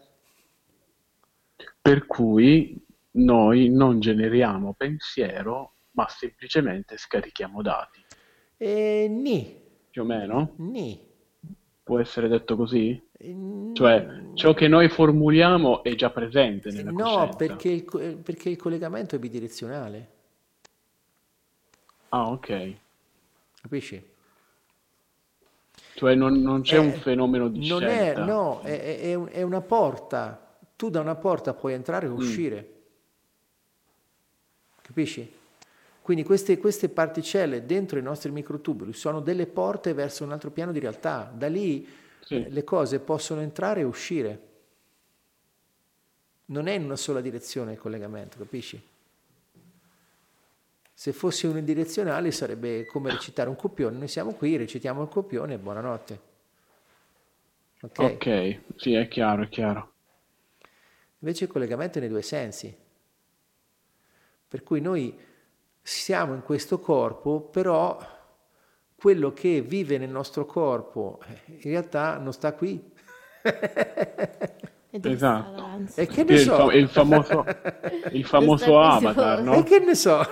Per 1.81 2.07
cui 2.07 2.85
noi 3.13 3.69
non 3.69 4.01
generiamo 4.01 4.75
pensiero, 4.77 5.75
ma 5.93 6.09
semplicemente 6.09 6.97
scarichiamo 6.97 7.63
dati. 7.63 8.05
E 8.57 9.07
ni. 9.09 9.61
Più 9.91 10.03
o 10.03 10.05
meno? 10.05 10.55
Ni. 10.57 11.11
Può 11.85 12.01
essere 12.01 12.27
detto 12.27 12.57
così? 12.57 13.11
Cioè, 13.73 14.23
ciò 14.35 14.53
che 14.53 14.67
noi 14.67 14.89
formuliamo 14.89 15.85
è 15.85 15.95
già 15.95 16.11
presente 16.11 16.71
nella 16.73 16.91
no, 16.91 16.97
coscienza. 16.97 17.25
No, 17.27 17.37
perché 17.37 17.69
il, 17.69 18.17
perché 18.17 18.49
il 18.51 18.57
collegamento 18.57 19.15
è 19.15 19.19
bidirezionale. 19.19 20.11
Ah, 22.09 22.29
ok. 22.29 22.75
Capisci? 23.61 24.11
Cioè 25.95 26.15
non, 26.15 26.41
non 26.41 26.63
c'è 26.63 26.77
è, 26.77 26.79
un 26.79 26.93
fenomeno 26.93 27.49
di 27.49 27.69
non 27.69 27.81
scelta. 27.81 28.23
È, 28.23 28.27
no, 28.27 28.61
è, 28.63 29.01
è, 29.01 29.19
è, 29.19 29.43
una 29.43 29.61
porta. 29.61 30.57
Tu 30.75 30.91
da 30.91 31.01
una 31.01 31.15
porta 31.15 31.55
puoi 31.55 31.75
entrare 31.75 32.07
e 32.07 32.09
mm. 32.09 32.15
uscire. 32.15 32.57
Mm. 32.57 32.81
Capisci? 34.83 35.33
Quindi 36.03 36.25
queste, 36.25 36.59
queste, 36.59 36.89
particelle 36.89 37.65
dentro 37.65 38.01
i 38.01 38.03
nostri 38.03 38.33
microtubuli 38.33 38.93
sono 38.93 39.21
delle 39.21 39.47
porte 39.47 39.93
verso 39.95 40.25
un 40.25 40.33
altro 40.33 40.51
piano 40.51 40.73
di 40.73 40.81
realtà. 40.81 41.33
Da 41.33 41.47
lì 41.47 41.87
sì. 42.25 42.37
eh, 42.37 42.51
le 42.51 42.65
cose 42.65 43.01
possono 43.01 43.41
entrare 43.41 43.81
e 43.81 43.85
uscire. 43.85 44.49
Non 46.47 46.67
è 46.67 46.73
in 46.73 46.85
una 46.85 46.97
sola 46.97 47.21
direzione 47.21 47.73
il 47.73 47.79
collegamento, 47.79 48.39
capisci? 48.39 48.81
Se 50.93 51.13
fosse 51.13 51.47
unidirezionale 51.47 52.31
sarebbe 52.31 52.87
come 52.87 53.11
recitare 53.11 53.49
un 53.49 53.57
copione. 53.57 53.97
Noi 53.97 54.09
siamo 54.09 54.35
qui, 54.35 54.57
recitiamo 54.57 55.03
il 55.03 55.09
copione 55.09 55.55
e 55.55 55.59
buonanotte. 55.59 56.21
Ok, 57.83 57.99
okay. 57.99 58.63
sì, 58.77 58.95
è 58.95 59.09
chiaro, 59.09 59.43
è 59.43 59.49
chiaro. 59.49 59.93
Invece 61.19 61.45
il 61.45 61.51
collegamento 61.51 61.99
è 61.99 62.01
nei 62.01 62.11
due 62.11 62.23
sensi. 62.23 62.77
Per 64.49 64.63
cui 64.63 64.81
noi 64.81 65.19
siamo 65.81 66.35
in 66.35 66.43
questo 66.43 66.79
corpo, 66.79 67.41
però 67.41 67.99
quello 69.03 69.33
che 69.33 69.61
vive 69.63 69.99
nel 69.99 70.11
nostro 70.11 70.47
corpo 70.47 71.19
eh, 71.27 71.55
in 71.55 71.71
realtà 71.73 72.19
non 72.19 72.33
sta 72.33 72.53
qui. 72.53 72.81
esatto. 74.91 75.89
E 75.97 76.07
che 76.07 76.23
ne 76.23 76.37
so? 76.39 76.71
Il, 76.71 76.89
famoso, 76.89 77.45
il 78.13 78.25
famoso 78.25 78.81
avatar, 78.81 79.43
no? 79.43 79.55
E 79.55 79.65
che 79.65 79.81
ne 79.81 79.97
so? 79.97 80.21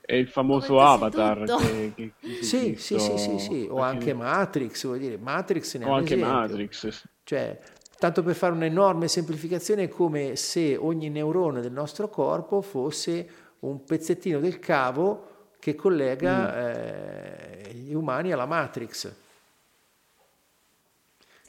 È 0.00 0.14
il 0.14 0.28
famoso 0.28 0.80
avatar 0.80 1.44
che, 1.44 1.92
che, 1.94 2.12
che 2.18 2.42
sì, 2.42 2.76
sì, 2.76 2.98
sì, 2.98 3.18
sì, 3.18 3.38
sì, 3.38 3.66
o 3.70 3.80
anche 3.80 4.14
Matrix, 4.14 4.86
vuol 4.86 4.98
dire, 4.98 5.18
Matrix 5.18 5.76
ne 5.76 5.84
o 5.84 5.92
anche 5.92 6.14
esempio. 6.14 6.34
Matrix. 6.34 7.04
Cioè, 7.24 7.58
tanto 7.98 8.22
per 8.22 8.34
fare 8.34 8.54
un'enorme 8.54 9.06
semplificazione, 9.08 9.82
è 9.82 9.88
come 9.88 10.36
se 10.36 10.76
ogni 10.76 11.10
neurone 11.10 11.60
del 11.60 11.72
nostro 11.72 12.08
corpo 12.08 12.62
fosse 12.62 13.28
un 13.60 13.84
pezzettino 13.84 14.40
del 14.40 14.58
cavo 14.58 15.32
che 15.64 15.74
collega 15.74 16.42
mm. 16.42 16.58
eh, 16.58 17.72
gli 17.72 17.94
umani 17.94 18.32
alla 18.32 18.44
Matrix. 18.44 19.14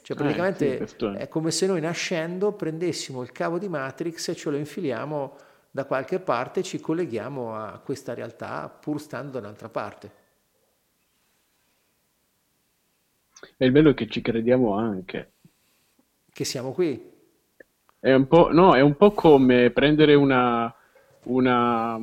Cioè 0.00 0.16
praticamente 0.16 0.78
eh, 0.78 0.86
sì, 0.86 1.04
è 1.04 1.28
come 1.28 1.50
se 1.50 1.66
noi 1.66 1.82
nascendo 1.82 2.52
prendessimo 2.52 3.20
il 3.20 3.30
cavo 3.30 3.58
di 3.58 3.68
Matrix 3.68 4.28
e 4.28 4.34
ce 4.34 4.48
lo 4.48 4.56
infiliamo 4.56 5.36
da 5.70 5.84
qualche 5.84 6.18
parte 6.18 6.60
e 6.60 6.62
ci 6.62 6.80
colleghiamo 6.80 7.54
a 7.54 7.78
questa 7.84 8.14
realtà 8.14 8.70
pur 8.70 8.98
stando 9.02 9.32
da 9.32 9.40
un'altra 9.40 9.68
parte. 9.68 10.10
E 13.58 13.66
il 13.66 13.70
bello 13.70 13.90
è 13.90 13.94
che 13.94 14.08
ci 14.08 14.22
crediamo 14.22 14.72
anche. 14.78 15.32
Che 16.32 16.44
siamo 16.44 16.72
qui. 16.72 17.12
È 18.00 18.14
un 18.14 18.26
po', 18.26 18.50
no, 18.50 18.74
è 18.74 18.80
un 18.80 18.96
po' 18.96 19.12
come 19.12 19.68
prendere 19.72 20.14
una, 20.14 20.74
una, 21.24 22.00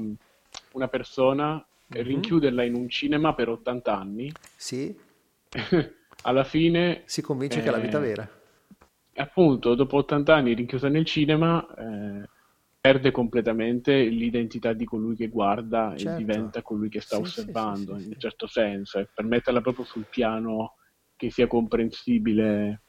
una 0.74 0.88
persona 0.88 1.66
mm-hmm. 1.94 2.06
rinchiuderla 2.06 2.64
in 2.64 2.76
un 2.76 2.90
cinema 2.90 3.34
per 3.34 3.50
80 3.50 3.98
anni. 3.98 4.32
Sì. 4.56 4.96
Alla 6.24 6.44
fine... 6.44 7.04
Si 7.06 7.22
convince 7.22 7.60
eh, 7.60 7.62
che 7.64 7.68
è 7.68 7.72
la 7.72 7.80
vita 7.80 8.00
vera. 8.00 8.30
Appunto, 9.16 9.76
dopo 9.76 9.98
80 9.98 10.36
anni 10.36 10.54
rinchiusa 10.54 10.90
nel 10.90 11.06
cinema... 11.06 11.66
Eh, 11.76 12.30
perde 12.84 13.12
completamente 13.12 14.04
l'identità 14.04 14.74
di 14.74 14.84
colui 14.84 15.16
che 15.16 15.30
guarda 15.30 15.94
certo. 15.96 16.16
e 16.16 16.18
diventa 16.18 16.62
colui 16.62 16.90
che 16.90 17.00
sta 17.00 17.16
sì, 17.16 17.22
osservando, 17.22 17.94
sì, 17.94 18.00
sì, 18.00 18.06
in 18.08 18.12
un 18.16 18.20
certo 18.20 18.46
senso, 18.46 19.00
e 19.00 19.08
per 19.08 19.24
metterla 19.24 19.62
proprio 19.62 19.86
sul 19.86 20.06
piano 20.10 20.76
che 21.16 21.32
sia 21.32 21.48
comprensibile 21.48 22.82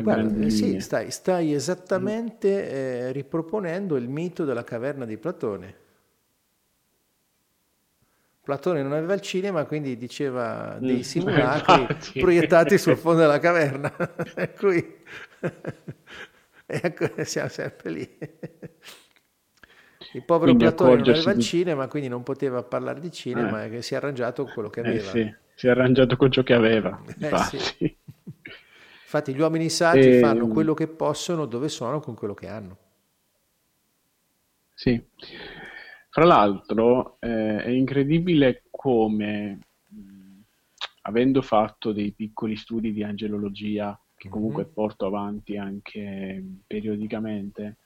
Guarda, 0.00 0.48
sì, 0.48 0.78
stai, 0.78 1.10
stai, 1.10 1.52
esattamente 1.52 2.70
eh, 2.70 3.12
riproponendo 3.12 3.96
il 3.96 4.08
mito 4.08 4.44
della 4.44 4.64
caverna 4.64 5.04
di 5.04 5.18
Platone. 5.18 5.76
Platone 8.42 8.82
non 8.82 8.92
aveva 8.92 9.14
il 9.14 9.20
cinema, 9.20 9.64
quindi 9.66 9.96
diceva 9.96 10.76
dei 10.80 10.96
mm, 10.96 11.00
simulacri 11.00 11.86
proiettati 12.20 12.76
sul 12.76 12.96
fondo 12.96 13.20
della 13.20 13.38
caverna. 13.38 13.88
per 14.34 14.52
cui 14.54 14.96
ecco, 16.66 17.24
siamo 17.24 17.48
sempre 17.48 17.90
lì. 17.90 18.18
Il 20.14 20.24
povero 20.24 20.46
quindi 20.46 20.64
Platone 20.64 20.96
non 20.96 21.08
aveva 21.08 21.30
il 21.30 21.40
cinema, 21.40 21.86
quindi 21.86 22.08
non 22.08 22.24
poteva 22.24 22.64
parlare 22.64 22.98
di 22.98 23.12
cinema, 23.12 23.64
eh. 23.64 23.76
e 23.76 23.82
si 23.82 23.94
è 23.94 23.98
arrangiato 23.98 24.42
con 24.42 24.52
quello 24.52 24.70
che 24.70 24.80
eh, 24.80 24.88
aveva. 24.88 25.08
Eh 25.08 25.10
sì, 25.10 25.34
si 25.54 25.66
è 25.68 25.70
arrangiato 25.70 26.16
con 26.16 26.32
ciò 26.32 26.42
che 26.42 26.54
aveva. 26.54 27.00
Eh, 27.20 27.36
sì. 27.46 27.96
Infatti 29.02 29.34
gli 29.34 29.40
uomini 29.40 29.70
saggi 29.70 30.16
e... 30.16 30.18
fanno 30.18 30.48
quello 30.48 30.74
che 30.74 30.88
possono, 30.88 31.46
dove 31.46 31.68
sono, 31.68 32.00
con 32.00 32.14
quello 32.14 32.34
che 32.34 32.48
hanno. 32.48 32.76
Sì. 34.74 35.00
Fra 36.14 36.26
l'altro 36.26 37.16
eh, 37.20 37.62
è 37.62 37.70
incredibile 37.70 38.64
come, 38.70 39.58
mh, 39.88 40.40
avendo 41.04 41.40
fatto 41.40 41.90
dei 41.92 42.10
piccoli 42.10 42.54
studi 42.54 42.92
di 42.92 43.02
angelologia 43.02 43.98
che 44.14 44.28
comunque 44.28 44.64
mm-hmm. 44.64 44.72
porto 44.74 45.06
avanti 45.06 45.56
anche 45.56 46.44
periodicamente, 46.66 47.76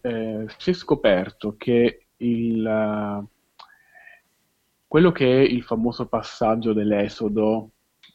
eh, 0.00 0.46
si 0.56 0.70
è 0.70 0.72
scoperto 0.72 1.54
che 1.56 2.06
il, 2.16 3.28
quello 4.88 5.12
che 5.12 5.26
è 5.26 5.40
il 5.42 5.62
famoso 5.62 6.06
passaggio 6.08 6.72
dell'Esodo, 6.72 7.70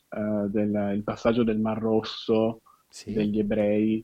uh, 0.09 0.49
del, 0.49 0.91
il 0.95 1.03
passaggio 1.03 1.43
del 1.43 1.59
Mar 1.59 1.79
Rosso 1.79 2.59
sì. 2.89 3.13
degli 3.13 3.39
ebrei 3.39 4.03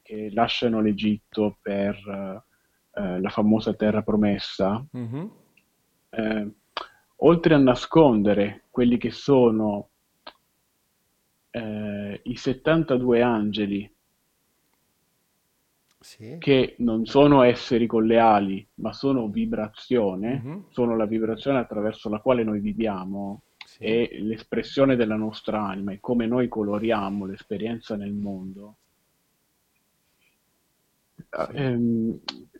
che 0.00 0.30
lasciano 0.32 0.80
l'Egitto 0.80 1.58
per 1.60 2.44
uh, 2.96 3.20
la 3.20 3.28
famosa 3.28 3.74
terra 3.74 4.02
promessa, 4.02 4.84
mm-hmm. 4.96 5.26
eh, 6.10 6.50
oltre 7.16 7.54
a 7.54 7.58
nascondere 7.58 8.64
quelli 8.70 8.98
che 8.98 9.10
sono 9.10 9.88
eh, 11.50 12.20
i 12.22 12.36
72 12.36 13.22
angeli 13.22 13.90
sì. 15.98 16.36
che 16.38 16.76
non 16.78 17.06
sono 17.06 17.42
esseri 17.42 17.86
con 17.86 18.04
le 18.04 18.18
ali, 18.18 18.66
ma 18.74 18.92
sono 18.92 19.28
vibrazione, 19.28 20.42
mm-hmm. 20.44 20.58
sono 20.68 20.96
la 20.96 21.06
vibrazione 21.06 21.58
attraverso 21.58 22.08
la 22.08 22.20
quale 22.20 22.44
noi 22.44 22.60
viviamo 22.60 23.42
sì. 23.64 23.82
e 23.82 24.18
l'espressione 24.20 24.94
della 24.94 25.16
nostra 25.16 25.62
anima 25.66 25.92
e 25.92 26.00
come 26.00 26.26
noi 26.26 26.48
coloriamo 26.48 27.24
l'esperienza 27.24 27.96
nel 27.96 28.12
mondo. 28.12 28.76
Sì. 31.16 31.56
Ehm, 31.56 32.20
in 32.52 32.55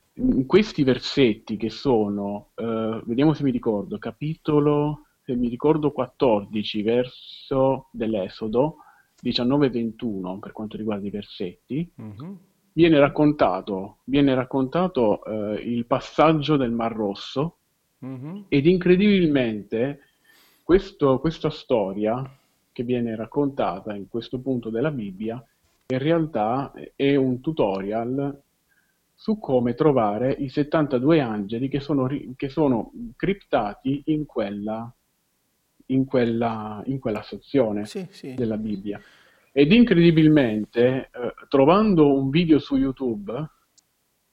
questi 0.46 0.82
versetti 0.82 1.56
che 1.56 1.68
sono, 1.68 2.50
eh, 2.54 3.02
vediamo 3.04 3.34
se 3.34 3.42
mi 3.42 3.50
ricordo, 3.50 3.98
capitolo, 3.98 5.06
se 5.22 5.34
mi 5.34 5.48
ricordo 5.48 5.92
14, 5.92 6.82
verso 6.82 7.88
dell'Esodo, 7.90 8.76
19-21 9.22 10.38
per 10.38 10.52
quanto 10.52 10.76
riguarda 10.76 11.06
i 11.06 11.10
versetti, 11.10 11.90
mm-hmm. 12.00 12.32
viene 12.72 12.98
raccontato, 12.98 13.98
viene 14.04 14.34
raccontato 14.34 15.24
eh, 15.24 15.60
il 15.62 15.84
passaggio 15.86 16.56
del 16.56 16.70
Mar 16.70 16.94
Rosso 16.94 17.58
mm-hmm. 18.04 18.42
ed 18.48 18.66
incredibilmente 18.66 20.00
questo, 20.62 21.18
questa 21.18 21.50
storia 21.50 22.24
che 22.72 22.82
viene 22.82 23.16
raccontata 23.16 23.94
in 23.94 24.08
questo 24.08 24.38
punto 24.38 24.70
della 24.70 24.90
Bibbia 24.90 25.42
in 25.88 25.98
realtà 25.98 26.72
è 26.94 27.14
un 27.14 27.40
tutorial 27.40 28.42
su 29.18 29.38
come 29.38 29.74
trovare 29.74 30.30
i 30.30 30.48
72 30.48 31.20
angeli 31.20 31.68
che 31.68 31.80
sono, 31.80 32.06
che 32.36 32.48
sono 32.48 32.92
criptati 33.16 34.02
in 34.06 34.26
quella 34.26 34.94
in 35.86 36.04
quella, 36.04 36.82
in 36.86 36.98
quella 36.98 37.22
sezione 37.22 37.84
sì, 37.86 38.06
sì. 38.10 38.34
della 38.34 38.56
Bibbia. 38.56 39.00
Ed 39.52 39.72
incredibilmente, 39.72 41.10
eh, 41.12 41.34
trovando 41.48 42.14
un 42.14 42.30
video 42.30 42.58
su 42.58 42.76
YouTube, 42.76 43.50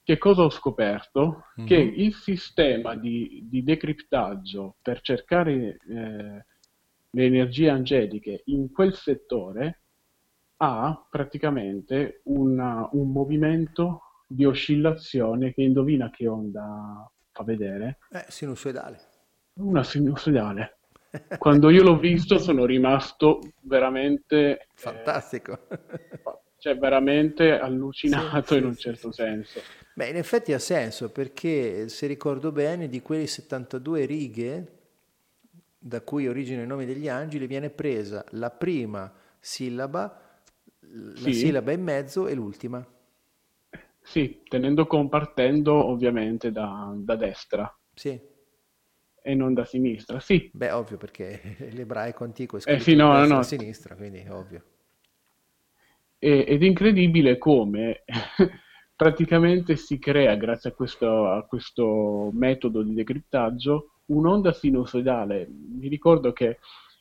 che 0.02 0.18
cosa 0.18 0.42
ho 0.42 0.50
scoperto? 0.50 1.44
Mm-hmm. 1.58 1.66
Che 1.66 1.76
il 1.76 2.14
sistema 2.14 2.94
di, 2.94 3.46
di, 3.48 3.62
decriptaggio 3.62 4.76
per 4.82 5.00
cercare 5.00 5.78
eh, 5.88 6.44
le 7.10 7.24
energie 7.24 7.70
angeliche 7.70 8.42
in 8.46 8.70
quel 8.70 8.94
settore 8.94 9.80
ha 10.58 11.06
praticamente 11.08 12.20
una, 12.24 12.86
un 12.92 13.10
movimento 13.10 14.03
di 14.26 14.44
oscillazione 14.44 15.52
che 15.52 15.62
indovina 15.62 16.10
che 16.10 16.26
onda 16.26 17.10
fa 17.30 17.44
vedere? 17.44 17.98
Eh, 18.10 18.24
sinusoidale. 18.28 19.00
Una 19.54 19.82
sinusoidale. 19.82 20.78
Quando 21.38 21.70
io 21.70 21.82
l'ho 21.82 21.98
visto 21.98 22.38
sono 22.38 22.64
rimasto 22.64 23.40
veramente... 23.60 24.58
Eh, 24.58 24.66
Fantastico. 24.74 25.58
Eh, 25.68 25.78
cioè 26.58 26.78
veramente 26.78 27.58
allucinato 27.58 28.54
sì, 28.54 28.56
in 28.56 28.64
un 28.64 28.76
certo 28.76 29.12
sì. 29.12 29.22
senso. 29.22 29.60
Beh, 29.94 30.08
in 30.08 30.16
effetti 30.16 30.52
ha 30.54 30.58
senso 30.58 31.10
perché 31.10 31.88
se 31.88 32.06
ricordo 32.06 32.52
bene 32.52 32.88
di 32.88 33.02
quelle 33.02 33.26
72 33.26 34.06
righe 34.06 34.78
da 35.78 36.00
cui 36.00 36.26
origina 36.26 36.62
il 36.62 36.66
nome 36.66 36.86
degli 36.86 37.08
angeli 37.08 37.46
viene 37.46 37.68
presa 37.68 38.24
la 38.30 38.50
prima 38.50 39.12
sillaba, 39.38 40.40
la 40.80 41.14
sì. 41.16 41.34
sillaba 41.34 41.72
in 41.72 41.82
mezzo 41.82 42.26
e 42.26 42.34
l'ultima. 42.34 42.84
Sì, 44.04 44.40
tenendo 44.44 44.86
compartendo 44.86 45.72
ovviamente 45.86 46.52
da, 46.52 46.94
da 46.96 47.16
destra. 47.16 47.76
Sì. 47.96 48.20
E 49.30 49.32
non 49.34 49.54
da 49.54 49.64
sinistra, 49.64 50.20
sì. 50.20 50.38
Beh, 50.50 50.70
ovvio, 50.70 50.96
perché 50.96 51.56
l'ebraico 51.72 52.24
antico 52.24 52.56
è 52.56 52.60
Eh 52.66 52.78
scritto 52.78 52.80
sì, 52.80 52.96
no, 52.96 53.08
da 53.08 53.08
no, 53.12 53.26
destra 53.26 53.26
no. 53.26 53.40
a 53.40 53.42
sinistra, 53.42 53.94
quindi 53.94 54.26
ovvio. 54.28 54.64
E- 56.18 56.44
ed 56.48 56.62
è 56.62 56.66
incredibile 56.66 57.38
come 57.38 58.04
praticamente 58.96 59.76
si 59.76 59.98
crea, 59.98 60.34
grazie 60.36 60.70
a 60.70 60.72
questo, 60.72 61.30
a 61.30 61.44
questo 61.46 62.30
metodo 62.32 62.82
di 62.82 62.94
decriptaggio, 62.94 64.00
un'onda 64.06 64.52
sinusoidale. 64.52 65.46
Mi 65.48 65.88
ricordo 65.88 66.32
che 66.32 66.58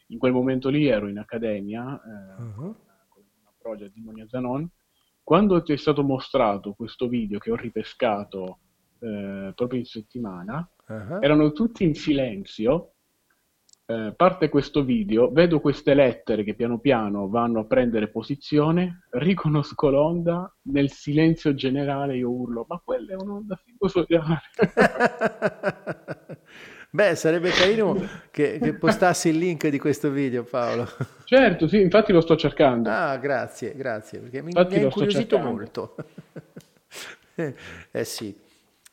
in 0.08 0.18
quel 0.18 0.34
momento 0.34 0.70
lì 0.70 0.88
ero 0.88 1.08
in 1.08 1.18
accademia, 1.18 1.96
eh, 1.96 2.02
Mhm. 2.40 2.74
con 3.08 3.24
una 3.42 3.54
project 3.58 3.94
di 3.94 4.02
Monia 4.02 4.28
Zanon, 4.28 4.70
quando 5.24 5.62
ti 5.64 5.74
è 5.74 5.78
stato 5.78 6.04
mostrato 6.04 6.74
questo 6.74 7.08
video 7.08 7.40
che 7.40 7.52
ho 7.52 7.56
ripescato 7.56 8.60
eh, 9.00 9.52
proprio 9.56 9.80
in 9.80 9.86
settimana, 9.86 10.68
Ah, 10.86 11.20
erano 11.22 11.52
tutti 11.52 11.84
in 11.84 11.96
silenzio. 11.96 12.90
Eh, 13.86 14.14
parte 14.16 14.48
questo 14.50 14.84
video, 14.84 15.30
vedo 15.32 15.60
queste 15.60 15.94
lettere 15.94 16.44
che 16.44 16.56
piano 16.56 16.80
piano 16.80 17.28
vanno 17.28 17.62
a 17.62 17.66
prendere 17.66 18.10
posizione, 18.10 19.08
riconosco 19.12 19.90
l'onda, 19.90 20.54
nel 20.64 20.90
silenzio 20.90 21.54
generale 21.54 22.16
io 22.16 22.30
urlo, 22.30 22.66
ma 22.68 22.82
quella 22.84 23.12
è 23.12 23.16
un'onda 23.16 23.60
sinusoidale. 23.64 24.42
Beh, 26.94 27.16
sarebbe 27.16 27.54
carino 27.54 27.98
che, 28.30 28.60
che 28.60 28.74
postassi 28.74 29.30
il 29.30 29.38
link 29.38 29.68
di 29.68 29.80
questo 29.80 30.12
video, 30.12 30.44
Paolo. 30.44 30.88
certo, 31.26 31.68
sì, 31.68 31.82
infatti 31.82 32.14
lo 32.14 32.22
sto 32.22 32.38
cercando. 32.38 32.96
Ah, 32.96 33.18
grazie, 33.18 33.76
grazie, 33.76 34.20
perché 34.20 34.42
mi, 34.42 34.52
Infatti 34.56 34.76
mi 34.76 34.76
ha 34.78 34.82
incuriosito 34.82 35.38
molto. 35.40 35.96
Eh 37.92 38.06
sì, 38.06 38.36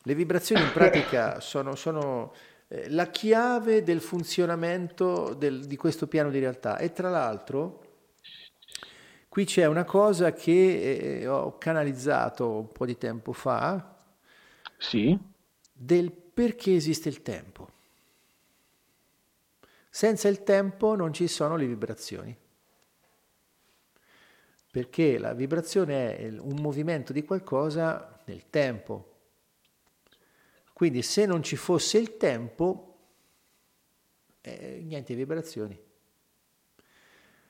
le 0.03 0.15
vibrazioni 0.15 0.63
in 0.63 0.71
pratica 0.71 1.39
sono, 1.39 1.75
sono, 1.75 2.33
eh, 2.67 2.89
la 2.89 3.07
chiave 3.07 3.83
del 3.83 4.01
funzionamento 4.01 5.33
del- 5.35 5.65
di 5.65 5.75
questo 5.75 6.07
piano 6.07 6.29
di 6.31 6.39
realtà 6.39 6.77
e 6.77 6.91
tra 6.91 7.09
l'altro 7.09 7.79
qui 9.29 9.45
c'è 9.45 9.65
una 9.65 9.83
cosa 9.85 10.33
che 10.33 11.19
eh, 11.21 11.27
ho 11.27 11.57
canalizzato 11.57 12.49
un 12.59 12.67
po' 12.71 12.85
di 12.85 12.97
tempo 12.97 13.31
fa 13.33 13.95
Sì, 14.79 15.17
del 15.73 16.11
perché 16.13 16.75
esiste 16.75 17.09
il 17.09 17.21
tempo. 17.23 17.70
Senza 19.93 20.29
il 20.29 20.43
tempo 20.43 20.95
non 20.95 21.11
ci 21.11 21.27
sono 21.27 21.57
le 21.57 21.67
vibrazioni. 21.67 22.33
Perché 24.71 25.17
la 25.17 25.33
vibrazione 25.33 26.17
è 26.17 26.29
un 26.29 26.61
movimento 26.61 27.11
di 27.11 27.25
qualcosa 27.25 28.21
nel 28.23 28.49
tempo. 28.49 29.17
Quindi 30.71 31.01
se 31.01 31.25
non 31.25 31.43
ci 31.43 31.57
fosse 31.57 31.97
il 31.97 32.15
tempo, 32.15 32.99
eh, 34.39 34.81
niente 34.81 35.13
vibrazioni. 35.13 35.77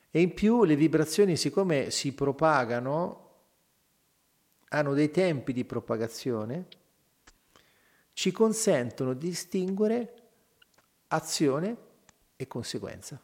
E 0.10 0.20
in 0.20 0.34
più 0.34 0.64
le 0.64 0.76
vibrazioni, 0.76 1.38
siccome 1.38 1.92
si 1.92 2.12
propagano, 2.16 3.30
hanno 4.70 4.96
dei 4.96 5.12
tempi 5.12 5.54
di 5.54 5.64
propagazione, 5.64 6.68
ci 8.14 8.32
consentono 8.32 9.14
di 9.14 9.28
distinguere 9.28 10.16
azione 11.10 11.90
e 12.42 12.48
conseguenza. 12.48 13.22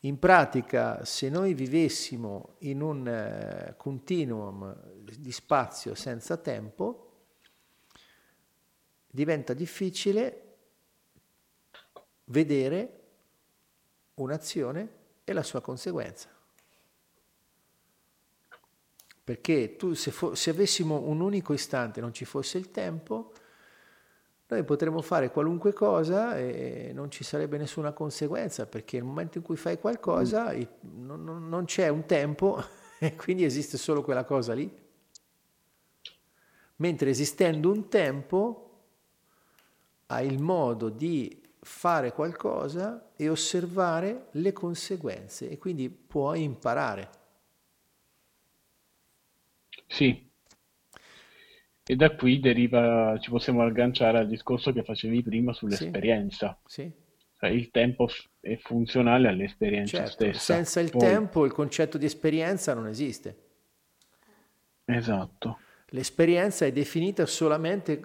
In 0.00 0.18
pratica, 0.18 1.04
se 1.04 1.28
noi 1.28 1.54
vivessimo 1.54 2.56
in 2.60 2.80
un 2.80 3.06
eh, 3.06 3.74
continuum 3.76 4.74
di 5.16 5.30
spazio 5.30 5.94
senza 5.94 6.38
tempo, 6.38 7.06
diventa 9.06 9.52
difficile 9.52 10.56
vedere 12.24 13.00
un'azione 14.14 14.88
e 15.24 15.32
la 15.32 15.42
sua 15.42 15.60
conseguenza. 15.60 16.28
Perché 19.22 19.76
tu, 19.76 19.92
se, 19.92 20.10
fo- 20.10 20.34
se 20.34 20.50
avessimo 20.50 20.98
un 21.02 21.20
unico 21.20 21.52
istante, 21.52 22.00
non 22.00 22.12
ci 22.12 22.24
fosse 22.24 22.58
il 22.58 22.70
tempo, 22.70 23.32
noi 24.50 24.64
potremmo 24.64 25.00
fare 25.02 25.30
qualunque 25.30 25.72
cosa 25.72 26.36
e 26.38 26.90
non 26.94 27.10
ci 27.10 27.24
sarebbe 27.24 27.56
nessuna 27.58 27.92
conseguenza, 27.92 28.66
perché 28.66 28.96
nel 28.98 29.06
momento 29.06 29.38
in 29.38 29.44
cui 29.44 29.56
fai 29.56 29.78
qualcosa 29.78 30.52
il- 30.52 30.68
non, 30.82 31.24
non- 31.24 31.48
non 31.48 31.64
c'è 31.66 31.88
un 31.88 32.04
tempo 32.06 32.62
e 32.98 33.16
quindi 33.16 33.44
esiste 33.44 33.76
solo 33.78 34.02
quella 34.02 34.24
cosa 34.24 34.54
lì. 34.54 34.70
Mentre 36.76 37.10
esistendo 37.10 37.70
un 37.70 37.88
tempo, 37.88 38.44
hai 40.08 40.26
il 40.26 40.42
modo 40.42 40.88
di 40.90 41.40
fare 41.60 42.12
qualcosa 42.12 43.12
e 43.16 43.28
osservare 43.28 44.26
le 44.32 44.52
conseguenze 44.52 45.48
e 45.48 45.56
quindi 45.58 45.88
puoi 45.88 46.42
imparare. 46.42 47.10
sì. 49.88 50.29
E 51.90 51.96
da 51.96 52.14
qui 52.14 52.38
deriva, 52.38 53.18
ci 53.20 53.30
possiamo 53.30 53.62
agganciare 53.64 54.18
al 54.18 54.28
discorso 54.28 54.72
che 54.72 54.84
facevi 54.84 55.24
prima 55.24 55.52
sull'esperienza. 55.52 56.56
Sì? 56.64 56.88
Cioè, 57.36 57.50
il 57.50 57.72
tempo 57.72 58.08
è 58.38 58.54
funzionale 58.58 59.26
all'esperienza 59.26 59.96
Certo, 59.96 60.12
stessa. 60.12 60.54
senza 60.54 60.78
il 60.78 60.90
Poi- 60.92 61.00
tempo 61.00 61.44
il 61.44 61.50
concetto 61.50 61.98
di 61.98 62.04
esperienza 62.04 62.74
non 62.74 62.86
esiste. 62.86 63.36
Esatto. 64.84 65.58
L'esperienza 65.86 66.64
è 66.64 66.70
definita 66.70 67.26
solamente 67.26 68.00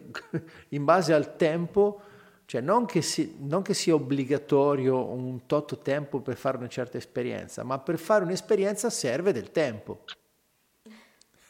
in 0.70 0.84
base 0.84 1.14
al 1.14 1.36
tempo, 1.36 2.02
cioè 2.46 2.62
non 2.62 2.88
che, 2.88 3.04
si- 3.04 3.36
non 3.38 3.62
che 3.62 3.76
sia 3.76 3.94
obbligatorio 3.94 5.12
un 5.14 5.46
tot 5.46 5.84
tempo 5.84 6.22
per 6.22 6.38
fare 6.38 6.58
una 6.58 6.70
certa 6.70 6.98
esperienza, 6.98 7.62
ma 7.64 7.78
per 7.78 8.00
fare 8.00 8.24
un'esperienza 8.24 8.90
serve 8.90 9.32
del 9.32 9.52
tempo. 9.52 10.06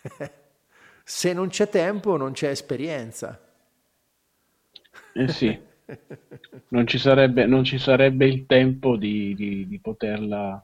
Se 1.06 1.32
non 1.32 1.48
c'è 1.48 1.70
tempo 1.70 2.18
non 2.18 2.34
c'è 2.34 2.50
esperienza. 2.50 3.40
Eh 5.14 5.28
sì, 5.30 5.60
non 6.70 6.86
ci 6.88 6.98
sarebbe, 7.00 7.46
non 7.48 7.64
ci 7.64 7.78
sarebbe 7.80 8.28
il 8.28 8.46
tempo 8.46 8.98
di, 8.98 9.34
di- 9.36 9.68
di 9.68 9.80
poterla 9.80 10.64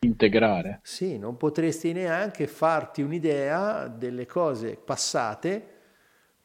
integrare. 0.00 0.82
Sì, 0.86 1.16
non 1.18 1.36
potresti 1.38 1.92
neanche 1.92 2.46
farti 2.46 3.00
un'idea 3.02 3.88
delle 3.88 4.26
cose 4.26 4.76
passate 4.76 5.72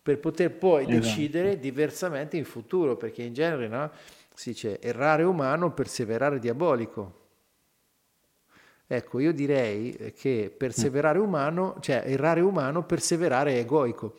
per 0.02 0.20
poter 0.20 0.58
poi 0.58 0.88
Esatto. 0.96 1.30
decidere 1.42 1.60
diversamente 1.60 2.38
in 2.38 2.46
futuro, 2.46 2.96
perché 2.96 3.22
in 3.24 3.34
genere 3.34 3.68
no, 3.68 3.92
si 4.34 4.52
dice 4.52 4.80
errare 4.82 5.24
umano, 5.24 5.74
perseverare 5.74 6.40
diabolico. 6.40 7.19
Ecco, 8.92 9.20
io 9.20 9.32
direi 9.34 10.14
che 10.18 10.52
perseverare 10.56 11.20
umano, 11.20 11.78
cioè 11.80 12.02
errare 12.06 12.42
umano, 12.42 12.86
perseverare 12.86 13.60
egoico. 13.60 14.16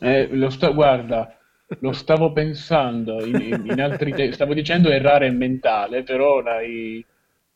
Eh, 0.00 0.28
lo 0.36 0.50
sta- 0.50 0.70
guarda, 0.70 1.40
lo 1.78 1.92
stavo 1.92 2.32
pensando 2.32 3.24
in, 3.24 3.40
in- 3.40 3.80
altri 3.80 4.12
te- 4.14 4.32
stavo 4.32 4.54
dicendo 4.54 4.90
errare 4.90 5.30
mentale, 5.30 6.02
però 6.02 6.40
l'hai, 6.40 7.04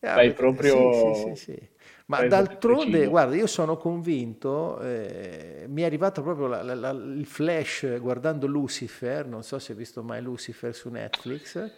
Ah, 0.02 0.22
l'hai 0.22 0.32
proprio 0.34 0.62
sì, 0.62 0.92
sì, 0.92 1.12
sì, 1.12 1.34
sì. 1.34 1.56
Ma 2.06 2.22
d'altronde, 2.22 3.06
preciso. 3.06 3.08
guarda, 3.08 3.34
io 3.34 3.46
sono 3.48 3.76
convinto, 3.76 4.80
eh, 4.80 5.64
mi 5.68 5.82
è 5.82 5.84
arrivato 5.84 6.22
proprio 6.22 6.46
la- 6.46 6.62
la- 6.62 6.74
la- 6.74 6.90
il 6.90 7.26
flash 7.26 7.98
guardando 8.00 8.46
Lucifer, 8.46 9.26
non 9.26 9.42
so 9.42 9.58
se 9.58 9.72
hai 9.72 9.78
visto 9.78 10.02
mai 10.04 10.22
Lucifer 10.22 10.72
su 10.74 10.88
Netflix. 10.88 11.70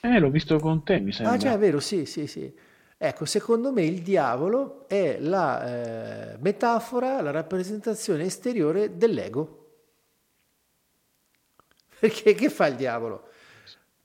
Eh, 0.00 0.18
l'ho 0.20 0.30
visto 0.30 0.58
con 0.58 0.82
te, 0.84 0.98
mi 1.00 1.12
Ah, 1.22 1.36
sembra. 1.36 1.36
già, 1.36 1.54
è 1.54 1.58
vero, 1.58 1.80
sì, 1.80 2.06
sì, 2.06 2.26
sì. 2.26 2.52
Ecco, 2.98 3.26
secondo 3.26 3.72
me 3.72 3.82
il 3.82 4.00
diavolo 4.00 4.88
è 4.88 5.18
la 5.20 6.32
eh, 6.32 6.36
metafora, 6.38 7.20
la 7.20 7.30
rappresentazione 7.30 8.24
esteriore 8.24 8.96
dell'ego. 8.96 9.64
Perché 12.00 12.34
che 12.34 12.48
fa 12.48 12.66
il 12.66 12.76
diavolo? 12.76 13.28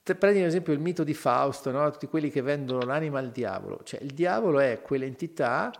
Te 0.03 0.15
prendi 0.15 0.39
ad 0.39 0.47
esempio 0.47 0.73
il 0.73 0.79
mito 0.79 1.03
di 1.03 1.13
Fausto, 1.13 1.71
no? 1.71 1.89
tutti 1.91 2.07
quelli 2.07 2.29
che 2.29 2.41
vendono 2.41 2.81
l'anima 2.81 3.19
al 3.19 3.31
diavolo. 3.31 3.81
Cioè, 3.83 4.01
il 4.01 4.13
diavolo 4.13 4.59
è 4.59 4.81
quell'entità 4.81 5.71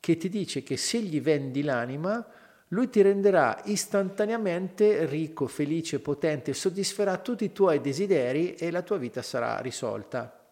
che 0.00 0.16
ti 0.16 0.28
dice 0.28 0.62
che 0.62 0.76
se 0.76 0.98
gli 1.00 1.20
vendi 1.20 1.62
l'anima, 1.62 2.24
lui 2.68 2.88
ti 2.88 3.00
renderà 3.00 3.60
istantaneamente 3.64 5.06
ricco, 5.06 5.46
felice, 5.46 6.00
potente, 6.00 6.52
soddisferà 6.52 7.18
tutti 7.18 7.44
i 7.44 7.52
tuoi 7.52 7.80
desideri 7.80 8.54
e 8.54 8.72
la 8.72 8.82
tua 8.82 8.96
vita 8.96 9.22
sarà 9.22 9.60
risolta. 9.60 10.45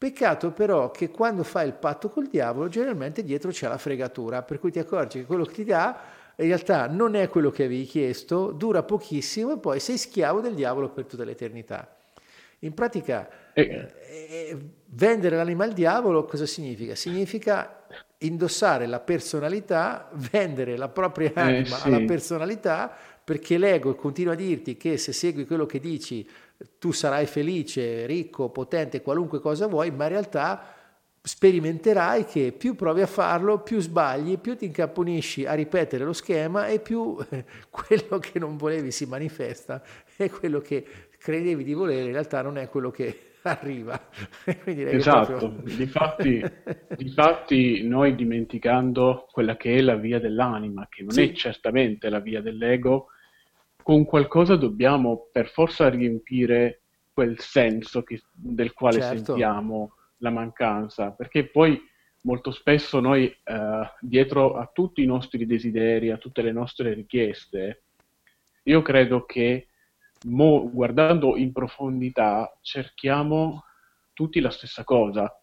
Peccato 0.00 0.50
però 0.52 0.90
che 0.90 1.10
quando 1.10 1.42
fai 1.42 1.66
il 1.66 1.74
patto 1.74 2.08
col 2.08 2.28
diavolo, 2.28 2.68
generalmente 2.68 3.22
dietro 3.22 3.50
c'è 3.50 3.68
la 3.68 3.76
fregatura, 3.76 4.40
per 4.40 4.58
cui 4.58 4.70
ti 4.70 4.78
accorgi 4.78 5.18
che 5.18 5.26
quello 5.26 5.44
che 5.44 5.52
ti 5.52 5.64
dà 5.64 6.00
in 6.36 6.46
realtà 6.46 6.86
non 6.86 7.14
è 7.14 7.28
quello 7.28 7.50
che 7.50 7.64
avevi 7.64 7.84
chiesto, 7.84 8.50
dura 8.50 8.82
pochissimo 8.82 9.52
e 9.52 9.58
poi 9.58 9.78
sei 9.78 9.98
schiavo 9.98 10.40
del 10.40 10.54
diavolo 10.54 10.88
per 10.88 11.04
tutta 11.04 11.22
l'eternità. 11.22 11.94
In 12.60 12.72
pratica, 12.72 13.28
Eh. 13.52 13.60
eh, 13.60 13.90
eh, 14.30 14.56
vendere 14.86 15.36
l'anima 15.36 15.64
al 15.64 15.74
diavolo 15.74 16.24
cosa 16.24 16.46
significa? 16.46 16.94
Significa 16.94 17.84
indossare 18.20 18.86
la 18.86 19.00
personalità, 19.00 20.08
vendere 20.30 20.78
la 20.78 20.88
propria 20.88 21.30
Eh, 21.34 21.40
anima 21.42 21.76
sì. 21.76 21.86
alla 21.88 22.00
personalità, 22.06 22.90
perché 23.22 23.58
l'ego 23.58 23.94
continua 23.94 24.32
a 24.32 24.36
dirti 24.36 24.78
che 24.78 24.96
se 24.96 25.12
segui 25.12 25.44
quello 25.44 25.66
che 25.66 25.78
dici 25.78 26.26
tu 26.78 26.92
sarai 26.92 27.26
felice, 27.26 28.06
ricco, 28.06 28.50
potente, 28.50 29.02
qualunque 29.02 29.40
cosa 29.40 29.66
vuoi, 29.66 29.90
ma 29.90 30.04
in 30.04 30.10
realtà 30.10 30.74
sperimenterai 31.22 32.24
che 32.24 32.52
più 32.56 32.74
provi 32.74 33.02
a 33.02 33.06
farlo, 33.06 33.60
più 33.60 33.78
sbagli, 33.80 34.38
più 34.38 34.56
ti 34.56 34.64
incaponisci 34.66 35.44
a 35.44 35.52
ripetere 35.54 36.04
lo 36.04 36.12
schema 36.14 36.66
e 36.66 36.80
più 36.80 37.16
quello 37.70 38.18
che 38.18 38.38
non 38.38 38.56
volevi 38.56 38.90
si 38.90 39.04
manifesta 39.06 39.82
e 40.16 40.30
quello 40.30 40.60
che 40.60 40.84
credevi 41.18 41.62
di 41.64 41.74
volere 41.74 42.04
in 42.06 42.12
realtà 42.12 42.40
non 42.42 42.56
è 42.58 42.68
quello 42.68 42.90
che 42.90 43.32
arriva. 43.42 44.00
Esatto, 44.92 45.36
proprio- 45.36 45.76
difatti, 45.76 46.42
difatti 46.92 47.82
noi 47.86 48.14
dimenticando 48.14 49.26
quella 49.30 49.56
che 49.56 49.76
è 49.76 49.80
la 49.80 49.96
via 49.96 50.18
dell'anima, 50.18 50.86
che 50.88 51.02
non 51.02 51.12
Sì. 51.12 51.22
è 51.28 51.32
certamente 51.32 52.08
la 52.08 52.20
via 52.20 52.40
dell'ego, 52.40 53.08
con 53.90 54.04
qualcosa 54.04 54.54
dobbiamo 54.54 55.26
per 55.32 55.48
forza 55.48 55.88
riempire 55.88 56.82
quel 57.12 57.40
senso 57.40 58.04
che- 58.04 58.22
del 58.32 58.72
quale 58.72 59.00
Certo. 59.00 59.16
sentiamo 59.16 59.94
la 60.18 60.30
mancanza, 60.30 61.10
perché 61.10 61.48
poi 61.48 61.76
molto 62.22 62.52
spesso 62.52 63.00
noi 63.00 63.24
eh, 63.26 63.92
dietro 64.00 64.54
a 64.58 64.70
tutti 64.72 65.02
i 65.02 65.06
nostri 65.06 65.44
desideri, 65.44 66.12
a 66.12 66.18
tutte 66.18 66.40
le 66.40 66.52
nostre 66.52 66.94
richieste, 66.94 67.82
io 68.62 68.80
credo 68.80 69.24
che 69.24 69.70
mo- 70.26 70.70
guardando 70.70 71.36
in 71.36 71.50
profondità 71.50 72.56
cerchiamo 72.60 73.64
tutti 74.12 74.38
la 74.38 74.50
stessa 74.50 74.84
cosa, 74.84 75.36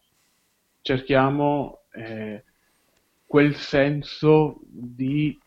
cerchiamo 0.80 1.82
eh, 1.92 2.44
quel 3.26 3.54
senso 3.56 4.58
di 4.62 5.38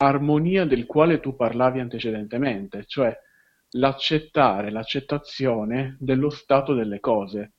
armonia 0.00 0.64
del 0.64 0.86
quale 0.86 1.20
tu 1.20 1.34
parlavi 1.34 1.80
antecedentemente, 1.80 2.84
cioè 2.86 3.16
l'accettare, 3.70 4.70
l'accettazione 4.70 5.96
dello 6.00 6.30
stato 6.30 6.72
delle 6.74 7.00
cose, 7.00 7.54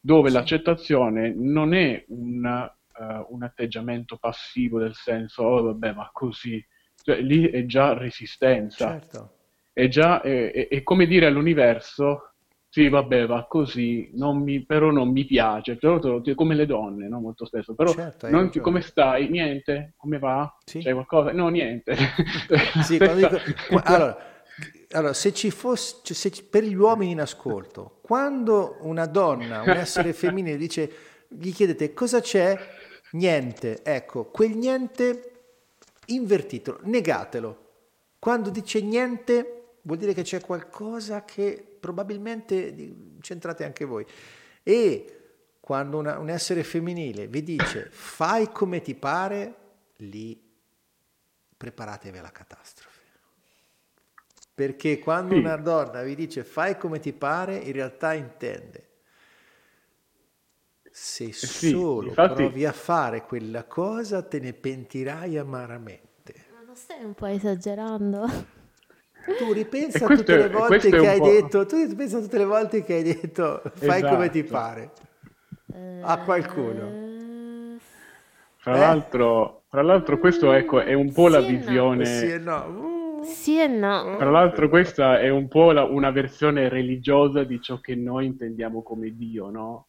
dove 0.00 0.28
Sì. 0.28 0.34
l'accettazione 0.34 1.34
non 1.34 1.74
è 1.74 2.04
un, 2.08 2.44
eh, 2.46 3.26
un 3.28 3.42
atteggiamento 3.42 4.16
passivo 4.16 4.78
del 4.78 4.94
senso, 4.94 5.42
oh 5.42 5.62
vabbè, 5.64 5.92
ma 5.92 6.08
così, 6.12 6.64
cioè, 7.02 7.20
lì 7.20 7.48
è 7.48 7.66
già 7.66 7.94
resistenza 7.94 8.98
Certo. 9.00 9.30
è 9.72 9.88
già 9.88 10.20
è, 10.20 10.52
è- 10.52 10.68
è 10.68 10.82
come 10.82 11.06
dire 11.06 11.26
all'universo 11.26 12.31
sì 12.74 12.88
vabbè 12.88 13.26
va 13.26 13.44
così 13.46 14.10
non 14.14 14.38
mi- 14.42 14.64
però 14.64 14.90
non 14.90 15.10
mi 15.10 15.26
piace 15.26 15.76
però 15.76 15.98
te 16.22 16.34
come 16.34 16.54
le 16.54 16.64
donne 16.64 17.06
no? 17.06 17.20
molto 17.20 17.44
spesso 17.44 17.74
però 17.74 17.92
Certo, 17.92 18.30
non- 18.30 18.50
come 18.62 18.80
stai? 18.80 19.28
Niente? 19.28 19.92
Come 19.98 20.18
va? 20.18 20.50
Sì. 20.64 20.78
c'è 20.80 20.92
qualcosa? 20.94 21.32
No 21.32 21.48
niente. 21.48 21.94
Sì, 22.82 22.96
quando 22.96 23.14
dico- 23.16 23.82
allora, 23.84 24.16
allora, 24.92 25.12
se 25.12 25.34
ci 25.34 25.50
fosse, 25.50 25.96
cioè, 26.02 26.16
se 26.16 26.30
per 26.48 26.64
gli 26.64 26.74
uomini 26.74 27.12
in 27.12 27.20
ascolto, 27.20 27.98
quando 28.00 28.78
una 28.80 29.04
donna, 29.06 29.60
un 29.62 29.68
essere 29.70 30.12
femminile 30.14 30.56
dice, 30.56 30.90
gli 31.28 31.52
chiedete 31.52 31.92
cosa 31.92 32.20
c'è, 32.20 32.58
niente, 33.12 33.82
ecco, 33.84 34.24
quel 34.30 34.56
niente 34.56 35.32
invertitelo, 36.06 36.80
negatelo. 36.84 37.58
Quando 38.18 38.48
dice 38.50 38.80
niente, 38.80 39.74
vuol 39.82 39.98
dire 39.98 40.14
che 40.14 40.22
c'è 40.22 40.40
qualcosa 40.40 41.24
che 41.24 41.66
probabilmente 41.82 42.94
c'entrate 43.20 43.64
anche 43.64 43.84
voi. 43.84 44.06
E 44.62 45.18
quando 45.58 45.98
una- 45.98 46.18
un 46.18 46.28
essere 46.30 46.62
femminile 46.62 47.26
vi 47.26 47.42
dice 47.42 47.88
fai 47.90 48.52
come 48.52 48.80
ti 48.80 48.94
pare, 48.94 49.54
lì 49.96 50.40
preparatevi 51.56 52.18
alla 52.18 52.30
catastrofe. 52.30 53.00
Perché 54.54 55.00
quando 55.00 55.34
Sì. 55.34 55.40
una 55.40 55.56
donna 55.56 56.02
vi 56.02 56.14
dice 56.14 56.44
fai 56.44 56.78
come 56.78 57.00
ti 57.00 57.12
pare, 57.12 57.56
in 57.56 57.72
realtà 57.72 58.12
intende 58.12 58.90
se 60.88 61.32
sì, 61.32 61.70
solo 61.70 62.08
infatti- 62.10 62.34
provi 62.34 62.64
a 62.64 62.72
fare 62.72 63.22
quella 63.24 63.64
cosa 63.64 64.22
te 64.22 64.38
ne 64.38 64.52
pentirai 64.52 65.36
amaramente. 65.36 66.44
Ma 66.52 66.60
non 66.64 66.76
stai 66.76 67.02
un 67.02 67.14
po' 67.14 67.26
esagerando? 67.26 68.51
Tu 69.36 69.52
ripensa 69.52 70.10
tutte 70.10 70.36
le 70.36 70.48
volte 70.48 70.94
che 70.94 71.08
hai 71.08 71.20
detto, 71.20 71.66
tu 71.66 71.76
ripensa 71.76 72.20
tutte 72.20 72.38
le 72.38 72.44
volte 72.44 72.82
che 72.82 72.94
hai 72.94 73.02
detto 73.02 73.62
fai 73.74 74.04
come 74.04 74.30
ti 74.30 74.42
Esatto. 74.42 74.44
pare 74.44 74.90
a 76.00 76.18
qualcuno. 76.18 76.86
Eh, 76.86 77.78
fra 78.56 78.76
Eh? 78.76 78.76
l'altro 78.76 79.64
fra 79.68 79.82
l'altro 79.82 80.18
questo 80.18 80.52
ecco 80.52 80.80
è 80.80 80.92
un 80.94 81.12
po' 81.12 81.28
la 81.28 81.40
Sì 81.40 81.56
no. 81.58 81.84
visione 81.86 82.04
Sì 82.04 82.32
e 82.34 82.38
no. 82.38 82.64
Uh, 82.66 83.24
sì 83.24 83.58
e 83.60 83.66
no. 83.66 84.00
Tra 84.16 84.30
l'altro 84.30 84.68
questa 84.68 85.20
è 85.20 85.28
un 85.28 85.48
po' 85.48 85.72
la- 85.72 85.84
una 85.84 86.10
versione 86.10 86.68
religiosa 86.68 87.44
di 87.44 87.60
ciò 87.60 87.80
che 87.80 87.94
noi 87.94 88.26
intendiamo 88.26 88.82
come 88.82 89.10
Dio, 89.16 89.50
no? 89.50 89.88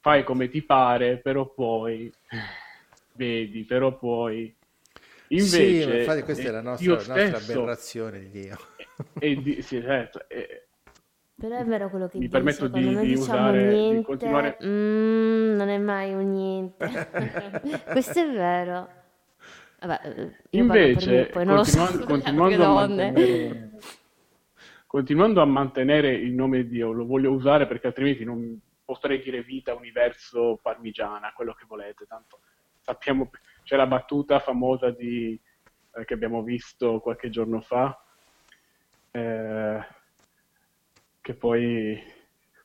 Fai 0.00 0.24
come 0.24 0.48
ti 0.48 0.62
pare, 0.62 1.18
però 1.18 1.52
poi 1.52 2.12
vedi, 3.16 3.64
però 3.64 3.96
poi 3.96 4.54
invece 5.36 5.82
sì, 5.90 5.98
infatti 5.98 6.22
questa 6.22 6.48
è 6.48 6.50
la 6.50 6.58
eh, 6.58 6.62
nostra, 6.62 6.90
la 6.92 6.96
nostra 6.96 7.38
stesso 7.38 7.52
aberrazione 7.60 8.18
di 8.20 8.30
Dio. 8.30 8.56
è 9.18 9.34
di- 9.34 9.62
sì, 9.62 9.80
certo, 9.80 10.28
è- 10.28 10.62
Però 11.36 11.56
è 11.56 11.64
vero 11.64 11.90
quello 11.90 12.06
che 12.06 12.18
Mi 12.18 12.28
dici, 12.28 12.30
permetto 12.32 12.68
di- 12.68 12.80
di 12.80 12.96
diciamo 12.96 13.20
usare- 13.20 13.68
di 13.68 13.74
niente, 13.74 14.04
continuare- 14.06 14.56
mm, 14.64 15.56
non 15.56 15.68
è 15.68 15.78
mai 15.78 16.14
un 16.14 16.30
niente. 16.32 16.86
Questo 17.90 18.20
è 18.20 18.30
vero. 18.30 18.88
Vabbè, 19.80 20.00
eh, 20.04 20.14
me, 20.14 20.36
Invece, 20.50 21.26
so 21.32 21.40
continuando, 21.44 22.04
continuando 22.06 22.64
a 22.64 22.72
mantenere, 22.74 23.70
continuando 24.86 25.40
a 25.42 25.44
mantenere 25.44 26.12
il 26.14 26.32
nome 26.32 26.66
Dio, 26.66 26.92
lo 26.92 27.04
voglio 27.04 27.32
usare 27.32 27.66
perché 27.66 27.88
altrimenti 27.88 28.24
non 28.24 28.58
potrei 28.84 29.20
dire 29.22 29.42
vita, 29.42 29.74
universo, 29.74 30.58
parmigiana, 30.62 31.32
quello 31.34 31.52
che 31.52 31.64
volete, 31.66 32.06
tanto 32.06 32.40
sappiamo, 32.80 33.30
c'è 33.64 33.76
la 33.76 33.86
battuta 33.86 34.38
famosa 34.38 34.90
di, 34.90 35.38
eh, 35.96 36.04
che 36.04 36.14
abbiamo 36.14 36.42
visto 36.42 37.00
qualche 37.00 37.30
giorno 37.30 37.60
fa, 37.60 37.98
eh, 39.10 39.84
che 41.20 41.34
poi 41.34 42.00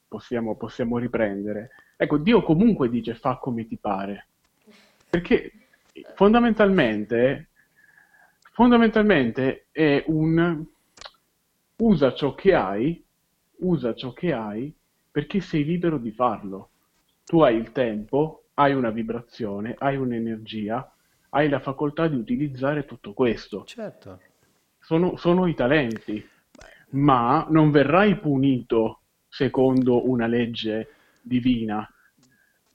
possiamo, 0.08 0.56
possiamo 0.56 0.98
riprendere. 0.98 1.72
Ecco, 1.98 2.18
Dio 2.18 2.44
comunque 2.44 2.90
dice 2.90 3.16
fa 3.16 3.38
come 3.38 3.66
ti 3.66 3.78
pare, 3.78 4.28
perché 5.10 5.52
fondamentalmente, 6.16 7.50
fondamentalmente 8.52 9.68
è 9.72 10.04
un 10.08 10.66
usa 11.78 12.14
ciò 12.14 12.36
che 12.36 12.54
hai, 12.54 13.04
usa 13.60 13.94
ciò 13.94 14.12
che 14.12 14.34
hai 14.34 14.74
perché 15.12 15.40
sei 15.40 15.64
libero 15.64 15.98
di 15.98 16.12
farlo. 16.12 16.70
Tu 17.26 17.42
hai 17.42 17.56
il 17.56 17.72
tempo, 17.72 18.46
hai 18.60 18.74
una 18.74 18.90
vibrazione, 18.90 19.74
hai 19.78 19.96
un'energia, 19.96 20.94
hai 21.30 21.48
la 21.48 21.62
facoltà 21.62 22.08
di 22.10 22.18
utilizzare 22.18 22.86
tutto 22.86 23.14
questo. 23.14 23.64
Certo. 23.64 24.20
Sono, 24.80 25.16
sono 25.16 25.48
i 25.48 25.56
talenti, 25.56 26.28
ma 26.90 27.48
non 27.50 27.72
verrai 27.72 28.20
punito 28.20 29.04
secondo 29.30 30.10
una 30.10 30.28
legge 30.28 30.90
divina. 31.22 31.90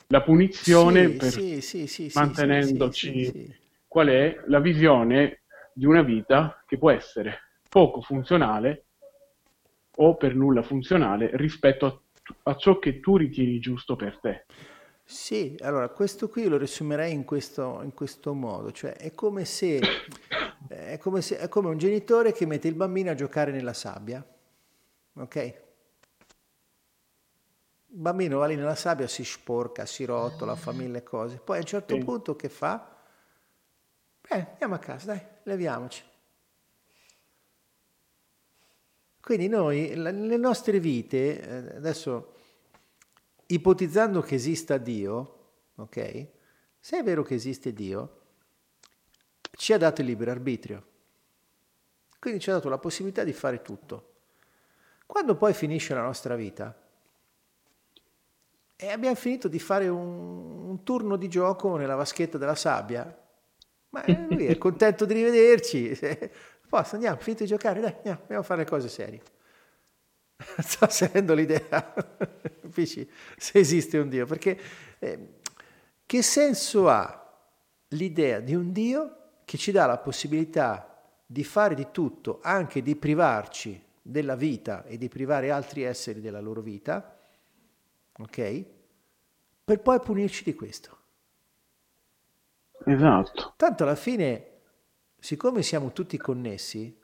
La 0.06 0.22
punizione 0.22 1.10
Sì, 1.10 1.16
per 1.16 1.60
sì, 1.60 1.86
sì, 1.86 2.10
mantenendoci 2.14 3.54
qual 3.86 4.08
è 4.08 4.42
la 4.46 4.60
visione 4.60 5.42
di 5.74 5.84
una 5.84 6.02
vita 6.02 6.62
che 6.66 6.78
può 6.78 6.90
essere 6.90 7.40
poco 7.68 8.00
funzionale 8.00 8.86
o 9.96 10.16
per 10.16 10.34
nulla 10.34 10.62
funzionale 10.62 11.30
rispetto 11.34 11.86
a, 11.86 12.50
a 12.50 12.56
ciò 12.56 12.78
che 12.78 13.00
tu 13.00 13.18
ritieni 13.18 13.58
giusto 13.58 13.96
per 13.96 14.18
te. 14.20 14.46
Sì, 15.06 15.56
allora 15.60 15.88
questo 15.90 16.28
qui 16.28 16.48
lo 16.48 16.56
riassumerei 16.56 17.12
in 17.12 17.24
questo, 17.24 17.80
in 17.82 17.92
questo 17.92 18.32
modo, 18.32 18.72
cioè 18.72 18.94
è 18.96 19.14
come 19.14 19.44
se 19.44 19.78
è 20.68 20.96
come 20.98 21.20
se 21.20 21.38
è 21.38 21.48
come 21.48 21.68
un 21.68 21.76
genitore 21.76 22.32
che 22.32 22.46
mette 22.46 22.68
il 22.68 22.74
bambino 22.74 23.10
a 23.10 23.14
giocare 23.14 23.52
nella 23.52 23.74
sabbia, 23.74 24.24
ok? 25.14 25.34
Il 25.36 25.54
bambino 28.00 28.38
va 28.38 28.46
lì 28.46 28.56
nella 28.56 28.74
sabbia, 28.74 29.06
si 29.06 29.24
sporca, 29.24 29.84
si 29.86 30.04
rotola, 30.06 30.56
fa 30.56 30.72
mille 30.72 31.02
cose, 31.02 31.36
poi 31.36 31.58
a 31.58 31.60
un 31.60 31.66
certo 31.66 31.94
Sì. 31.94 32.00
punto 32.02 32.34
che 32.34 32.48
fa? 32.48 32.96
Eh, 34.26 34.46
andiamo 34.52 34.74
a 34.74 34.78
casa, 34.78 35.12
dai, 35.12 35.20
leviamoci. 35.42 36.02
Quindi 39.20 39.48
noi, 39.48 39.92
nelle 39.96 40.36
nostre 40.38 40.80
vite, 40.80 41.40
eh, 41.40 41.76
adesso 41.76 42.32
ipotizzando 43.46 44.20
che 44.20 44.34
esista 44.34 44.76
Dio, 44.76 45.38
ok? 45.76 46.26
Se 46.78 46.98
è 46.98 47.02
vero 47.02 47.22
che 47.22 47.34
esiste 47.34 47.72
Dio, 47.72 48.20
ci 49.56 49.72
ha 49.72 49.78
dato 49.78 50.00
il 50.00 50.06
libero 50.06 50.30
arbitrio. 50.30 50.86
Quindi 52.18 52.40
ci 52.40 52.50
ha 52.50 52.54
dato 52.54 52.68
la 52.68 52.78
possibilità 52.78 53.24
di 53.24 53.32
fare 53.32 53.62
tutto. 53.62 54.12
Quando 55.06 55.36
poi 55.36 55.52
finisce 55.52 55.94
la 55.94 56.02
nostra 56.02 56.34
vita 56.34 56.76
e 58.76 58.88
abbiamo 58.88 59.14
finito 59.14 59.48
di 59.48 59.58
fare 59.58 59.88
un, 59.88 60.68
un 60.68 60.82
turno 60.82 61.16
di 61.16 61.28
gioco 61.28 61.76
nella 61.76 61.94
vaschetta 61.94 62.38
della 62.38 62.54
sabbia, 62.54 63.16
ma 63.90 64.04
lui 64.06 64.46
è 64.46 64.58
contento 64.58 65.04
di 65.04 65.14
rivederci. 65.14 65.96
Posso, 66.68 66.94
andiamo, 66.94 67.18
finito 67.18 67.44
di 67.44 67.48
giocare, 67.48 67.80
dai, 67.80 67.94
andiamo, 67.94 68.20
andiamo 68.20 68.42
a 68.42 68.44
fare 68.44 68.62
le 68.62 68.68
cose 68.68 68.88
serie. 68.88 69.22
Sto 70.58 70.88
seguendo 70.88 71.34
l'idea, 71.34 71.94
capisci? 72.60 73.08
Se 73.36 73.58
esiste 73.58 73.98
un 73.98 74.08
Dio, 74.08 74.26
perché 74.26 74.58
eh, 74.98 75.34
che 76.06 76.22
senso 76.22 76.88
ha 76.88 77.20
l'idea 77.88 78.40
di 78.40 78.54
un 78.54 78.72
Dio 78.72 79.18
che 79.44 79.56
ci 79.56 79.72
dà 79.72 79.86
la 79.86 79.98
possibilità 79.98 80.88
di 81.26 81.44
fare 81.44 81.74
di 81.74 81.88
tutto, 81.90 82.40
anche 82.42 82.82
di 82.82 82.96
privarci 82.96 83.82
della 84.00 84.36
vita 84.36 84.84
e 84.84 84.98
di 84.98 85.08
privare 85.08 85.50
altri 85.50 85.82
esseri 85.82 86.20
della 86.20 86.40
loro 86.40 86.60
vita, 86.60 87.18
ok? 88.18 88.64
Per 89.64 89.80
poi 89.80 90.00
punirci 90.00 90.44
di 90.44 90.54
questo. 90.54 90.98
Esatto. 92.84 93.54
Tanto 93.56 93.82
alla 93.82 93.94
fine, 93.94 94.50
siccome 95.18 95.62
siamo 95.62 95.92
tutti 95.92 96.18
connessi, 96.18 96.94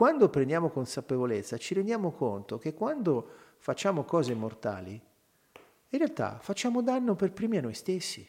quando 0.00 0.30
prendiamo 0.30 0.70
consapevolezza 0.70 1.58
ci 1.58 1.74
rendiamo 1.74 2.12
conto 2.12 2.56
che 2.56 2.72
quando 2.72 3.28
facciamo 3.58 4.04
cose 4.04 4.32
mortali, 4.32 4.98
in 5.88 5.98
realtà 5.98 6.38
facciamo 6.40 6.80
danno 6.80 7.14
per 7.16 7.32
primi 7.32 7.58
a 7.58 7.60
noi 7.60 7.74
stessi. 7.74 8.26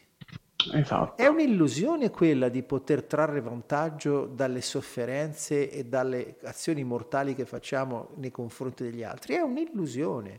Esatto. 0.74 1.16
È 1.16 1.26
un'illusione 1.26 2.10
quella 2.10 2.50
di 2.50 2.62
poter 2.62 3.04
trarre 3.04 3.40
vantaggio 3.40 4.26
dalle 4.26 4.60
sofferenze 4.60 5.70
e 5.70 5.86
dalle 5.86 6.36
azioni 6.42 6.84
mortali 6.84 7.34
che 7.34 7.46
facciamo 7.46 8.10
nei 8.16 8.30
confronti 8.30 8.82
degli 8.82 9.02
altri. 9.02 9.36
È 9.36 9.40
un'illusione, 9.40 10.38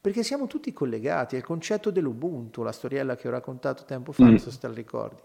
perché 0.00 0.22
siamo 0.22 0.46
tutti 0.46 0.72
collegati. 0.72 1.34
È 1.34 1.38
il 1.38 1.44
concetto 1.44 1.90
dell'Ubuntu, 1.90 2.62
la 2.62 2.70
storiella 2.70 3.16
che 3.16 3.26
ho 3.26 3.32
raccontato 3.32 3.82
tempo 3.82 4.12
fa, 4.12 4.22
mm. 4.22 4.28
non 4.28 4.38
so 4.38 4.52
se 4.52 4.58
te 4.60 4.68
la 4.68 4.74
ricordi. 4.74 5.22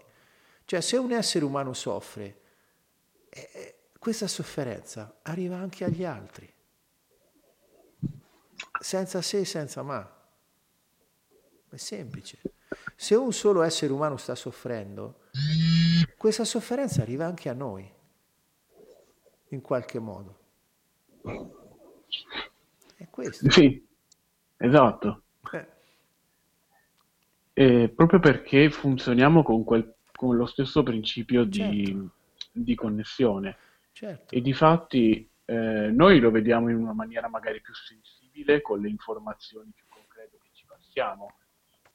Cioè, 0.64 0.80
se 0.80 0.96
un 0.96 1.12
essere 1.12 1.44
umano 1.44 1.72
soffre, 1.72 2.40
eh, 3.28 3.75
questa 4.06 4.28
sofferenza 4.28 5.18
arriva 5.22 5.56
anche 5.56 5.82
agli 5.82 6.04
altri, 6.04 6.48
senza 8.78 9.20
se 9.20 9.40
e 9.40 9.44
senza 9.44 9.82
ma. 9.82 10.08
È 11.68 11.76
semplice. 11.76 12.38
Se 12.94 13.16
un 13.16 13.32
solo 13.32 13.62
essere 13.62 13.92
umano 13.92 14.16
sta 14.16 14.36
soffrendo, 14.36 15.22
questa 16.16 16.44
sofferenza 16.44 17.02
arriva 17.02 17.26
anche 17.26 17.48
a 17.48 17.52
noi, 17.52 17.84
in 19.48 19.60
qualche 19.60 19.98
modo. 19.98 20.38
È 22.94 23.08
questo. 23.10 23.50
Sì, 23.50 23.84
esatto. 24.56 25.22
Eh. 25.50 25.66
E 27.54 27.88
proprio 27.88 28.20
perché 28.20 28.70
funzioniamo 28.70 29.42
con, 29.42 29.64
quel, 29.64 29.96
con 30.14 30.36
lo 30.36 30.46
stesso 30.46 30.84
principio 30.84 31.48
certo. 31.48 31.74
di, 31.74 32.08
di, 32.52 32.74
connessione. 32.76 33.56
Certo. 33.96 34.34
E 34.34 34.40
di 34.42 34.52
fatti 34.52 35.30
eh, 35.46 35.90
noi 35.90 36.20
lo 36.20 36.30
vediamo 36.30 36.68
in 36.68 36.76
una 36.76 36.92
maniera 36.92 37.28
magari 37.28 37.62
più 37.62 37.74
sensibile 37.74 38.60
con 38.60 38.80
le 38.80 38.90
informazioni 38.90 39.72
più 39.74 39.86
concrete 39.88 40.38
che 40.42 40.50
ci 40.52 40.66
passiamo 40.66 41.28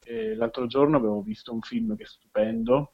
eh, 0.03 0.35
l'altro 0.35 0.67
giorno 0.67 0.97
avevo 0.97 1.21
visto 1.21 1.53
un 1.53 1.61
film 1.61 1.95
che 1.95 2.03
è 2.03 2.07
stupendo, 2.07 2.93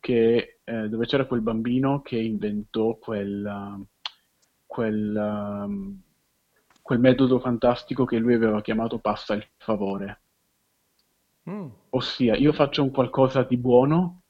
che, 0.00 0.60
eh, 0.62 0.88
dove 0.88 1.06
c'era 1.06 1.26
quel 1.26 1.40
bambino 1.40 2.02
che 2.02 2.16
inventò 2.16 2.94
quel, 2.96 3.84
quel, 4.64 5.14
um, 5.16 6.00
quel, 6.80 7.00
metodo 7.00 7.40
fantastico 7.40 8.04
che 8.04 8.18
lui 8.18 8.34
aveva 8.34 8.60
chiamato 8.62 8.98
passa 8.98 9.34
il 9.34 9.46
favore. 9.56 10.20
Mm. 11.50 11.68
Ossia, 11.90 12.36
io 12.36 12.52
faccio 12.52 12.82
un 12.82 12.90
qualcosa 12.90 13.42
di 13.42 13.56
buono 13.56 14.22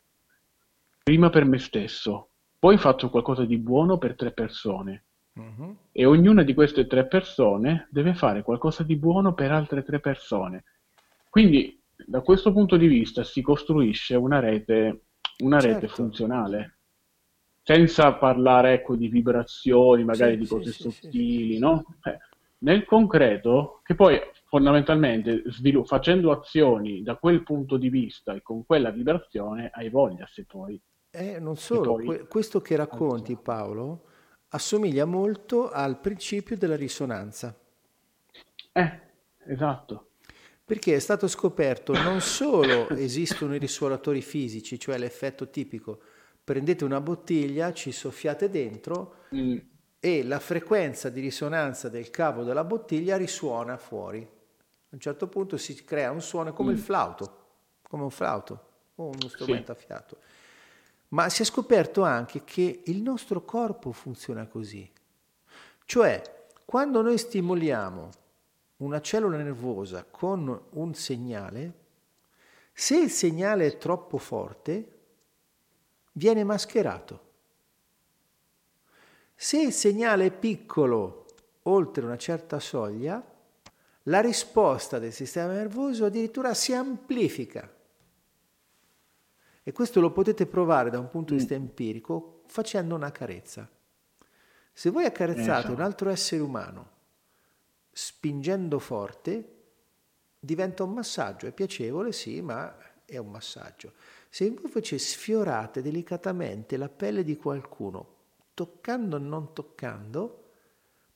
prima 1.02 1.30
per 1.30 1.44
me 1.44 1.58
stesso, 1.58 2.28
poi 2.59 2.76
faccio 2.78 3.11
qualcosa 3.11 3.44
di 3.44 3.59
buono 3.59 3.98
per 3.98 4.16
tre 4.16 4.32
persone. 4.32 5.04
Mm-hmm. 5.38 5.70
E 5.92 6.04
ognuna 6.04 6.42
di 6.42 6.54
queste 6.54 6.86
tre 6.86 7.06
persone 7.06 7.86
deve 7.90 8.14
fare 8.14 8.42
qualcosa 8.42 8.82
di 8.82 8.96
buono 8.96 9.34
per 9.34 9.52
altre 9.52 9.84
tre 9.84 10.00
persone. 10.00 10.64
Quindi 11.30 11.80
da 12.06 12.20
questo 12.20 12.52
punto 12.52 12.76
di 12.76 12.86
vista 12.86 13.22
si 13.22 13.42
costruisce 13.42 14.16
una 14.16 14.40
rete, 14.40 15.02
una 15.38 15.61
certo. 15.61 15.80
rete 15.80 15.88
funzionale, 15.88 16.78
senza 17.62 18.14
parlare 18.14 18.72
ecco, 18.74 18.96
di 18.96 19.09
vibrazioni, 19.09 20.04
magari 20.04 20.32
sì, 20.32 20.38
di 20.38 20.46
cose 20.46 20.72
sì, 20.72 20.90
sottili, 20.90 21.54
sì, 21.54 21.59
no? 21.59 21.84
Eh, 22.02 22.18
nel 22.59 22.84
concreto, 22.84 23.80
che 23.84 23.94
poi 23.94 24.18
fondamentalmente 24.46 25.42
svilu- 25.46 25.86
facendo 25.86 26.32
azioni 26.32 27.02
da 27.02 27.16
quel 27.16 27.42
punto 27.42 27.76
di 27.76 27.88
vista 27.88 28.34
e 28.34 28.42
con 28.42 28.64
quella 28.64 28.90
vibrazione 28.90 29.70
hai 29.72 29.90
voglia 29.90 30.26
se 30.26 30.44
poi... 30.44 30.80
Eh, 31.18 31.40
non 31.40 31.56
solo, 31.56 31.94
poi... 31.94 32.04
que- 32.04 32.26
questo 32.28 32.60
che 32.60 32.76
racconti 32.76 33.34
Paolo 33.36 34.04
assomiglia 34.50 35.04
molto 35.04 35.68
al 35.68 35.98
principio 35.98 36.56
della 36.56 36.76
risonanza. 36.76 37.58
Eh, 38.72 39.00
esatto. 39.46 40.10
Perché 40.64 40.94
è 40.94 40.98
stato 41.00 41.26
scoperto 41.26 41.92
non 41.92 42.20
solo 42.20 42.88
esistono 42.90 43.54
i 43.54 43.58
risuonatori 43.58 44.22
fisici, 44.22 44.78
cioè 44.78 44.96
l'effetto 44.96 45.50
tipico, 45.50 46.00
prendete 46.44 46.84
una 46.84 47.00
bottiglia, 47.00 47.72
ci 47.72 47.90
soffiate 47.90 48.48
dentro 48.48 49.16
mm. 49.34 49.56
e 49.98 50.22
la 50.24 50.38
frequenza 50.38 51.08
di 51.08 51.20
risonanza 51.20 51.88
del 51.88 52.10
cavo 52.10 52.44
della 52.44 52.64
bottiglia 52.64 53.16
risuona 53.16 53.76
fuori. 53.76 54.20
A 54.20 54.94
un 54.94 55.00
certo 55.00 55.26
punto 55.26 55.56
si 55.56 55.74
crea 55.84 56.12
un 56.12 56.22
suono 56.22 56.52
come 56.52 56.70
mm. 56.70 56.74
il 56.74 56.80
flauto, 56.80 57.46
come 57.82 58.04
un 58.04 58.10
flauto 58.10 58.66
o 58.96 59.06
uno 59.06 59.28
strumento 59.28 59.74
sì. 59.74 59.78
a 59.78 59.86
fiato. 59.86 60.18
Ma 61.09 61.28
si 61.28 61.42
è 61.42 61.44
scoperto 61.44 62.02
anche 62.02 62.44
che 62.44 62.82
il 62.86 63.00
nostro 63.00 63.44
corpo 63.44 63.92
funziona 63.92 64.46
così. 64.46 64.90
Cioè, 65.84 66.46
quando 66.64 67.00
noi 67.00 67.16
stimoliamo 67.16 68.11
una 68.78 69.00
cellula 69.00 69.38
nervosa 69.38 70.04
con 70.09 70.66
un 70.70 70.94
segnale, 70.94 71.72
se 72.72 72.96
il 72.96 73.11
segnale 73.11 73.66
è 73.66 73.78
troppo 73.78 74.18
forte, 74.18 74.98
viene 76.12 76.44
mascherato. 76.44 77.26
Se 79.34 79.61
il 79.61 79.72
segnale 79.72 80.26
è 80.26 80.30
piccolo, 80.30 81.26
oltre 81.62 82.04
una 82.04 82.18
certa 82.18 82.61
soglia, 82.61 83.24
la 84.03 84.20
risposta 84.20 84.99
del 84.99 85.12
sistema 85.12 85.53
nervoso 85.53 86.04
addirittura 86.04 86.54
si 86.54 86.74
amplifica. 86.74 87.72
E 89.68 89.72
questo 89.72 90.00
lo 90.00 90.12
potete 90.12 90.46
provare 90.46 90.88
da 90.88 90.99
un 90.99 91.11
punto 91.11 91.34
di 91.34 91.40
vista 91.40 91.53
empirico 91.53 92.40
facendo 92.46 92.95
una 92.95 93.12
carezza. 93.12 93.68
Se 94.72 94.88
voi 94.88 95.04
accarezzate 95.04 95.58
esatto. 95.58 95.74
un 95.74 95.82
altro 95.82 96.08
essere 96.08 96.40
umano 96.40 96.88
spingendo 97.90 98.78
forte 98.78 99.57
diventa 100.40 100.84
un 100.84 100.95
massaggio, 100.95 101.46
è 101.46 101.53
piacevole 101.53 102.12
sì, 102.12 102.40
ma 102.40 102.78
è 103.04 103.18
un 103.18 103.30
massaggio. 103.30 103.92
Se 104.30 104.46
invece 104.46 104.96
sfiorate 104.96 105.82
delicatamente 105.82 106.78
la 106.78 106.88
pelle 106.88 107.22
di 107.22 107.36
qualcuno, 107.36 108.14
toccando 108.54 109.16
o 109.16 109.18
non 109.18 109.53
toccando, 109.53 110.45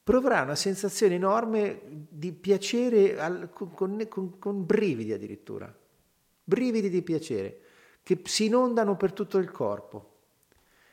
proverà 0.04 0.42
una 0.42 0.56
sensazione 0.56 1.14
enorme 1.14 1.80
di 1.86 2.32
piacere 2.32 3.18
al, 3.18 3.48
con, 3.50 4.06
con, 4.10 4.38
con 4.38 4.66
brividi 4.66 5.14
addirittura, 5.14 5.74
brividi 6.44 6.90
di 6.90 7.00
piacere 7.00 7.61
che 8.02 8.20
si 8.24 8.46
inondano 8.46 8.96
per 8.96 9.12
tutto 9.12 9.38
il 9.38 9.50
corpo. 9.50 10.10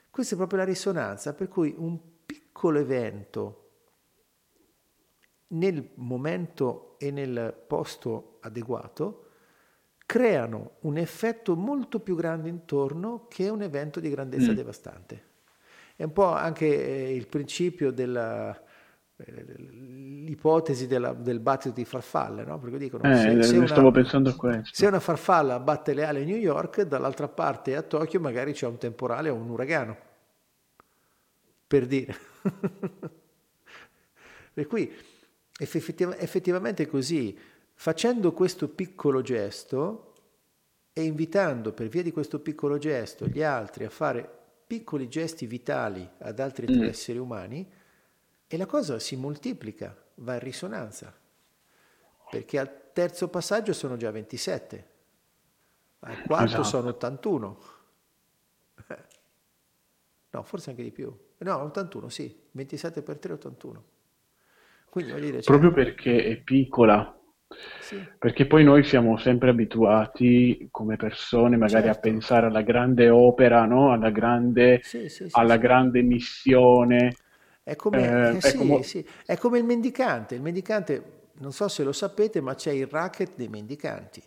Questa 0.10 0.34
è 0.34 0.38
proprio 0.38 0.60
la 0.60 0.66
risonanza, 0.66 1.34
per 1.34 1.48
cui 1.48 1.74
un 1.78 1.98
piccolo 2.26 2.80
evento 2.80 3.70
nel 5.48 5.92
momento 5.96 6.96
e 7.00 7.12
nel 7.12 7.58
posto 7.68 8.38
adeguato 8.42 9.26
creano 10.06 10.78
un 10.82 10.98
effetto 10.98 11.56
molto 11.56 12.00
più 12.00 12.16
grande 12.16 12.50
intorno 12.50 13.28
che 13.28 13.50
un 13.50 13.62
evento 13.62 14.00
di 14.00 14.10
grandezza 14.10 14.52
mm. 14.52 14.56
devastante. 14.56 15.24
È 15.96 16.04
un 16.04 16.14
po' 16.14 16.34
anche 16.34 16.66
eh, 16.66 17.16
il 17.16 17.28
principio 17.28 17.92
della, 17.92 18.60
l'ipotesi 19.26 20.88
della, 20.88 21.14
del 21.14 21.40
battito 21.40 21.76
di 21.76 21.86
farfalle, 21.86 22.44
no? 22.44 22.60
Perché 22.60 22.78
dicono 22.78 23.04
eh, 23.04 23.16
se, 23.16 23.44
se, 23.44 23.58
una, 23.58 24.64
se, 24.72 24.86
una, 24.86 25.00
farfalla 25.00 25.60
batte 25.60 25.94
le 25.94 26.06
ali 26.06 26.22
a 26.22 26.26
New 26.26 26.38
York, 26.38 26.82
dall'altra 26.84 27.28
parte 27.28 27.76
a 27.76 27.82
Tokyo 27.82 28.20
magari 28.20 28.54
c'è 28.54 28.68
un 28.68 28.78
temporale 28.78 29.30
o 29.30 29.36
un 29.36 29.50
uragano. 29.50 29.98
Per 31.68 31.86
dire. 31.86 32.16
per 34.54 34.68
cui 34.68 34.92
Effettiv- 35.62 36.16
effettivamente 36.20 36.88
così, 36.88 37.38
facendo 37.74 38.32
questo 38.32 38.70
piccolo 38.70 39.22
gesto 39.22 40.14
e 40.94 41.04
invitando 41.04 41.74
per 41.74 41.90
via 41.90 42.02
di 42.02 42.14
questo 42.14 42.40
piccolo 42.40 42.78
gesto 42.78 43.28
gli 43.28 43.44
altri 43.44 43.84
a 43.84 43.90
fare 43.90 44.38
piccoli 44.66 45.10
gesti 45.10 45.48
vitali 45.48 46.10
ad 46.20 46.40
altri 46.40 46.66
mm. 46.72 46.84
esseri 46.84 47.18
umani, 47.18 47.70
e 48.50 48.58
la 48.58 48.66
cosa 48.66 49.00
si 49.00 49.16
moltiplica, 49.16 49.96
va 50.16 50.34
in 50.34 50.40
risonanza, 50.42 51.16
perché 52.30 52.58
al 52.60 52.92
terzo 52.94 53.28
passaggio 53.28 53.74
sono 53.74 53.98
già 53.98 54.12
27. 54.12 54.88
Eh, 56.02 56.22
quanto 56.22 56.64
Esatto. 56.64 56.64
sono 56.64 56.90
81? 56.90 57.60
Eh. 58.90 58.98
No, 60.32 60.44
forse 60.44 60.70
anche 60.72 60.84
di 60.84 60.92
più. 60.92 61.16
No, 61.40 61.58
81, 61.62 62.10
sì, 62.10 62.48
27 62.52 63.02
per 63.02 63.18
3 63.20 63.34
81. 63.34 63.84
Quindi 64.90 65.12
voglio 65.12 65.26
dire, 65.26 65.42
cioè, 65.42 65.58
Proprio 65.58 65.72
perché 65.72 66.24
è 66.26 66.38
piccola, 66.42 67.14
sì, 67.78 68.08
perché 68.18 68.46
poi 68.46 68.64
noi 68.64 68.84
siamo 68.84 69.18
sempre 69.18 69.50
abituati 69.50 70.68
come 70.72 70.96
persone 70.98 71.58
magari 71.58 71.88
a 71.90 71.96
Certo. 71.96 72.00
pensare 72.00 72.48
alla 72.48 72.62
grande 72.62 73.10
opera, 73.10 73.66
no? 73.66 73.92
Alla 73.92 74.12
grande, 74.12 74.82
sì, 75.08 75.08
sì, 75.10 75.30
alla 75.32 75.58
grande 75.58 76.02
missione. 76.02 77.16
È 77.70 77.76
come, 77.76 78.02
Eh, 78.02 78.38
eh, 78.38 78.42
sì, 78.42 78.58
mo- 78.58 78.82
sì, 78.82 79.06
è 79.26 79.38
come 79.38 79.60
il 79.60 79.64
mendicante. 79.64 80.34
Il 80.36 80.42
mendicante, 80.42 81.30
non 81.34 81.54
so 81.54 81.68
se 81.68 81.84
lo 81.84 81.92
sapete, 81.92 82.42
ma 82.42 82.56
c'è 82.56 82.72
il 82.72 82.88
racket 82.88 83.36
dei 83.36 83.48
mendicanti. 83.48 84.24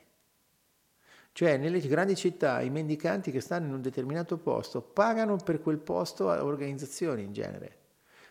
Cioè, 1.33 1.57
nelle 1.57 1.81
grandi 1.81 2.15
città 2.15 2.61
i 2.61 2.71
mendicanti 2.71 3.31
che 3.31 3.41
stanno 3.41 3.67
in 3.67 3.73
un 3.73 3.81
determinato 3.83 4.37
posto 4.37 4.81
pagano 4.83 5.37
per 5.37 5.61
quel 5.63 5.79
posto 5.79 6.31
a 6.31 6.45
organizzazioni 6.45 7.23
in 7.23 7.33
genere. 7.33 7.77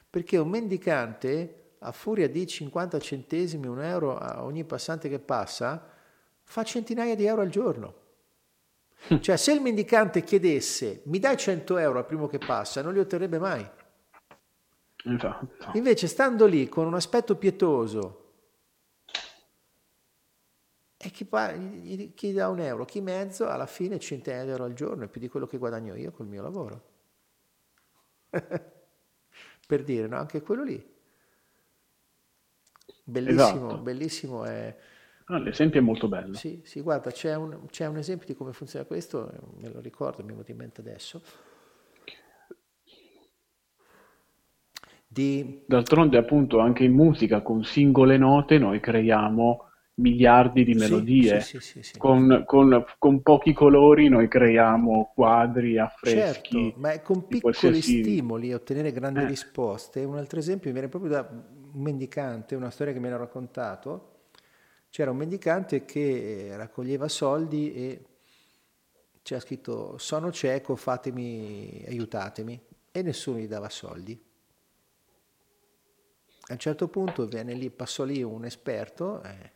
Perché 0.10 0.38
un 0.38 0.50
mendicante, 0.50 1.74
a 1.80 1.92
furia 1.92 2.30
di 2.30 2.46
50 2.46 3.00
centesimi, 3.00 3.68
un 3.68 3.82
euro 3.82 4.18
a 4.18 4.44
ogni 4.46 4.64
passante 4.66 5.10
che 5.10 5.20
passa, 5.20 5.84
fa 6.44 6.64
centinaia 6.64 7.16
di 7.16 7.26
euro 7.26 7.42
al 7.42 7.50
giorno. 7.50 7.94
Cioè, 9.20 9.38
se 9.38 9.52
il 9.54 9.62
mendicante 9.62 10.24
chiedesse 10.24 11.02
mi 11.06 11.20
dai 11.20 11.38
100 11.38 11.78
euro 11.78 12.00
al 12.00 12.06
primo 12.06 12.28
che 12.28 12.40
passa, 12.40 12.82
non 12.82 12.94
li 12.94 13.00
otterrebbe 13.00 13.40
mai. 13.40 13.68
Esatto. 15.06 15.72
Invece, 15.78 16.08
stando 16.08 16.46
lì 16.46 16.70
con 16.70 16.86
un 16.86 16.94
aspetto 16.94 17.36
pietoso, 17.36 18.18
e 20.98 21.10
chi, 21.10 21.26
pa- 21.26 21.54
chi 22.14 22.32
dà 22.32 22.48
un 22.50 22.60
euro, 22.60 22.86
chi 22.86 23.02
mezzo, 23.02 23.48
alla 23.48 23.66
fine 23.66 24.00
centinaia 24.00 24.44
di 24.44 24.52
euro 24.52 24.66
al 24.66 24.74
giorno 24.74 25.06
è 25.06 25.08
più 25.08 25.20
di 25.20 25.30
quello 25.30 25.48
che 25.48 25.58
guadagno 25.58 25.96
io 25.96 26.12
col 26.12 26.28
mio 26.28 26.44
lavoro. 26.44 26.90
per 29.68 29.84
dire, 29.84 30.08
no? 30.08 30.18
Anche 30.18 30.42
quello 30.42 30.64
lì. 30.64 30.90
Bellissimo, 33.04 33.68
Esatto. 33.68 33.78
bellissimo 33.78 34.46
è... 34.46 34.78
Ah, 35.26 35.40
l'esempio 35.40 35.80
è 35.80 35.84
molto 35.84 36.08
bello. 36.08 36.38
Sì, 36.38 36.62
sì, 36.64 36.82
guarda, 36.82 37.10
c'è 37.12 37.36
un, 37.36 37.66
c'è 37.70 37.88
un 37.88 37.98
esempio 37.98 38.28
di 38.28 38.36
come 38.36 38.54
funziona 38.54 38.86
questo, 38.86 39.32
me 39.58 39.70
lo 39.70 39.80
ricordo, 39.80 40.22
mi 40.22 40.30
è 40.30 40.32
venuto 40.32 40.52
in 40.52 40.58
mente 40.58 40.82
adesso. 40.82 41.22
Di, 45.14 45.62
D'altronde, 45.66 46.18
appunto, 46.18 46.60
anche 46.60 46.84
in 46.84 46.94
musica 46.94 47.42
con 47.42 47.64
singole 47.64 48.18
note 48.18 48.60
noi 48.60 48.80
creiamo 48.80 49.72
miliardi 49.96 50.64
di 50.64 50.76
melodie. 50.76 51.40
sì, 51.42 51.60
sì, 51.60 51.84
sì. 51.84 51.98
Con, 51.98 52.44
con- 52.46 52.86
con 53.00 53.22
pochi 53.22 53.54
colori 53.54 54.08
noi 54.08 54.28
creiamo 54.28 55.12
quadri, 55.16 55.78
affreschi 55.80 56.04
Certo, 56.04 56.74
ma 56.78 56.92
è 56.94 57.02
con 57.02 57.28
piccoli 57.28 57.82
qualsiasi... 57.82 57.82
stimoli 57.82 58.54
ottenere 58.54 58.92
grandi 58.92 59.24
Eh. 59.24 59.26
risposte. 59.26 60.04
Un 60.04 60.18
altro 60.18 60.40
esempio 60.40 60.68
mi 60.68 60.74
viene 60.74 60.90
proprio 60.90 61.12
da 61.12 61.28
un 61.30 61.82
mendicante, 61.82 62.56
una 62.56 62.72
storia 62.72 62.92
che 62.94 63.00
mi 63.00 63.08
hanno 63.08 63.18
raccontato. 63.18 64.10
C'era 64.90 65.12
un 65.12 65.18
mendicante 65.18 65.86
che 65.86 66.48
eh, 66.50 66.58
raccoglieva 66.58 67.08
soldi 67.08 67.74
e 67.74 68.06
c'era 69.24 69.40
scritto 69.40 69.98
sono 69.98 70.32
cieco, 70.32 70.76
fatemi, 70.76 71.84
aiutatemi 71.88 72.60
e 72.92 73.02
nessuno 73.02 73.38
gli 73.38 73.48
dava 73.48 73.70
soldi. 73.70 74.20
A 76.48 76.54
un 76.54 76.60
certo 76.60 76.88
punto 76.88 77.28
venne 77.28 77.54
lì, 77.54 77.70
passò 77.70 78.04
lì 78.04 78.22
un 78.24 78.44
esperto, 78.46 79.22
eh, 79.24 79.52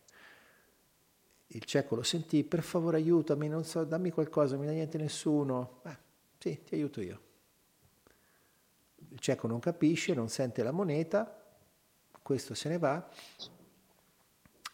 il 1.48 1.64
cieco 1.64 1.96
lo 1.96 2.04
sentì, 2.04 2.44
per 2.44 2.62
favore 2.62 2.98
aiutami, 2.98 3.48
non 3.48 3.64
so, 3.64 3.84
dammi 3.84 4.12
qualcosa, 4.12 4.56
non 4.56 4.62
mi 4.62 4.68
dà 4.68 4.74
niente 4.74 4.98
nessuno. 4.98 5.80
"Ah, 5.84 5.98
sì, 6.38 6.62
ti 6.64 6.76
aiuto 6.76 7.02
io. 7.02 7.22
Il 9.10 9.20
cieco 9.20 9.48
non 9.48 9.60
capisce, 9.60 10.14
non 10.14 10.30
sente 10.30 10.64
la 10.64 10.72
moneta, 10.72 11.44
questo 12.22 12.54
se 12.54 12.70
ne 12.70 12.78
va 12.78 13.08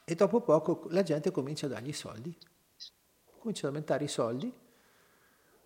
e 0.04 0.16
dopo 0.16 0.42
poco 0.42 0.88
la 0.90 1.04
gente 1.04 1.32
comincia 1.32 1.66
a 1.68 1.70
dargli 1.70 1.90
i 1.90 1.94
soldi, 1.94 2.36
comincia 3.38 3.68
ad 3.68 3.74
aumentare 3.74 4.04
i 4.04 4.08
soldi. 4.08 4.52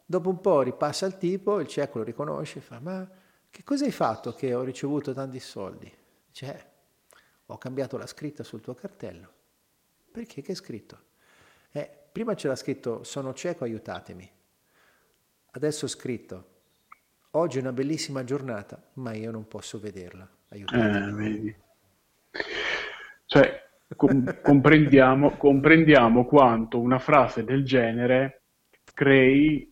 Dopo 0.08 0.30
un 0.30 0.40
po' 0.40 0.62
ripassa 0.62 1.06
il 1.08 1.18
tipo, 1.18 1.60
il 1.60 1.68
cieco 1.68 1.98
lo 2.00 2.04
riconosce 2.04 2.60
e 2.60 2.62
fa, 2.62 2.80
ma 2.80 3.10
che 3.50 3.64
cosa 3.64 3.86
hai 3.86 3.92
fatto 3.92 4.34
che 4.34 4.54
ho 4.54 4.64
ricevuto 4.64 5.14
tanti 5.14 5.40
soldi? 5.40 5.92
"Eh, 6.41 6.66
ho 7.48 7.57
cambiato 7.57 7.98
la 7.98 8.07
scritta 8.07 8.44
sul 8.44 8.62
tuo 8.62 8.74
cartello. 8.74 9.32
Perché? 10.12 10.41
Che 10.41 10.52
è 10.52 10.56
scritto? 10.56 10.99
Eh, 11.72 11.90
prima 12.12 12.34
c'era 12.36 12.56
scritto 12.56 13.03
sono 13.03 13.34
cieco, 13.34 13.64
aiutatemi. 13.64 14.30
Adesso 15.52 15.86
ho 15.86 15.90
scritto 15.90 16.49
oggi 17.32 17.57
è 17.57 17.62
una 17.62 17.74
bellissima 17.74 18.24
giornata, 18.24 18.82
ma 18.94 19.14
io 19.14 19.32
non 19.32 19.48
posso 19.48 19.80
vederla. 19.80 20.28
Aiutatemi. 20.49 21.07
Eh, 21.07 21.12
vedi. 21.14 21.56
Cioè, 23.26 23.70
com- 23.95 24.41
comprendiamo, 24.41 25.32
comprendiamo 25.38 26.26
quanto 26.26 26.80
una 26.80 26.99
frase 26.99 27.44
del 27.44 27.64
genere 27.66 28.44
crei 28.94 29.70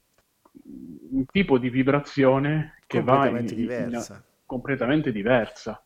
un 1.11 1.26
tipo 1.26 1.57
di 1.57 1.69
vibrazione 1.69 2.80
che 2.85 3.02
va 3.02 3.14
in- 3.14 3.34
Completamente 3.34 3.53
in- 3.53 3.60
diversa. 3.60 4.23
completamente 4.45 5.11
diversa. 5.11 5.85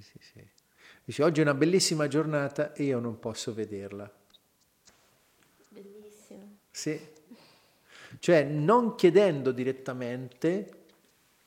Sì, 0.00 0.18
sì. 0.20 0.48
Dice 1.04 1.22
oggi 1.22 1.40
è 1.40 1.42
una 1.42 1.54
bellissima 1.54 2.08
giornata 2.08 2.72
e 2.72 2.84
io 2.84 2.98
non 2.98 3.18
posso 3.18 3.54
vederla. 3.54 4.10
Bellissimo. 5.68 6.58
Sì. 6.70 7.14
Cioè 8.18 8.44
non 8.44 8.94
chiedendo 8.94 9.52
direttamente, 9.52 10.84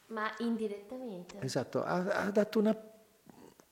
Ma 0.08 0.34
indirettamente. 0.40 1.38
esatto, 1.42 1.84
ha, 1.84 2.26
ha 2.26 2.32
dato 2.32 2.60
una 2.60 2.84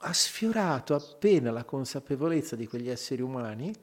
ha 0.02 0.14
sfiorato 0.14 0.94
appena 0.94 1.52
la 1.52 1.64
consapevolezza 1.64 2.56
di 2.56 2.68
quegli 2.68 2.90
esseri 2.90 3.22
umani 3.22 3.74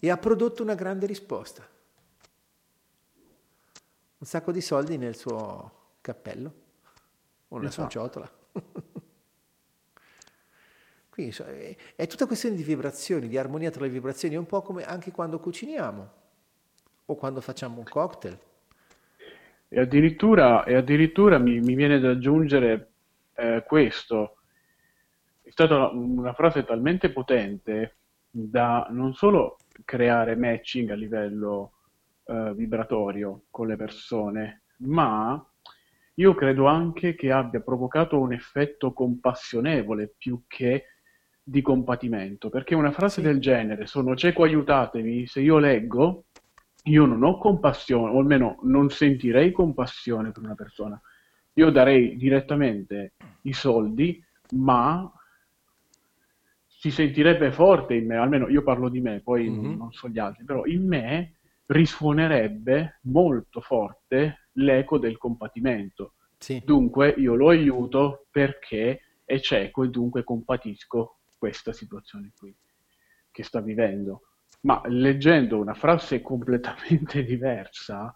e 0.00 0.10
ha 0.10 0.16
prodotto 0.16 0.62
una 0.62 0.74
grande 0.74 1.06
risposta. 1.06 1.66
Un 4.18 4.26
sacco 4.26 4.50
di 4.52 4.60
soldi 4.60 4.98
nel 4.98 5.16
suo 5.16 5.72
cappello 6.00 6.54
o 7.48 7.58
nella 7.58 7.70
sua 7.70 7.86
Esatto. 7.86 7.88
ciotola. 8.00 8.30
Quindi 11.20 11.76
è, 11.96 12.06
tutta 12.06 12.26
questione 12.26 12.56
di 12.56 12.62
vibrazioni, 12.62 13.28
di 13.28 13.36
armonia 13.36 13.70
tra 13.70 13.82
le 13.82 13.90
vibrazioni, 13.90 14.36
è 14.36 14.38
un 14.38 14.46
po' 14.46 14.62
come 14.62 14.84
anche 14.84 15.10
quando 15.10 15.38
cuciniamo 15.38 16.10
o 17.04 17.14
quando 17.14 17.42
facciamo 17.42 17.78
un 17.78 17.84
cocktail. 17.84 18.38
E 19.68 19.80
addirittura, 19.80 20.64
e 20.64 20.74
addirittura 20.74 21.38
mi, 21.38 21.60
mi 21.60 21.74
viene 21.74 22.00
da 22.00 22.10
aggiungere 22.10 22.92
eh, 23.34 23.64
questo. 23.66 24.36
È 25.42 25.50
stata 25.50 25.90
una 25.90 26.32
frase 26.32 26.64
talmente 26.64 27.10
potente 27.10 27.96
da 28.30 28.86
non 28.90 29.12
solo 29.12 29.58
creare 29.84 30.36
matching 30.36 30.90
a 30.90 30.94
livello 30.94 31.72
eh, 32.24 32.54
vibratorio 32.54 33.42
con 33.50 33.66
le 33.66 33.76
persone, 33.76 34.62
ma 34.78 35.44
io 36.14 36.34
credo 36.34 36.66
anche 36.66 37.14
che 37.14 37.30
abbia 37.30 37.60
provocato 37.60 38.18
un 38.18 38.32
effetto 38.32 38.92
compassionevole 38.92 40.14
più 40.16 40.44
che 40.46 40.86
di 41.42 41.62
compatimento, 41.62 42.48
perché 42.48 42.74
una 42.74 42.92
frase 42.92 43.22
del 43.22 43.40
genere, 43.40 43.86
sono 43.86 44.14
cieco, 44.16 44.44
aiutatemi, 44.44 45.26
se 45.26 45.40
io 45.40 45.58
leggo, 45.58 46.24
io 46.84 47.04
non 47.06 47.22
ho 47.24 47.38
compassione, 47.38 48.12
o 48.12 48.18
almeno 48.18 48.58
non 48.62 48.88
sentirei 48.90 49.52
compassione 49.52 50.30
per 50.32 50.42
una 50.42 50.54
persona. 50.54 51.00
Io 51.54 51.70
darei 51.70 52.16
direttamente 52.16 53.12
i 53.42 53.52
soldi, 53.52 54.22
ma 54.50 55.10
si 56.66 56.90
sentirebbe 56.90 57.52
forte 57.52 57.94
in 57.94 58.06
me, 58.06 58.16
almeno 58.16 58.48
io 58.48 58.62
parlo 58.62 58.88
di 58.88 59.00
me, 59.00 59.20
poi 59.20 59.50
non- 59.50 59.64
Mhm. 59.66 59.76
non 59.76 59.92
so 59.92 60.08
gli 60.08 60.18
altri, 60.18 60.44
però 60.44 60.64
in 60.64 60.86
me 60.86 61.34
risuonerebbe 61.66 63.00
molto 63.02 63.60
forte 63.60 64.48
l'eco 64.52 64.98
del 64.98 65.18
compatimento. 65.18 66.14
Sì. 66.38 66.60
Dunque 66.64 67.14
io 67.18 67.34
lo 67.34 67.50
aiuto 67.50 68.26
perché 68.30 69.00
è 69.24 69.38
cieco 69.40 69.84
e 69.84 69.88
dunque 69.88 70.24
compatisco 70.24 71.18
questa 71.40 71.72
situazione 71.72 72.32
qui 72.36 72.54
che 73.32 73.42
sta 73.42 73.60
vivendo. 73.62 74.22
Ma 74.62 74.82
leggendo 74.86 75.58
una 75.58 75.74
frase 75.74 76.20
completamente 76.20 77.24
diversa, 77.26 78.14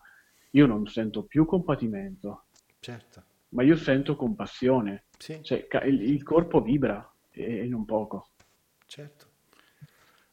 io 0.50 0.66
non 0.66 0.86
sento 0.86 1.24
più 1.24 1.46
compatimento, 1.46 2.44
Certo. 2.80 3.24
ma 3.54 3.62
io 3.62 3.76
sento 3.76 4.16
compassione. 4.16 5.06
Sì, 5.18 5.40
Cioè, 5.40 5.66
il, 5.86 6.02
il 6.02 6.22
corpo 6.22 6.60
vibra 6.60 7.10
e, 7.30 7.60
e 7.60 7.66
non 7.66 7.86
poco. 7.86 8.32
certo. 8.86 9.26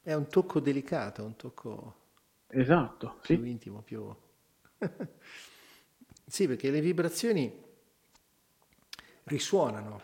È 0.02 0.12
un 0.12 0.28
tocco 0.28 0.60
delicato, 0.60 1.24
un 1.24 1.34
tocco 1.36 1.94
Esatto, 2.60 3.18
più 3.24 3.42
sì. 3.42 3.44
intimo, 3.44 3.82
più... 3.82 4.14
sì, 6.26 6.46
perché 6.46 6.70
le 6.70 6.80
vibrazioni 6.80 7.52
risuonano, 9.24 10.00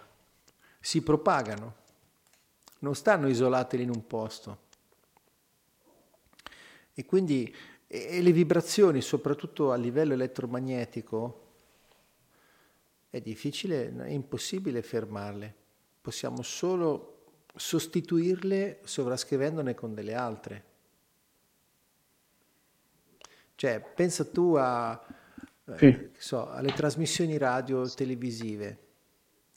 si 0.81 1.03
propagano, 1.03 1.75
non 2.81 2.95
stanno 2.95 3.29
isolate 3.29 3.77
lì 3.77 3.83
in 3.85 3.91
un 3.91 4.07
posto. 4.07 4.59
E 6.95 7.05
quindi 7.05 7.55
E 7.91 8.21
le 8.21 8.33
vibrazioni, 8.33 9.01
soprattutto 9.01 9.73
a 9.73 9.77
livello 9.77 10.13
elettromagnetico, 10.13 11.47
è 13.09 13.19
difficile, 13.23 13.97
è 13.97 14.11
impossibile 14.11 14.83
fermarle. 14.83 15.55
Possiamo 16.03 16.43
solo 16.43 17.45
sostituirle 17.55 18.81
sovrascrivendone 18.85 19.75
con 19.75 19.95
delle 19.95 20.13
altre. 20.13 20.65
Cioè, 23.55 23.81
pensa 23.81 24.27
tu 24.27 24.55
a, 24.55 25.03
eh, 25.65 25.79
sì. 25.79 26.11
so, 26.19 26.47
alle 26.51 26.73
trasmissioni 26.75 27.39
radio 27.39 27.89
televisive, 27.89 28.79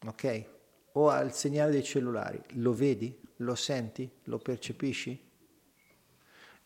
ok? 0.05 0.45
O 0.93 1.09
al 1.09 1.33
segnale 1.33 1.71
dei 1.71 1.83
cellulari. 1.83 2.41
Lo 2.53 2.73
vedi? 2.73 3.17
Lo 3.37 3.55
senti? 3.55 4.09
Lo 4.23 4.37
percepisci? 4.37 5.29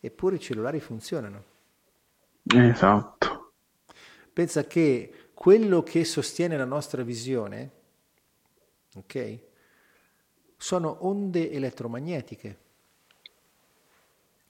Eppure 0.00 0.36
i 0.36 0.40
cellulari 0.40 0.80
funzionano. 0.80 1.44
Esatto. 2.44 3.52
Pensa 4.32 4.64
che 4.64 5.30
quello 5.34 5.82
che 5.82 6.04
sostiene 6.04 6.56
la 6.56 6.64
nostra 6.64 7.02
visione, 7.02 7.70
ok? 8.94 9.38
Sono 10.56 10.98
onde 11.00 11.50
elettromagnetiche. 11.50 12.58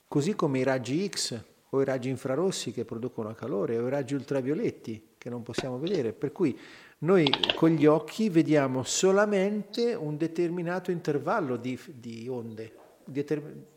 Così 0.09 0.35
come 0.35 0.61
i 0.61 0.63
raggi 0.63 1.09
X 1.09 1.43
o 1.71 1.81
i 1.81 1.85
raggi 1.85 2.09
infrarossi 2.09 2.73
che 2.73 2.85
producono 2.85 3.35
calore 3.35 3.79
o 3.79 3.87
i 3.87 3.91
raggi 3.91 4.15
ultravioletti 4.15 5.15
che 5.19 5.29
non 5.31 5.43
possiamo 5.43 5.79
vedere. 5.79 6.13
Per 6.13 6.33
cui 6.33 6.59
noi 6.99 7.27
con 7.55 7.71
gli 7.71 7.85
occhi 7.85 8.29
vediamo 8.31 8.83
solamente 8.83 9.95
un 9.95 10.17
determinato 10.17 10.91
intervallo 10.91 11.57
di, 11.57 11.79
di 11.95 12.27
onde, 12.29 12.73
di, 13.05 13.25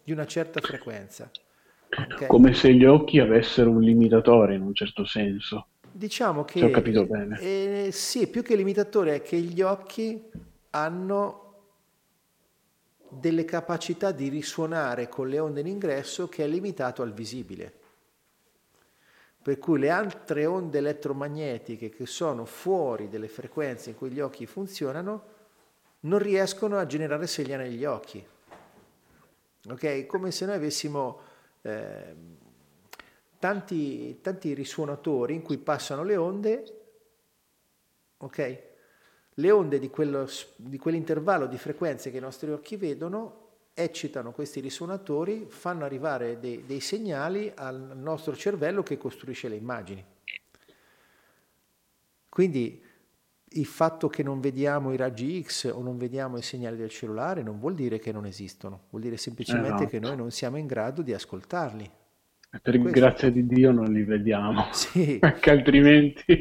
di 0.03 0.11
una 0.11 0.25
certa 0.25 0.61
frequenza. 0.61 1.29
Okay. 1.89 2.27
Come 2.27 2.53
se 2.53 2.73
gli 2.73 2.85
occhi 2.85 3.19
avessero 3.19 3.71
un 3.71 3.81
limitatore 3.81 4.55
in 4.55 4.61
un 4.61 4.73
certo 4.73 5.05
senso. 5.05 5.67
Diciamo 5.91 6.45
che... 6.45 6.59
Se 6.59 6.65
ho 6.65 6.69
capito 6.69 7.05
bene. 7.05 7.39
Eh, 7.39 7.89
sì, 7.91 8.27
più 8.27 8.43
che 8.43 8.55
limitatore 8.55 9.15
è 9.15 9.21
che 9.21 9.37
gli 9.37 9.61
occhi 9.61 10.23
hanno 10.71 11.45
delle 13.09 13.43
capacità 13.43 14.11
di 14.11 14.29
risuonare 14.29 15.09
con 15.09 15.27
le 15.27 15.39
onde 15.39 15.61
in 15.61 15.67
ingresso 15.67 16.29
che 16.29 16.43
è 16.43 16.47
limitato 16.47 17.01
al 17.01 17.11
visibile. 17.11 17.78
Per 19.41 19.57
cui 19.57 19.79
le 19.79 19.89
altre 19.89 20.45
onde 20.45 20.77
elettromagnetiche 20.79 21.89
che 21.89 22.05
sono 22.05 22.45
fuori 22.45 23.09
delle 23.09 23.29
frequenze 23.29 23.91
in 23.91 23.95
cui 23.95 24.11
gli 24.11 24.19
occhi 24.19 24.45
funzionano 24.45 25.37
non 26.01 26.19
riescono 26.19 26.77
a 26.77 26.85
generare 26.85 27.25
segnale 27.27 27.69
negli 27.69 27.85
occhi. 27.85 28.25
Ok? 29.69 30.05
Come 30.05 30.31
se 30.31 30.45
noi 30.45 30.55
avessimo 30.55 31.19
eh, 31.61 32.15
tanti, 33.39 34.19
tanti 34.21 34.53
risuonatori 34.53 35.33
in 35.33 35.41
cui 35.41 35.57
passano 35.57 36.03
le 36.03 36.15
onde, 36.15 36.81
ok? 38.17 38.63
Le 39.33 39.51
onde 39.51 39.79
di, 39.79 39.89
quello, 39.89 40.27
di 40.57 40.77
quell'intervallo 40.77 41.47
di 41.47 41.57
frequenze 41.57 42.11
che 42.11 42.17
i 42.17 42.21
nostri 42.21 42.51
occhi 42.51 42.75
vedono 42.75 43.47
eccitano 43.79 44.31
questi 44.31 44.59
risuonatori, 44.59 45.45
fanno 45.47 45.85
arrivare 45.85 46.39
dei, 46.39 46.63
dei, 46.65 46.79
segnali 46.79 47.51
al 47.55 47.95
nostro 47.95 48.35
cervello 48.35 48.83
che 48.83 48.97
costruisce 48.97 49.47
le 49.47 49.55
immagini. 49.55 50.03
Quindi 52.27 52.83
il 53.53 53.65
fatto 53.65 54.09
che 54.09 54.21
non 54.21 54.39
vediamo 54.39 54.93
i 54.93 54.97
raggi 54.97 55.41
X 55.43 55.71
o 55.73 55.81
non 55.81 55.97
vediamo 55.97 56.37
i 56.37 56.41
segnali 56.41 56.77
del 56.77 56.89
cellulare 56.89 57.41
non 57.41 57.57
vuol 57.57 57.73
dire 57.73 57.97
che 57.97 58.11
non 58.11 58.25
esistono, 58.25 58.81
vuol 58.89 59.01
dire 59.01 59.17
semplicemente 59.17 59.69
esatto. 59.69 59.89
che 59.89 59.99
noi 59.99 60.15
non 60.15 60.29
siamo 60.29 60.57
in 60.57 60.67
grado 60.67 61.01
di 61.01 61.13
ascoltarli. 61.13 61.91
Per 62.49 62.79
Questo. 62.79 62.99
grazia 62.99 63.29
di 63.29 63.45
Dio 63.45 63.71
non 63.71 63.91
li 63.91 64.03
vediamo, 64.03 64.69
sì. 64.73 65.17
perché 65.21 65.51
altrimenti... 65.51 66.39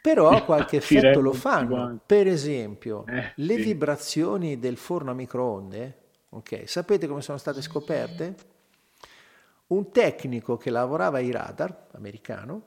Però 0.00 0.42
qualche 0.44 0.78
effetto 0.78 1.20
lo 1.20 1.32
fanno. 1.32 2.00
Per 2.04 2.26
esempio, 2.26 3.04
eh, 3.06 3.32
le 3.36 3.56
sì. 3.56 3.62
vibrazioni 3.62 4.58
del 4.58 4.76
forno 4.76 5.10
a 5.10 5.14
microonde, 5.14 5.98
ok? 6.36 6.68
Sapete 6.68 7.06
come 7.06 7.22
sono 7.22 7.38
state 7.38 7.62
scoperte? 7.62 8.52
Un 9.68 9.90
tecnico 9.90 10.56
che 10.56 10.70
lavorava 10.70 11.18
ai 11.18 11.30
radar, 11.30 11.88
americano, 11.92 12.62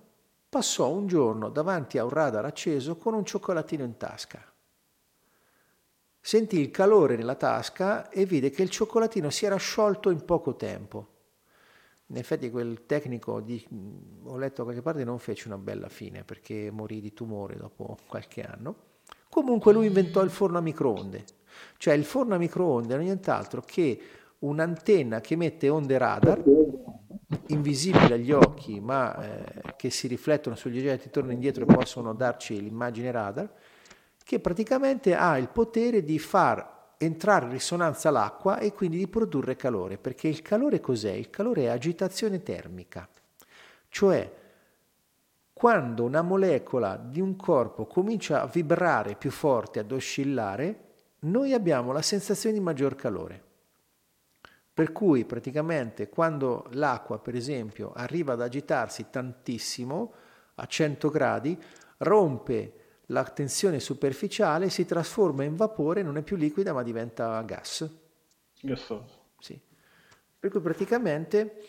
passò 0.49 0.89
un 0.89 1.07
giorno 1.07 1.49
davanti 1.49 1.97
a 1.97 2.03
un 2.03 2.09
radar 2.09 2.45
acceso 2.45 2.95
con 2.95 3.13
un 3.13 3.25
cioccolatino 3.25 3.83
in 3.83 3.97
tasca. 3.97 4.43
Sentì 6.19 6.59
il 6.59 6.71
calore 6.71 7.15
nella 7.15 7.35
tasca 7.35 8.09
e 8.09 8.25
vide 8.25 8.49
che 8.49 8.63
il 8.63 8.69
cioccolatino 8.69 9.29
si 9.29 9.45
era 9.45 9.55
sciolto 9.55 10.09
in 10.09 10.25
poco 10.25 10.55
tempo. 10.55 11.15
In 12.07 12.17
effetti 12.17 12.49
quel 12.49 12.85
tecnico, 12.85 13.39
di, 13.41 13.65
ho 14.23 14.37
letto 14.37 14.57
da 14.57 14.63
qualche 14.63 14.81
parte, 14.81 15.03
non 15.03 15.19
fece 15.19 15.47
una 15.47 15.57
bella 15.57 15.89
fine 15.89 16.23
perché 16.23 16.71
morì 16.71 16.99
di 16.99 17.13
tumore 17.13 17.55
dopo 17.55 17.97
qualche 18.07 18.41
anno. 18.41 18.75
Comunque 19.29 19.73
lui 19.73 19.87
inventò 19.87 20.21
il 20.21 20.29
forno 20.29 20.57
a 20.57 20.61
microonde. 20.61 21.25
Cioè 21.77 21.93
il 21.93 22.05
forno 22.05 22.35
a 22.35 22.37
microonde 22.37 22.93
non 22.93 23.01
è 23.01 23.05
nient'altro 23.05 23.61
che 23.65 23.99
un'antenna 24.39 25.21
che 25.21 25.33
emette 25.33 25.69
onde 25.69 25.97
radar 25.97 26.43
invisibili 27.47 28.13
agli 28.13 28.31
occhi 28.31 28.79
ma 28.79 29.15
eh, 29.21 29.73
che 29.75 29.89
si 29.89 30.07
riflettono 30.07 30.55
sugli 30.55 30.77
oggetti, 30.79 31.09
tornano 31.09 31.33
indietro 31.33 31.63
e 31.63 31.73
possono 31.73 32.13
darci 32.13 32.61
l'immagine 32.61 33.11
radar, 33.11 33.49
che 34.23 34.39
praticamente 34.39 35.15
ha 35.15 35.37
il 35.37 35.49
potere 35.49 36.03
di 36.03 36.19
far 36.19 36.75
entrare 36.97 37.45
in 37.45 37.51
risonanza 37.51 38.09
l'acqua 38.09 38.59
e 38.59 38.73
quindi 38.73 38.97
di 38.97 39.07
produrre 39.07 39.55
calore, 39.55 39.97
perché 39.97 40.27
il 40.27 40.41
calore 40.41 40.79
cos'è? 40.79 41.11
Il 41.11 41.29
calore 41.29 41.63
è 41.63 41.67
agitazione 41.67 42.41
termica, 42.43 43.07
cioè 43.89 44.31
quando 45.53 46.03
una 46.03 46.21
molecola 46.21 46.97
di 46.97 47.19
un 47.19 47.35
corpo 47.35 47.85
comincia 47.87 48.41
a 48.41 48.47
vibrare 48.47 49.15
più 49.15 49.31
forte, 49.31 49.79
ad 49.79 49.91
oscillare, 49.91 50.86
noi 51.29 51.53
abbiamo 51.53 51.91
la 51.91 52.01
sensazione 52.01 52.55
di 52.55 52.61
maggior 52.61 52.95
calore. 52.95 53.43
Per 54.73 54.91
cui 54.91 55.25
praticamente 55.25 56.09
quando 56.09 56.67
l'acqua, 56.71 57.17
per 57.19 57.35
esempio, 57.35 57.93
arriva 57.93 58.33
ad 58.33 58.41
agitarsi 58.41 59.07
tantissimo, 59.09 60.13
a 60.55 60.65
100 60.65 61.09
gradi, 61.09 61.59
rompe 61.97 62.73
la 63.07 63.23
tensione 63.23 63.79
superficiale, 63.79 64.69
si 64.69 64.85
trasforma 64.85 65.43
in 65.43 65.55
vapore, 65.55 66.03
non 66.03 66.17
è 66.17 66.21
più 66.21 66.35
liquida 66.35 66.73
ma 66.73 66.83
diventa 66.83 67.41
gas. 67.41 67.89
Gassoso. 68.61 69.25
Sì. 69.39 69.59
Per 70.39 70.51
cui 70.51 70.59
praticamente 70.59 71.63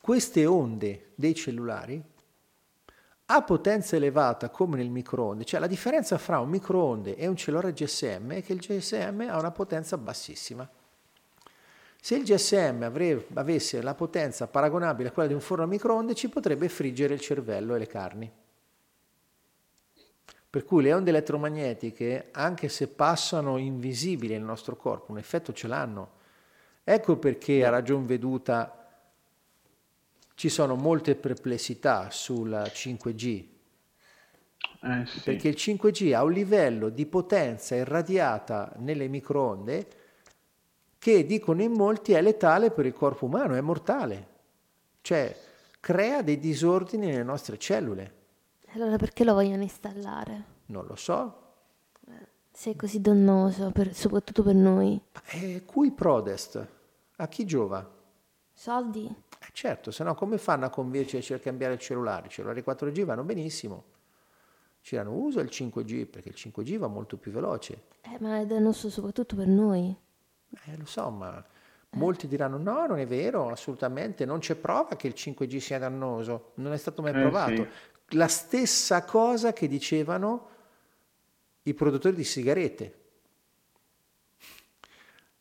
queste 0.00 0.46
onde 0.46 1.10
dei 1.14 1.34
cellulari 1.34 2.02
a 3.30 3.42
potenza 3.42 3.96
elevata 3.96 4.48
come 4.48 4.78
nel 4.78 4.88
microonde, 4.88 5.44
cioè 5.44 5.60
la 5.60 5.66
differenza 5.66 6.16
fra 6.16 6.40
un 6.40 6.48
microonde 6.48 7.14
e 7.14 7.26
un 7.26 7.36
cellulare 7.36 7.74
GSM 7.74 8.32
è 8.32 8.42
che 8.42 8.54
il 8.54 8.60
GSM 8.60 9.26
ha 9.28 9.38
una 9.38 9.50
potenza 9.50 9.98
bassissima. 9.98 10.68
Se 12.00 12.14
il 12.14 12.24
GSM 12.24 12.90
avesse 13.34 13.82
la 13.82 13.94
potenza 13.94 14.46
paragonabile 14.46 15.10
a 15.10 15.12
quella 15.12 15.28
di 15.28 15.34
un 15.34 15.40
forno 15.40 15.64
a 15.64 15.66
microonde, 15.66 16.14
ci 16.14 16.30
potrebbe 16.30 16.70
friggere 16.70 17.12
il 17.12 17.20
cervello 17.20 17.74
e 17.74 17.78
le 17.78 17.86
carni. 17.86 18.32
Per 20.50 20.64
cui 20.64 20.82
le 20.82 20.94
onde 20.94 21.10
elettromagnetiche, 21.10 22.28
anche 22.32 22.70
se 22.70 22.88
passano 22.88 23.58
invisibili 23.58 24.32
nel 24.32 24.42
nostro 24.42 24.76
corpo, 24.76 25.12
un 25.12 25.18
effetto 25.18 25.52
ce 25.52 25.66
l'hanno. 25.66 26.12
Ecco 26.82 27.18
perché 27.18 27.66
a 27.66 27.68
ragion 27.68 28.06
veduta 28.06 28.77
ci 30.38 30.48
sono 30.48 30.76
molte 30.76 31.16
perplessità 31.16 32.10
sulla 32.10 32.62
5G. 32.62 33.44
Eh, 34.82 35.06
sì. 35.06 35.20
Perché 35.24 35.48
il 35.48 35.56
5G 35.58 36.14
ha 36.14 36.22
un 36.22 36.30
livello 36.30 36.90
di 36.90 37.06
potenza 37.06 37.74
irradiata 37.74 38.72
nelle 38.76 39.08
microonde 39.08 39.88
che 40.96 41.26
dicono 41.26 41.60
in 41.60 41.72
molti 41.72 42.12
è 42.12 42.22
letale 42.22 42.70
per 42.70 42.86
il 42.86 42.92
corpo 42.92 43.24
umano, 43.24 43.56
è 43.56 43.60
mortale, 43.60 44.28
cioè 45.00 45.36
crea 45.80 46.22
dei 46.22 46.38
disordini 46.38 47.06
nelle 47.06 47.24
nostre 47.24 47.58
cellule. 47.58 48.14
Allora 48.74 48.96
perché 48.96 49.24
lo 49.24 49.34
vogliono 49.34 49.62
installare? 49.62 50.44
Non 50.66 50.86
lo 50.86 50.94
so. 50.94 51.46
Se 52.52 52.70
è 52.70 52.76
così 52.76 53.00
dannoso, 53.00 53.72
per, 53.72 53.92
soprattutto 53.92 54.44
per 54.44 54.54
noi. 54.54 55.02
E 55.32 55.64
cui 55.64 55.90
prodest? 55.90 56.64
A 57.16 57.26
chi 57.26 57.44
giova? 57.44 57.84
Soldi? 58.52 59.26
Eh 59.48 59.50
certo, 59.52 59.90
se 59.90 60.04
no 60.04 60.14
come 60.14 60.36
fanno 60.36 60.66
a 60.66 60.68
convincerci 60.68 61.32
a 61.32 61.38
cambiare 61.38 61.74
il 61.74 61.80
cellulare? 61.80 62.26
I 62.26 62.30
cellulari 62.30 62.62
4G 62.66 63.04
vanno 63.04 63.24
benissimo. 63.24 63.84
Ci 64.82 64.94
danno 64.94 65.12
uso 65.12 65.40
il 65.40 65.48
5G 65.50 66.06
perché 66.06 66.28
il 66.28 66.34
5G 66.36 66.76
va 66.76 66.86
molto 66.86 67.16
più 67.16 67.32
veloce. 67.32 67.84
Eh, 68.02 68.18
ma 68.20 68.40
è 68.40 68.46
dannoso 68.46 68.90
soprattutto 68.90 69.36
per 69.36 69.46
noi. 69.46 69.96
Eh, 70.66 70.76
lo 70.76 70.84
so, 70.84 71.08
ma 71.10 71.42
molti 71.92 72.28
diranno 72.28 72.58
no, 72.58 72.86
non 72.86 72.98
è 72.98 73.06
vero, 73.06 73.48
assolutamente, 73.48 74.26
non 74.26 74.38
c'è 74.38 74.54
prova 74.54 74.96
che 74.96 75.06
il 75.06 75.14
5G 75.16 75.56
sia 75.58 75.78
dannoso, 75.78 76.52
non 76.56 76.72
è 76.74 76.76
stato 76.76 77.00
mai 77.00 77.12
eh, 77.12 77.20
provato. 77.20 77.54
Sì. 77.54 78.16
La 78.16 78.28
stessa 78.28 79.04
cosa 79.04 79.52
che 79.54 79.66
dicevano 79.66 80.48
i 81.62 81.74
produttori 81.74 82.14
di 82.14 82.24
sigarette. 82.24 82.97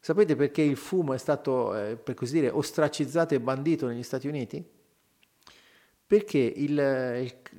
Sapete 0.07 0.37
perché 0.37 0.61
il 0.61 0.77
fumo 0.77 1.11
è 1.11 1.17
stato, 1.17 1.75
eh, 1.75 1.97
per 1.97 2.15
così 2.15 2.35
dire, 2.35 2.49
ostracizzato 2.49 3.33
e 3.35 3.41
bandito 3.41 3.87
negli 3.87 4.03
Stati 4.03 4.29
Uniti? 4.29 4.65
perché 6.07 6.37
il, 6.37 6.79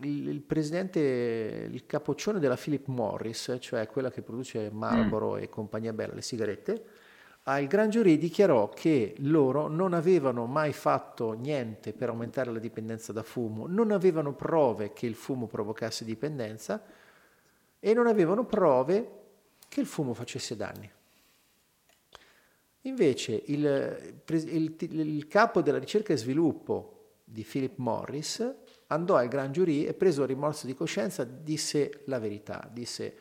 il, 0.01 0.29
il, 0.29 0.41
presidente, 0.41 1.69
il 1.70 1.85
capoccione 1.85 2.39
della 2.39 2.57
Philip 2.57 2.87
Morris, 2.87 3.59
cioè 3.61 3.87
quella 3.87 4.11
che 4.11 4.23
produce 4.23 4.70
Marlboro 4.73 5.35
mm. 5.35 5.43
e 5.43 5.49
compagnia 5.51 5.93
bella, 5.93 6.15
le 6.15 6.23
sigarette, 6.23 6.85
al 7.43 7.66
Gran 7.66 7.91
Giurì 7.91 8.16
dichiarò 8.16 8.70
che 8.70 9.15
loro 9.19 9.69
non 9.69 9.93
avevano 9.93 10.47
mai 10.47 10.73
fatto 10.73 11.33
niente 11.33 11.93
per 11.93 12.09
aumentare 12.09 12.51
la 12.51 12.59
dipendenza 12.59 13.12
da 13.12 13.23
fumo, 13.23 13.66
non 13.66 13.91
avevano 13.91 14.33
prove 14.33 14.95
che 14.95 15.05
il 15.05 15.15
fumo 15.15 15.47
provocasse 15.49 16.07
dipendenza 16.07 16.83
e 17.79 17.93
non 17.93 18.07
avevano 18.07 18.47
prove 18.47 19.11
che 19.69 19.81
il 19.81 19.87
fumo 19.87 20.15
facesse 20.15 20.57
danni. 20.57 20.97
Invece 22.83 23.43
il, 23.47 24.15
il, 24.27 24.77
il 24.81 25.27
capo 25.27 25.61
della 25.61 25.79
ricerca 25.79 26.13
e 26.13 26.17
sviluppo 26.17 27.21
di 27.25 27.45
Philip 27.45 27.77
Morris, 27.77 28.55
andò 28.89 29.17
al 29.17 29.29
Gran 29.29 29.53
Giurì 29.53 29.85
e 29.85 29.95
preso 29.95 30.23
il 30.23 30.29
rimorso 30.29 30.67
di 30.67 30.75
coscienza 30.75 31.25
disse 31.25 32.03
la 32.07 32.19
verità, 32.19 32.69
disse 32.73 33.17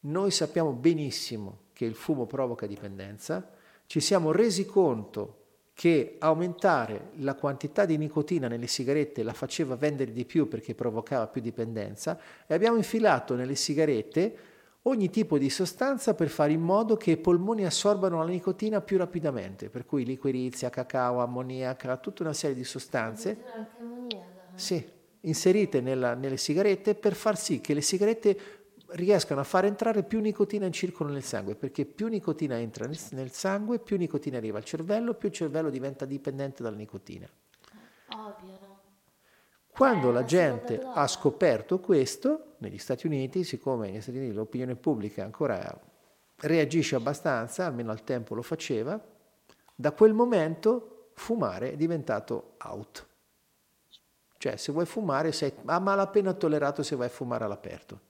noi 0.00 0.30
sappiamo 0.30 0.72
benissimo 0.72 1.64
che 1.72 1.84
il 1.84 1.94
fumo 1.94 2.26
provoca 2.26 2.66
dipendenza, 2.66 3.50
ci 3.86 4.00
siamo 4.00 4.32
resi 4.32 4.66
conto 4.66 5.44
che 5.74 6.16
aumentare 6.20 7.10
la 7.16 7.34
quantità 7.34 7.84
di 7.84 7.98
nicotina 7.98 8.48
nelle 8.48 8.66
sigarette 8.66 9.22
la 9.22 9.34
faceva 9.34 9.76
vendere 9.76 10.12
di 10.12 10.24
più 10.24 10.48
perché 10.48 10.74
provocava 10.74 11.26
più 11.26 11.42
dipendenza 11.42 12.18
e 12.46 12.54
abbiamo 12.54 12.78
infilato 12.78 13.34
nelle 13.34 13.54
sigarette 13.56 14.36
ogni 14.88 15.10
tipo 15.10 15.38
di 15.38 15.50
sostanza 15.50 16.14
per 16.14 16.28
fare 16.28 16.52
in 16.52 16.60
modo 16.60 16.96
che 16.96 17.12
i 17.12 17.16
polmoni 17.16 17.64
assorbano 17.64 18.18
la 18.18 18.28
nicotina 18.28 18.80
più 18.80 18.98
rapidamente, 18.98 19.68
per 19.68 19.84
cui 19.84 20.04
liquirizia, 20.04 20.70
cacao, 20.70 21.20
ammoniaca, 21.20 21.96
tutta 21.96 22.22
una 22.22 22.32
serie 22.32 22.56
di 22.56 22.64
sostanze 22.64 23.38
sì, 24.54 24.84
inserite 25.20 25.80
nella, 25.80 26.14
nelle 26.14 26.36
sigarette 26.36 26.94
per 26.94 27.14
far 27.14 27.36
sì 27.36 27.60
che 27.60 27.74
le 27.74 27.80
sigarette 27.80 28.38
riescano 28.90 29.40
a 29.40 29.44
far 29.44 29.64
entrare 29.64 30.04
più 30.04 30.20
nicotina 30.20 30.66
in 30.66 30.72
circolo 30.72 31.12
nel 31.12 31.24
sangue, 31.24 31.56
perché 31.56 31.84
più 31.84 32.06
nicotina 32.06 32.56
entra 32.56 32.86
nel, 32.86 32.98
nel 33.10 33.32
sangue, 33.32 33.80
più 33.80 33.96
nicotina 33.96 34.36
arriva 34.36 34.58
al 34.58 34.64
cervello, 34.64 35.14
più 35.14 35.28
il 35.28 35.34
cervello 35.34 35.70
diventa 35.70 36.04
dipendente 36.04 36.62
dalla 36.62 36.76
nicotina. 36.76 37.28
Ovvio, 38.10 38.58
no? 38.60 38.80
Quando 39.66 40.10
eh, 40.10 40.12
la 40.12 40.24
gente 40.24 40.80
ha 40.80 41.06
scoperto 41.08 41.80
questo, 41.80 42.45
negli 42.58 42.78
Stati 42.78 43.06
Uniti, 43.06 43.44
siccome 43.44 43.90
negli 43.90 44.00
Stati 44.00 44.18
Uniti 44.18 44.34
l'opinione 44.34 44.76
pubblica 44.76 45.22
ancora 45.22 45.80
reagisce 46.40 46.96
abbastanza, 46.96 47.66
almeno 47.66 47.90
al 47.90 48.04
tempo 48.04 48.34
lo 48.34 48.42
faceva, 48.42 49.00
da 49.74 49.92
quel 49.92 50.12
momento 50.12 51.10
fumare 51.14 51.72
è 51.72 51.76
diventato 51.76 52.54
out. 52.64 53.06
Cioè, 54.38 54.56
se 54.56 54.72
vuoi 54.72 54.86
fumare, 54.86 55.32
sei 55.32 55.52
a 55.64 55.78
malapena 55.78 56.34
tollerato 56.34 56.82
se 56.82 56.96
vai 56.96 57.06
a 57.06 57.10
fumare 57.10 57.44
all'aperto. 57.44 58.00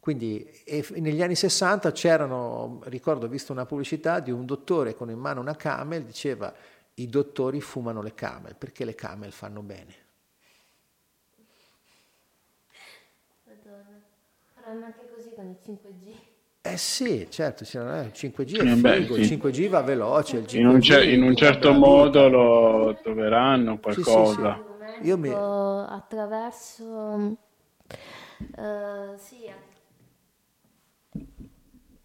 Quindi 0.00 0.50
negli 0.96 1.22
anni 1.22 1.34
60 1.34 1.92
c'erano, 1.92 2.80
ricordo, 2.84 3.26
ho 3.26 3.28
visto 3.28 3.52
una 3.52 3.66
pubblicità 3.66 4.20
di 4.20 4.30
un 4.30 4.46
dottore 4.46 4.94
con 4.94 5.10
in 5.10 5.18
mano 5.18 5.40
una 5.40 5.54
camel, 5.54 6.04
diceva 6.04 6.54
i 6.94 7.08
dottori 7.08 7.60
fumano 7.60 8.00
le 8.00 8.14
camel 8.14 8.56
perché 8.56 8.86
le 8.86 8.94
camel 8.94 9.32
fanno 9.32 9.60
bene. 9.60 10.06
Faranno 14.68 14.84
anche 14.84 15.06
così 15.10 15.32
con 15.34 15.48
il 15.48 15.56
5G. 15.64 16.12
Eh 16.60 16.76
sì, 16.76 17.26
certo, 17.30 17.62
il 17.62 18.10
5G 18.12 18.58
è 18.58 18.70
eh 18.70 18.76
figo, 18.76 19.16
il 19.16 19.26
5G 19.26 19.68
va 19.68 19.80
veloce. 19.80 20.44
in, 20.50 20.66
un 20.66 20.82
cer- 20.82 21.08
in 21.08 21.22
un, 21.22 21.34
certo 21.34 21.72
modo 21.72 22.28
lo 22.28 22.98
troveranno 23.02 23.78
qualcosa. 23.78 24.62
Sì, 24.86 24.90
sì, 24.90 24.96
sì. 25.02 25.08
Io 25.08 25.16
mi... 25.16 25.32
Attraverso... 25.32 27.36
Uh, 28.56 29.16
sì, 29.16 29.50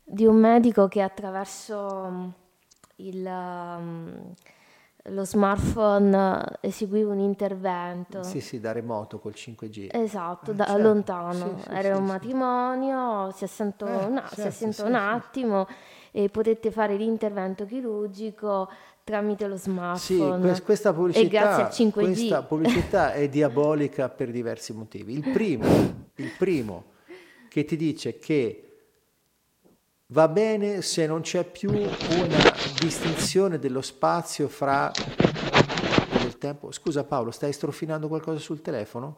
di 0.06 0.26
un 0.26 0.38
medico 0.38 0.88
che 0.88 1.02
attraverso 1.02 2.34
il... 2.98 3.26
Um, 3.26 4.34
lo 5.08 5.26
smartphone 5.26 6.58
eseguiva 6.62 7.12
un 7.12 7.20
intervento. 7.20 8.24
Sì, 8.24 8.40
sì, 8.40 8.60
da 8.60 8.72
remoto 8.72 9.20
col 9.20 9.34
5G. 9.36 9.90
Esatto, 9.92 10.52
eh, 10.52 10.56
da 10.56 10.66
certo. 10.66 10.82
lontano. 10.82 11.58
Sì, 11.58 11.64
sì, 11.64 11.70
Era 11.70 11.94
sì, 11.96 12.00
un 12.00 12.06
matrimonio, 12.06 13.32
si 13.32 13.44
assentò, 13.44 13.88
eh, 13.88 14.06
una, 14.06 14.22
certo, 14.22 14.36
si 14.36 14.48
assentò 14.48 14.86
un 14.88 14.96
attimo 14.96 15.68
e 16.12 16.30
potette 16.30 16.72
fare 16.72 16.96
l'intervento 16.96 17.66
chirurgico 17.66 18.70
tramite 19.04 19.48
lo 19.48 19.58
smartphone. 19.58 20.56
Sì, 20.56 20.62
questa 20.62 20.94
pubblicità, 20.94 21.70
questa 21.92 22.44
pubblicità 22.44 23.14
è 23.14 23.28
diabolica 23.28 24.08
per 24.08 24.32
diversi 24.32 24.74
motivi. 24.74 25.14
Il 25.14 25.30
primo, 25.30 25.66
il 26.16 26.32
primo 26.38 26.92
che 27.50 27.66
ti 27.66 27.76
dice 27.76 28.18
che 28.18 28.73
Va 30.14 30.28
bene 30.28 30.84
se 30.84 31.08
non 31.08 31.22
c'è 31.22 31.44
più 31.44 31.72
una 31.72 32.54
distinzione 32.80 33.58
dello 33.58 33.82
spazio 33.82 34.48
fra 34.48 34.92
del 36.22 36.38
tempo. 36.38 36.72
Scusa 36.72 37.04
Paolo, 37.04 37.32
stai 37.32 37.52
strofinando 37.52 38.08
qualcosa 38.08 38.38
sul 38.38 38.62
telefono? 38.62 39.16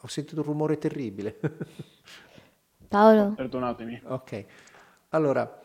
Ho 0.00 0.06
sentito 0.06 0.40
un 0.40 0.46
rumore 0.46 0.78
terribile. 0.78 1.38
Paolo? 2.88 3.34
Perdonatemi. 3.34 4.00
Ok. 4.06 4.44
Allora, 5.10 5.60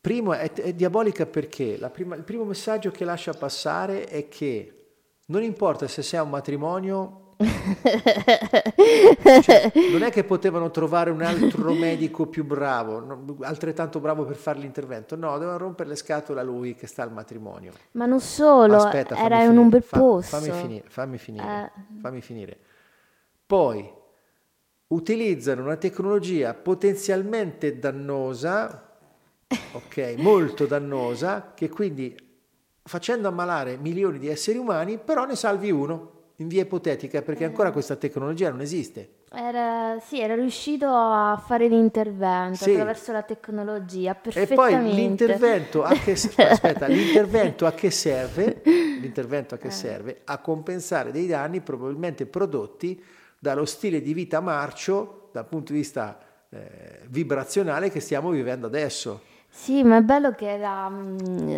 primo 0.00 0.32
è, 0.34 0.52
è 0.52 0.72
diabolica 0.72 1.26
perché 1.26 1.80
prima, 1.92 2.14
il 2.14 2.22
primo 2.22 2.44
messaggio 2.44 2.92
che 2.92 3.04
lascia 3.04 3.32
passare 3.32 4.04
è 4.04 4.28
che 4.28 4.92
non 5.26 5.42
importa 5.42 5.88
se 5.88 6.02
sei 6.02 6.20
un 6.20 6.30
matrimonio 6.30 7.29
cioè, 9.42 9.72
non 9.90 10.02
è 10.02 10.10
che 10.10 10.24
potevano 10.24 10.70
trovare 10.70 11.10
un 11.10 11.22
altro 11.22 11.72
medico 11.72 12.26
più 12.26 12.44
bravo, 12.44 13.36
altrettanto 13.40 13.98
bravo 13.98 14.24
per 14.24 14.36
fare 14.36 14.58
l'intervento, 14.58 15.16
no, 15.16 15.32
dovevano 15.32 15.58
rompere 15.58 15.88
le 15.88 15.96
scatole 15.96 16.40
a 16.40 16.42
lui 16.42 16.74
che 16.74 16.86
sta 16.86 17.02
al 17.02 17.12
matrimonio. 17.12 17.72
Ma 17.92 18.04
non 18.04 18.20
solo, 18.20 18.76
Aspetta, 18.76 19.16
era 19.16 19.42
in 19.42 19.56
un 19.56 19.70
bel 19.70 19.84
posto. 19.84 20.36
Fammi 20.36 20.50
finire, 20.50 20.84
fammi 20.88 21.18
finire, 21.18 21.72
eh. 21.74 21.98
fammi 22.00 22.20
finire. 22.20 22.58
Poi 23.46 23.90
utilizzano 24.88 25.62
una 25.62 25.76
tecnologia 25.76 26.52
potenzialmente 26.52 27.78
dannosa, 27.78 28.98
ok, 29.72 30.14
molto 30.18 30.66
dannosa, 30.66 31.52
che 31.54 31.70
quindi 31.70 32.14
facendo 32.82 33.28
ammalare 33.28 33.78
milioni 33.78 34.18
di 34.18 34.28
esseri 34.28 34.58
umani, 34.58 34.98
però 34.98 35.24
ne 35.24 35.36
salvi 35.36 35.70
uno 35.70 36.18
in 36.40 36.48
via 36.48 36.62
ipotetica, 36.62 37.20
perché 37.22 37.44
ancora 37.44 37.68
eh. 37.68 37.72
questa 37.72 37.96
tecnologia 37.96 38.50
non 38.50 38.60
esiste. 38.62 39.18
Era, 39.30 39.98
sì, 40.00 40.20
era 40.20 40.34
riuscito 40.34 40.86
a 40.86 41.40
fare 41.44 41.68
l'intervento 41.68 42.64
sì. 42.64 42.70
attraverso 42.70 43.12
la 43.12 43.22
tecnologia 43.22 44.14
perfettamente. 44.14 44.52
E 44.52 44.56
poi 44.56 44.94
l'intervento 44.94 45.82
a 45.84 45.92
che, 45.92 46.12
aspetta, 46.42 46.86
l'intervento 46.86 47.66
a 47.66 47.72
che 47.72 47.90
serve? 47.90 48.62
L'intervento 49.00 49.54
a 49.54 49.58
che 49.58 49.68
eh. 49.68 49.70
serve? 49.70 50.20
A 50.24 50.38
compensare 50.38 51.12
dei 51.12 51.26
danni 51.26 51.60
probabilmente 51.60 52.26
prodotti 52.26 53.02
dallo 53.38 53.64
stile 53.64 54.02
di 54.02 54.12
vita 54.12 54.40
marcio 54.40 55.28
dal 55.32 55.46
punto 55.46 55.72
di 55.72 55.78
vista 55.78 56.18
eh, 56.50 57.00
vibrazionale 57.08 57.90
che 57.90 58.00
stiamo 58.00 58.30
vivendo 58.30 58.66
adesso. 58.66 59.22
Sì, 59.52 59.82
ma 59.82 59.96
è 59.96 60.00
bello 60.00 60.30
che 60.32 60.48
era, 60.48 60.88
mm, 60.88 61.50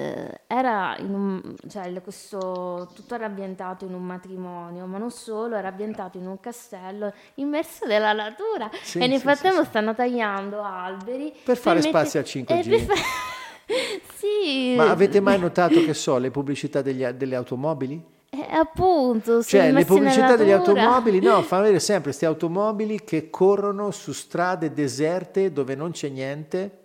era 0.46 0.96
in 0.98 1.12
un, 1.14 1.54
cioè 1.68 1.92
questo 2.02 2.88
tutto 2.94 3.14
era 3.14 3.26
ambientato 3.26 3.84
in 3.84 3.92
un 3.94 4.02
matrimonio, 4.02 4.86
ma 4.86 4.96
non 4.98 5.10
solo, 5.10 5.56
era 5.56 5.68
ambientato 5.68 6.16
in 6.16 6.26
un 6.26 6.40
castello 6.40 7.12
immerso 7.34 7.86
nella 7.86 8.12
natura 8.14 8.70
Sì, 8.82 8.98
e 8.98 9.06
nel 9.06 9.18
sì, 9.18 9.22
frattempo 9.24 9.62
sì. 9.62 9.68
stanno 9.68 9.94
tagliando 9.94 10.62
alberi 10.62 11.32
Per 11.44 11.56
fare 11.56 11.76
mette- 11.76 11.88
spazio 11.90 12.20
al 12.20 12.26
5G. 12.26 12.78
fa- 12.80 12.94
Sì, 14.16 14.74
Ma 14.76 14.90
avete 14.90 15.20
mai 15.20 15.38
notato 15.38 15.82
che 15.84 15.94
so, 15.94 16.18
le 16.18 16.30
pubblicità 16.30 16.82
degli 16.82 17.04
delle 17.06 17.36
automobili? 17.36 18.02
eh, 18.30 18.46
appunto, 18.50 19.42
Cioè, 19.42 19.70
le 19.70 19.84
pubblicità 19.84 20.36
degli 20.36 20.50
automobili, 20.50 21.20
no, 21.20 21.40
fanno 21.42 21.62
vedere 21.62 21.80
sempre 21.80 22.04
queste 22.04 22.26
automobili 22.26 23.04
che 23.04 23.28
corrono 23.30 23.90
su 23.90 24.12
strade 24.12 24.72
deserte 24.72 25.52
dove 25.52 25.74
non 25.74 25.90
c'è 25.92 26.08
niente 26.08 26.78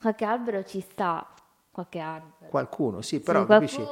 Qualche 0.00 0.24
albero 0.24 0.64
ci 0.64 0.80
sta, 0.80 1.28
qualche 1.70 1.98
albero. 2.00 2.48
Qualcuno, 2.50 3.00
sì, 3.00 3.20
però 3.20 3.42
sì, 3.42 3.46
capisci? 3.46 3.84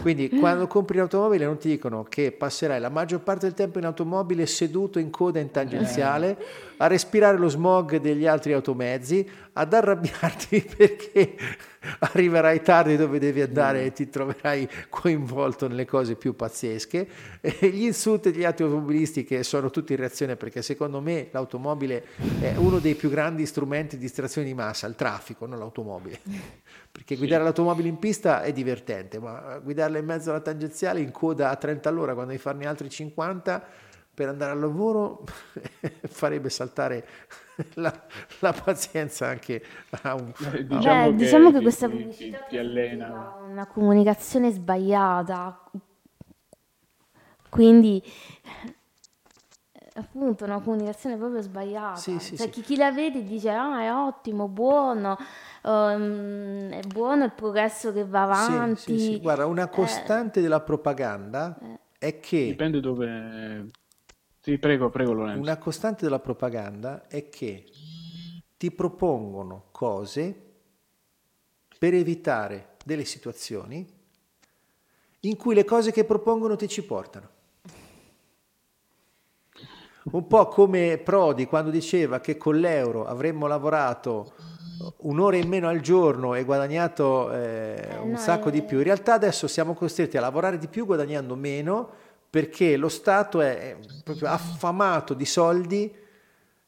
Quindi 0.00 0.30
quando 0.40 0.66
compri 0.66 0.96
un'automobile 0.96 1.44
non 1.44 1.58
ti 1.58 1.68
dicono 1.68 2.02
che 2.04 2.32
passerai 2.32 2.80
la 2.80 2.88
maggior 2.88 3.20
parte 3.20 3.46
del 3.46 3.54
tempo 3.54 3.78
in 3.78 3.84
automobile 3.84 4.46
seduto 4.46 4.98
in 4.98 5.10
coda 5.10 5.38
in 5.38 5.50
tangenziale, 5.50 6.36
a 6.78 6.86
respirare 6.86 7.36
lo 7.36 7.48
smog 7.48 7.98
degli 7.98 8.26
altri 8.26 8.54
automezzi, 8.54 9.28
ad 9.52 9.74
arrabbiarti 9.74 10.62
perché 10.76 11.36
arriverai 11.98 12.62
tardi 12.62 12.96
dove 12.96 13.18
devi 13.18 13.42
andare 13.42 13.84
e 13.84 13.92
ti 13.92 14.08
troverai 14.08 14.68
coinvolto 14.88 15.68
nelle 15.68 15.84
cose 15.84 16.14
più 16.14 16.34
pazzesche. 16.34 17.08
E 17.40 17.68
gli 17.68 17.84
insulti 17.84 18.30
degli 18.30 18.44
altri 18.44 18.64
automobilisti 18.64 19.24
che 19.24 19.42
sono 19.42 19.70
tutti 19.70 19.92
in 19.92 19.98
reazione 19.98 20.36
perché 20.36 20.62
secondo 20.62 21.00
me 21.00 21.28
l'automobile 21.32 22.04
è 22.40 22.54
uno 22.56 22.78
dei 22.78 22.94
più 22.94 23.10
grandi 23.10 23.44
strumenti 23.44 23.96
di 23.96 24.02
distrazione 24.02 24.46
di 24.46 24.54
massa, 24.54 24.86
il 24.86 24.94
traffico, 24.94 25.44
non 25.44 25.58
l'automobile. 25.58 26.20
Che 27.04 27.16
guidare 27.16 27.40
sì. 27.40 27.44
l'automobile 27.44 27.88
in 27.88 27.98
pista 27.98 28.42
è 28.42 28.52
divertente, 28.52 29.18
ma 29.18 29.58
guidarla 29.62 29.98
in 29.98 30.04
mezzo 30.04 30.30
alla 30.30 30.40
tangenziale 30.40 31.00
in 31.00 31.10
coda 31.10 31.50
a 31.50 31.56
30 31.56 31.88
all'ora 31.88 32.12
quando 32.12 32.32
devi 32.32 32.42
farne 32.42 32.66
altri 32.66 32.88
50 32.88 33.64
per 34.12 34.28
andare 34.28 34.52
al 34.52 34.60
lavoro 34.60 35.24
farebbe 36.08 36.50
saltare 36.50 37.06
la, 37.74 37.92
la 38.40 38.52
pazienza 38.52 39.26
anche 39.28 39.62
a 40.02 40.14
un... 40.14 40.32
Eh, 40.52 40.66
diciamo, 40.66 41.04
Beh, 41.04 41.10
che, 41.10 41.24
diciamo 41.24 41.52
che 41.52 41.60
questa 41.60 41.88
pubblicità 41.88 42.38
ti, 42.38 42.48
ti 42.50 42.58
allena. 42.58 43.36
una 43.46 43.66
comunicazione 43.66 44.50
sbagliata, 44.50 45.70
quindi 47.48 48.02
appunto 49.94 50.44
una 50.44 50.60
comunicazione 50.60 51.16
proprio 51.16 51.40
sbagliata. 51.40 51.96
Sì, 51.96 52.18
sì, 52.18 52.36
cioè, 52.36 52.46
sì. 52.46 52.52
Chi, 52.52 52.60
chi, 52.62 52.76
la 52.76 52.92
vede 52.92 53.22
dice 53.22 53.50
ah 53.50 53.80
è 53.80 53.92
ottimo, 53.92 54.48
buono, 54.48 55.16
um, 55.62 56.70
è 56.70 56.80
buono 56.86 57.24
il 57.24 57.32
progresso 57.32 57.92
che 57.92 58.04
va 58.04 58.22
avanti. 58.22 58.98
Sì, 58.98 59.18
Guarda, 59.20 59.46
una 59.46 59.64
eh. 59.64 59.70
costante 59.70 60.38
eh, 60.38 60.42
della 60.42 60.60
propaganda 60.60 61.58
eh. 61.60 61.78
è 61.98 62.20
che... 62.20 62.46
Dipende 62.46 62.80
dove... 62.80 63.68
Sì, 64.40 64.58
prego, 64.58 64.88
prego 64.88 65.12
Lorenzo. 65.12 65.40
Una 65.40 65.58
costante 65.58 66.04
della 66.04 66.18
propaganda 66.18 67.06
è 67.08 67.28
che 67.28 67.64
ti 68.56 68.70
propongono 68.70 69.66
cose 69.70 70.48
per 71.78 71.94
evitare 71.94 72.76
delle 72.84 73.04
situazioni 73.04 73.98
in 75.20 75.36
cui 75.36 75.54
le 75.54 75.64
cose 75.64 75.92
che 75.92 76.04
propongono 76.04 76.56
ti 76.56 76.68
ci 76.68 76.84
portano. 76.84 77.28
Un 80.02 80.26
po' 80.26 80.48
come 80.48 80.98
Prodi 80.98 81.46
quando 81.46 81.70
diceva 81.70 82.20
che 82.20 82.36
con 82.36 82.56
l'euro 82.56 83.06
avremmo 83.06 83.46
lavorato 83.46 84.32
un'ora 84.98 85.36
in 85.36 85.48
meno 85.48 85.68
al 85.68 85.80
giorno 85.80 86.34
e 86.34 86.44
guadagnato 86.44 87.30
eh, 87.32 87.98
un 88.02 88.12
no, 88.12 88.16
sacco 88.16 88.48
è... 88.48 88.50
di 88.52 88.62
più. 88.62 88.78
In 88.78 88.84
realtà 88.84 89.14
adesso 89.14 89.46
siamo 89.46 89.74
costretti 89.74 90.16
a 90.16 90.20
lavorare 90.20 90.58
di 90.58 90.68
più 90.68 90.86
guadagnando 90.86 91.36
meno 91.36 91.88
perché 92.30 92.76
lo 92.76 92.88
Stato 92.88 93.40
è 93.40 93.76
proprio 94.04 94.28
affamato 94.28 95.14
di 95.14 95.26
soldi 95.26 95.94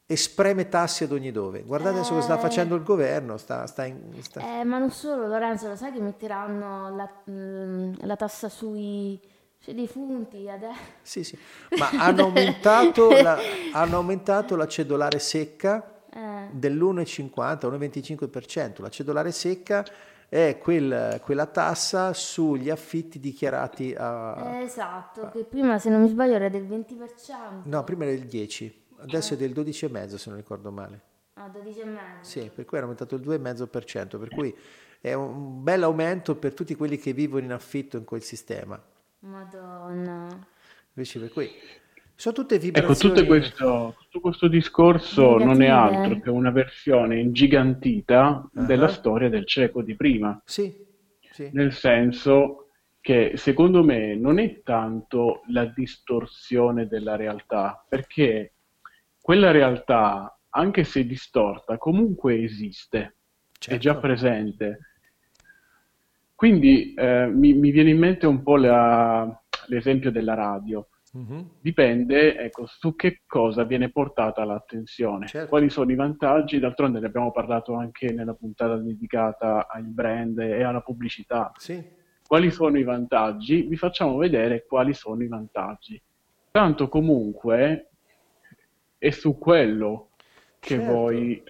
e 0.05 0.17
spreme 0.17 0.69
tasse 0.69 1.05
ad 1.05 1.13
ogni 1.13 1.31
dove. 1.31 1.63
Guardate 1.63 1.97
adesso 1.97 2.13
cosa 2.13 2.25
sta 2.25 2.37
eh. 2.37 2.41
facendo 2.41 2.75
il 2.75 2.83
governo. 2.83 3.39
Sta, 3.39 3.67
sta 3.67 3.85
in, 3.87 4.13
sta... 4.21 4.61
Eh, 4.61 4.65
ma 4.65 4.79
non 4.79 4.91
solo, 4.91 5.27
Lorenzo, 5.27 5.69
lo 5.69 5.77
sai 5.77 5.93
che 5.93 6.01
metteranno 6.01 6.95
la, 6.95 7.11
mm, 7.31 7.95
la 8.01 8.17
tassa 8.17 8.49
sui 8.51 9.19
c'è 9.63 9.75
dei 9.75 9.87
punti 9.87 10.49
adesso. 10.49 10.81
Sì, 11.03 11.23
sì, 11.23 11.39
ma 11.79 11.91
hanno 11.91 12.25
aumentato, 12.25 13.11
la, 13.11 13.39
hanno 13.73 13.97
aumentato 13.97 14.57
la 14.57 14.67
cedolare 14.67 15.21
secca 15.21 16.03
eh. 16.13 16.49
dell'1,50, 16.51 17.31
1,25%. 17.33 18.83
La 18.83 18.89
cedolare 18.89 19.31
secca 19.31 19.85
è 20.29 20.59
quel, 20.61 21.21
quella 21.23 21.47
tassa 21.47 22.13
sugli 22.13 22.71
affitti 22.71 23.21
dichiarati 23.21 23.95
a... 23.97 24.57
Eh, 24.57 24.63
esatto, 24.65 25.31
che 25.31 25.45
prima 25.45 25.79
se 25.79 25.91
non 25.91 26.03
mi 26.03 26.09
sbaglio 26.09 26.35
era 26.35 26.49
del 26.49 26.67
20%. 26.67 27.63
No, 27.65 27.85
prima 27.85 28.05
era 28.05 28.15
del 28.15 28.27
10%, 28.27 28.73
adesso 29.03 29.35
eh. 29.35 29.37
è 29.37 29.39
del 29.39 29.53
12,5% 29.53 30.15
se 30.17 30.29
non 30.31 30.39
ricordo 30.39 30.73
male. 30.73 31.01
Ah, 31.35 31.49
12,5%? 31.49 32.23
Sì, 32.23 32.51
per 32.53 32.65
cui 32.65 32.79
era 32.79 32.87
aumentato 32.87 33.15
il 33.15 33.21
2,5%, 33.21 34.19
per 34.19 34.29
cui 34.29 34.57
è 35.01 35.13
un 35.13 35.63
bel 35.63 35.85
aumento 35.85 36.35
per 36.35 36.53
tutti 36.53 36.75
quelli 36.75 36.99
che 36.99 37.13
vivono 37.13 37.45
in 37.45 37.53
affitto 37.53 37.97
in 37.97 38.05
quel 38.05 38.23
sistema. 38.23 38.83
Madonna. 39.23 40.29
Invece 40.95 41.21
per 41.21 41.31
cui 41.31 41.51
sono 42.15 42.35
tutte 42.35 42.59
vibrazioni. 42.59 42.95
Ecco, 42.95 43.09
tutto 43.09 43.27
questo, 43.27 43.97
tutto 44.03 44.21
questo 44.21 44.49
discorso 44.49 45.37
Negative. 45.37 45.45
non 45.45 45.63
è 45.63 45.69
altro 45.69 46.21
che 46.21 46.31
una 46.31 46.51
versione 46.51 47.19
ingigantita 47.19 48.49
uh-huh. 48.53 48.65
della 48.65 48.89
storia 48.89 49.29
del 49.29 49.47
cieco 49.47 49.83
di 49.83 49.97
prima. 49.97 50.41
Sì, 50.45 50.75
sì. 51.31 51.51
Nel 51.53 51.73
senso 51.73 52.69
che 53.01 53.33
secondo 53.37 53.83
me 53.83 54.15
non 54.15 54.39
è 54.39 54.63
tanto 54.63 55.43
la 55.49 55.65
distorsione 55.65 56.87
della 56.87 57.17
realtà, 57.17 57.85
perché 57.89 58.55
quella 59.21 59.51
realtà, 59.51 60.39
anche 60.51 60.85
se 60.85 61.05
distorta, 61.05 61.79
comunque 61.79 62.41
esiste, 62.43 63.17
certo. 63.53 63.75
è 63.75 63.79
già 63.79 63.93
certo. 63.93 64.07
presente 64.07 64.79
quindi 66.43 66.93
eh, 66.95 67.29
mi, 67.29 67.53
mi, 67.53 67.71
viene 67.71 67.91
in 67.91 67.99
mente 67.99 68.27
un 68.27 68.43
po' 68.43 68.57
la, 68.57 69.41
l'esempio 69.67 70.11
della 70.11 70.35
radio. 70.35 70.89
Mm-hmm. 71.17 71.41
Dipende 71.61 72.37
ecco, 72.37 72.67
su 72.67 72.97
che 72.97 73.23
cosa 73.29 73.63
viene 73.63 73.93
portata 73.93 74.45
l'attenzione, 74.45 75.29
certo. 75.29 75.49
quali 75.49 75.71
sono 75.71 75.93
i 75.93 75.95
vantaggi, 75.95 76.59
d'altronde 76.59 76.99
ne 76.99 77.07
abbiamo 77.07 77.31
parlato 77.31 77.75
anche 77.75 78.11
nella 78.13 78.35
puntata 78.35 78.75
dedicata 78.75 79.69
ai 79.69 79.85
brand 79.85 80.37
e 80.41 80.65
alla 80.65 80.81
pubblicità. 80.81 81.53
Sì. 81.55 81.81
Quali 82.27 82.51
sono 82.51 82.77
i 82.77 82.83
vantaggi? 82.83 83.63
Vi 83.63 83.77
facciamo 83.77 84.17
vedere 84.17 84.67
quali 84.67 84.95
sono 84.95 85.23
i 85.23 85.29
vantaggi. 85.29 86.03
Tanto 86.51 86.89
comunque 86.89 87.91
è 88.99 89.11
su 89.11 89.39
quello 89.39 90.09
che 90.59 90.75
certo. 90.75 90.93
voi, 90.93 91.37
eh, 91.37 91.43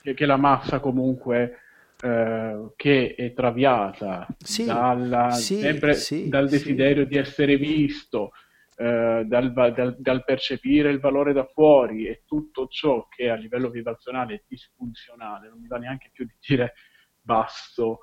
che, 0.00 0.14
che 0.14 0.24
la 0.24 0.38
massa 0.38 0.80
comunque 0.80 1.58
eh, 2.02 2.72
che 2.76 3.14
è 3.14 3.32
traviata 3.34 4.26
sì, 4.38 4.64
dalla, 4.64 5.30
sì, 5.30 5.56
sempre 5.56 5.94
sì, 5.94 6.28
dal 6.28 6.48
desiderio 6.48 7.04
di 7.04 7.16
essere 7.16 7.56
visto, 7.56 8.32
eh, 8.76 9.24
dal, 9.26 9.52
dal, 9.52 9.96
dal, 9.98 10.24
percepire 10.24 10.90
il 10.90 10.98
valore 10.98 11.32
da 11.32 11.44
fuori 11.44 12.06
e 12.06 12.22
tutto 12.24 12.68
ciò 12.68 13.06
che 13.08 13.28
a 13.28 13.34
livello 13.34 13.68
vibrazionale 13.68 14.34
è 14.34 14.42
disfunzionale, 14.46 15.48
non 15.48 15.60
mi 15.60 15.66
va 15.66 15.76
neanche 15.76 16.10
più 16.12 16.24
di 16.24 16.34
dire 16.40 16.74
basso 17.20 18.00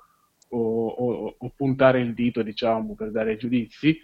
o, 0.50 0.86
o, 0.86 1.34
o 1.36 1.52
puntare 1.56 2.00
il 2.00 2.14
dito, 2.14 2.42
diciamo, 2.42 2.94
per 2.94 3.10
dare 3.10 3.36
giudizi. 3.36 3.98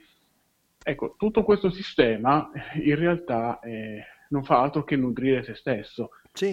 Ecco, 0.83 1.15
tutto 1.17 1.45
questo 1.45 1.71
sistema 1.71 2.51
in 2.83 2.97
realtà 2.97 3.59
eh, 3.61 4.03
non 4.31 4.45
fa 4.45 4.61
altro 4.61 4.85
che 4.85 4.97
nutrire 4.97 5.45
se 5.45 5.55
stesso. 5.55 6.11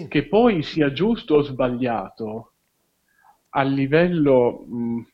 Che 0.08 0.28
poi 0.28 0.62
sia 0.62 0.92
giusto 0.92 1.34
o 1.34 1.42
sbagliato, 1.42 2.51
a 3.54 3.62
livello, 3.62 4.64
mh, 4.66 5.06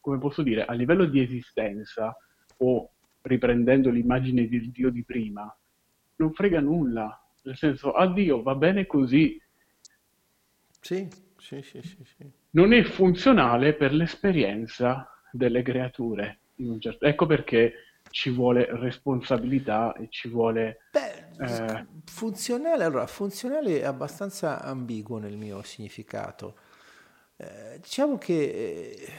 come 0.00 0.18
posso 0.18 0.42
dire, 0.42 0.64
a 0.64 0.72
livello 0.72 1.04
di 1.04 1.20
esistenza 1.20 2.16
o 2.58 2.90
riprendendo 3.22 3.90
l'immagine 3.90 4.48
del 4.48 4.70
Dio 4.70 4.90
di 4.90 5.04
prima, 5.04 5.54
non 6.16 6.32
frega 6.32 6.60
nulla. 6.60 7.16
Nel 7.42 7.56
senso, 7.56 7.92
addio, 7.92 8.42
va 8.42 8.54
bene 8.54 8.86
così. 8.86 9.40
Sì, 10.80 11.08
sì, 11.38 11.62
sì, 11.62 11.82
sì, 11.82 12.04
sì. 12.04 12.30
Non 12.50 12.72
è 12.72 12.82
funzionale 12.82 13.74
per 13.74 13.92
l'esperienza 13.92 15.08
delle 15.30 15.62
creature. 15.62 16.38
Certo... 16.78 17.04
Ecco 17.04 17.26
perché 17.26 17.74
ci 18.10 18.30
vuole 18.30 18.66
responsabilità 18.70 19.92
e 19.94 20.08
ci 20.08 20.28
vuole... 20.28 20.88
Beh, 20.92 21.44
eh... 21.44 21.86
funzionale, 22.04 22.84
allora, 22.84 23.06
funzionale 23.06 23.80
è 23.80 23.84
abbastanza 23.84 24.62
ambiguo 24.62 25.18
nel 25.18 25.36
mio 25.36 25.62
significato. 25.62 26.56
Eh, 27.42 27.80
diciamo 27.80 28.18
che 28.18 28.34
eh, 28.34 29.12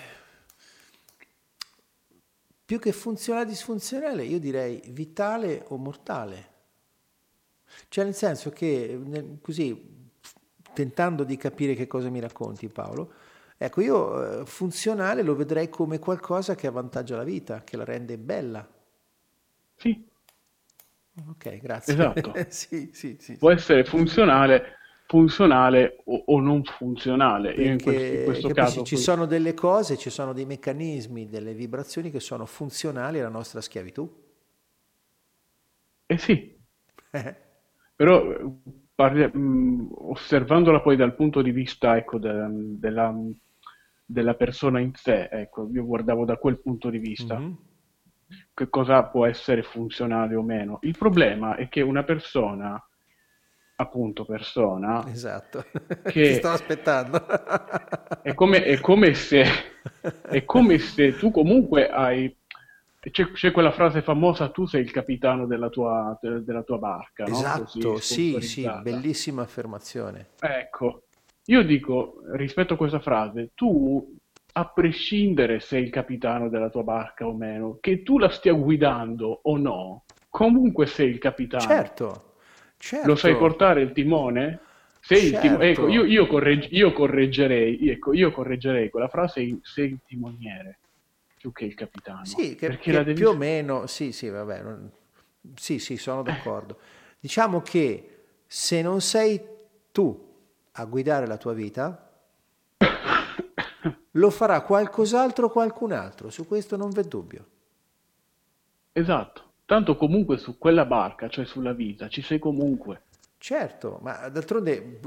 più 2.64 2.80
che 2.80 2.94
funzionale 2.94 3.46
disfunzionale, 3.46 4.24
io 4.24 4.40
direi 4.40 4.82
vitale 4.88 5.66
o 5.68 5.78
mortale. 5.78 6.52
Cioè 7.90 8.06
nel 8.06 8.16
senso 8.16 8.50
che, 8.52 9.38
così, 9.42 10.10
tentando 10.72 11.26
di 11.26 11.36
capire 11.36 11.74
che 11.74 11.86
cosa 11.86 12.10
mi 12.10 12.22
racconti 12.22 12.70
Paolo, 12.70 13.12
ecco 13.58 13.82
io 13.82 14.42
eh, 14.42 14.46
funzionale 14.46 15.22
lo 15.22 15.36
vedrei 15.36 15.68
come 15.68 16.00
qualcosa 16.00 16.56
che 16.56 16.68
avvantaggia 16.68 17.18
la 17.18 17.24
vita, 17.24 17.64
che 17.64 17.76
la 17.76 17.84
rende 17.84 18.18
bella. 18.18 18.66
Sì. 19.76 20.08
Ok, 21.28 21.58
grazie. 21.58 21.94
Esatto. 21.94 22.34
sì, 22.48 22.92
sì, 22.94 23.18
sì, 23.20 23.38
Può 23.38 23.52
essere 23.52 23.84
funzionale 23.84 24.78
funzionale 25.06 26.02
o, 26.06 26.24
o 26.28 26.40
non 26.40 26.64
funzionale. 26.64 27.54
Perché, 27.54 27.64
in 27.64 27.82
questo, 27.82 28.16
in 28.16 28.24
questo 28.24 28.48
caso 28.50 28.84
ci 28.84 28.98
sono 28.98 29.26
delle 29.26 29.54
cose, 29.54 29.98
ci 29.98 30.10
sono 30.10 30.34
dei 30.34 30.46
meccanismi, 30.46 31.28
delle 31.28 31.54
vibrazioni 31.54 32.10
che 32.10 32.20
sono 32.20 32.46
funzionali 32.46 33.20
alla 33.20 33.30
nostra 33.30 33.62
schiavitù. 33.62 34.22
Eh 36.06 36.18
sì, 36.18 36.56
però 37.96 38.24
parli, 38.96 39.26
mh, 39.26 39.94
osservandola 39.98 40.82
poi 40.82 40.96
dal 40.96 41.16
punto 41.16 41.42
di 41.42 41.52
vista 41.52 41.96
ecco, 41.96 42.18
de, 42.18 42.48
della, 42.78 43.14
della, 44.06 44.34
persona 44.34 44.80
in 44.80 44.94
sé, 44.96 45.30
ecco, 45.32 45.70
io 45.72 45.86
guardavo 45.86 46.26
da 46.26 46.38
quel 46.38 46.60
punto 46.60 46.90
di 46.90 47.00
vista. 47.00 47.38
Mm-hmm. 47.38 47.54
Che 48.54 48.70
cosa 48.70 49.04
può 49.04 49.28
essere 49.28 49.62
funzionale 49.62 50.36
o 50.36 50.42
meno? 50.42 50.80
Il 50.82 50.98
problema 50.98 51.56
è 51.56 51.70
che 51.70 51.82
una 51.82 52.04
persona 52.04 52.84
appunto 53.76 54.26
persona. 54.26 55.06
Esatto, 55.08 55.66
che 56.04 56.24
Ti 56.24 56.34
sto 56.36 56.50
aspettando. 56.50 57.26
è, 58.22 58.34
come, 58.34 58.64
è, 58.64 58.80
come 58.80 59.14
se, 59.14 59.44
è 60.22 60.44
come 60.46 60.78
se 60.80 61.18
tu 61.18 61.32
comunque 61.32 61.90
hai... 61.90 62.36
C'è, 63.00 63.32
c'è, 63.34 63.52
quella 63.52 63.74
frase 63.74 64.02
famosa, 64.02 64.50
tu 64.50 64.66
sei 64.66 64.82
il 64.82 64.92
capitano 64.92 65.46
della 65.46 65.68
tua, 65.68 66.18
della 66.22 66.64
tua 66.64 66.78
barca. 66.78 67.26
Esatto, 67.26 67.90
no? 67.90 67.98
sì, 67.98 68.40
sì, 68.40 68.70
bellissima 68.82 69.42
affermazione. 69.42 70.30
Ecco, 70.40 71.04
io 71.48 71.64
dico, 71.66 72.22
rispetto 72.32 72.76
a 72.76 72.78
questa 72.78 73.02
frase, 73.02 73.52
tu 73.56 74.18
a 74.54 74.66
prescindere 74.70 75.60
se 75.60 75.78
è 75.78 75.82
il 75.82 75.90
capitano 75.90 76.48
della 76.48 76.70
tua 76.70 76.84
barca 76.84 77.28
o 77.28 77.34
meno, 77.34 77.78
che 77.82 78.04
tu 78.04 78.18
la 78.18 78.30
stia 78.30 78.54
guidando 78.54 79.42
o 79.44 79.58
no, 79.58 80.06
comunque 80.30 80.86
sei 80.86 81.10
il 81.10 81.18
capitano. 81.18 81.64
Certo, 81.64 82.33
certo. 82.84 83.08
Lo 83.08 83.16
sai 83.16 83.38
portare 83.38 83.82
il 83.82 83.94
timone? 83.94 84.60
Certo. 85.00 85.24
il 85.26 85.40
timone. 85.40 85.70
Ecco, 85.70 85.88
io, 85.88 86.04
io, 86.04 86.28
corregg- 86.28 86.72
io, 86.72 86.92
correggerei, 86.92 87.90
ecco, 87.90 88.14
io 88.14 88.32
correggerei 88.32 88.90
quella 88.90 89.08
frase, 89.08 89.60
sei 89.62 89.92
il 89.92 90.00
timoniere 90.06 90.80
più 91.38 91.54
che 91.54 91.64
il 91.64 91.76
capitano. 91.76 92.26
Sì, 92.26 92.56
che, 92.56 92.78
che 92.78 92.92
devi... 92.92 93.14
più 93.14 93.30
o 93.30 93.36
meno, 93.36 93.88
sì, 93.88 94.12
sì, 94.12 94.28
vabbè, 94.28 94.62
non... 94.62 94.92
sì, 95.56 95.80
sì, 95.80 95.96
sono 95.96 96.24
d'accordo. 96.24 96.78
Diciamo 97.20 97.62
che 97.62 98.24
se 98.46 98.82
non 98.82 99.00
sei 99.00 99.42
tu 99.92 100.32
a 100.74 100.86
guidare 100.86 101.26
la 101.26 101.38
tua 101.38 101.54
vita, 101.54 102.12
lo 104.12 104.30
farà 104.30 104.62
qualcos'altro 104.62 105.46
o 105.46 105.50
qualcun 105.50 105.94
altro, 105.94 106.30
su 106.30 106.46
questo 106.46 106.76
non 106.76 106.90
v'è 106.90 107.04
dubbio. 107.04 107.46
Esatto, 108.92 109.53
tanto 109.66 109.96
comunque 109.96 110.38
su 110.38 110.58
quella 110.58 110.86
barca, 110.86 111.30
cioè 111.30 111.46
sulla 111.46 111.74
vita, 111.74 112.08
ci 112.08 112.22
sei 112.22 112.40
comunque. 112.40 113.04
Certo, 113.38 114.00
ma 114.02 114.30
d'altronde, 114.30 115.00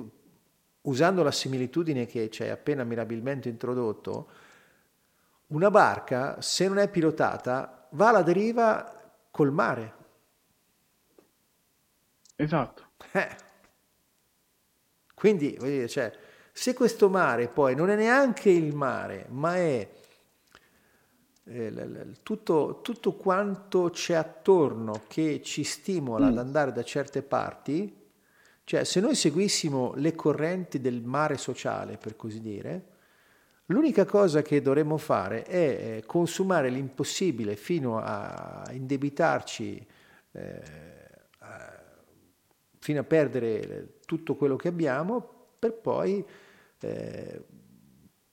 usando 0.82 1.22
la 1.22 1.30
similitudine 1.30 2.06
che 2.06 2.30
ci 2.30 2.42
hai 2.42 2.50
appena 2.50 2.84
mirabilmente 2.84 3.48
introdotto, 3.48 4.28
una 5.48 5.70
barca, 5.70 6.40
se 6.40 6.66
non 6.66 6.78
è 6.78 6.88
pilotata, 6.90 7.88
va 7.92 8.08
alla 8.08 8.22
deriva 8.22 9.12
col 9.30 9.52
mare. 9.52 9.94
Esatto. 12.36 12.84
Eh. 13.12 13.36
Quindi, 15.14 15.56
voglio 15.58 15.72
dire, 15.72 15.88
cioè, 15.88 16.12
se 16.52 16.74
questo 16.74 17.08
mare 17.08 17.48
poi 17.48 17.74
non 17.74 17.90
è 17.90 17.96
neanche 17.96 18.50
il 18.50 18.74
mare, 18.74 19.26
ma 19.30 19.56
è 19.56 19.88
tutto, 22.22 22.80
tutto, 22.82 23.12
quanto 23.12 23.90
c'è 23.90 24.14
attorno 24.14 25.02
che 25.06 25.40
ci 25.42 25.62
stimola 25.62 26.26
mm. 26.26 26.28
ad 26.30 26.38
andare 26.38 26.72
da 26.72 26.82
certe 26.82 27.22
parti, 27.22 28.04
cioè 28.64 28.82
se 28.82 28.98
noi 28.98 29.14
seguissimo 29.14 29.92
le 29.94 30.16
correnti 30.16 30.80
del 30.80 31.02
mare 31.02 31.36
sociale, 31.36 31.98
per 31.98 32.16
così 32.16 32.40
dire, 32.40 32.84
l'unica 33.66 34.04
cosa 34.04 34.42
che 34.42 34.60
dovremmo 34.60 34.96
fare 34.96 35.44
è 35.44 36.02
consumare 36.04 36.68
l'impossibile 36.68 37.54
fino 37.54 38.00
a 38.00 38.64
indebitarci, 38.72 39.86
eh, 40.32 40.62
a, 41.38 41.82
fino 42.80 43.00
a 43.00 43.04
perdere 43.04 43.98
tutto 44.04 44.34
quello 44.34 44.56
che 44.56 44.66
abbiamo, 44.66 45.46
per 45.60 45.74
poi 45.74 46.26
eh, 46.80 47.44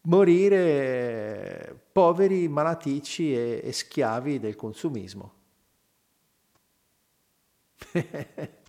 morire 0.03 1.87
poveri, 1.91 2.47
malaticci 2.47 3.33
e, 3.35 3.61
e 3.63 3.71
schiavi 3.71 4.39
del 4.39 4.55
consumismo. 4.55 5.33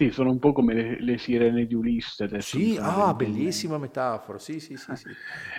Sì, 0.00 0.10
sono 0.12 0.30
un 0.30 0.38
po' 0.38 0.52
come 0.52 0.72
le, 0.72 0.96
le 0.98 1.18
sirene 1.18 1.66
di 1.66 1.74
Ulisse. 1.74 2.26
Sì, 2.40 2.78
ah, 2.80 3.12
bellissima 3.12 3.76
metafora. 3.76 4.38
Sì, 4.38 4.58
sì, 4.58 4.78
sì. 4.78 4.96
Sì, 4.96 5.10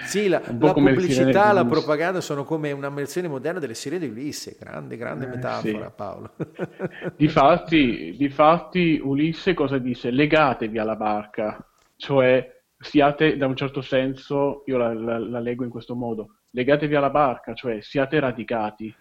sì 0.04 0.28
la, 0.28 0.42
la 0.58 0.74
pubblicità, 0.74 1.52
la 1.52 1.64
propaganda 1.64 2.22
sono 2.22 2.44
come 2.44 2.72
una 2.72 2.90
versione 2.90 3.28
moderna 3.28 3.60
delle 3.60 3.76
sirene 3.76 4.08
di 4.08 4.12
Ulisse. 4.12 4.58
Grande, 4.60 4.98
grande 4.98 5.26
eh, 5.26 5.28
metafora, 5.28 5.86
sì. 5.86 5.94
Paolo. 5.96 6.34
difatti, 7.16 8.16
difatti, 8.18 9.00
Ulisse 9.04 9.54
cosa 9.54 9.78
disse? 9.78 10.10
Legatevi 10.10 10.80
alla 10.80 10.96
barca, 10.96 11.64
cioè 11.96 12.61
siate, 12.82 13.38
da 13.38 13.48
un 13.48 13.56
certo 13.56 13.82
senso, 13.82 14.64
io 14.66 14.78
la, 14.78 14.94
la, 14.94 15.20
la 15.20 15.40
leggo 15.40 15.64
in 15.64 15.70
questo 15.70 15.96
modo, 15.96 16.38
legatevi 16.50 16.96
alla 16.96 17.10
barca, 17.10 17.54
cioè 17.54 17.80
siate 17.82 18.20
radicati, 18.20 18.94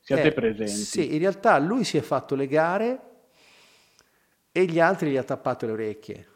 siate 0.00 0.28
eh, 0.28 0.32
presenti. 0.32 0.72
Sì, 0.72 1.14
in 1.14 1.18
realtà 1.18 1.58
lui 1.58 1.84
si 1.84 1.96
è 1.96 2.00
fatto 2.00 2.34
legare 2.34 3.00
e 4.52 4.64
gli 4.64 4.78
altri 4.78 5.10
gli 5.10 5.16
ha 5.16 5.24
tappato 5.24 5.66
le 5.66 5.72
orecchie. 5.72 6.26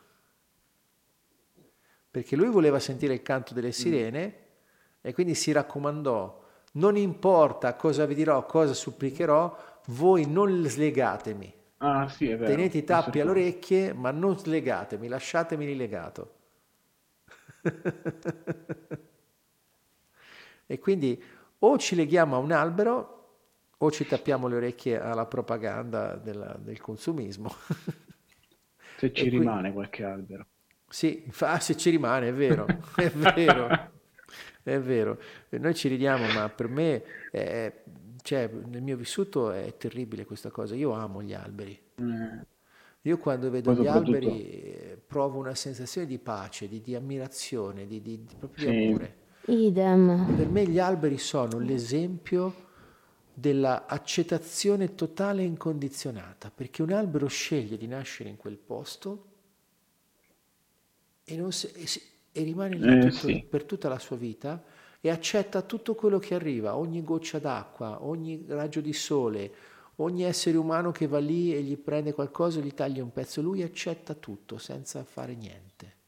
Perché 2.10 2.34
lui 2.34 2.48
voleva 2.48 2.80
sentire 2.80 3.14
il 3.14 3.22
canto 3.22 3.54
delle 3.54 3.68
mm. 3.68 3.70
sirene 3.70 4.26
mm. 4.26 5.00
e 5.02 5.14
quindi 5.14 5.34
si 5.34 5.52
raccomandò, 5.52 6.38
non 6.72 6.96
importa 6.96 7.74
cosa 7.76 8.04
vi 8.04 8.14
dirò, 8.14 8.44
cosa 8.46 8.74
supplicherò, 8.74 9.56
voi 9.86 10.26
non 10.26 10.64
slegatemi. 10.66 11.54
Ah, 11.78 12.08
sì. 12.08 12.26
Tenete 12.26 12.78
i 12.78 12.84
tappi 12.84 13.20
alle 13.20 13.30
orecchie, 13.30 13.94
ma 13.94 14.10
non 14.10 14.36
slegatemi, 14.36 15.08
lasciatemi 15.08 15.64
rilegato. 15.64 16.34
E 20.66 20.78
quindi 20.78 21.22
o 21.58 21.78
ci 21.78 21.94
leghiamo 21.94 22.36
a 22.36 22.38
un 22.38 22.52
albero 22.52 23.16
o 23.76 23.90
ci 23.90 24.06
tappiamo 24.06 24.46
le 24.46 24.56
orecchie 24.56 25.00
alla 25.00 25.26
propaganda 25.26 26.16
della, 26.16 26.56
del 26.58 26.80
consumismo. 26.80 27.48
se 28.98 29.12
ci 29.12 29.26
e 29.26 29.28
rimane 29.30 29.60
quindi, 29.60 29.72
qualche 29.72 30.04
albero. 30.04 30.46
Sì, 30.88 31.24
ah, 31.40 31.60
se 31.60 31.76
ci 31.76 31.90
rimane, 31.90 32.28
è 32.28 32.32
vero, 32.34 32.66
è 32.96 33.10
vero, 33.10 33.92
è 34.62 34.78
vero. 34.78 35.18
Noi 35.50 35.74
ci 35.74 35.88
ridiamo, 35.88 36.26
ma 36.32 36.48
per 36.50 36.68
me, 36.68 37.02
è, 37.30 37.82
cioè, 38.22 38.48
nel 38.48 38.82
mio 38.82 38.96
vissuto 38.96 39.50
è 39.50 39.76
terribile 39.76 40.26
questa 40.26 40.50
cosa. 40.50 40.74
Io 40.74 40.92
amo 40.92 41.22
gli 41.22 41.32
alberi. 41.32 41.80
Mm. 42.02 42.40
Io 43.02 43.18
quando 43.18 43.50
vedo 43.50 43.72
gli 43.72 43.86
alberi 43.86 44.98
provo 45.06 45.38
una 45.38 45.54
sensazione 45.54 46.06
di 46.06 46.18
pace, 46.18 46.68
di, 46.68 46.80
di 46.80 46.94
ammirazione, 46.94 47.86
di, 47.86 48.02
di, 48.02 48.24
di 48.24 48.34
proprio 48.38 48.68
sì. 48.68 48.76
amore. 48.76 49.16
Idem. 49.46 50.34
Per 50.36 50.48
me 50.48 50.66
gli 50.66 50.78
alberi 50.78 51.16
sono 51.16 51.58
l'esempio 51.58 52.68
della 53.32 53.86
accettazione 53.86 54.94
totale 54.94 55.42
e 55.42 55.46
incondizionata, 55.46 56.52
perché 56.54 56.82
un 56.82 56.92
albero 56.92 57.26
sceglie 57.26 57.78
di 57.78 57.86
nascere 57.86 58.28
in 58.28 58.36
quel 58.36 58.58
posto 58.58 59.24
e, 61.24 61.52
se, 61.52 61.72
e, 61.74 61.86
e 62.32 62.42
rimane 62.42 62.76
lì 62.76 62.98
eh, 62.98 63.00
tutto, 63.08 63.26
sì. 63.26 63.44
per 63.48 63.64
tutta 63.64 63.88
la 63.88 63.98
sua 63.98 64.16
vita 64.16 64.62
e 65.00 65.08
accetta 65.08 65.62
tutto 65.62 65.94
quello 65.94 66.18
che 66.18 66.34
arriva, 66.34 66.76
ogni 66.76 67.02
goccia 67.02 67.38
d'acqua, 67.38 68.04
ogni 68.04 68.44
raggio 68.46 68.82
di 68.82 68.92
sole, 68.92 69.50
ogni 70.02 70.24
essere 70.24 70.56
umano 70.56 70.90
che 70.92 71.06
va 71.06 71.18
lì 71.18 71.54
e 71.54 71.62
gli 71.62 71.76
prende 71.76 72.12
qualcosa, 72.12 72.60
gli 72.60 72.74
taglia 72.74 73.02
un 73.02 73.12
pezzo, 73.12 73.40
lui 73.40 73.62
accetta 73.62 74.14
tutto 74.14 74.58
senza 74.58 75.02
fare 75.04 75.34
niente. 75.34 75.98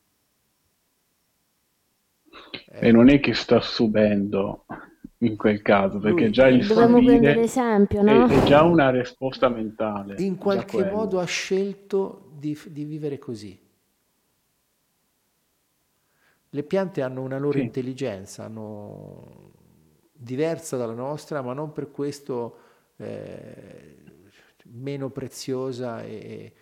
E 2.64 2.90
non 2.90 3.08
è 3.08 3.20
che 3.20 3.34
sta 3.34 3.60
subendo 3.60 4.64
in 5.18 5.36
quel 5.36 5.60
caso, 5.62 5.98
perché 5.98 6.24
lui, 6.24 6.32
già 6.32 6.48
il 6.48 6.66
prendere 6.66 7.42
esempio, 7.42 8.02
no? 8.02 8.26
è, 8.26 8.40
è, 8.40 8.44
già 8.44 8.62
una 8.62 8.90
risposta 8.90 9.48
mentale. 9.48 10.16
In 10.18 10.36
qualche 10.36 10.90
modo 10.90 11.20
ha 11.20 11.24
scelto 11.24 12.30
di, 12.38 12.58
di, 12.68 12.84
vivere 12.84 13.18
così. 13.18 13.58
Le 16.54 16.62
piante 16.64 17.02
hanno 17.02 17.22
una 17.22 17.38
loro 17.38 17.58
sì. 17.58 17.64
intelligenza, 17.64 18.44
hanno 18.44 19.50
diversa 20.12 20.76
dalla 20.76 20.94
nostra, 20.94 21.42
ma 21.42 21.52
non 21.52 21.72
per 21.72 21.90
questo 21.90 22.56
eh, 23.02 23.96
meno 24.72 25.10
preziosa 25.10 26.02
e, 26.02 26.52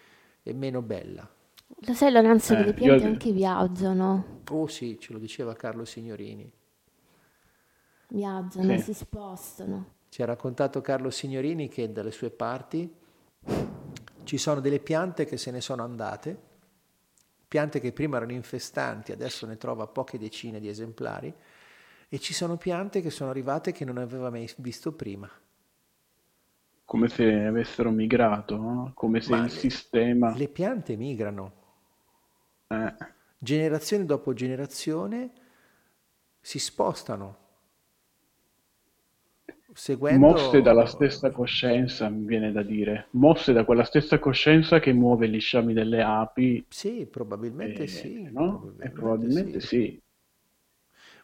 e, 0.42 0.52
meno 0.52 0.82
bella. 0.82 1.28
Lo 1.66 1.94
sai 1.94 2.10
Lorenzo 2.10 2.54
che 2.54 2.60
eh, 2.60 2.64
le 2.66 2.74
piante 2.74 3.04
io... 3.04 3.10
anche 3.10 3.32
viaggiano? 3.32 4.42
Oh 4.50 4.66
sì, 4.66 4.98
ce 4.98 5.12
lo 5.12 5.18
diceva 5.18 5.54
Carlo 5.54 5.84
Signorini. 5.84 6.52
Viaggiano, 8.08 8.76
sì. 8.78 8.82
si 8.82 8.94
spostano. 8.94 9.98
Ci 10.08 10.22
ha 10.22 10.26
raccontato 10.26 10.80
Carlo 10.80 11.10
Signorini 11.10 11.68
che 11.68 11.92
dalle 11.92 12.10
sue 12.10 12.30
parti 12.30 12.92
ci 14.24 14.38
sono 14.38 14.60
delle 14.60 14.80
piante 14.80 15.24
che 15.24 15.36
se 15.36 15.50
ne 15.52 15.60
sono 15.60 15.84
andate, 15.84 16.48
piante 17.46 17.80
che 17.80 17.92
prima 17.92 18.16
erano 18.16 18.32
infestanti, 18.32 19.12
adesso 19.12 19.46
ne 19.46 19.56
trova 19.56 19.86
poche 19.86 20.18
decine 20.18 20.58
di 20.60 20.68
esemplari, 20.68 21.32
e 22.08 22.18
ci 22.18 22.34
sono 22.34 22.56
piante 22.56 23.00
che 23.00 23.10
sono 23.10 23.30
arrivate 23.30 23.70
che 23.70 23.84
non 23.84 23.98
aveva 23.98 24.30
mai 24.30 24.50
visto 24.56 24.92
prima 24.92 25.30
come 26.90 27.06
se 27.06 27.44
avessero 27.44 27.92
migrato, 27.92 28.56
no? 28.56 28.90
come 28.96 29.20
se 29.20 29.30
Ma 29.30 29.36
il 29.36 29.42
le, 29.44 29.48
sistema... 29.50 30.34
Le 30.34 30.48
piante 30.48 30.96
migrano. 30.96 31.52
Eh. 32.66 32.94
Generazione 33.38 34.04
dopo 34.04 34.32
generazione 34.32 35.30
si 36.40 36.58
spostano. 36.58 37.36
Seguendo... 39.72 40.26
Mosse 40.26 40.62
dalla 40.62 40.86
stessa 40.86 41.30
coscienza, 41.30 42.08
mi 42.08 42.26
viene 42.26 42.50
da 42.50 42.64
dire. 42.64 43.06
Mosse 43.10 43.52
da 43.52 43.64
quella 43.64 43.84
stessa 43.84 44.18
coscienza 44.18 44.80
che 44.80 44.92
muove 44.92 45.28
gli 45.28 45.38
sciami 45.38 45.72
delle 45.72 46.02
api. 46.02 46.66
Sì, 46.68 47.06
probabilmente 47.08 47.84
eh, 47.84 47.86
sì. 47.86 48.28
No? 48.32 48.58
Probabilmente, 48.58 48.84
eh, 48.84 48.90
probabilmente 48.90 49.60
sì. 49.60 49.66
sì. 49.66 50.02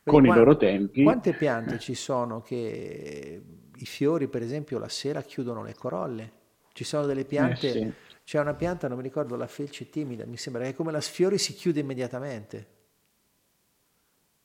Con 0.05 0.23
quanti, 0.23 0.29
i 0.29 0.33
loro 0.33 0.57
tempi. 0.57 1.03
Quante 1.03 1.33
piante 1.33 1.81
ci 1.81 1.95
sono 1.97 2.41
che 2.41 3.43
i 3.79 3.87
fiori, 3.87 4.29
per 4.29 4.43
esempio, 4.43 4.79
la 4.79 4.89
sera 4.89 5.23
chiudono 5.23 5.63
le 5.63 5.75
corolle. 5.75 6.33
Ci 6.73 6.85
sono 6.85 7.07
delle 7.07 7.25
piante, 7.25 7.69
eh 7.69 7.73
sì. 7.73 7.93
c'è 8.25 8.39
una 8.39 8.55
pianta, 8.55 8.89
non 8.89 8.99
mi 8.99 9.03
ricordo, 9.03 9.37
la 9.37 9.47
felce 9.47 9.89
timida, 9.89 10.27
mi 10.27 10.37
sembra 10.37 10.65
che 10.65 10.75
come 10.75 10.93
la 10.93 11.01
sfiori 11.01 11.39
si 11.39 11.55
chiude 11.55 11.81
immediatamente. 11.81 12.75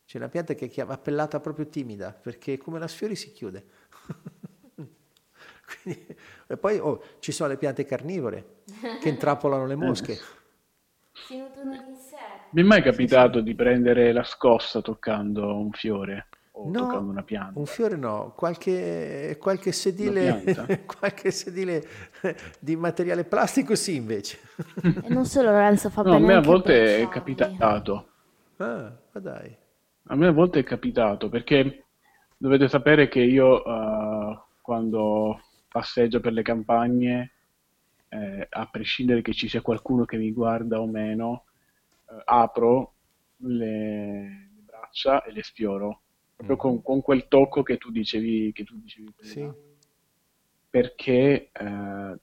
C'è 0.05 0.17
una 0.17 0.29
pianta 0.29 0.53
che 0.53 0.71
è 0.73 0.81
appellata 0.87 1.39
proprio 1.39 1.67
timida, 1.67 2.11
perché 2.11 2.57
come 2.57 2.79
la 2.79 2.87
sfiori 2.87 3.15
si 3.15 3.31
chiude. 3.31 3.65
Quindi, 5.81 6.15
e 6.47 6.57
poi 6.57 6.77
oh, 6.79 7.01
ci 7.19 7.31
sono 7.31 7.49
le 7.49 7.57
piante 7.57 7.85
carnivore 7.85 8.63
che 9.01 9.07
intrappolano 9.09 9.65
le 9.65 9.75
mosche. 9.75 10.17
Si 11.13 11.37
nutrono 11.37 11.71
di 11.71 11.91
insetti. 11.91 12.49
Mi 12.51 12.61
è 12.61 12.65
mai 12.65 12.81
capitato 12.81 13.39
di 13.39 13.55
prendere 13.55 14.11
la 14.11 14.23
scossa 14.23 14.81
toccando 14.81 15.57
un 15.57 15.71
fiore 15.71 16.27
o 16.52 16.73
No, 16.73 16.76
toccando 16.76 17.11
una 17.11 17.23
pianta? 17.23 17.60
un 17.60 17.65
fiore 17.65 17.95
no, 17.98 18.34
qualche, 18.36 19.36
qualche 19.40 19.72
sedile, 19.72 20.44
qualche 20.86 21.32
sedile 21.32 21.84
di 22.60 22.76
materiale 22.76 23.23
plastico 23.26 23.76
sì 23.76 23.95
invece. 23.95 24.38
E 24.99 25.10
non 25.10 25.26
solo 25.26 25.49
Lorenzo 25.52 25.90
fa 25.90 26.03
No, 26.03 26.15
a 26.15 26.19
bene 26.19 26.26
me 26.26 26.34
a 26.36 26.41
volte 26.41 27.02
è 27.02 27.07
capitato. 27.07 28.10
Ah, 28.57 28.91
ma 29.14 29.19
dai. 29.22 29.57
A 30.07 30.15
me 30.15 30.28
a 30.28 30.32
volte 30.32 30.60
è 30.60 30.64
capitato 30.64 31.30
perché 31.30 31.86
dovete 32.38 32.68
sapere 32.68 33.07
che 33.07 33.19
io 33.22 33.64
eh, 33.65 34.40
quando 34.61 35.40
passeggio 35.69 36.19
per 36.19 36.34
le 36.34 36.41
campagne, 36.41 37.32
eh, 38.10 38.48
a 38.49 38.68
prescindere 38.69 39.22
che 39.22 39.34
ci 39.34 39.48
sia 39.48 39.61
qualcuno 39.61 40.06
che 40.06 40.18
mi 40.18 40.32
guarda 40.34 40.80
o 40.82 40.88
meno, 40.88 41.45
eh, 42.10 42.22
apro 42.26 42.94
le, 43.38 44.49
le 44.53 44.64
braccia 44.65 45.23
e 45.23 45.32
le 45.32 45.44
sfioro, 45.44 46.01
proprio 46.43 46.57
con, 46.57 46.81
con 46.81 47.01
quel 47.01 47.27
tocco 47.27 47.63
che 47.63 47.77
tu 47.77 47.91
dicevi, 47.91 48.51
che 48.53 48.63
tu 48.63 48.76
dicevi 48.77 49.11
prima. 49.15 49.34
Sì. 49.34 49.51
perché 50.69 51.49
eh, 51.51 52.19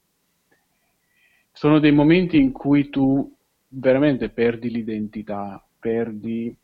sono 1.52 1.78
dei 1.80 1.92
momenti 1.92 2.38
in 2.38 2.52
cui 2.52 2.88
tu 2.88 3.34
veramente 3.68 4.30
perdi 4.30 4.70
l'identità, 4.70 5.62
perdi, 5.78 6.56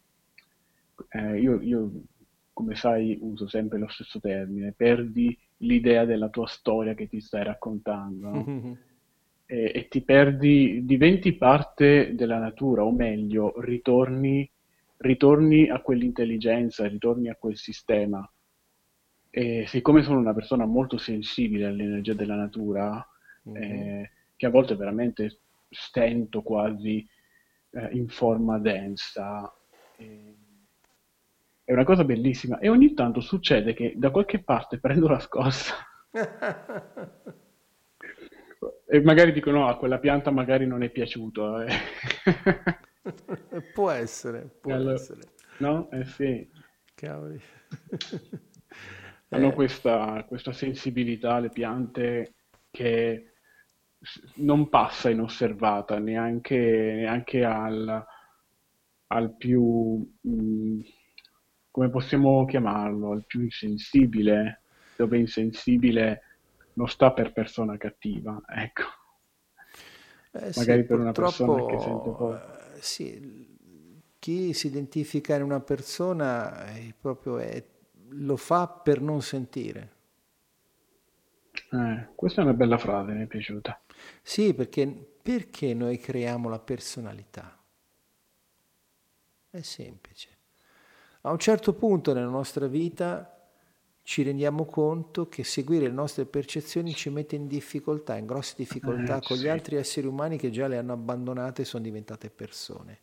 eh, 1.10 1.40
io, 1.40 1.60
io, 1.60 1.90
come 2.52 2.74
sai 2.76 3.18
uso 3.20 3.48
sempre 3.48 3.78
lo 3.78 3.88
stesso 3.88 4.20
termine, 4.20 4.72
perdi 4.72 5.36
l'idea 5.58 6.04
della 6.04 6.28
tua 6.28 6.46
storia 6.46 6.94
che 6.94 7.08
ti 7.08 7.20
stai 7.20 7.44
raccontando, 7.44 8.28
no? 8.30 8.78
E, 9.46 9.72
e 9.74 9.88
ti 9.88 10.00
perdi, 10.00 10.86
diventi 10.86 11.34
parte 11.34 12.14
della 12.14 12.38
natura, 12.38 12.82
o 12.82 12.90
meglio, 12.92 13.60
ritorni, 13.60 14.50
ritorni 15.04 15.68
a 15.68 15.80
quell'intelligenza, 15.80 16.88
ritorni 16.88 17.28
a 17.28 17.36
quel 17.36 17.56
sistema. 17.56 18.26
E 19.30 19.64
siccome 19.66 20.02
sono 20.02 20.18
una 20.18 20.32
persona 20.32 20.64
molto 20.64 20.96
sensibile 20.96 21.66
all'energia 21.66 22.14
della 22.14 22.36
natura, 22.36 23.06
eh, 23.52 24.10
che 24.36 24.46
a 24.46 24.50
volte 24.50 24.76
veramente 24.76 25.40
stento 25.68 26.42
quasi 26.42 27.06
eh, 27.70 27.88
in 27.92 28.08
forma 28.08 28.58
densa, 28.58 29.52
eh, 29.96 30.36
è 31.64 31.72
una 31.72 31.84
cosa 31.84 32.04
bellissima. 32.04 32.58
E 32.58 32.68
ogni 32.68 32.94
tanto 32.94 33.20
succede 33.20 33.74
che 33.74 33.94
da 33.96 34.10
qualche 34.10 34.42
parte 34.42 34.78
prendo 34.78 35.08
la 35.08 35.18
scossa 35.18 35.74
e 38.86 39.00
magari 39.02 39.32
dico 39.32 39.50
no, 39.50 39.68
a 39.68 39.76
quella 39.76 39.98
pianta 39.98 40.30
magari 40.30 40.66
non 40.66 40.82
è 40.82 40.90
piaciuto. 40.90 41.64
Può 43.72 43.90
essere, 43.90 44.42
può 44.60 44.72
Allora- 44.72 44.94
essere. 44.94 45.20
No? 45.58 45.90
Eh 45.90 46.04
sì. 46.04 46.50
Cavoli. 46.94 47.40
Hanno 49.30 49.48
Eh, 49.48 49.54
questa, 49.54 50.24
questa 50.28 50.52
sensibilità, 50.52 51.38
le 51.40 51.48
piante, 51.50 52.34
che 52.70 53.32
non 54.36 54.68
passa 54.68 55.10
inosservata 55.10 55.98
neanche, 55.98 56.56
neanche 56.56 57.44
al, 57.44 58.04
al 59.08 59.36
più, 59.36 60.08
mh, 60.20 60.80
come 61.70 61.90
possiamo 61.90 62.44
chiamarlo, 62.44 63.12
al 63.12 63.24
più 63.26 63.40
insensibile, 63.42 64.62
dove 64.96 65.18
insensibile 65.18 66.22
non 66.74 66.88
sta 66.88 67.12
per 67.12 67.32
persona 67.32 67.76
cattiva, 67.76 68.40
ecco. 68.46 68.82
Eh 70.32 70.52
sì, 70.52 70.58
magari 70.60 70.84
per 70.84 70.98
una 70.98 71.12
persona 71.12 71.64
che 71.64 71.78
sente 71.78 72.10
poco. 72.10 72.62
Sì, 72.80 73.56
chi 74.18 74.52
si 74.52 74.66
identifica 74.68 75.36
in 75.36 75.42
una 75.42 75.60
persona 75.60 76.66
eh, 76.74 76.94
proprio 76.98 77.38
è- 77.38 77.62
lo 78.10 78.36
fa 78.36 78.68
per 78.68 79.00
non 79.00 79.22
sentire. 79.22 79.92
Eh, 81.72 82.08
questa 82.14 82.40
è 82.40 82.44
una 82.44 82.54
bella 82.54 82.78
frase, 82.78 83.12
mi 83.12 83.24
è 83.24 83.26
piaciuta. 83.26 83.78
Sì, 84.22 84.54
perché, 84.54 84.88
perché 85.22 85.72
noi 85.72 85.98
creiamo 85.98 86.48
la 86.48 86.58
personalità? 86.58 87.56
È 89.48 89.60
semplice. 89.62 90.28
A 91.22 91.30
un 91.30 91.38
certo 91.38 91.72
punto 91.74 92.12
nella 92.12 92.28
nostra 92.28 92.66
vita 92.66 93.33
ci 94.04 94.22
rendiamo 94.22 94.66
conto 94.66 95.30
che 95.30 95.44
seguire 95.44 95.86
le 95.86 95.94
nostre 95.94 96.26
percezioni 96.26 96.94
ci 96.94 97.08
mette 97.08 97.36
in 97.36 97.46
difficoltà, 97.46 98.16
in 98.16 98.26
grosse 98.26 98.52
difficoltà 98.58 99.16
Eh, 99.16 99.22
con 99.22 99.38
gli 99.38 99.40
sì. 99.40 99.48
altri 99.48 99.76
esseri 99.76 100.06
umani 100.06 100.36
che 100.36 100.50
già 100.50 100.68
le 100.68 100.76
hanno 100.76 100.92
abbandonate 100.92 101.62
e 101.62 101.64
sono 101.64 101.82
diventate 101.82 102.28
persone. 102.28 102.98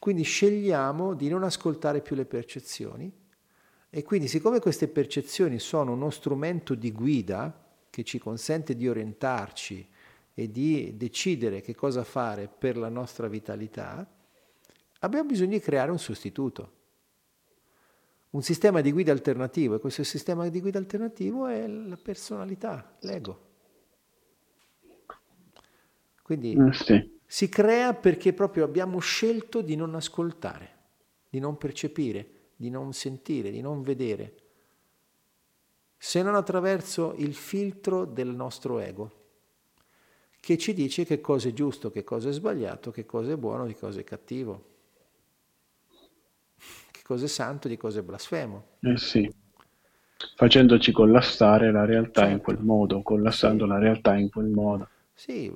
Quindi 0.00 0.24
scegliamo 0.24 1.14
di 1.14 1.28
non 1.28 1.44
ascoltare 1.44 2.00
più 2.00 2.16
le 2.16 2.24
percezioni 2.24 3.10
e 3.88 4.02
quindi 4.02 4.26
siccome 4.26 4.58
queste 4.58 4.88
percezioni 4.88 5.60
sono 5.60 5.92
uno 5.92 6.10
strumento 6.10 6.74
di 6.74 6.90
guida 6.90 7.66
che 7.88 8.02
ci 8.02 8.18
consente 8.18 8.74
di 8.74 8.88
orientarci 8.88 9.88
e 10.34 10.50
di 10.50 10.96
decidere 10.96 11.60
che 11.60 11.76
cosa 11.76 12.02
fare 12.02 12.48
per 12.48 12.76
la 12.76 12.88
nostra 12.88 13.28
vitalità, 13.28 14.04
abbiamo 15.00 15.28
bisogno 15.28 15.50
di 15.50 15.60
creare 15.60 15.92
un 15.92 15.98
sostituto, 16.00 16.78
un 18.30 18.42
sistema 18.42 18.80
di 18.80 18.92
guida 18.92 19.12
alternativo 19.12 19.74
e 19.74 19.80
questo 19.80 20.04
sistema 20.04 20.48
di 20.48 20.60
guida 20.60 20.78
alternativo 20.78 21.46
è 21.46 21.66
la 21.66 21.96
personalità, 21.96 22.96
l'ego. 23.00 23.48
Quindi 26.22 26.52
Eh, 26.52 26.72
sì. 26.72 27.18
si 27.26 27.48
crea 27.48 27.92
perché 27.94 28.32
proprio 28.32 28.64
abbiamo 28.64 29.00
scelto 29.00 29.62
di 29.62 29.74
non 29.74 29.94
ascoltare, 29.96 30.78
di 31.28 31.40
non 31.40 31.56
percepire, 31.58 32.50
di 32.54 32.70
non 32.70 32.92
sentire, 32.92 33.50
di 33.50 33.60
non 33.60 33.82
vedere, 33.82 34.34
se 35.96 36.22
non 36.22 36.36
attraverso 36.36 37.14
il 37.16 37.34
filtro 37.34 38.04
del 38.04 38.28
nostro 38.28 38.78
ego, 38.78 39.18
che 40.40 40.56
ci 40.56 40.72
dice 40.72 41.04
che 41.04 41.20
cosa 41.20 41.48
è 41.48 41.52
giusto, 41.52 41.90
che 41.90 42.04
cosa 42.04 42.28
è 42.28 42.32
sbagliato, 42.32 42.90
che 42.90 43.04
cosa 43.04 43.32
è 43.32 43.36
buono, 43.36 43.66
che 43.66 43.76
cosa 43.76 44.00
è 44.00 44.04
cattivo, 44.04 44.69
cosa 47.10 47.24
è 47.24 47.28
santo, 47.28 47.66
di 47.66 47.76
cosa 47.76 47.98
è 48.00 48.02
blasfemo. 48.04 48.64
Eh 48.82 48.98
sì, 48.98 49.26
facendoci 50.34 50.92
collassare 50.92 51.70
la 51.72 51.84
realtà 51.84 52.28
in 52.28 52.40
Certo. 52.40 52.42
quel 52.42 52.58
modo, 52.60 53.02
collassando 53.02 53.64
Sì. 53.64 53.68
la 53.68 53.78
realtà 53.78 54.16
in 54.16 54.28
quel 54.30 54.48
modo. 54.48 54.88
Sì, 55.14 55.52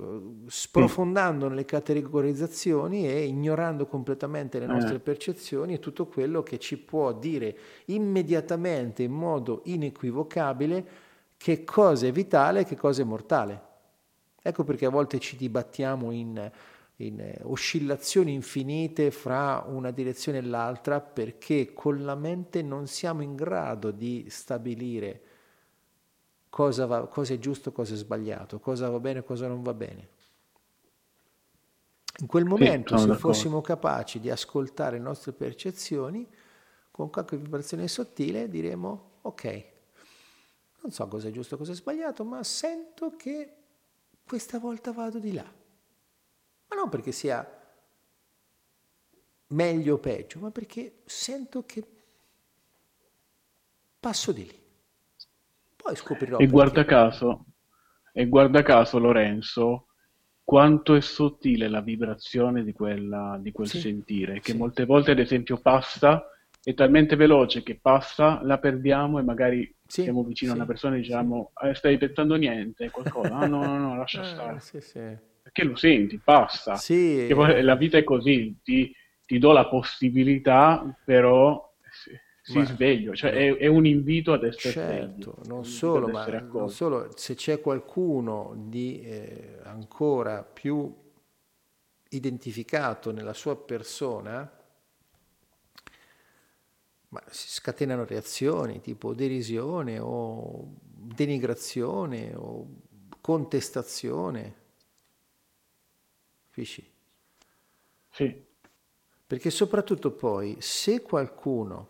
sprofondando 0.47 1.49
nelle 1.49 1.65
categorizzazioni 1.65 3.09
e 3.09 3.25
ignorando 3.25 3.87
completamente 3.87 4.59
le 4.59 4.67
nostre 4.67 4.97
Eh. 4.97 5.01
percezioni 5.01 5.73
e 5.75 5.79
tutto 5.79 6.07
quello 6.07 6.43
che 6.43 6.59
ci 6.59 6.77
può 6.77 7.15
dire 7.15 7.57
immediatamente, 7.87 9.03
in 9.03 9.13
modo 9.13 9.63
inequivocabile, 9.65 10.87
che 11.39 11.65
cosa 11.65 12.07
è 12.07 12.13
vitale 12.13 12.61
e 12.61 12.65
che 12.65 12.77
cosa 12.77 13.01
è 13.03 13.05
mortale. 13.07 13.63
Ecco 14.43 14.65
perché 14.65 14.85
a 14.85 14.91
volte 14.91 15.19
ci 15.19 15.37
dibattiamo 15.37 16.11
in, 16.11 16.51
in, 16.97 17.21
eh, 17.21 17.41
oscillazioni 17.43 18.33
infinite 18.33 19.11
fra 19.11 19.65
una 19.67 19.91
direzione 19.91 20.39
e 20.39 20.43
l'altra 20.43 21.01
perché 21.01 21.73
con 21.73 22.05
la 22.05 22.15
mente 22.15 22.63
non 22.63 22.87
siamo 22.87 23.23
in 23.23 23.35
grado 23.35 23.91
di 23.91 24.27
stabilire 24.29 25.23
cosa, 26.49 26.87
va- 26.87 27.09
cosa 27.09 27.35
è 27.35 27.39
giusto, 27.39 27.73
cosa 27.73 27.95
è 27.95 27.97
sbagliato, 27.97 28.61
cosa 28.61 28.89
va 28.89 29.01
bene, 29.01 29.25
cosa 29.25 29.49
non 29.49 29.63
va 29.63 29.75
bene. 29.75 30.09
In 32.21 32.29
quel 32.29 32.45
momento, 32.45 32.97
se 32.97 33.13
fossimo 33.15 33.61
capaci 33.61 34.21
di 34.21 34.31
ascoltare 34.31 34.99
le 34.99 35.03
nostre 35.03 35.33
percezioni, 35.33 36.25
con 36.93 37.11
qualche 37.11 37.37
vibrazione 37.37 37.89
sottile 37.89 38.49
diremo, 38.49 39.19
ok, 39.23 39.65
non 40.83 40.93
so 40.93 41.09
cosa 41.09 41.27
è 41.27 41.33
giusto, 41.33 41.57
cosa 41.57 41.73
è 41.73 41.75
sbagliato, 41.75 42.25
ma 42.25 42.45
sento 42.45 43.17
che 43.17 43.57
questa 44.25 44.61
volta 44.61 44.93
vado 44.93 45.19
di 45.19 45.33
là. 45.33 45.63
Ma 46.75 46.81
non 46.81 46.89
perché 46.91 47.13
sia 47.13 47.47
meglio 49.49 49.95
o 49.95 49.99
peggio, 49.99 50.39
ma 50.41 50.51
perché 50.51 51.01
sento 51.07 51.65
che 51.65 51.83
passo 54.01 54.31
di 54.33 54.45
lì. 54.47 54.63
Poi 55.77 55.95
scoprirò 55.95 56.43
E 56.43 56.47
guarda 56.49 56.85
caso, 56.85 57.47
e 58.13 58.27
guarda 58.29 58.63
caso 58.63 58.99
Lorenzo, 58.99 59.87
quanto 60.43 60.95
è 60.95 61.01
sottile 61.01 61.69
la 61.69 61.81
vibrazione 61.81 62.65
di 62.65 62.73
quella, 62.73 63.39
di 63.41 63.53
quel 63.53 63.71
Sì, 63.71 63.73
sentire, 63.73 64.43
che 64.43 64.53
sì. 64.53 64.55
molte 64.55 64.85
volte 64.85 65.13
ad 65.13 65.19
esempio 65.21 65.61
passa, 65.61 66.27
è 66.63 66.75
talmente 66.75 67.17
veloce 67.17 67.63
che 67.63 67.79
passa, 67.81 68.41
la 68.43 68.59
perdiamo 68.59 69.19
e 69.19 69.23
magari 69.23 69.75
Sì, 69.89 70.03
siamo 70.03 70.23
vicino 70.25 70.53
a 70.53 70.55
una 70.57 70.67
persona 70.67 70.97
e 70.97 71.01
diciamo, 71.01 71.53
"Eh, 71.63 71.75
stai 71.75 71.97
pensando 71.99 72.35
niente, 72.37 72.91
qualcosa, 72.91 73.35
ah, 73.37 73.47
no, 73.47 73.65
no, 73.67 73.79
no, 73.79 73.97
lascia 73.97 74.23
Eh, 74.23 74.59
stare, 74.61 74.81
sì. 74.81 75.19
Perché 75.55 75.63
lo 75.63 75.77
senti, 75.77 76.19
passa. 76.19 76.75
Sì, 76.75 77.29
la 77.29 77.77
vita 77.77 77.97
è 77.97 78.03
così, 78.03 78.59
ti, 78.65 78.93
ti 79.25 79.39
do 79.39 79.53
la 79.53 79.69
possibilità, 79.69 80.85
però 81.05 81.73
si 82.43 82.59
ma, 82.59 82.65
sveglio, 82.67 83.15
cioè 83.15 83.31
è, 83.31 83.57
è, 83.57 83.67
un 83.69 83.87
invito 83.87 84.33
ad 84.33 84.43
essere 84.43 84.73
certo, 84.73 85.37
sveglio, 85.39 85.55
non 85.55 85.65
solo, 85.65 86.09
ma 86.09 86.27
non 86.27 86.69
solo, 86.69 87.11
se 87.15 87.37
c'è 87.37 87.61
qualcuno 87.61 88.53
di 88.67 89.01
eh, 89.01 89.61
ancora 89.63 90.43
più 90.43 90.93
identificato 92.11 93.13
nella 93.13 93.33
sua 93.33 93.57
persona, 93.57 94.51
ma 97.09 97.23
si 97.29 97.49
scatenano 97.49 98.05
reazioni 98.05 98.81
tipo 98.81 99.15
derisione 99.15 100.01
o 100.01 100.75
denigrazione 100.83 102.35
o 102.35 102.67
contestazione. 103.21 104.63
Capisci? 106.55 106.89
Sì. 108.11 108.45
Perché 109.27 109.51
soprattutto 109.51 110.13
poi 110.13 110.59
se 110.61 111.03
qualcuno 111.03 111.89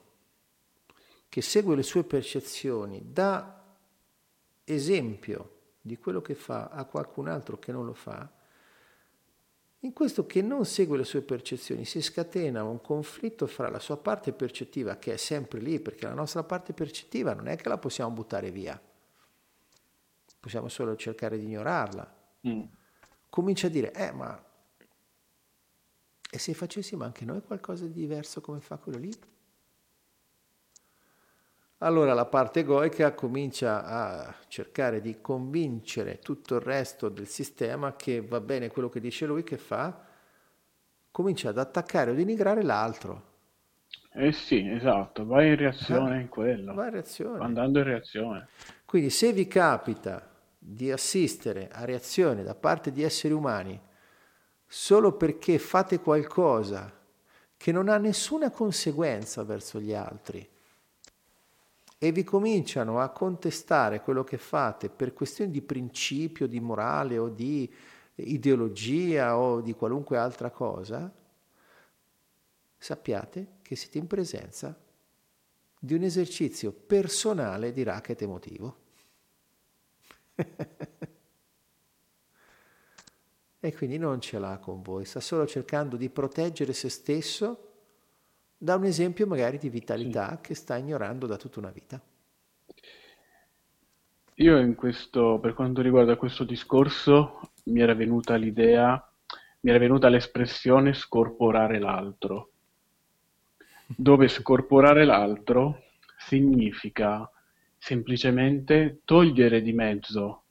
che 1.29 1.43
segue 1.43 1.77
le 1.77 1.83
sue 1.83 2.03
percezioni 2.03 3.13
dà 3.13 3.63
esempio 4.65 5.51
di 5.83 5.99
quello 5.99 6.23
che 6.23 6.35
fa 6.35 6.69
a 6.69 6.87
qualcun 6.87 7.29
altro 7.29 7.59
che 7.59 7.73
non 7.73 7.85
lo 7.85 7.93
fa, 7.93 8.27
in 9.81 9.93
questo 9.93 10.25
che 10.25 10.41
non 10.41 10.65
segue 10.65 10.97
le 10.97 11.05
sue 11.05 11.21
percezioni 11.21 11.85
si 11.85 12.01
scatena 12.01 12.65
un 12.65 12.81
conflitto 12.81 13.47
fra 13.47 13.69
la 13.69 13.79
sua 13.79 13.99
parte 13.99 14.33
percettiva, 14.33 14.97
che 14.97 15.13
è 15.13 15.17
sempre 15.19 15.61
lì, 15.61 15.79
perché 15.79 16.07
la 16.07 16.15
nostra 16.15 16.43
parte 16.43 16.73
percettiva 16.73 17.35
non 17.35 17.49
è 17.49 17.57
che 17.57 17.69
la 17.69 17.77
possiamo 17.77 18.15
buttare 18.15 18.51
via, 18.51 18.81
possiamo 20.41 20.69
solo 20.69 20.97
cercare 20.97 21.37
di 21.37 21.45
ignorarla. 21.45 22.17
Mm. 22.49 22.63
Comincia 23.29 23.67
a 23.67 23.71
dire, 23.71 23.93
eh 23.93 24.11
ma 24.11 24.44
e 26.35 26.39
se 26.39 26.53
facessimo 26.53 27.05
anche 27.05 27.25
noi 27.25 27.43
qualcosa 27.43 27.87
di 27.87 27.93
diverso 27.93 28.41
come 28.41 28.59
fa 28.59 28.77
quello 28.77 28.99
lì? 28.99 29.13
allora 31.79 32.15
la 32.15 32.25
parte 32.25 32.61
egoica 32.61 33.13
comincia 33.13 33.85
a 33.85 34.35
cercare 34.49 35.01
di 35.01 35.21
convincere 35.21 36.19
tutto 36.19 36.55
il 36.55 36.63
resto 36.63 37.09
del 37.11 37.27
sistema 37.27 37.95
che 37.95 38.23
va 38.23 38.41
bene 38.41 38.69
quello 38.69 38.89
che 38.89 39.01
dice 39.01 39.27
lui 39.27 39.45
che 39.45 39.59
fa, 39.59 40.03
comincia 41.11 41.51
ad 41.51 41.59
attaccare 41.59 42.11
o 42.11 42.15
denigrare 42.15 42.63
l'altro. 42.63 43.33
Eh 44.15 44.33
sì, 44.33 44.67
esatto, 44.67 45.27
vai 45.27 45.49
in 45.49 45.57
reazione 45.57 46.17
eh, 46.17 46.21
in 46.23 46.29
quello. 46.29 46.73
Vai 46.73 46.87
in 46.87 46.93
reazione. 46.93 47.45
Andando 47.45 47.81
in 47.81 47.85
reazione. 47.85 48.49
Quindi 48.87 49.11
se 49.11 49.33
vi 49.33 49.47
capita 49.47 50.27
di 50.59 50.91
assistere 50.91 51.69
a 51.71 51.85
reazioni 51.85 52.43
da 52.43 52.55
parte 52.55 52.93
di 52.93 53.03
esseri 53.03 53.35
umani 53.35 53.79
solo 54.77 55.13
perché 55.13 55.61
fate 55.61 56.01
qualcosa 56.01 56.93
che 57.57 57.71
non 57.71 57.89
ha 57.89 57.97
nessuna 57.97 58.51
conseguenza 58.51 59.45
verso 59.45 59.79
gli 59.79 59.95
altri, 59.95 60.47
e 61.97 62.11
vi 62.11 62.25
cominciano 62.25 62.99
a 62.99 63.11
contestare 63.11 64.01
quello 64.01 64.25
che 64.25 64.37
fate 64.37 64.89
per 64.89 65.13
questioni 65.13 65.53
di 65.53 65.63
principio, 65.63 66.49
di 66.49 66.59
morale 66.59 67.19
o 67.19 67.29
di 67.29 67.73
ideologia 68.17 69.39
o 69.39 69.61
di 69.61 69.75
qualunque 69.75 70.19
altra 70.19 70.51
cosa, 70.51 71.09
sappiate 72.77 73.59
che 73.63 73.77
siete 73.77 73.99
in 73.99 74.09
presenza 74.09 74.77
di 75.79 75.95
un 75.95 76.03
esercizio 76.03 76.73
personale 76.73 77.71
di 77.71 77.85
racket 77.85 78.23
emotivo. 78.23 78.77
e 83.65 83.75
quindi 83.75 83.97
non 83.97 84.21
ce 84.21 84.39
l'ha 84.39 84.59
con 84.59 84.83
voi, 84.83 85.07
sta 85.07 85.21
solo 85.21 85.47
cercando 85.47 85.97
di 85.97 86.11
proteggere 86.11 86.75
se 86.75 86.91
stesso 86.91 87.71
da 88.59 88.75
un 88.75 88.85
esempio 88.85 89.27
magari 89.27 89.57
di 89.57 89.71
vitalità 89.71 90.37
sì. 90.37 90.49
che 90.49 90.55
sta 90.55 90.77
ignorando 90.77 91.27
da 91.27 91.39
tutta 91.39 91.61
una 91.61 91.71
vita. 91.71 91.99
Io 94.35 94.59
in 94.59 94.75
questo, 94.75 95.39
per 95.41 95.55
quanto 95.55 95.81
riguarda 95.81 96.17
questo 96.17 96.45
discorso, 96.45 97.41
mi 97.65 97.81
era 97.81 97.95
venuta 97.95 98.35
l'idea, 98.35 99.03
mi 99.61 99.71
era 99.71 99.79
venuta 99.79 100.11
l'espressione 100.11 100.93
scorporare 100.93 101.79
l'altro, 101.79 102.51
dove 103.87 104.29
scorporare 104.29 105.07
l'altro 105.07 105.85
significa 106.19 107.27
semplicemente 107.79 109.01
togliere 109.07 109.63
di 109.63 109.73
mezzo 109.73 110.43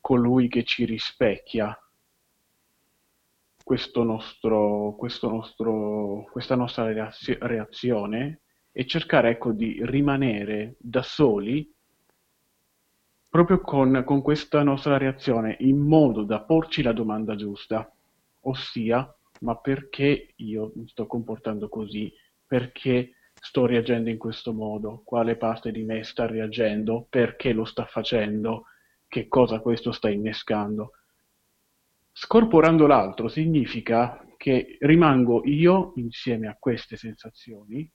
colui 0.00 0.46
che 0.46 0.62
ci 0.62 0.84
rispecchia 0.84 1.76
questo 3.66 4.04
nostro, 4.04 4.94
questo 4.96 5.28
nostro, 5.28 6.28
questa 6.30 6.54
nostra 6.54 6.86
reazione 7.40 8.42
e 8.70 8.86
cercare 8.86 9.30
ecco, 9.30 9.50
di 9.50 9.80
rimanere 9.82 10.76
da 10.78 11.02
soli 11.02 11.68
proprio 13.28 13.60
con, 13.60 14.04
con 14.06 14.22
questa 14.22 14.62
nostra 14.62 14.98
reazione 14.98 15.56
in 15.62 15.78
modo 15.78 16.22
da 16.22 16.42
porci 16.42 16.80
la 16.80 16.92
domanda 16.92 17.34
giusta, 17.34 17.92
ossia 18.42 19.12
ma 19.40 19.56
perché 19.56 20.34
io 20.36 20.70
mi 20.76 20.86
sto 20.86 21.08
comportando 21.08 21.68
così? 21.68 22.12
Perché 22.46 23.14
sto 23.34 23.66
reagendo 23.66 24.10
in 24.10 24.16
questo 24.16 24.52
modo? 24.52 25.02
Quale 25.04 25.34
parte 25.34 25.72
di 25.72 25.82
me 25.82 26.04
sta 26.04 26.24
reagendo? 26.26 27.04
Perché 27.10 27.52
lo 27.52 27.64
sta 27.64 27.84
facendo? 27.84 28.66
Che 29.08 29.26
cosa 29.26 29.58
questo 29.58 29.90
sta 29.90 30.08
innescando? 30.08 30.92
Scorporando 32.18 32.86
l'altro 32.86 33.28
significa 33.28 34.24
che 34.38 34.78
rimango 34.80 35.42
io 35.44 35.92
insieme 35.96 36.48
a 36.48 36.56
queste 36.58 36.96
sensazioni, 36.96 37.86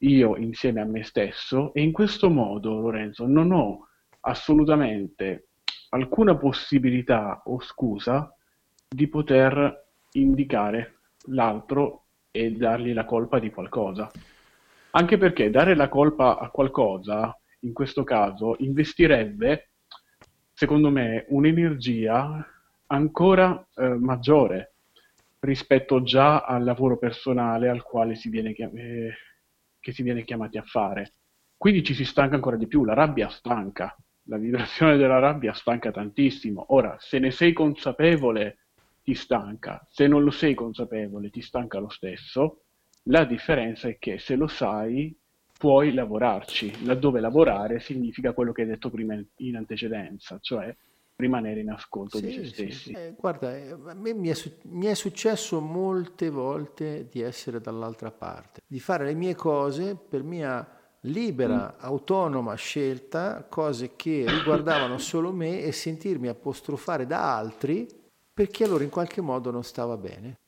io 0.00 0.36
insieme 0.36 0.82
a 0.82 0.84
me 0.84 1.02
stesso 1.02 1.72
e 1.72 1.80
in 1.80 1.90
questo 1.90 2.28
modo, 2.28 2.78
Lorenzo, 2.78 3.26
non 3.26 3.52
ho 3.52 3.88
assolutamente 4.20 5.48
alcuna 5.88 6.36
possibilità 6.36 7.40
o 7.46 7.58
scusa 7.62 8.30
di 8.86 9.08
poter 9.08 9.92
indicare 10.12 10.98
l'altro 11.28 12.08
e 12.30 12.52
dargli 12.52 12.92
la 12.92 13.06
colpa 13.06 13.38
di 13.38 13.48
qualcosa. 13.48 14.10
Anche 14.90 15.16
perché 15.16 15.48
dare 15.48 15.74
la 15.74 15.88
colpa 15.88 16.38
a 16.38 16.50
qualcosa, 16.50 17.34
in 17.60 17.72
questo 17.72 18.04
caso, 18.04 18.56
investirebbe, 18.58 19.70
secondo 20.52 20.90
me, 20.90 21.24
un'energia 21.28 22.46
ancora 22.88 23.66
eh, 23.76 23.88
maggiore 23.94 24.72
rispetto 25.40 26.02
già 26.02 26.40
al 26.40 26.64
lavoro 26.64 26.98
personale 26.98 27.68
al 27.68 27.82
quale 27.82 28.14
si 28.14 28.28
viene, 28.28 28.52
eh, 28.52 29.14
che 29.80 29.92
si 29.92 30.02
viene 30.02 30.24
chiamati 30.24 30.58
a 30.58 30.62
fare. 30.62 31.12
Quindi 31.56 31.82
ci 31.82 31.94
si 31.94 32.04
stanca 32.04 32.34
ancora 32.34 32.56
di 32.56 32.66
più, 32.66 32.84
la 32.84 32.94
rabbia 32.94 33.28
stanca, 33.28 33.96
la 34.24 34.36
vibrazione 34.36 34.96
della 34.96 35.18
rabbia 35.18 35.52
stanca 35.52 35.90
tantissimo. 35.90 36.66
Ora, 36.68 36.96
se 36.98 37.18
ne 37.18 37.30
sei 37.30 37.52
consapevole, 37.52 38.58
ti 39.02 39.14
stanca, 39.14 39.86
se 39.90 40.06
non 40.06 40.22
lo 40.22 40.30
sei 40.30 40.54
consapevole, 40.54 41.30
ti 41.30 41.40
stanca 41.40 41.78
lo 41.78 41.88
stesso. 41.88 42.62
La 43.04 43.24
differenza 43.24 43.88
è 43.88 43.96
che 43.98 44.18
se 44.18 44.36
lo 44.36 44.46
sai, 44.46 45.16
puoi 45.58 45.92
lavorarci. 45.92 46.84
Laddove 46.84 47.20
lavorare 47.20 47.80
significa 47.80 48.32
quello 48.32 48.52
che 48.52 48.62
hai 48.62 48.68
detto 48.68 48.90
prima 48.90 49.18
in 49.36 49.56
antecedenza, 49.56 50.38
cioè 50.40 50.74
rimanere 51.18 51.60
in 51.60 51.70
ascolto 51.70 52.18
sì, 52.18 52.26
di 52.26 52.32
se 52.32 52.46
stessi. 52.46 52.72
Sì. 52.72 52.92
Eh, 52.92 53.14
guarda, 53.18 53.54
eh, 53.56 53.70
a 53.70 53.94
me 53.94 54.14
mi 54.14 54.28
è, 54.28 54.34
mi 54.62 54.86
è, 54.86 54.94
successo 54.94 55.60
molte 55.60 56.30
volte 56.30 57.08
di 57.10 57.20
essere 57.20 57.60
dall'altra 57.60 58.10
parte, 58.10 58.62
di 58.66 58.78
fare 58.78 59.04
le 59.04 59.14
mie 59.14 59.34
cose 59.34 59.96
per 59.96 60.22
mia 60.22 60.66
libera, 61.02 61.74
mm. 61.74 61.84
autonoma 61.84 62.54
scelta, 62.54 63.44
cose 63.48 63.96
che 63.96 64.24
riguardavano 64.28 64.98
solo 64.98 65.32
me 65.32 65.62
e 65.62 65.72
sentirmi 65.72 66.28
apostrofare 66.28 67.06
da 67.06 67.36
altri 67.36 67.86
perché 68.32 68.62
allora 68.62 68.84
in 68.84 68.90
qualche 68.90 69.20
modo 69.20 69.50
non 69.50 69.64
stava 69.64 69.96
bene, 69.96 70.38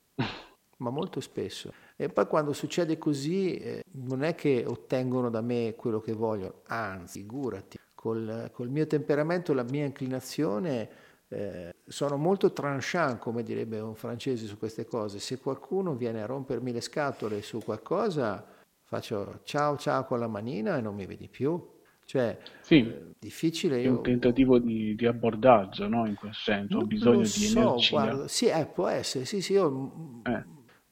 ma 0.77 0.89
molto 0.89 1.19
spesso. 1.19 1.73
E 1.97 2.07
poi 2.07 2.25
quando 2.25 2.53
succede 2.53 2.97
così 2.97 3.57
eh, 3.57 3.83
non 3.91 4.23
è 4.23 4.33
che 4.35 4.63
ottengono 4.65 5.29
da 5.29 5.41
me 5.41 5.75
quello 5.75 5.99
che 5.99 6.13
vogliono, 6.13 6.61
anzi, 6.67 7.19
figurati 7.19 7.77
col, 8.01 8.49
col 8.51 8.69
mio 8.69 8.87
temperamento, 8.87 9.53
la 9.53 9.61
mia 9.61 9.85
inclinazione, 9.85 10.89
eh, 11.27 11.75
sono 11.85 12.17
molto 12.17 12.51
tranchant, 12.51 13.19
come 13.19 13.43
direbbe 13.43 13.79
un 13.79 13.93
francese, 13.93 14.47
su 14.47 14.57
queste 14.57 14.85
cose. 14.85 15.19
Se 15.19 15.37
qualcuno 15.37 15.93
viene 15.93 16.23
a 16.23 16.25
rompermi 16.25 16.71
le 16.71 16.81
scatole 16.81 17.43
su 17.43 17.59
qualcosa, 17.59 18.43
faccio 18.81 19.41
ciao 19.43 19.77
ciao 19.77 20.05
con 20.05 20.17
la 20.17 20.27
manina 20.27 20.77
e 20.77 20.81
non 20.81 20.95
mi 20.95 21.05
vedi 21.05 21.27
più. 21.27 21.63
Cioè, 22.03 22.39
sì, 22.61 22.79
eh, 22.79 23.11
difficile. 23.19 23.77
È 23.77 23.81
io... 23.81 23.91
un 23.91 24.01
tentativo 24.01 24.57
di, 24.57 24.95
di 24.95 25.05
abbordaggio, 25.05 25.87
no? 25.87 26.07
In 26.07 26.15
quel 26.15 26.33
senso, 26.33 26.79
ho 26.79 26.85
bisogno 26.85 27.23
so, 27.23 27.39
di 27.39 27.51
energia. 27.51 27.89
Guarda, 27.91 28.27
sì, 28.27 28.47
eh, 28.47 28.65
può 28.65 28.87
essere. 28.87 29.25
Sì, 29.25 29.41
sì, 29.41 29.53
io 29.53 30.21
eh. 30.23 30.43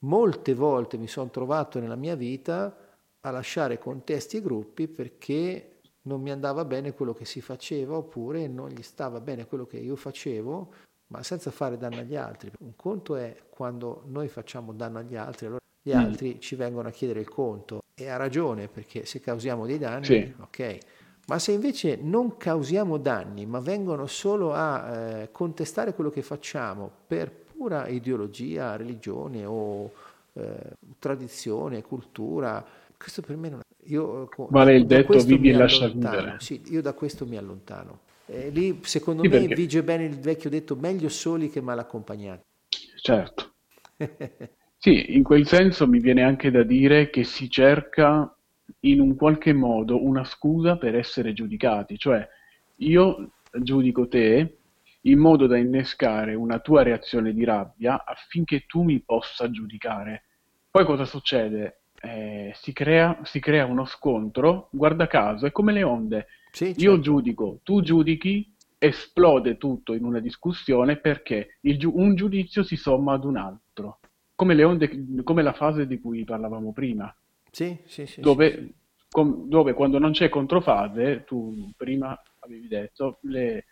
molte 0.01 0.53
volte 0.53 0.97
mi 0.97 1.07
sono 1.07 1.31
trovato 1.31 1.79
nella 1.79 1.95
mia 1.95 2.15
vita 2.15 2.77
a 3.19 3.31
lasciare 3.31 3.79
contesti 3.79 4.37
e 4.37 4.41
gruppi 4.41 4.87
perché 4.87 5.78
non 6.03 6.21
mi 6.21 6.31
andava 6.31 6.65
bene 6.65 6.93
quello 6.93 7.13
che 7.13 7.25
si 7.25 7.41
faceva 7.41 7.95
oppure 7.97 8.47
non 8.47 8.69
gli 8.69 8.81
stava 8.81 9.19
bene 9.19 9.45
quello 9.45 9.65
che 9.65 9.77
io 9.77 9.95
facevo 9.95 10.73
ma 11.07 11.23
senza 11.23 11.49
fare 11.51 11.77
danno 11.77 11.99
agli 11.99 12.15
altri. 12.15 12.51
Un 12.59 12.75
conto 12.75 13.15
è 13.15 13.35
quando 13.49 14.03
noi 14.05 14.27
facciamo 14.27 14.73
danno 14.73 14.99
agli 14.99 15.15
altri, 15.15 15.47
allora 15.47 15.61
gli 15.81 15.91
Mm. 15.91 15.97
altri 15.97 16.39
ci 16.39 16.55
vengono 16.55 16.87
a 16.87 16.91
chiedere 16.91 17.19
il 17.19 17.27
conto 17.29 17.81
e 17.95 18.07
ha 18.09 18.15
ragione 18.17 18.67
perché 18.67 19.05
se 19.05 19.19
causiamo 19.19 19.65
dei 19.65 19.79
danni, 19.79 20.05
Sì. 20.05 20.33
ok. 20.39 20.77
Ma 21.27 21.39
se 21.39 21.51
invece 21.51 21.95
non 21.95 22.37
causiamo 22.37 22.97
danni, 22.97 23.45
ma 23.45 23.59
vengono 23.59 24.05
solo 24.07 24.53
a 24.53 24.95
eh, 25.21 25.31
contestare 25.31 25.93
quello 25.93 26.09
che 26.11 26.21
facciamo 26.21 26.89
per 27.07 27.31
pura 27.31 27.87
ideologia, 27.87 28.75
religione 28.75 29.45
o 29.45 29.91
eh, 30.33 30.73
tradizione, 30.99 31.81
cultura, 31.81 32.63
questo 32.97 33.21
per 33.21 33.35
me 33.35 33.49
non 33.49 33.59
io 33.89 34.27
co- 34.27 34.47
Vale 34.49 34.75
il 34.75 34.85
detto, 34.85 35.19
vivi 35.23 35.49
e 35.49 35.53
lascia 35.53 35.87
vivere. 35.87 36.37
Sì, 36.39 36.61
io 36.67 36.81
da 36.81 36.93
questo 36.93 37.25
mi 37.25 37.37
allontano. 37.37 37.99
Eh, 38.27 38.49
lì 38.49 38.79
secondo 38.83 39.23
Sì, 39.23 39.29
me 39.29 39.39
perché- 39.39 39.55
vige 39.55 39.83
bene 39.83 40.05
il 40.05 40.19
vecchio 40.19 40.49
detto 40.49 40.75
meglio 40.75 41.09
soli 41.09 41.49
che 41.49 41.61
mal 41.61 41.79
accompagnati. 41.79 42.43
Certo. 43.01 43.53
Sì, 44.77 45.13
in 45.15 45.23
quel 45.23 45.45
senso 45.45 45.87
mi 45.87 45.99
viene 45.99 46.23
anche 46.23 46.51
da 46.51 46.63
dire 46.63 47.09
che 47.09 47.23
si 47.23 47.49
cerca 47.49 48.33
in 48.81 49.01
un 49.01 49.15
qualche 49.15 49.51
modo 49.51 50.01
una 50.03 50.23
scusa 50.23 50.77
per 50.77 50.95
essere 50.95 51.33
giudicati, 51.33 51.97
cioè 51.97 52.25
io 52.77 53.31
giudico 53.51 54.07
te 54.07 54.59
in 55.01 55.19
modo 55.19 55.47
da 55.47 55.57
innescare 55.57 56.33
una 56.33 56.59
tua 56.59 56.83
reazione 56.83 57.33
di 57.33 57.43
rabbia 57.43 58.05
affinché 58.05 58.65
tu 58.65 58.83
mi 58.83 59.01
possa 59.01 59.49
giudicare. 59.49 60.23
Poi 60.71 60.85
cosa 60.85 61.03
succede? 61.05 61.78
Eh, 62.01 62.51
si 62.55 62.71
crea, 62.71 63.19
si 63.23 63.39
crea 63.39 63.65
uno 63.65 63.85
scontro, 63.85 64.69
guarda 64.71 65.07
caso, 65.07 65.45
è 65.45 65.51
come 65.51 65.73
le 65.73 65.83
onde. 65.83 66.27
Sì, 66.51 66.65
Io 66.75 66.75
certo. 66.75 66.99
giudico, 67.01 67.59
tu 67.63 67.81
giudichi, 67.81 68.53
esplode 68.77 69.57
tutto 69.57 69.93
in 69.93 70.05
una 70.05 70.19
discussione 70.19 70.97
perché 70.97 71.57
il 71.61 71.83
un 71.85 72.15
giudizio 72.15 72.63
si 72.63 72.77
somma 72.77 73.13
ad 73.13 73.25
un 73.25 73.35
altro. 73.37 73.99
Come 74.35 74.53
le 74.53 74.63
onde, 74.63 75.23
come 75.23 75.41
la 75.43 75.51
fase 75.51 75.85
di 75.85 75.99
cui 75.99 76.23
parlavamo 76.23 76.71
prima, 76.71 77.13
Sì, 77.51 77.77
sì, 77.85 78.05
sì, 78.05 78.21
dove, 78.21 78.51
sì, 78.51 78.57
sì. 78.57 78.73
com- 79.09 79.47
dove 79.49 79.73
quando 79.73 79.99
non 79.99 80.11
c'è 80.11 80.29
controfase, 80.29 81.25
tu 81.25 81.69
prima 81.75 82.17
avevi 82.39 82.67
detto, 82.69 83.19
le, 83.23 83.65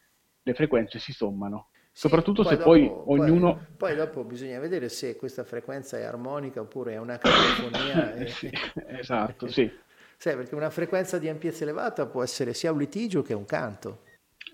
le 0.43 0.53
frequenze 0.53 0.99
si 0.99 1.13
sommano. 1.13 1.69
Sì, 1.99 2.19
Soprattutto 2.19 2.43
se 2.43 2.57
dopo- 2.57 2.79
poi 2.79 3.01
ognuno... 3.05 3.59
Poi, 3.59 3.75
poi 3.75 3.95
dopo 3.95 4.23
bisogna 4.23 4.59
vedere 4.59 4.89
se 4.89 5.15
questa 5.15 5.43
frequenza 5.43 5.97
è 5.97 6.03
armonica 6.03 6.61
oppure 6.61 6.93
è 6.93 6.97
una 6.97 7.17
cacofonia. 7.17 8.13
Eh, 8.13 8.25
sì, 8.27 8.49
esatto, 8.87 9.47
sì, 9.47 9.69
Sai, 10.17 10.35
perché 10.35 10.55
una 10.55 10.69
frequenza 10.69 11.17
di 11.19 11.29
ampiezza 11.29 11.63
elevata 11.63 12.05
può 12.07 12.23
essere 12.23 12.53
sia 12.53 12.71
un 12.71 12.79
litigio 12.79 13.21
che 13.21 13.33
un 13.33 13.45
canto. 13.45 14.05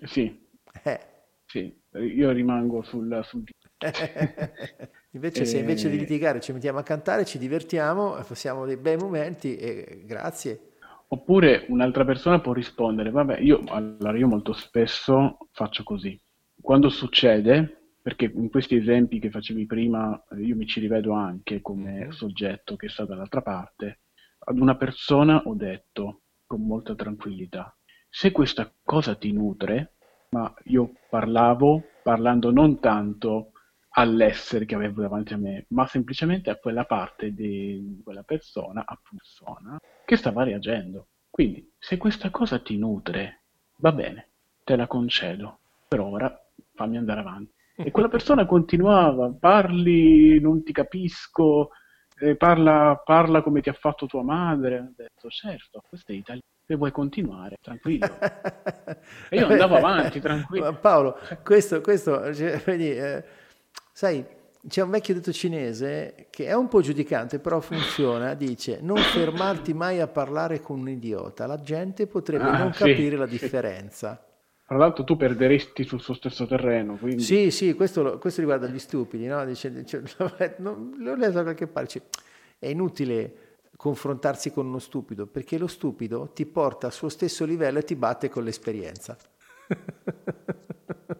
sì, 0.06 0.24
Eh. 0.84 0.98
sì, 1.46 1.74
io 1.92 2.32
rimango 2.32 2.82
sul, 2.82 3.20
sul... 3.24 3.44
Invece, 5.12 5.44
se 5.44 5.58
invece 5.58 5.88
di 5.88 5.96
Eh. 5.96 5.98
litigare 5.98 6.40
ci 6.40 6.52
mettiamo 6.52 6.78
a 6.80 6.82
cantare, 6.82 7.24
ci 7.24 7.38
divertiamo, 7.38 8.14
passiamo 8.26 8.66
dei 8.66 8.76
bei 8.76 8.96
momenti 8.96 9.56
e 9.56 10.02
grazie. 10.04 10.72
Oppure 11.08 11.66
un'altra 11.68 12.04
persona 12.04 12.40
può 12.40 12.52
rispondere, 12.52 13.10
vabbè, 13.10 13.38
io, 13.38 13.62
allora 13.68 14.16
io 14.18 14.26
molto 14.28 14.52
spesso 14.52 15.38
faccio 15.52 15.82
così. 15.82 16.20
Quando 16.64 16.88
succede, 16.88 17.92
perché 18.00 18.24
in 18.24 18.48
questi 18.48 18.76
esempi 18.76 19.18
che 19.18 19.28
facevi 19.28 19.66
prima, 19.66 20.18
eh, 20.30 20.40
io 20.40 20.56
mi 20.56 20.64
ci 20.66 20.80
rivedo 20.80 21.12
anche 21.12 21.60
come 21.60 22.06
Mhm. 22.06 22.10
soggetto 22.12 22.74
che 22.76 22.88
sta 22.88 23.04
dall'altra 23.04 23.42
parte, 23.42 24.00
ad 24.46 24.58
una 24.58 24.74
persona 24.74 25.42
ho 25.44 25.54
detto 25.54 26.22
con 26.46 26.62
molta 26.66 26.94
tranquillità, 26.94 27.76
se 28.08 28.32
questa 28.32 28.72
cosa 28.82 29.14
ti 29.14 29.30
nutre, 29.30 29.96
ma 30.30 30.50
io 30.64 30.90
parlavo 31.10 31.82
parlando 32.02 32.50
non 32.50 32.80
tanto 32.80 33.50
all'essere 33.96 34.64
che 34.64 34.74
avevo 34.74 35.02
davanti 35.02 35.34
a 35.34 35.36
me, 35.36 35.66
ma 35.68 35.86
semplicemente 35.86 36.48
a 36.48 36.56
quella 36.56 36.84
parte 36.86 37.34
di 37.34 38.00
quella 38.02 38.22
persona, 38.22 38.84
a 38.86 38.98
persona, 39.06 39.76
che 40.02 40.16
stava 40.16 40.44
reagendo. 40.44 41.08
Quindi, 41.28 41.74
se 41.78 41.98
questa 41.98 42.30
cosa 42.30 42.58
ti 42.58 42.78
nutre, 42.78 43.42
va 43.80 43.92
bene, 43.92 44.30
te 44.64 44.76
la 44.76 44.86
concedo, 44.86 45.58
per 45.86 46.00
ora 46.00 46.38
fammi 46.74 46.96
andare 46.96 47.20
avanti. 47.20 47.52
E 47.86 47.90
quella 47.90 48.08
persona 48.08 48.46
continuava, 48.46 49.32
parli, 49.38 50.40
non 50.40 50.62
ti 50.62 50.72
capisco, 50.72 51.70
eh, 52.20 52.36
parla, 52.36 53.00
parla 53.04 53.42
come 53.42 53.60
ti 53.60 53.68
ha 53.68 53.72
fatto 53.72 54.06
tua 54.06 54.22
madre. 54.22 54.78
Ho 54.78 54.92
detto, 54.94 55.28
certo, 55.28 55.82
questo 55.88 56.12
è 56.12 56.14
italiano, 56.14 56.46
se 56.64 56.76
vuoi 56.76 56.92
continuare, 56.92 57.56
tranquillo. 57.60 58.16
E 59.28 59.36
io 59.38 59.46
andavo 59.48 59.76
avanti, 59.76 60.20
tranquillo. 60.20 60.78
Paolo, 60.78 61.18
questo, 61.42 61.80
questo 61.80 62.32
cioè, 62.32 62.58
vedi, 62.64 62.90
eh, 62.90 63.24
sai, 63.92 64.24
c'è 64.66 64.82
un 64.82 64.90
vecchio 64.90 65.14
detto 65.14 65.32
cinese 65.32 66.28
che 66.30 66.46
è 66.46 66.54
un 66.54 66.68
po' 66.68 66.80
giudicante, 66.80 67.38
però 67.40 67.60
funziona, 67.60 68.34
dice 68.34 68.78
non 68.80 69.02
fermarti 69.02 69.74
mai 69.74 70.00
a 70.00 70.08
parlare 70.08 70.60
con 70.60 70.80
un 70.80 70.88
idiota, 70.88 71.46
la 71.46 71.60
gente 71.60 72.06
potrebbe 72.06 72.50
Ah, 72.50 72.56
non 72.56 72.72
sì, 72.72 72.78
capire 72.84 73.16
la 73.16 73.26
sì. 73.26 73.38
Tra 74.66 74.76
l'altro 74.76 75.04
tu 75.04 75.16
perderesti 75.16 75.84
sul 75.84 76.00
suo 76.02 76.12
stesso 76.14 76.44
terreno, 76.46 76.98
quindi... 76.98 77.22
Sì, 77.22 77.50
sì, 77.50 77.74
questo, 77.74 78.18
questo 78.18 78.40
riguarda 78.40 78.66
gli 78.66 78.78
stupidi, 78.78 79.26
no? 79.26 79.44
Dice, 79.44 79.70
non- 80.58 80.94
l'ho 80.98 81.14
letto 81.14 81.32
da 81.32 81.42
qualche 81.42 81.66
parte, 81.66 81.98
dice, 82.00 82.08
è 82.58 82.68
inutile 82.68 83.58
confrontarsi 83.76 84.50
con 84.52 84.66
uno 84.66 84.78
stupido, 84.78 85.26
perché 85.26 85.58
lo 85.58 85.66
stupido 85.66 86.30
ti 86.32 86.44
porta 86.46 86.86
al 86.86 86.92
suo 86.92 87.08
stesso 87.08 87.44
livello 87.44 87.78
e 87.78 87.84
ti 87.84 87.94
batte 87.96 88.28
con 88.28 88.44
l'esperienza. 88.44 89.16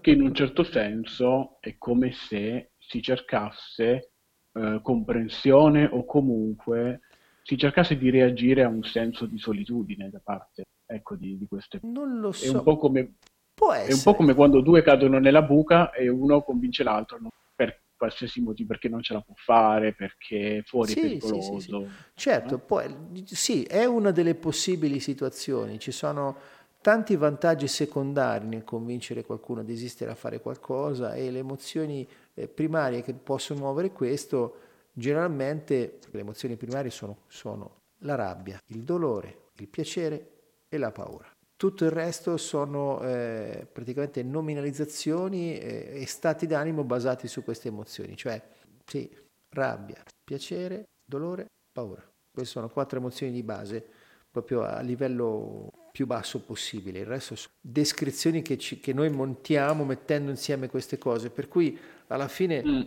che 0.00 0.10
in 0.10 0.22
un 0.22 0.34
certo 0.34 0.62
senso 0.64 1.56
è 1.60 1.76
come 1.78 2.12
se 2.12 2.72
si 2.78 3.00
cercasse 3.02 4.12
eh, 4.52 4.80
comprensione 4.82 5.86
o 5.90 6.04
comunque 6.04 7.00
si 7.42 7.56
cercasse 7.56 7.96
di 7.96 8.10
reagire 8.10 8.62
a 8.62 8.68
un 8.68 8.82
senso 8.82 9.26
di 9.26 9.38
solitudine 9.38 10.10
da 10.10 10.20
parte 10.22 10.64
ecco, 10.86 11.16
di, 11.16 11.38
di 11.38 11.46
queste 11.46 11.78
Non 11.82 12.18
lo 12.20 12.32
È 12.32 12.48
so, 12.48 12.58
un 12.58 12.62
po' 12.62 12.76
come, 12.76 13.14
può 13.54 13.72
è 13.82 13.92
un 13.92 14.02
essere. 14.02 14.02
po' 14.02 14.14
come 14.14 14.34
quando 14.34 14.60
due 14.60 14.82
cadono 14.82 15.18
nella 15.18 15.42
buca 15.42 15.92
e 15.92 16.08
uno 16.08 16.42
convince 16.42 16.82
l'altro 16.82 17.18
per 17.54 17.82
qualsiasi 17.96 18.40
motivo, 18.40 18.68
perché 18.68 18.88
non 18.88 19.02
ce 19.02 19.12
la 19.14 19.20
può 19.20 19.34
fare, 19.36 19.94
perché 19.94 20.62
fuori 20.64 20.94
è 20.94 20.96
Sì, 20.96 21.18
sì, 21.20 21.40
pericoloso. 21.40 21.40
sì, 21.40 21.60
sì. 21.60 21.94
Certo, 22.14 22.58
poi 22.58 23.24
sì, 23.26 23.62
è 23.64 23.84
una 23.84 24.10
delle 24.10 24.34
possibili 24.34 25.00
situazioni. 25.00 25.78
Ci 25.78 25.92
sono 25.92 26.36
tanti 26.80 27.16
vantaggi 27.16 27.66
secondari 27.68 28.46
nel 28.46 28.64
convincere 28.64 29.24
qualcuno 29.24 29.60
a 29.60 29.64
desistere 29.64 30.10
a 30.10 30.14
fare 30.14 30.40
qualcosa 30.40 31.14
e 31.14 31.30
le 31.30 31.38
emozioni 31.38 32.06
eh, 32.34 32.48
primarie 32.48 33.02
che 33.02 33.14
possono 33.14 33.60
muovere 33.60 33.92
questo, 33.92 34.56
generalmente 34.92 35.98
le 36.10 36.20
emozioni 36.20 36.56
primarie 36.56 36.90
sono, 36.90 37.18
sono 37.28 37.80
la 38.00 38.14
rabbia, 38.16 38.60
il 38.66 38.82
dolore, 38.82 39.50
il 39.56 39.68
piacere 39.68 40.30
e 40.68 40.76
la 40.76 40.90
paura. 40.92 41.33
Tutto 41.56 41.84
il 41.84 41.90
resto 41.92 42.36
sono 42.36 43.00
eh, 43.02 43.66
praticamente 43.70 44.22
nominalizzazioni 44.22 45.58
eh, 45.58 45.92
e 46.02 46.06
stati 46.06 46.46
d'animo 46.46 46.84
basati 46.84 47.28
su 47.28 47.42
queste 47.44 47.68
emozioni, 47.68 48.16
cioè 48.16 48.42
sì, 48.84 49.08
rabbia, 49.54 50.02
piacere, 50.22 50.84
dolore, 51.04 51.46
paura. 51.72 52.02
Queste 52.30 52.52
sono 52.54 52.68
quattro 52.68 52.98
emozioni 52.98 53.32
di 53.32 53.42
base, 53.44 53.86
proprio 54.30 54.62
a 54.64 54.80
livello 54.80 55.68
più 55.92 56.06
basso 56.06 56.40
possibile. 56.42 56.98
Il 56.98 57.06
resto 57.06 57.36
sono 57.36 57.52
descrizioni 57.60 58.42
che, 58.42 58.58
ci- 58.58 58.80
che 58.80 58.92
noi 58.92 59.08
montiamo 59.10 59.84
mettendo 59.84 60.30
insieme 60.30 60.68
queste 60.68 60.98
cose, 60.98 61.30
per 61.30 61.46
cui 61.48 61.78
alla 62.08 62.26
fine 62.28 62.62
Mm. 62.66 62.82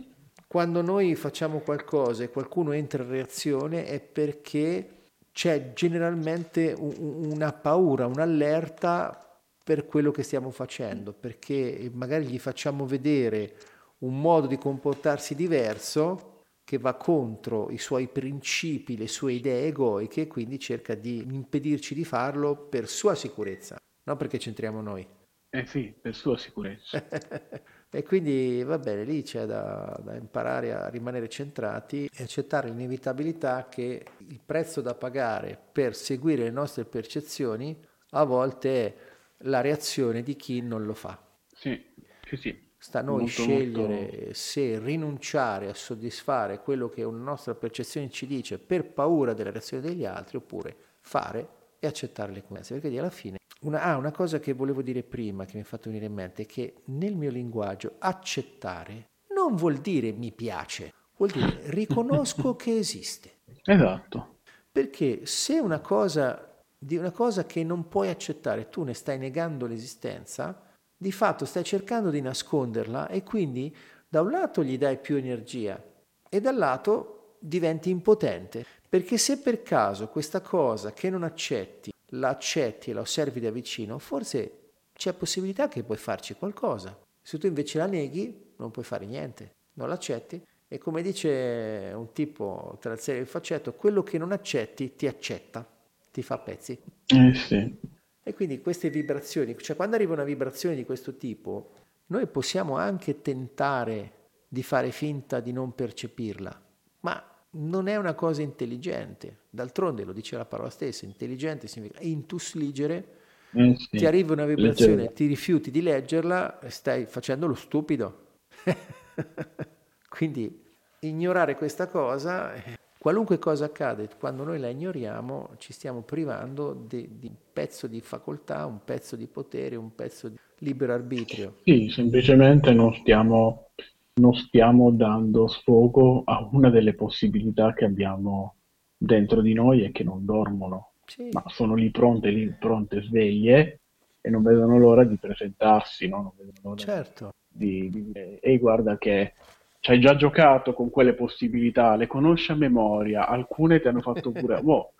quando 0.46 0.82
noi 0.82 1.14
facciamo 1.14 1.60
qualcosa 1.60 2.22
e 2.22 2.28
qualcuno 2.30 2.72
entra 2.72 3.02
in 3.02 3.08
reazione 3.10 3.86
è 3.86 3.98
perché 4.00 4.97
c'è 5.38 5.72
generalmente 5.72 6.74
un- 6.76 6.92
un- 6.98 7.30
una 7.32 7.52
paura, 7.52 8.06
un'allerta 8.06 9.38
per 9.62 9.86
quello 9.86 10.10
che 10.10 10.24
stiamo 10.24 10.50
facendo, 10.50 11.12
perché 11.12 11.88
magari 11.94 12.24
gli 12.26 12.40
facciamo 12.40 12.86
vedere 12.86 13.54
un 13.98 14.20
modo 14.20 14.48
di 14.48 14.58
comportarsi 14.58 15.36
diverso 15.36 16.42
che 16.64 16.78
va 16.78 16.94
contro 16.94 17.70
i 17.70 17.78
suoi 17.78 18.08
principi, 18.08 18.96
le 18.96 19.06
sue 19.06 19.34
idee 19.34 19.68
egoiche, 19.68 20.22
e 20.22 20.26
quindi 20.26 20.58
cerca 20.58 20.96
di 20.96 21.18
impedirci 21.18 21.94
di 21.94 22.04
farlo 22.04 22.56
per 22.56 22.88
sua 22.88 23.14
sicurezza, 23.14 23.76
non 24.06 24.16
perché 24.16 24.38
c'entriamo 24.38 24.80
noi. 24.80 25.06
Eh 25.50 25.66
sì, 25.66 25.94
per 26.00 26.16
sua 26.16 26.36
sicurezza. 26.36 26.98
E 27.90 28.02
quindi 28.02 28.62
va 28.64 28.78
bene, 28.78 29.04
lì 29.04 29.22
c'è 29.22 29.46
da, 29.46 29.98
da 30.04 30.14
imparare 30.14 30.74
a 30.74 30.88
rimanere 30.88 31.28
centrati 31.28 32.08
e 32.14 32.22
accettare 32.22 32.68
l'inevitabilità 32.68 33.66
che 33.68 34.04
il 34.18 34.40
prezzo 34.44 34.82
da 34.82 34.94
pagare 34.94 35.58
per 35.72 35.96
seguire 35.96 36.42
le 36.44 36.50
nostre 36.50 36.84
percezioni 36.84 37.74
a 38.10 38.24
volte 38.24 38.86
è 38.86 38.96
la 39.42 39.62
reazione 39.62 40.22
di 40.22 40.36
chi 40.36 40.60
non 40.60 40.84
lo 40.84 40.92
fa. 40.92 41.18
Sì, 41.54 41.82
sì, 42.26 42.36
sì. 42.36 42.66
Sta 42.76 42.98
a 42.98 43.02
noi 43.02 43.20
Molto, 43.20 43.30
scegliere 43.30 44.10
molto- 44.12 44.34
se 44.34 44.78
rinunciare 44.78 45.68
a 45.68 45.74
soddisfare 45.74 46.60
quello 46.60 46.88
che 46.88 47.02
una 47.04 47.22
nostra 47.22 47.54
percezione 47.54 48.10
ci 48.10 48.26
dice 48.26 48.58
per 48.58 48.84
paura 48.92 49.32
della 49.32 49.50
reazione 49.50 49.82
degli 49.82 50.04
altri 50.04 50.36
oppure 50.36 50.76
fare 51.00 51.48
e 51.78 51.86
accettare 51.86 52.32
le 52.32 52.42
conseguenze, 52.42 52.78
perché 52.78 52.98
alla 52.98 53.10
fine 53.10 53.38
Una, 53.60 53.82
ah, 53.82 53.96
una 53.96 54.12
cosa 54.12 54.38
che 54.38 54.52
volevo 54.52 54.82
dire 54.82 55.02
prima, 55.02 55.44
che 55.44 55.56
mi 55.56 55.62
ha 55.62 55.66
fatto 55.66 55.88
venire 55.88 56.06
in 56.06 56.14
mente, 56.14 56.42
è 56.42 56.46
che 56.46 56.82
nel 56.86 57.16
mio 57.16 57.30
linguaggio 57.30 57.96
accettare 57.98 59.08
non 59.34 59.56
vuol 59.56 59.78
dire 59.78 60.12
mi 60.12 60.32
piace, 60.32 60.92
vuol 61.16 61.30
dire 61.30 61.60
riconosco 61.70 62.54
che 62.54 62.76
esiste. 62.76 63.38
Esatto. 63.64 64.36
Perché 64.70 65.26
se 65.26 65.58
una 65.58 65.80
cosa, 65.80 66.62
di 66.78 66.96
una 66.96 67.10
cosa 67.10 67.46
che 67.46 67.64
non 67.64 67.88
puoi 67.88 68.08
accettare, 68.10 68.68
tu 68.68 68.84
ne 68.84 68.94
stai 68.94 69.18
negando 69.18 69.66
l'esistenza, 69.66 70.62
di 70.96 71.12
fatto 71.12 71.44
stai 71.44 71.64
cercando 71.64 72.10
di 72.10 72.20
nasconderla 72.20 73.08
e 73.08 73.22
quindi 73.22 73.74
da 74.08 74.20
un 74.20 74.30
lato 74.30 74.62
gli 74.62 74.78
dai 74.78 74.98
più 74.98 75.16
energia 75.16 75.82
e 76.28 76.40
dal 76.40 76.56
lato 76.56 77.36
diventi 77.40 77.90
impotente. 77.90 78.64
Perché 78.88 79.18
se 79.18 79.38
per 79.38 79.62
caso 79.62 80.08
questa 80.08 80.40
cosa 80.40 80.92
che 80.92 81.10
non 81.10 81.22
accetti 81.24 81.92
la 82.12 82.30
accetti 82.30 82.90
e 82.90 82.92
la 82.94 83.00
osservi 83.00 83.40
da 83.40 83.50
vicino, 83.50 83.98
forse 83.98 84.70
c'è 84.94 85.12
possibilità 85.12 85.68
che 85.68 85.84
puoi 85.84 85.98
farci 85.98 86.34
qualcosa. 86.34 86.98
Se 87.20 87.38
tu 87.38 87.46
invece 87.46 87.78
la 87.78 87.86
neghi, 87.86 88.54
non 88.56 88.70
puoi 88.70 88.84
fare 88.84 89.06
niente, 89.06 89.56
non 89.74 89.88
l'accetti. 89.88 90.42
E 90.66 90.78
come 90.78 91.02
dice 91.02 91.92
un 91.94 92.12
tipo 92.12 92.76
tra 92.80 92.92
il 92.92 92.98
serio 92.98 93.20
e 93.20 93.24
il 93.24 93.30
faccetto, 93.30 93.74
quello 93.74 94.02
che 94.02 94.18
non 94.18 94.32
accetti 94.32 94.96
ti 94.96 95.06
accetta, 95.06 95.66
ti 96.10 96.22
fa 96.22 96.38
pezzi. 96.38 96.78
Eh 97.06 97.34
sì. 97.34 97.78
E 98.22 98.34
quindi 98.34 98.60
queste 98.60 98.90
vibrazioni, 98.90 99.56
cioè 99.58 99.76
quando 99.76 99.96
arriva 99.96 100.12
una 100.12 100.24
vibrazione 100.24 100.74
di 100.74 100.84
questo 100.84 101.16
tipo, 101.16 101.72
noi 102.06 102.26
possiamo 102.26 102.76
anche 102.76 103.22
tentare 103.22 104.12
di 104.48 104.62
fare 104.62 104.90
finta 104.90 105.40
di 105.40 105.52
non 105.52 105.74
percepirla, 105.74 106.62
ma 107.00 107.27
non 107.50 107.88
è 107.88 107.96
una 107.96 108.14
cosa 108.14 108.42
intelligente. 108.42 109.38
D'altronde 109.50 110.04
lo 110.04 110.12
dice 110.12 110.36
la 110.36 110.44
parola 110.44 110.70
stessa, 110.70 111.04
intelligente 111.04 111.66
significa 111.66 112.00
intus 112.02 112.54
ligere, 112.54 113.16
eh 113.52 113.74
sì, 113.76 113.96
ti 113.96 114.06
arriva 114.06 114.32
una 114.34 114.44
vibrazione, 114.44 114.94
leggerla. 114.94 115.12
ti 115.12 115.26
rifiuti 115.26 115.70
di 115.70 115.82
leggerla, 115.82 116.60
stai 116.66 117.06
facendo 117.06 117.46
lo 117.46 117.54
stupido. 117.54 118.26
Quindi 120.08 120.66
ignorare 121.00 121.56
questa 121.56 121.88
cosa, 121.88 122.52
qualunque 122.98 123.38
cosa 123.38 123.66
accade, 123.66 124.08
quando 124.18 124.44
noi 124.44 124.58
la 124.58 124.68
ignoriamo 124.68 125.54
ci 125.58 125.72
stiamo 125.72 126.02
privando 126.02 126.74
di, 126.74 127.18
di 127.18 127.26
un 127.28 127.36
pezzo 127.52 127.86
di 127.86 128.00
facoltà, 128.00 128.66
un 128.66 128.80
pezzo 128.84 129.16
di 129.16 129.26
potere, 129.26 129.76
un 129.76 129.94
pezzo 129.94 130.28
di 130.28 130.36
libero 130.58 130.92
arbitrio. 130.92 131.58
Sì, 131.64 131.88
semplicemente 131.88 132.72
non 132.72 132.92
stiamo 132.94 133.70
non 134.18 134.34
stiamo 134.34 134.90
dando 134.90 135.46
sfogo 135.48 136.22
a 136.24 136.48
una 136.52 136.70
delle 136.70 136.94
possibilità 136.94 137.72
che 137.72 137.84
abbiamo 137.84 138.54
dentro 138.96 139.40
di 139.40 139.54
noi 139.54 139.84
e 139.84 139.92
che 139.92 140.04
non 140.04 140.24
dormono, 140.24 140.92
sì. 141.06 141.28
ma 141.32 141.42
sono 141.46 141.74
lì 141.74 141.90
pronte, 141.90 142.30
lì 142.30 142.52
pronte, 142.58 143.02
sveglie 143.02 143.80
e 144.20 144.30
non 144.30 144.42
vedono 144.42 144.78
l'ora 144.78 145.04
di 145.04 145.16
presentarsi, 145.16 146.08
no? 146.08 146.22
non 146.22 146.32
vedono 146.36 146.58
l'ora 146.62 146.76
certo. 146.76 147.34
di, 147.48 147.88
di 147.88 148.12
ehi 148.40 148.58
guarda 148.58 148.98
che 148.98 149.34
ci 149.80 149.92
hai 149.92 150.00
già 150.00 150.16
giocato 150.16 150.72
con 150.72 150.90
quelle 150.90 151.14
possibilità, 151.14 151.94
le 151.94 152.08
conosci 152.08 152.50
a 152.50 152.56
memoria, 152.56 153.28
alcune 153.28 153.80
ti 153.80 153.88
hanno 153.88 154.00
fatto 154.00 154.32
pure... 154.32 154.60
boh, 154.62 154.92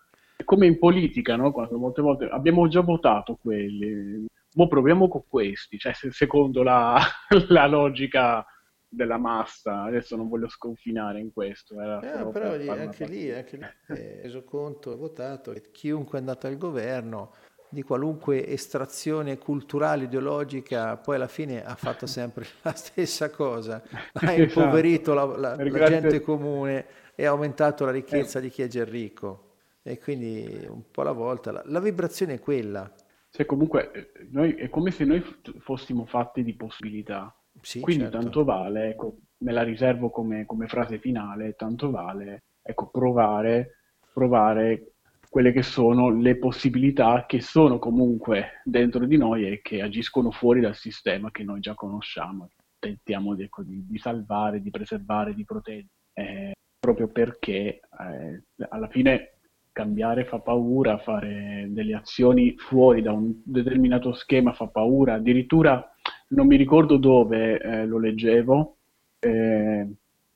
come 0.44 0.66
in 0.66 0.78
politica, 0.78 1.34
no? 1.34 1.50
Quando 1.50 1.78
molte 1.78 2.00
volte 2.00 2.26
abbiamo 2.26 2.68
già 2.68 2.80
votato 2.80 3.36
quelli, 3.40 4.24
mo 4.54 4.68
proviamo 4.68 5.08
con 5.08 5.22
questi, 5.28 5.78
cioè 5.78 5.92
secondo 5.94 6.62
la, 6.62 6.96
la 7.48 7.66
logica 7.66 8.46
della 8.88 9.18
massa, 9.18 9.82
adesso 9.82 10.16
non 10.16 10.28
voglio 10.28 10.48
sconfinare 10.48 11.20
in 11.20 11.32
questo. 11.32 11.74
Eh, 11.80 11.98
però 12.00 12.30
per 12.30 12.68
anche, 12.70 13.06
lì, 13.06 13.30
anche 13.30 13.56
lì, 13.56 13.66
è 13.86 14.20
reso 14.22 14.44
conto, 14.44 14.92
è 14.92 14.96
votato, 14.96 15.52
che 15.52 15.70
chiunque 15.70 16.16
è 16.16 16.20
andato 16.20 16.46
al 16.46 16.56
governo 16.56 17.34
di 17.70 17.82
qualunque 17.82 18.46
estrazione 18.46 19.36
culturale, 19.36 20.04
ideologica, 20.04 20.96
poi 20.96 21.16
alla 21.16 21.28
fine 21.28 21.64
ha 21.64 21.74
fatto 21.74 22.06
sempre 22.08 22.46
la 22.62 22.72
stessa 22.72 23.30
cosa, 23.30 23.82
ha 23.92 24.32
esatto. 24.32 24.40
impoverito 24.40 25.12
la, 25.12 25.24
la, 25.24 25.56
la 25.56 25.88
gente 25.88 26.20
comune 26.20 26.86
e 27.14 27.26
ha 27.26 27.30
aumentato 27.30 27.84
la 27.84 27.90
ricchezza 27.90 28.38
eh. 28.38 28.42
di 28.42 28.48
chi 28.48 28.62
è 28.62 28.68
già 28.68 28.84
ricco. 28.84 29.44
E 29.82 29.98
quindi 29.98 30.66
un 30.68 30.90
po' 30.90 31.00
alla 31.02 31.12
volta 31.12 31.50
la, 31.50 31.62
la 31.66 31.80
vibrazione 31.80 32.34
è 32.34 32.40
quella. 32.40 32.92
Cioè, 33.30 33.46
comunque, 33.46 33.90
eh, 33.92 34.28
noi, 34.30 34.54
è 34.54 34.68
come 34.68 34.90
se 34.90 35.04
noi 35.04 35.22
fossimo 35.58 36.06
fatti 36.06 36.42
di 36.42 36.54
possibilità 36.54 37.37
sì, 37.60 37.80
Quindi 37.80 38.04
certo. 38.04 38.18
tanto 38.18 38.44
vale, 38.44 38.90
ecco, 38.90 39.18
me 39.38 39.52
la 39.52 39.62
riservo 39.62 40.10
come, 40.10 40.46
come, 40.46 40.66
frase 40.66 40.98
finale, 40.98 41.54
tanto 41.54 41.90
vale 41.90 42.42
ecco, 42.62 42.88
provare, 42.88 43.76
provare 44.12 44.92
quelle 45.28 45.52
che 45.52 45.62
sono 45.62 46.10
le 46.10 46.36
possibilità 46.36 47.24
che 47.26 47.40
sono 47.40 47.78
comunque 47.78 48.62
dentro 48.64 49.06
di 49.06 49.16
noi 49.16 49.46
e 49.46 49.60
che 49.62 49.82
agiscono 49.82 50.30
fuori 50.30 50.60
dal 50.60 50.74
sistema 50.74 51.30
che 51.30 51.42
noi 51.42 51.60
già 51.60 51.74
conosciamo. 51.74 52.50
Tentiamo 52.78 53.34
di, 53.34 53.42
ecco, 53.42 53.62
di, 53.62 53.84
di 53.86 53.98
salvare, 53.98 54.60
di 54.60 54.70
preservare, 54.70 55.34
di 55.34 55.44
proteggere, 55.44 55.88
eh, 56.14 56.52
proprio 56.78 57.08
perché 57.08 57.80
eh, 57.80 58.42
alla 58.68 58.88
fine 58.88 59.38
cambiare 59.72 60.24
fa 60.24 60.40
paura, 60.40 60.98
fare 60.98 61.66
delle 61.68 61.94
azioni 61.94 62.56
fuori 62.56 63.00
da 63.00 63.12
un 63.12 63.40
determinato 63.44 64.12
schema 64.12 64.52
fa 64.52 64.66
paura, 64.66 65.14
addirittura 65.14 65.94
non 66.28 66.46
mi 66.46 66.56
ricordo 66.56 66.96
dove 66.96 67.58
eh, 67.60 67.86
lo 67.86 67.98
leggevo, 67.98 68.76
eh, 69.18 69.86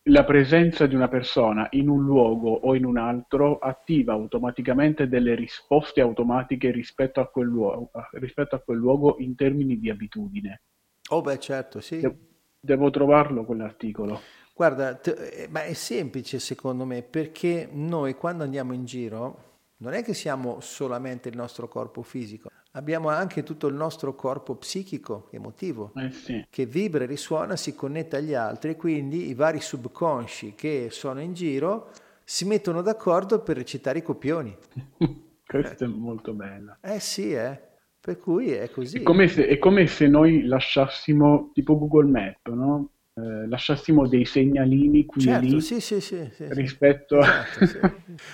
la 0.07 0.25
presenza 0.25 0.87
di 0.87 0.95
una 0.95 1.09
persona 1.09 1.69
in 1.73 1.89
un 1.89 2.05
luogo 2.05 2.51
o 2.51 2.75
in 2.75 2.85
un 2.85 2.97
altro 2.97 3.59
attiva 3.59 4.13
automaticamente 4.15 5.09
delle 5.09 5.35
risposte 5.35 6.01
automatiche 6.01 6.71
rispetto 6.71 7.21
a 7.21 7.27
quel 7.27 7.47
luogo, 7.47 7.91
rispetto 8.13 8.57
a 8.57 8.59
quel 8.59 8.79
luogo 8.79 9.17
in 9.19 9.37
termini 9.37 9.79
di 9.79 9.91
abitudine. 9.91 10.63
Oh 11.11 11.21
beh 11.21 11.39
certo, 11.39 11.81
sì. 11.81 12.01
De- 12.01 12.17
devo 12.59 12.91
trovarlo 12.91 13.45
quell'articolo. 13.45 14.21
Guarda, 14.55 14.95
t- 14.95 15.17
eh, 15.33 15.49
ma 15.51 15.65
è 15.65 15.73
semplice 15.73 16.39
secondo 16.39 16.85
me 16.85 17.03
perché 17.03 17.69
noi 17.71 18.15
quando 18.15 18.43
andiamo 18.45 18.73
in 18.73 18.85
giro 18.85 19.51
non 19.79 19.95
è 19.95 20.03
che 20.03 20.15
siamo 20.15 20.61
solamente 20.61 21.29
il 21.29 21.37
nostro 21.37 21.69
corpo 21.69 22.03
fisico, 22.03 22.51
abbiamo 22.73 23.09
anche 23.09 23.43
tutto 23.43 23.67
il 23.67 23.75
nostro 23.75 24.15
corpo 24.15 24.55
psichico, 24.57 25.29
emotivo, 25.31 25.93
eh 25.97 26.11
sì. 26.11 26.47
che 26.49 26.67
vibra, 26.67 27.05
risuona, 27.05 27.57
si 27.57 27.75
connette 27.75 28.17
agli 28.17 28.35
altri 28.35 28.71
e 28.71 28.77
quindi 28.77 29.29
i 29.29 29.35
vari 29.35 29.61
subconsci 29.61 30.55
che 30.55 30.89
sono 30.91 31.21
in 31.21 31.35
giro 31.35 31.91
si 32.25 32.45
mettono 32.45 32.83
d'accordo 32.83 33.41
per 33.43 33.57
recitare 33.57 33.99
i 33.99 34.03
copioni. 34.03 34.57
Questo 35.45 35.85
è 35.85 35.87
molto 35.87 36.33
bello. 36.33 36.79
Eh 36.81 37.01
sì, 37.01 37.33
eh. 37.33 37.61
Per 38.01 38.19
cui 38.19 38.51
è 38.51 38.69
così. 38.71 38.99
È 38.99 39.03
come, 39.03 39.29
se, 39.29 39.47
è 39.47 39.59
come 39.59 39.87
se 39.87 40.09
noi 40.09 40.43
lasciassimo, 40.45 41.51
tipo 41.53 41.79
Google 41.79 42.11
Map, 42.11 42.49
no? 42.49 42.91
Eh, 43.15 43.47
lasciassimo 43.47 44.09
dei 44.09 44.25
segnalini 44.25 45.05
qui 45.05 45.21
certo, 45.21 45.61
sì, 45.61 45.81
sì, 45.81 46.01
sì, 46.01 46.31
rispetto 46.49 47.19
esatto, 47.19 47.67
sì. 47.67 47.79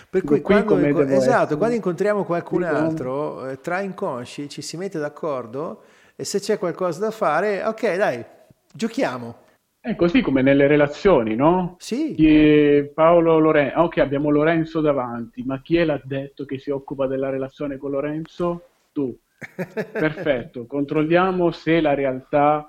per 0.09 0.23
cui 0.25 0.41
quando, 0.41 0.79
esatto, 1.07 1.57
quando, 1.57 1.75
incontriamo 1.75 2.23
qualcun 2.25 2.63
altro 2.63 3.49
eh, 3.49 3.61
tra 3.61 3.81
inconsci 3.81 4.49
ci 4.49 4.63
si 4.63 4.77
mette 4.77 5.01
d'accordo 5.01 5.83
e 6.15 6.23
se 6.23 6.39
c'è 6.39 6.59
qualcosa 6.59 7.01
da 7.01 7.11
fare 7.11 7.65
ok 7.65 7.97
dai 7.97 8.25
giochiamo 8.73 9.47
è 9.81 9.95
così 9.95 10.21
come 10.21 10.43
nelle 10.43 10.67
relazioni, 10.67 11.35
no? 11.37 11.77
Sì. 11.79 12.91
Paolo 12.93 13.39
Lorenzo, 13.39 13.77
ah, 13.77 13.85
ok, 13.85 13.99
abbiamo 13.99 14.29
Lorenzo 14.29 14.81
davanti, 14.81 15.43
ma 15.45 15.63
chi 15.63 15.77
è 15.77 15.85
l'ha 15.85 16.01
detto 16.05 16.45
che 16.45 16.59
si 16.59 16.71
occupa 16.71 17.07
della 17.07 17.31
relazione 17.31 17.79
con 17.79 17.93
Lorenzo? 17.93 18.65
Tu. 18.93 19.17
Perfetto, 19.39 20.67
controlliamo 20.67 21.53
se 21.53 21.81
la 21.81 21.95
realtà 21.95 22.67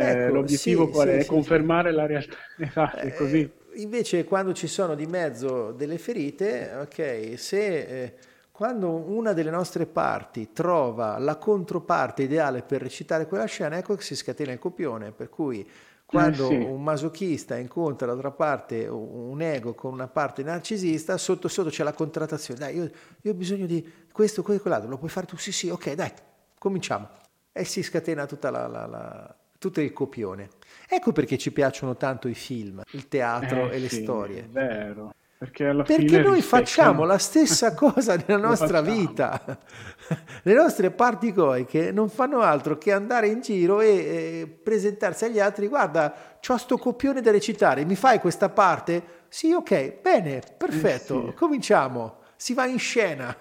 eh, 0.00 0.24
ecco, 0.24 0.34
l'obiettivo 0.34 0.86
sì, 0.86 0.92
qual 0.92 1.08
è? 1.08 1.20
Sì, 1.22 1.28
Confermare 1.28 1.90
sì. 1.90 1.96
la 1.96 2.06
realtà. 2.06 2.36
Esatto, 2.58 2.96
è 2.96 3.14
così. 3.14 3.40
Eh, 3.40 3.80
invece 3.80 4.24
quando 4.24 4.52
ci 4.52 4.66
sono 4.66 4.94
di 4.94 5.06
mezzo 5.06 5.72
delle 5.72 5.98
ferite, 5.98 6.72
ok, 6.80 7.34
se 7.36 7.78
eh, 7.78 8.14
quando 8.50 8.90
una 8.90 9.32
delle 9.32 9.50
nostre 9.50 9.86
parti 9.86 10.52
trova 10.52 11.18
la 11.18 11.36
controparte 11.36 12.24
ideale 12.24 12.62
per 12.62 12.82
recitare 12.82 13.26
quella 13.26 13.46
scena, 13.46 13.78
ecco 13.78 13.94
che 13.94 14.02
si 14.02 14.14
scatena 14.14 14.52
il 14.52 14.58
copione, 14.58 15.12
per 15.12 15.28
cui 15.28 15.68
quando 16.04 16.46
eh, 16.46 16.48
sì. 16.48 16.54
un 16.56 16.82
masochista 16.82 17.56
incontra 17.56 18.06
dall'altra 18.06 18.32
parte 18.32 18.88
un 18.88 19.40
ego 19.40 19.74
con 19.74 19.92
una 19.92 20.08
parte 20.08 20.42
narcisista, 20.42 21.16
sotto 21.16 21.46
sotto 21.46 21.70
c'è 21.70 21.84
la 21.84 21.92
contrattazione, 21.92 22.58
dai, 22.58 22.74
io, 22.74 22.90
io 23.22 23.30
ho 23.30 23.34
bisogno 23.34 23.64
di 23.64 23.88
questo, 24.10 24.42
quello 24.42 24.58
e 24.58 24.62
quell'altro, 24.62 24.90
lo 24.90 24.98
puoi 24.98 25.08
fare 25.08 25.26
tu? 25.26 25.36
Sì, 25.36 25.52
sì, 25.52 25.68
ok, 25.68 25.92
dai, 25.92 26.12
cominciamo. 26.58 27.08
E 27.52 27.64
si 27.64 27.82
scatena 27.82 28.26
tutta 28.26 28.50
la, 28.50 28.66
la, 28.66 28.86
la 28.86 29.36
tutto 29.60 29.80
il 29.82 29.92
copione. 29.92 30.48
Ecco 30.88 31.12
perché 31.12 31.36
ci 31.38 31.52
piacciono 31.52 31.96
tanto 31.96 32.26
i 32.26 32.34
film, 32.34 32.82
il 32.92 33.06
teatro 33.06 33.70
eh, 33.70 33.76
e 33.76 33.78
le 33.78 33.88
sì, 33.90 34.02
storie. 34.02 34.40
È 34.40 34.48
vero. 34.48 35.14
Perché, 35.36 35.66
alla 35.66 35.84
perché 35.84 36.20
noi 36.20 36.42
facciamo 36.42 37.04
la 37.04 37.18
stessa 37.18 37.72
cosa 37.76 38.16
nella 38.26 38.48
nostra 38.48 38.80
vita. 38.80 39.40
Le 40.42 40.54
nostre 40.54 40.90
parti 40.90 41.32
coiche 41.32 41.92
non 41.92 42.08
fanno 42.08 42.40
altro 42.40 42.76
che 42.76 42.92
andare 42.92 43.28
in 43.28 43.40
giro 43.40 43.80
e, 43.80 43.88
e 43.88 44.46
presentarsi 44.46 45.24
agli 45.26 45.38
altri. 45.38 45.68
Guarda, 45.68 46.38
ho 46.46 46.56
sto 46.56 46.76
copione 46.76 47.20
da 47.20 47.30
recitare, 47.30 47.84
mi 47.84 47.94
fai 47.94 48.18
questa 48.18 48.48
parte? 48.48 49.02
Sì, 49.28 49.52
ok, 49.52 50.00
bene, 50.02 50.42
perfetto, 50.56 51.22
eh 51.22 51.30
sì. 51.30 51.34
cominciamo. 51.34 52.18
Si 52.36 52.52
va 52.52 52.66
in 52.66 52.78
scena. 52.78 53.34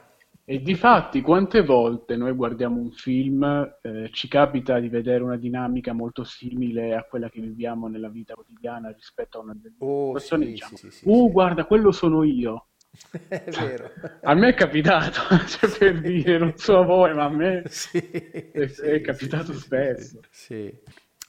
E 0.51 0.63
di 0.63 0.73
fatti, 0.73 1.21
quante 1.21 1.61
volte 1.61 2.15
noi 2.15 2.31
guardiamo 2.34 2.80
un 2.81 2.89
film, 2.89 3.43
eh, 3.84 4.09
ci 4.11 4.27
capita 4.27 4.80
di 4.80 4.89
vedere 4.89 5.21
una 5.21 5.38
dinamica 5.38 5.93
molto 5.93 6.23
simile 6.23 6.95
a 6.95 7.03
quella 7.03 7.30
che 7.30 7.39
viviamo 7.39 7.88
nella 7.88 8.09
vita 8.09 8.34
quotidiana 8.34 8.89
rispetto 8.89 9.38
a 9.38 9.41
una 9.43 9.53
delle 9.55 9.76
Oh, 9.77 10.11
persone, 10.13 10.45
sì, 10.45 10.51
diciamo, 10.53 10.76
sì, 10.76 10.89
sì, 10.89 11.07
uh, 11.07 11.26
sì. 11.27 11.31
guarda, 11.31 11.65
quello 11.65 11.91
sono 11.91 12.23
io. 12.23 12.69
È 13.27 13.43
vero. 13.59 13.91
A 14.23 14.34
me 14.34 14.47
è 14.47 14.53
capitato, 14.55 15.19
cioè, 15.45 15.69
per 15.77 16.01
dire, 16.01 16.39
non 16.39 16.53
so 16.55 16.80
a 16.80 16.84
voi, 16.84 17.13
ma 17.13 17.26
a 17.26 17.30
me 17.30 17.61
è, 18.51 18.71
è 18.71 19.01
capitato 19.01 19.53
spesso. 19.53 20.19
sì. 20.31 20.76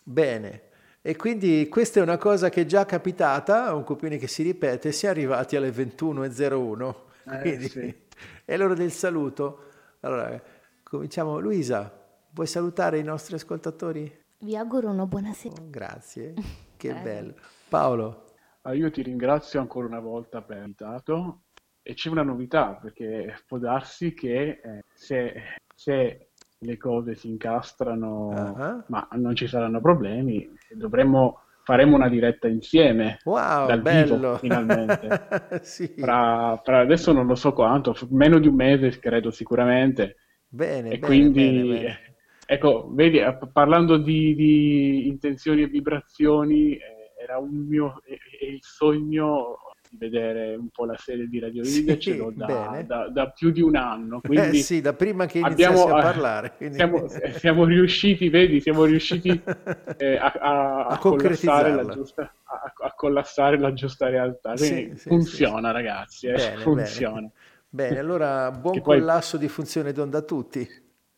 Bene. 0.03 0.63
E 1.03 1.17
quindi 1.17 1.69
questa 1.69 2.01
è 2.01 2.03
una 2.03 2.17
cosa 2.17 2.49
che 2.49 2.63
è 2.63 2.65
già 2.65 2.87
capitata, 2.87 3.75
un 3.75 3.85
copione 3.85 4.17
che 4.17 4.29
si 4.29 4.43
ripete, 4.43 4.93
si 4.93 5.05
è 5.05 5.11
arrivati 5.11 5.57
alle 5.57 5.69
21.01. 5.73 6.95
Eh, 7.31 7.39
Quindi. 7.39 8.09
È 8.45 8.57
l'ora 8.57 8.75
del 8.75 8.91
saluto. 8.91 9.65
Allora, 10.01 10.41
cominciamo. 10.83 11.39
Luisa, 11.39 11.93
vuoi 12.31 12.47
salutare 12.47 12.99
i 12.99 13.03
nostri 13.03 13.35
ascoltatori? 13.35 14.19
Vi 14.39 14.57
auguro 14.57 14.89
una 14.91 15.07
buona 15.07 15.33
sera. 15.33 15.55
Oh, 15.61 15.69
grazie, 15.71 16.35
che 16.77 16.95
bello. 16.95 17.35
Paolo, 17.69 18.25
Ah, 18.63 18.75
io 18.75 18.91
ti 18.91 19.01
ringrazio 19.03 19.59
ancora 19.59 19.87
una 19.87 20.01
volta 20.01 20.43
per 20.43 20.59
l'invitato 20.59 21.45
e 21.83 21.95
c'è 21.95 22.11
una 22.11 22.23
novità 22.23 22.75
perché 22.75 23.43
può 23.47 23.57
darsi 23.57 24.13
che 24.13 24.61
eh, 24.63 24.85
se, 24.93 25.33
se 25.75 26.29
le 26.59 26.77
cose 26.77 27.15
si 27.15 27.29
incastrano 27.29 28.31
Ah. 28.35 28.85
ma 28.89 29.09
non 29.13 29.35
ci 29.35 29.47
saranno 29.47 29.81
problemi, 29.81 30.47
dovremmo, 30.75 31.45
faremo 31.71 31.97
una 31.97 32.09
diretta 32.09 32.49
insieme 32.49 33.19
wow, 33.25 33.67
dal 33.67 33.83
bello. 33.83 34.17
vivo 34.17 34.37
finalmente. 34.39 35.09
Sì, 35.63 35.87
Fra, 35.97 36.61
fra 36.65 36.81
adesso 36.81 37.13
non 37.13 37.27
lo 37.27 37.35
so 37.35 37.53
quanto, 37.53 37.95
meno 38.11 38.39
di 38.39 38.49
un 38.49 38.55
mese 38.57 38.99
credo 38.99 39.31
sicuramente. 39.31 40.17
bene, 40.49 40.89
E 40.89 40.99
bene, 40.99 40.99
quindi, 40.99 41.43
bene, 41.43 41.65
bene. 41.65 41.99
ecco, 42.47 42.91
vedi, 42.93 43.19
eh, 43.19 43.39
parlando 43.53 43.97
di, 43.99 44.35
di 44.35 45.07
intenzioni 45.09 45.63
e 45.63 45.67
vibrazioni, 45.69 46.75
eh, 46.77 47.13
era 47.23 47.39
un 47.39 47.67
mio, 47.69 48.01
è, 48.05 48.13
è 48.13 48.45
il 48.47 48.61
sogno 48.63 49.57
vedere 49.93 50.55
un 50.55 50.69
po' 50.69 50.85
la 50.85 50.97
serie 50.97 51.27
di 51.29 51.39
Radio 51.41 51.65
Sì, 51.65 51.81
Ide, 51.81 51.99
ce 51.99 52.17
l'ho 52.17 52.31
da, 52.35 52.83
da- 52.87 53.09
da 53.09 53.31
più 53.31 53.51
di 53.51 53.61
un 53.61 53.77
anno, 53.77 54.21
Eh 54.23 54.27
quindi 54.27 54.59
sì, 54.63 54.81
da 54.81 54.93
prima 54.93 55.27
che 55.27 55.41
abbiamo, 55.41 55.75
iniziassi 55.75 55.89
a 55.89 55.99
eh, 55.99 56.03
parlare. 56.03 56.53
quindi- 56.57 56.77
siamo, 56.77 57.11
eh, 57.11 57.33
siamo 57.33 57.65
riusciti, 57.65 58.29
vedi, 58.29 58.61
siamo 58.61 58.85
riusciti 58.85 59.29
eh, 59.99 60.17
a, 60.17 60.33
a- 60.33 60.87
A 60.87 60.87
a 60.87 60.99
collassare 60.99 61.75
la 61.75 61.87
giusta, 61.87 62.23
a, 62.45 62.73
a 62.87 62.93
collassare 62.95 63.59
la 63.59 63.73
giusta 63.73 64.09
realtà. 64.09 64.57
Sì, 64.57 64.69
Quindi 64.69 64.97
sì, 64.99 65.09
funziona, 65.09 65.71
ragazzi, 65.73 66.27
eh, 66.29 66.33
Bene, 66.35 66.57
funziona. 66.57 67.15
bene. 67.17 67.31
Bene, 67.69 67.99
allora 67.99 68.51
buon 68.53 68.75
Che 68.75 68.81
poi- 68.81 68.99
collasso 68.99 69.37
di 69.37 69.49
funzione 69.49 69.93
d'onda 69.93 70.19
a 70.19 70.23
tutti. 70.23 70.69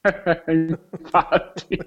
Infatti, 0.48 1.78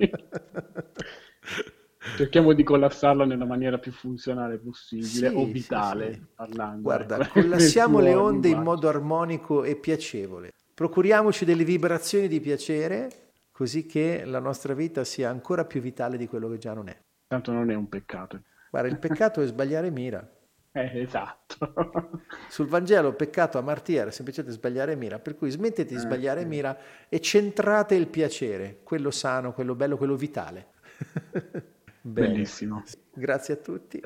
cerchiamo 2.14 2.54
di 2.54 2.64
collassarla 2.64 3.26
nella 3.26 3.46
maniera 3.46 3.78
più 3.80 3.92
funzionale 3.92 4.58
possibile 4.58 5.30
Sì, 5.30 5.36
o 5.36 5.46
sì, 5.46 5.52
vitale, 5.52 6.14
sì. 6.14 6.26
parlando. 6.36 6.82
Guarda, 6.82 7.18
ecco, 7.20 7.30
collassiamo 7.30 8.00
le 8.02 8.14
onde 8.16 8.50
in 8.50 8.62
modo 8.62 8.88
armonico 8.88 9.64
e 9.64 9.76
piacevole. 9.76 10.54
Procuriamoci 10.74 11.46
delle 11.46 11.64
vibrazioni 11.64 12.28
di 12.28 12.40
piacere, 12.40 13.32
così 13.52 13.86
che 13.86 14.24
la 14.26 14.40
nostra 14.40 14.74
vita 14.74 15.04
sia 15.04 15.30
ancora 15.30 15.66
più 15.66 15.82
vitale 15.82 16.18
di 16.18 16.28
quello 16.28 16.50
che 16.50 16.58
già 16.58 16.74
non 16.74 16.90
è. 16.90 16.98
Tanto 17.28 17.52
non 17.52 17.70
è 17.72 17.76
un 17.76 17.88
peccato. 17.90 18.42
Guarda, 18.70 18.90
il 18.90 19.00
peccato 19.00 19.42
è 19.42 19.46
sbagliare 19.46 19.90
mira. 19.90 20.28
Eh, 20.76 21.00
esatto. 21.04 22.20
Sul 22.50 22.68
Vangelo 22.68 23.14
peccato 23.14 23.58
a 23.58 23.62
martiera, 23.62 24.12
semplicemente 24.12 24.54
sbagliare 24.54 24.98
mira, 24.98 25.20
per 25.20 25.38
cui 25.38 25.50
smettete 25.50 25.94
di 25.94 25.98
sbagliare 25.98 26.44
mira 26.44 26.78
e 27.08 27.22
centrate 27.22 27.96
il 27.96 28.08
piacere, 28.08 28.82
quello 28.84 29.10
sano, 29.10 29.54
quello 29.54 29.74
bello, 29.74 29.96
quello 29.96 30.18
vitale. 30.18 30.72
Bene. 32.08 32.28
Bellissimo. 32.28 32.84
Grazie 33.14 33.56
a 33.56 33.58
tutti. 33.58 34.00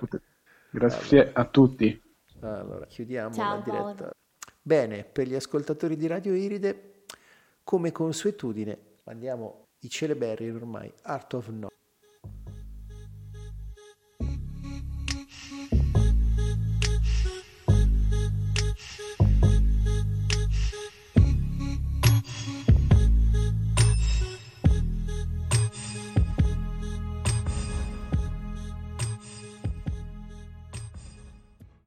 Grazie 0.71 1.31
a 1.33 1.45
tutti. 1.45 2.01
Allora, 2.39 2.85
chiudiamo 2.85 3.33
Ciao, 3.33 3.55
la 3.55 3.61
diretta. 3.61 3.93
Paolo. 3.95 4.11
Bene, 4.61 5.03
per 5.03 5.27
gli 5.27 5.35
ascoltatori 5.35 5.97
di 5.97 6.07
Radio 6.07 6.33
Iride, 6.33 7.03
come 7.65 7.91
consuetudine, 7.91 8.95
mandiamo 9.03 9.67
i 9.79 9.89
celeberri 9.89 10.49
ormai 10.49 10.89
Art 11.01 11.33
of 11.33 11.49
No. 11.49 11.69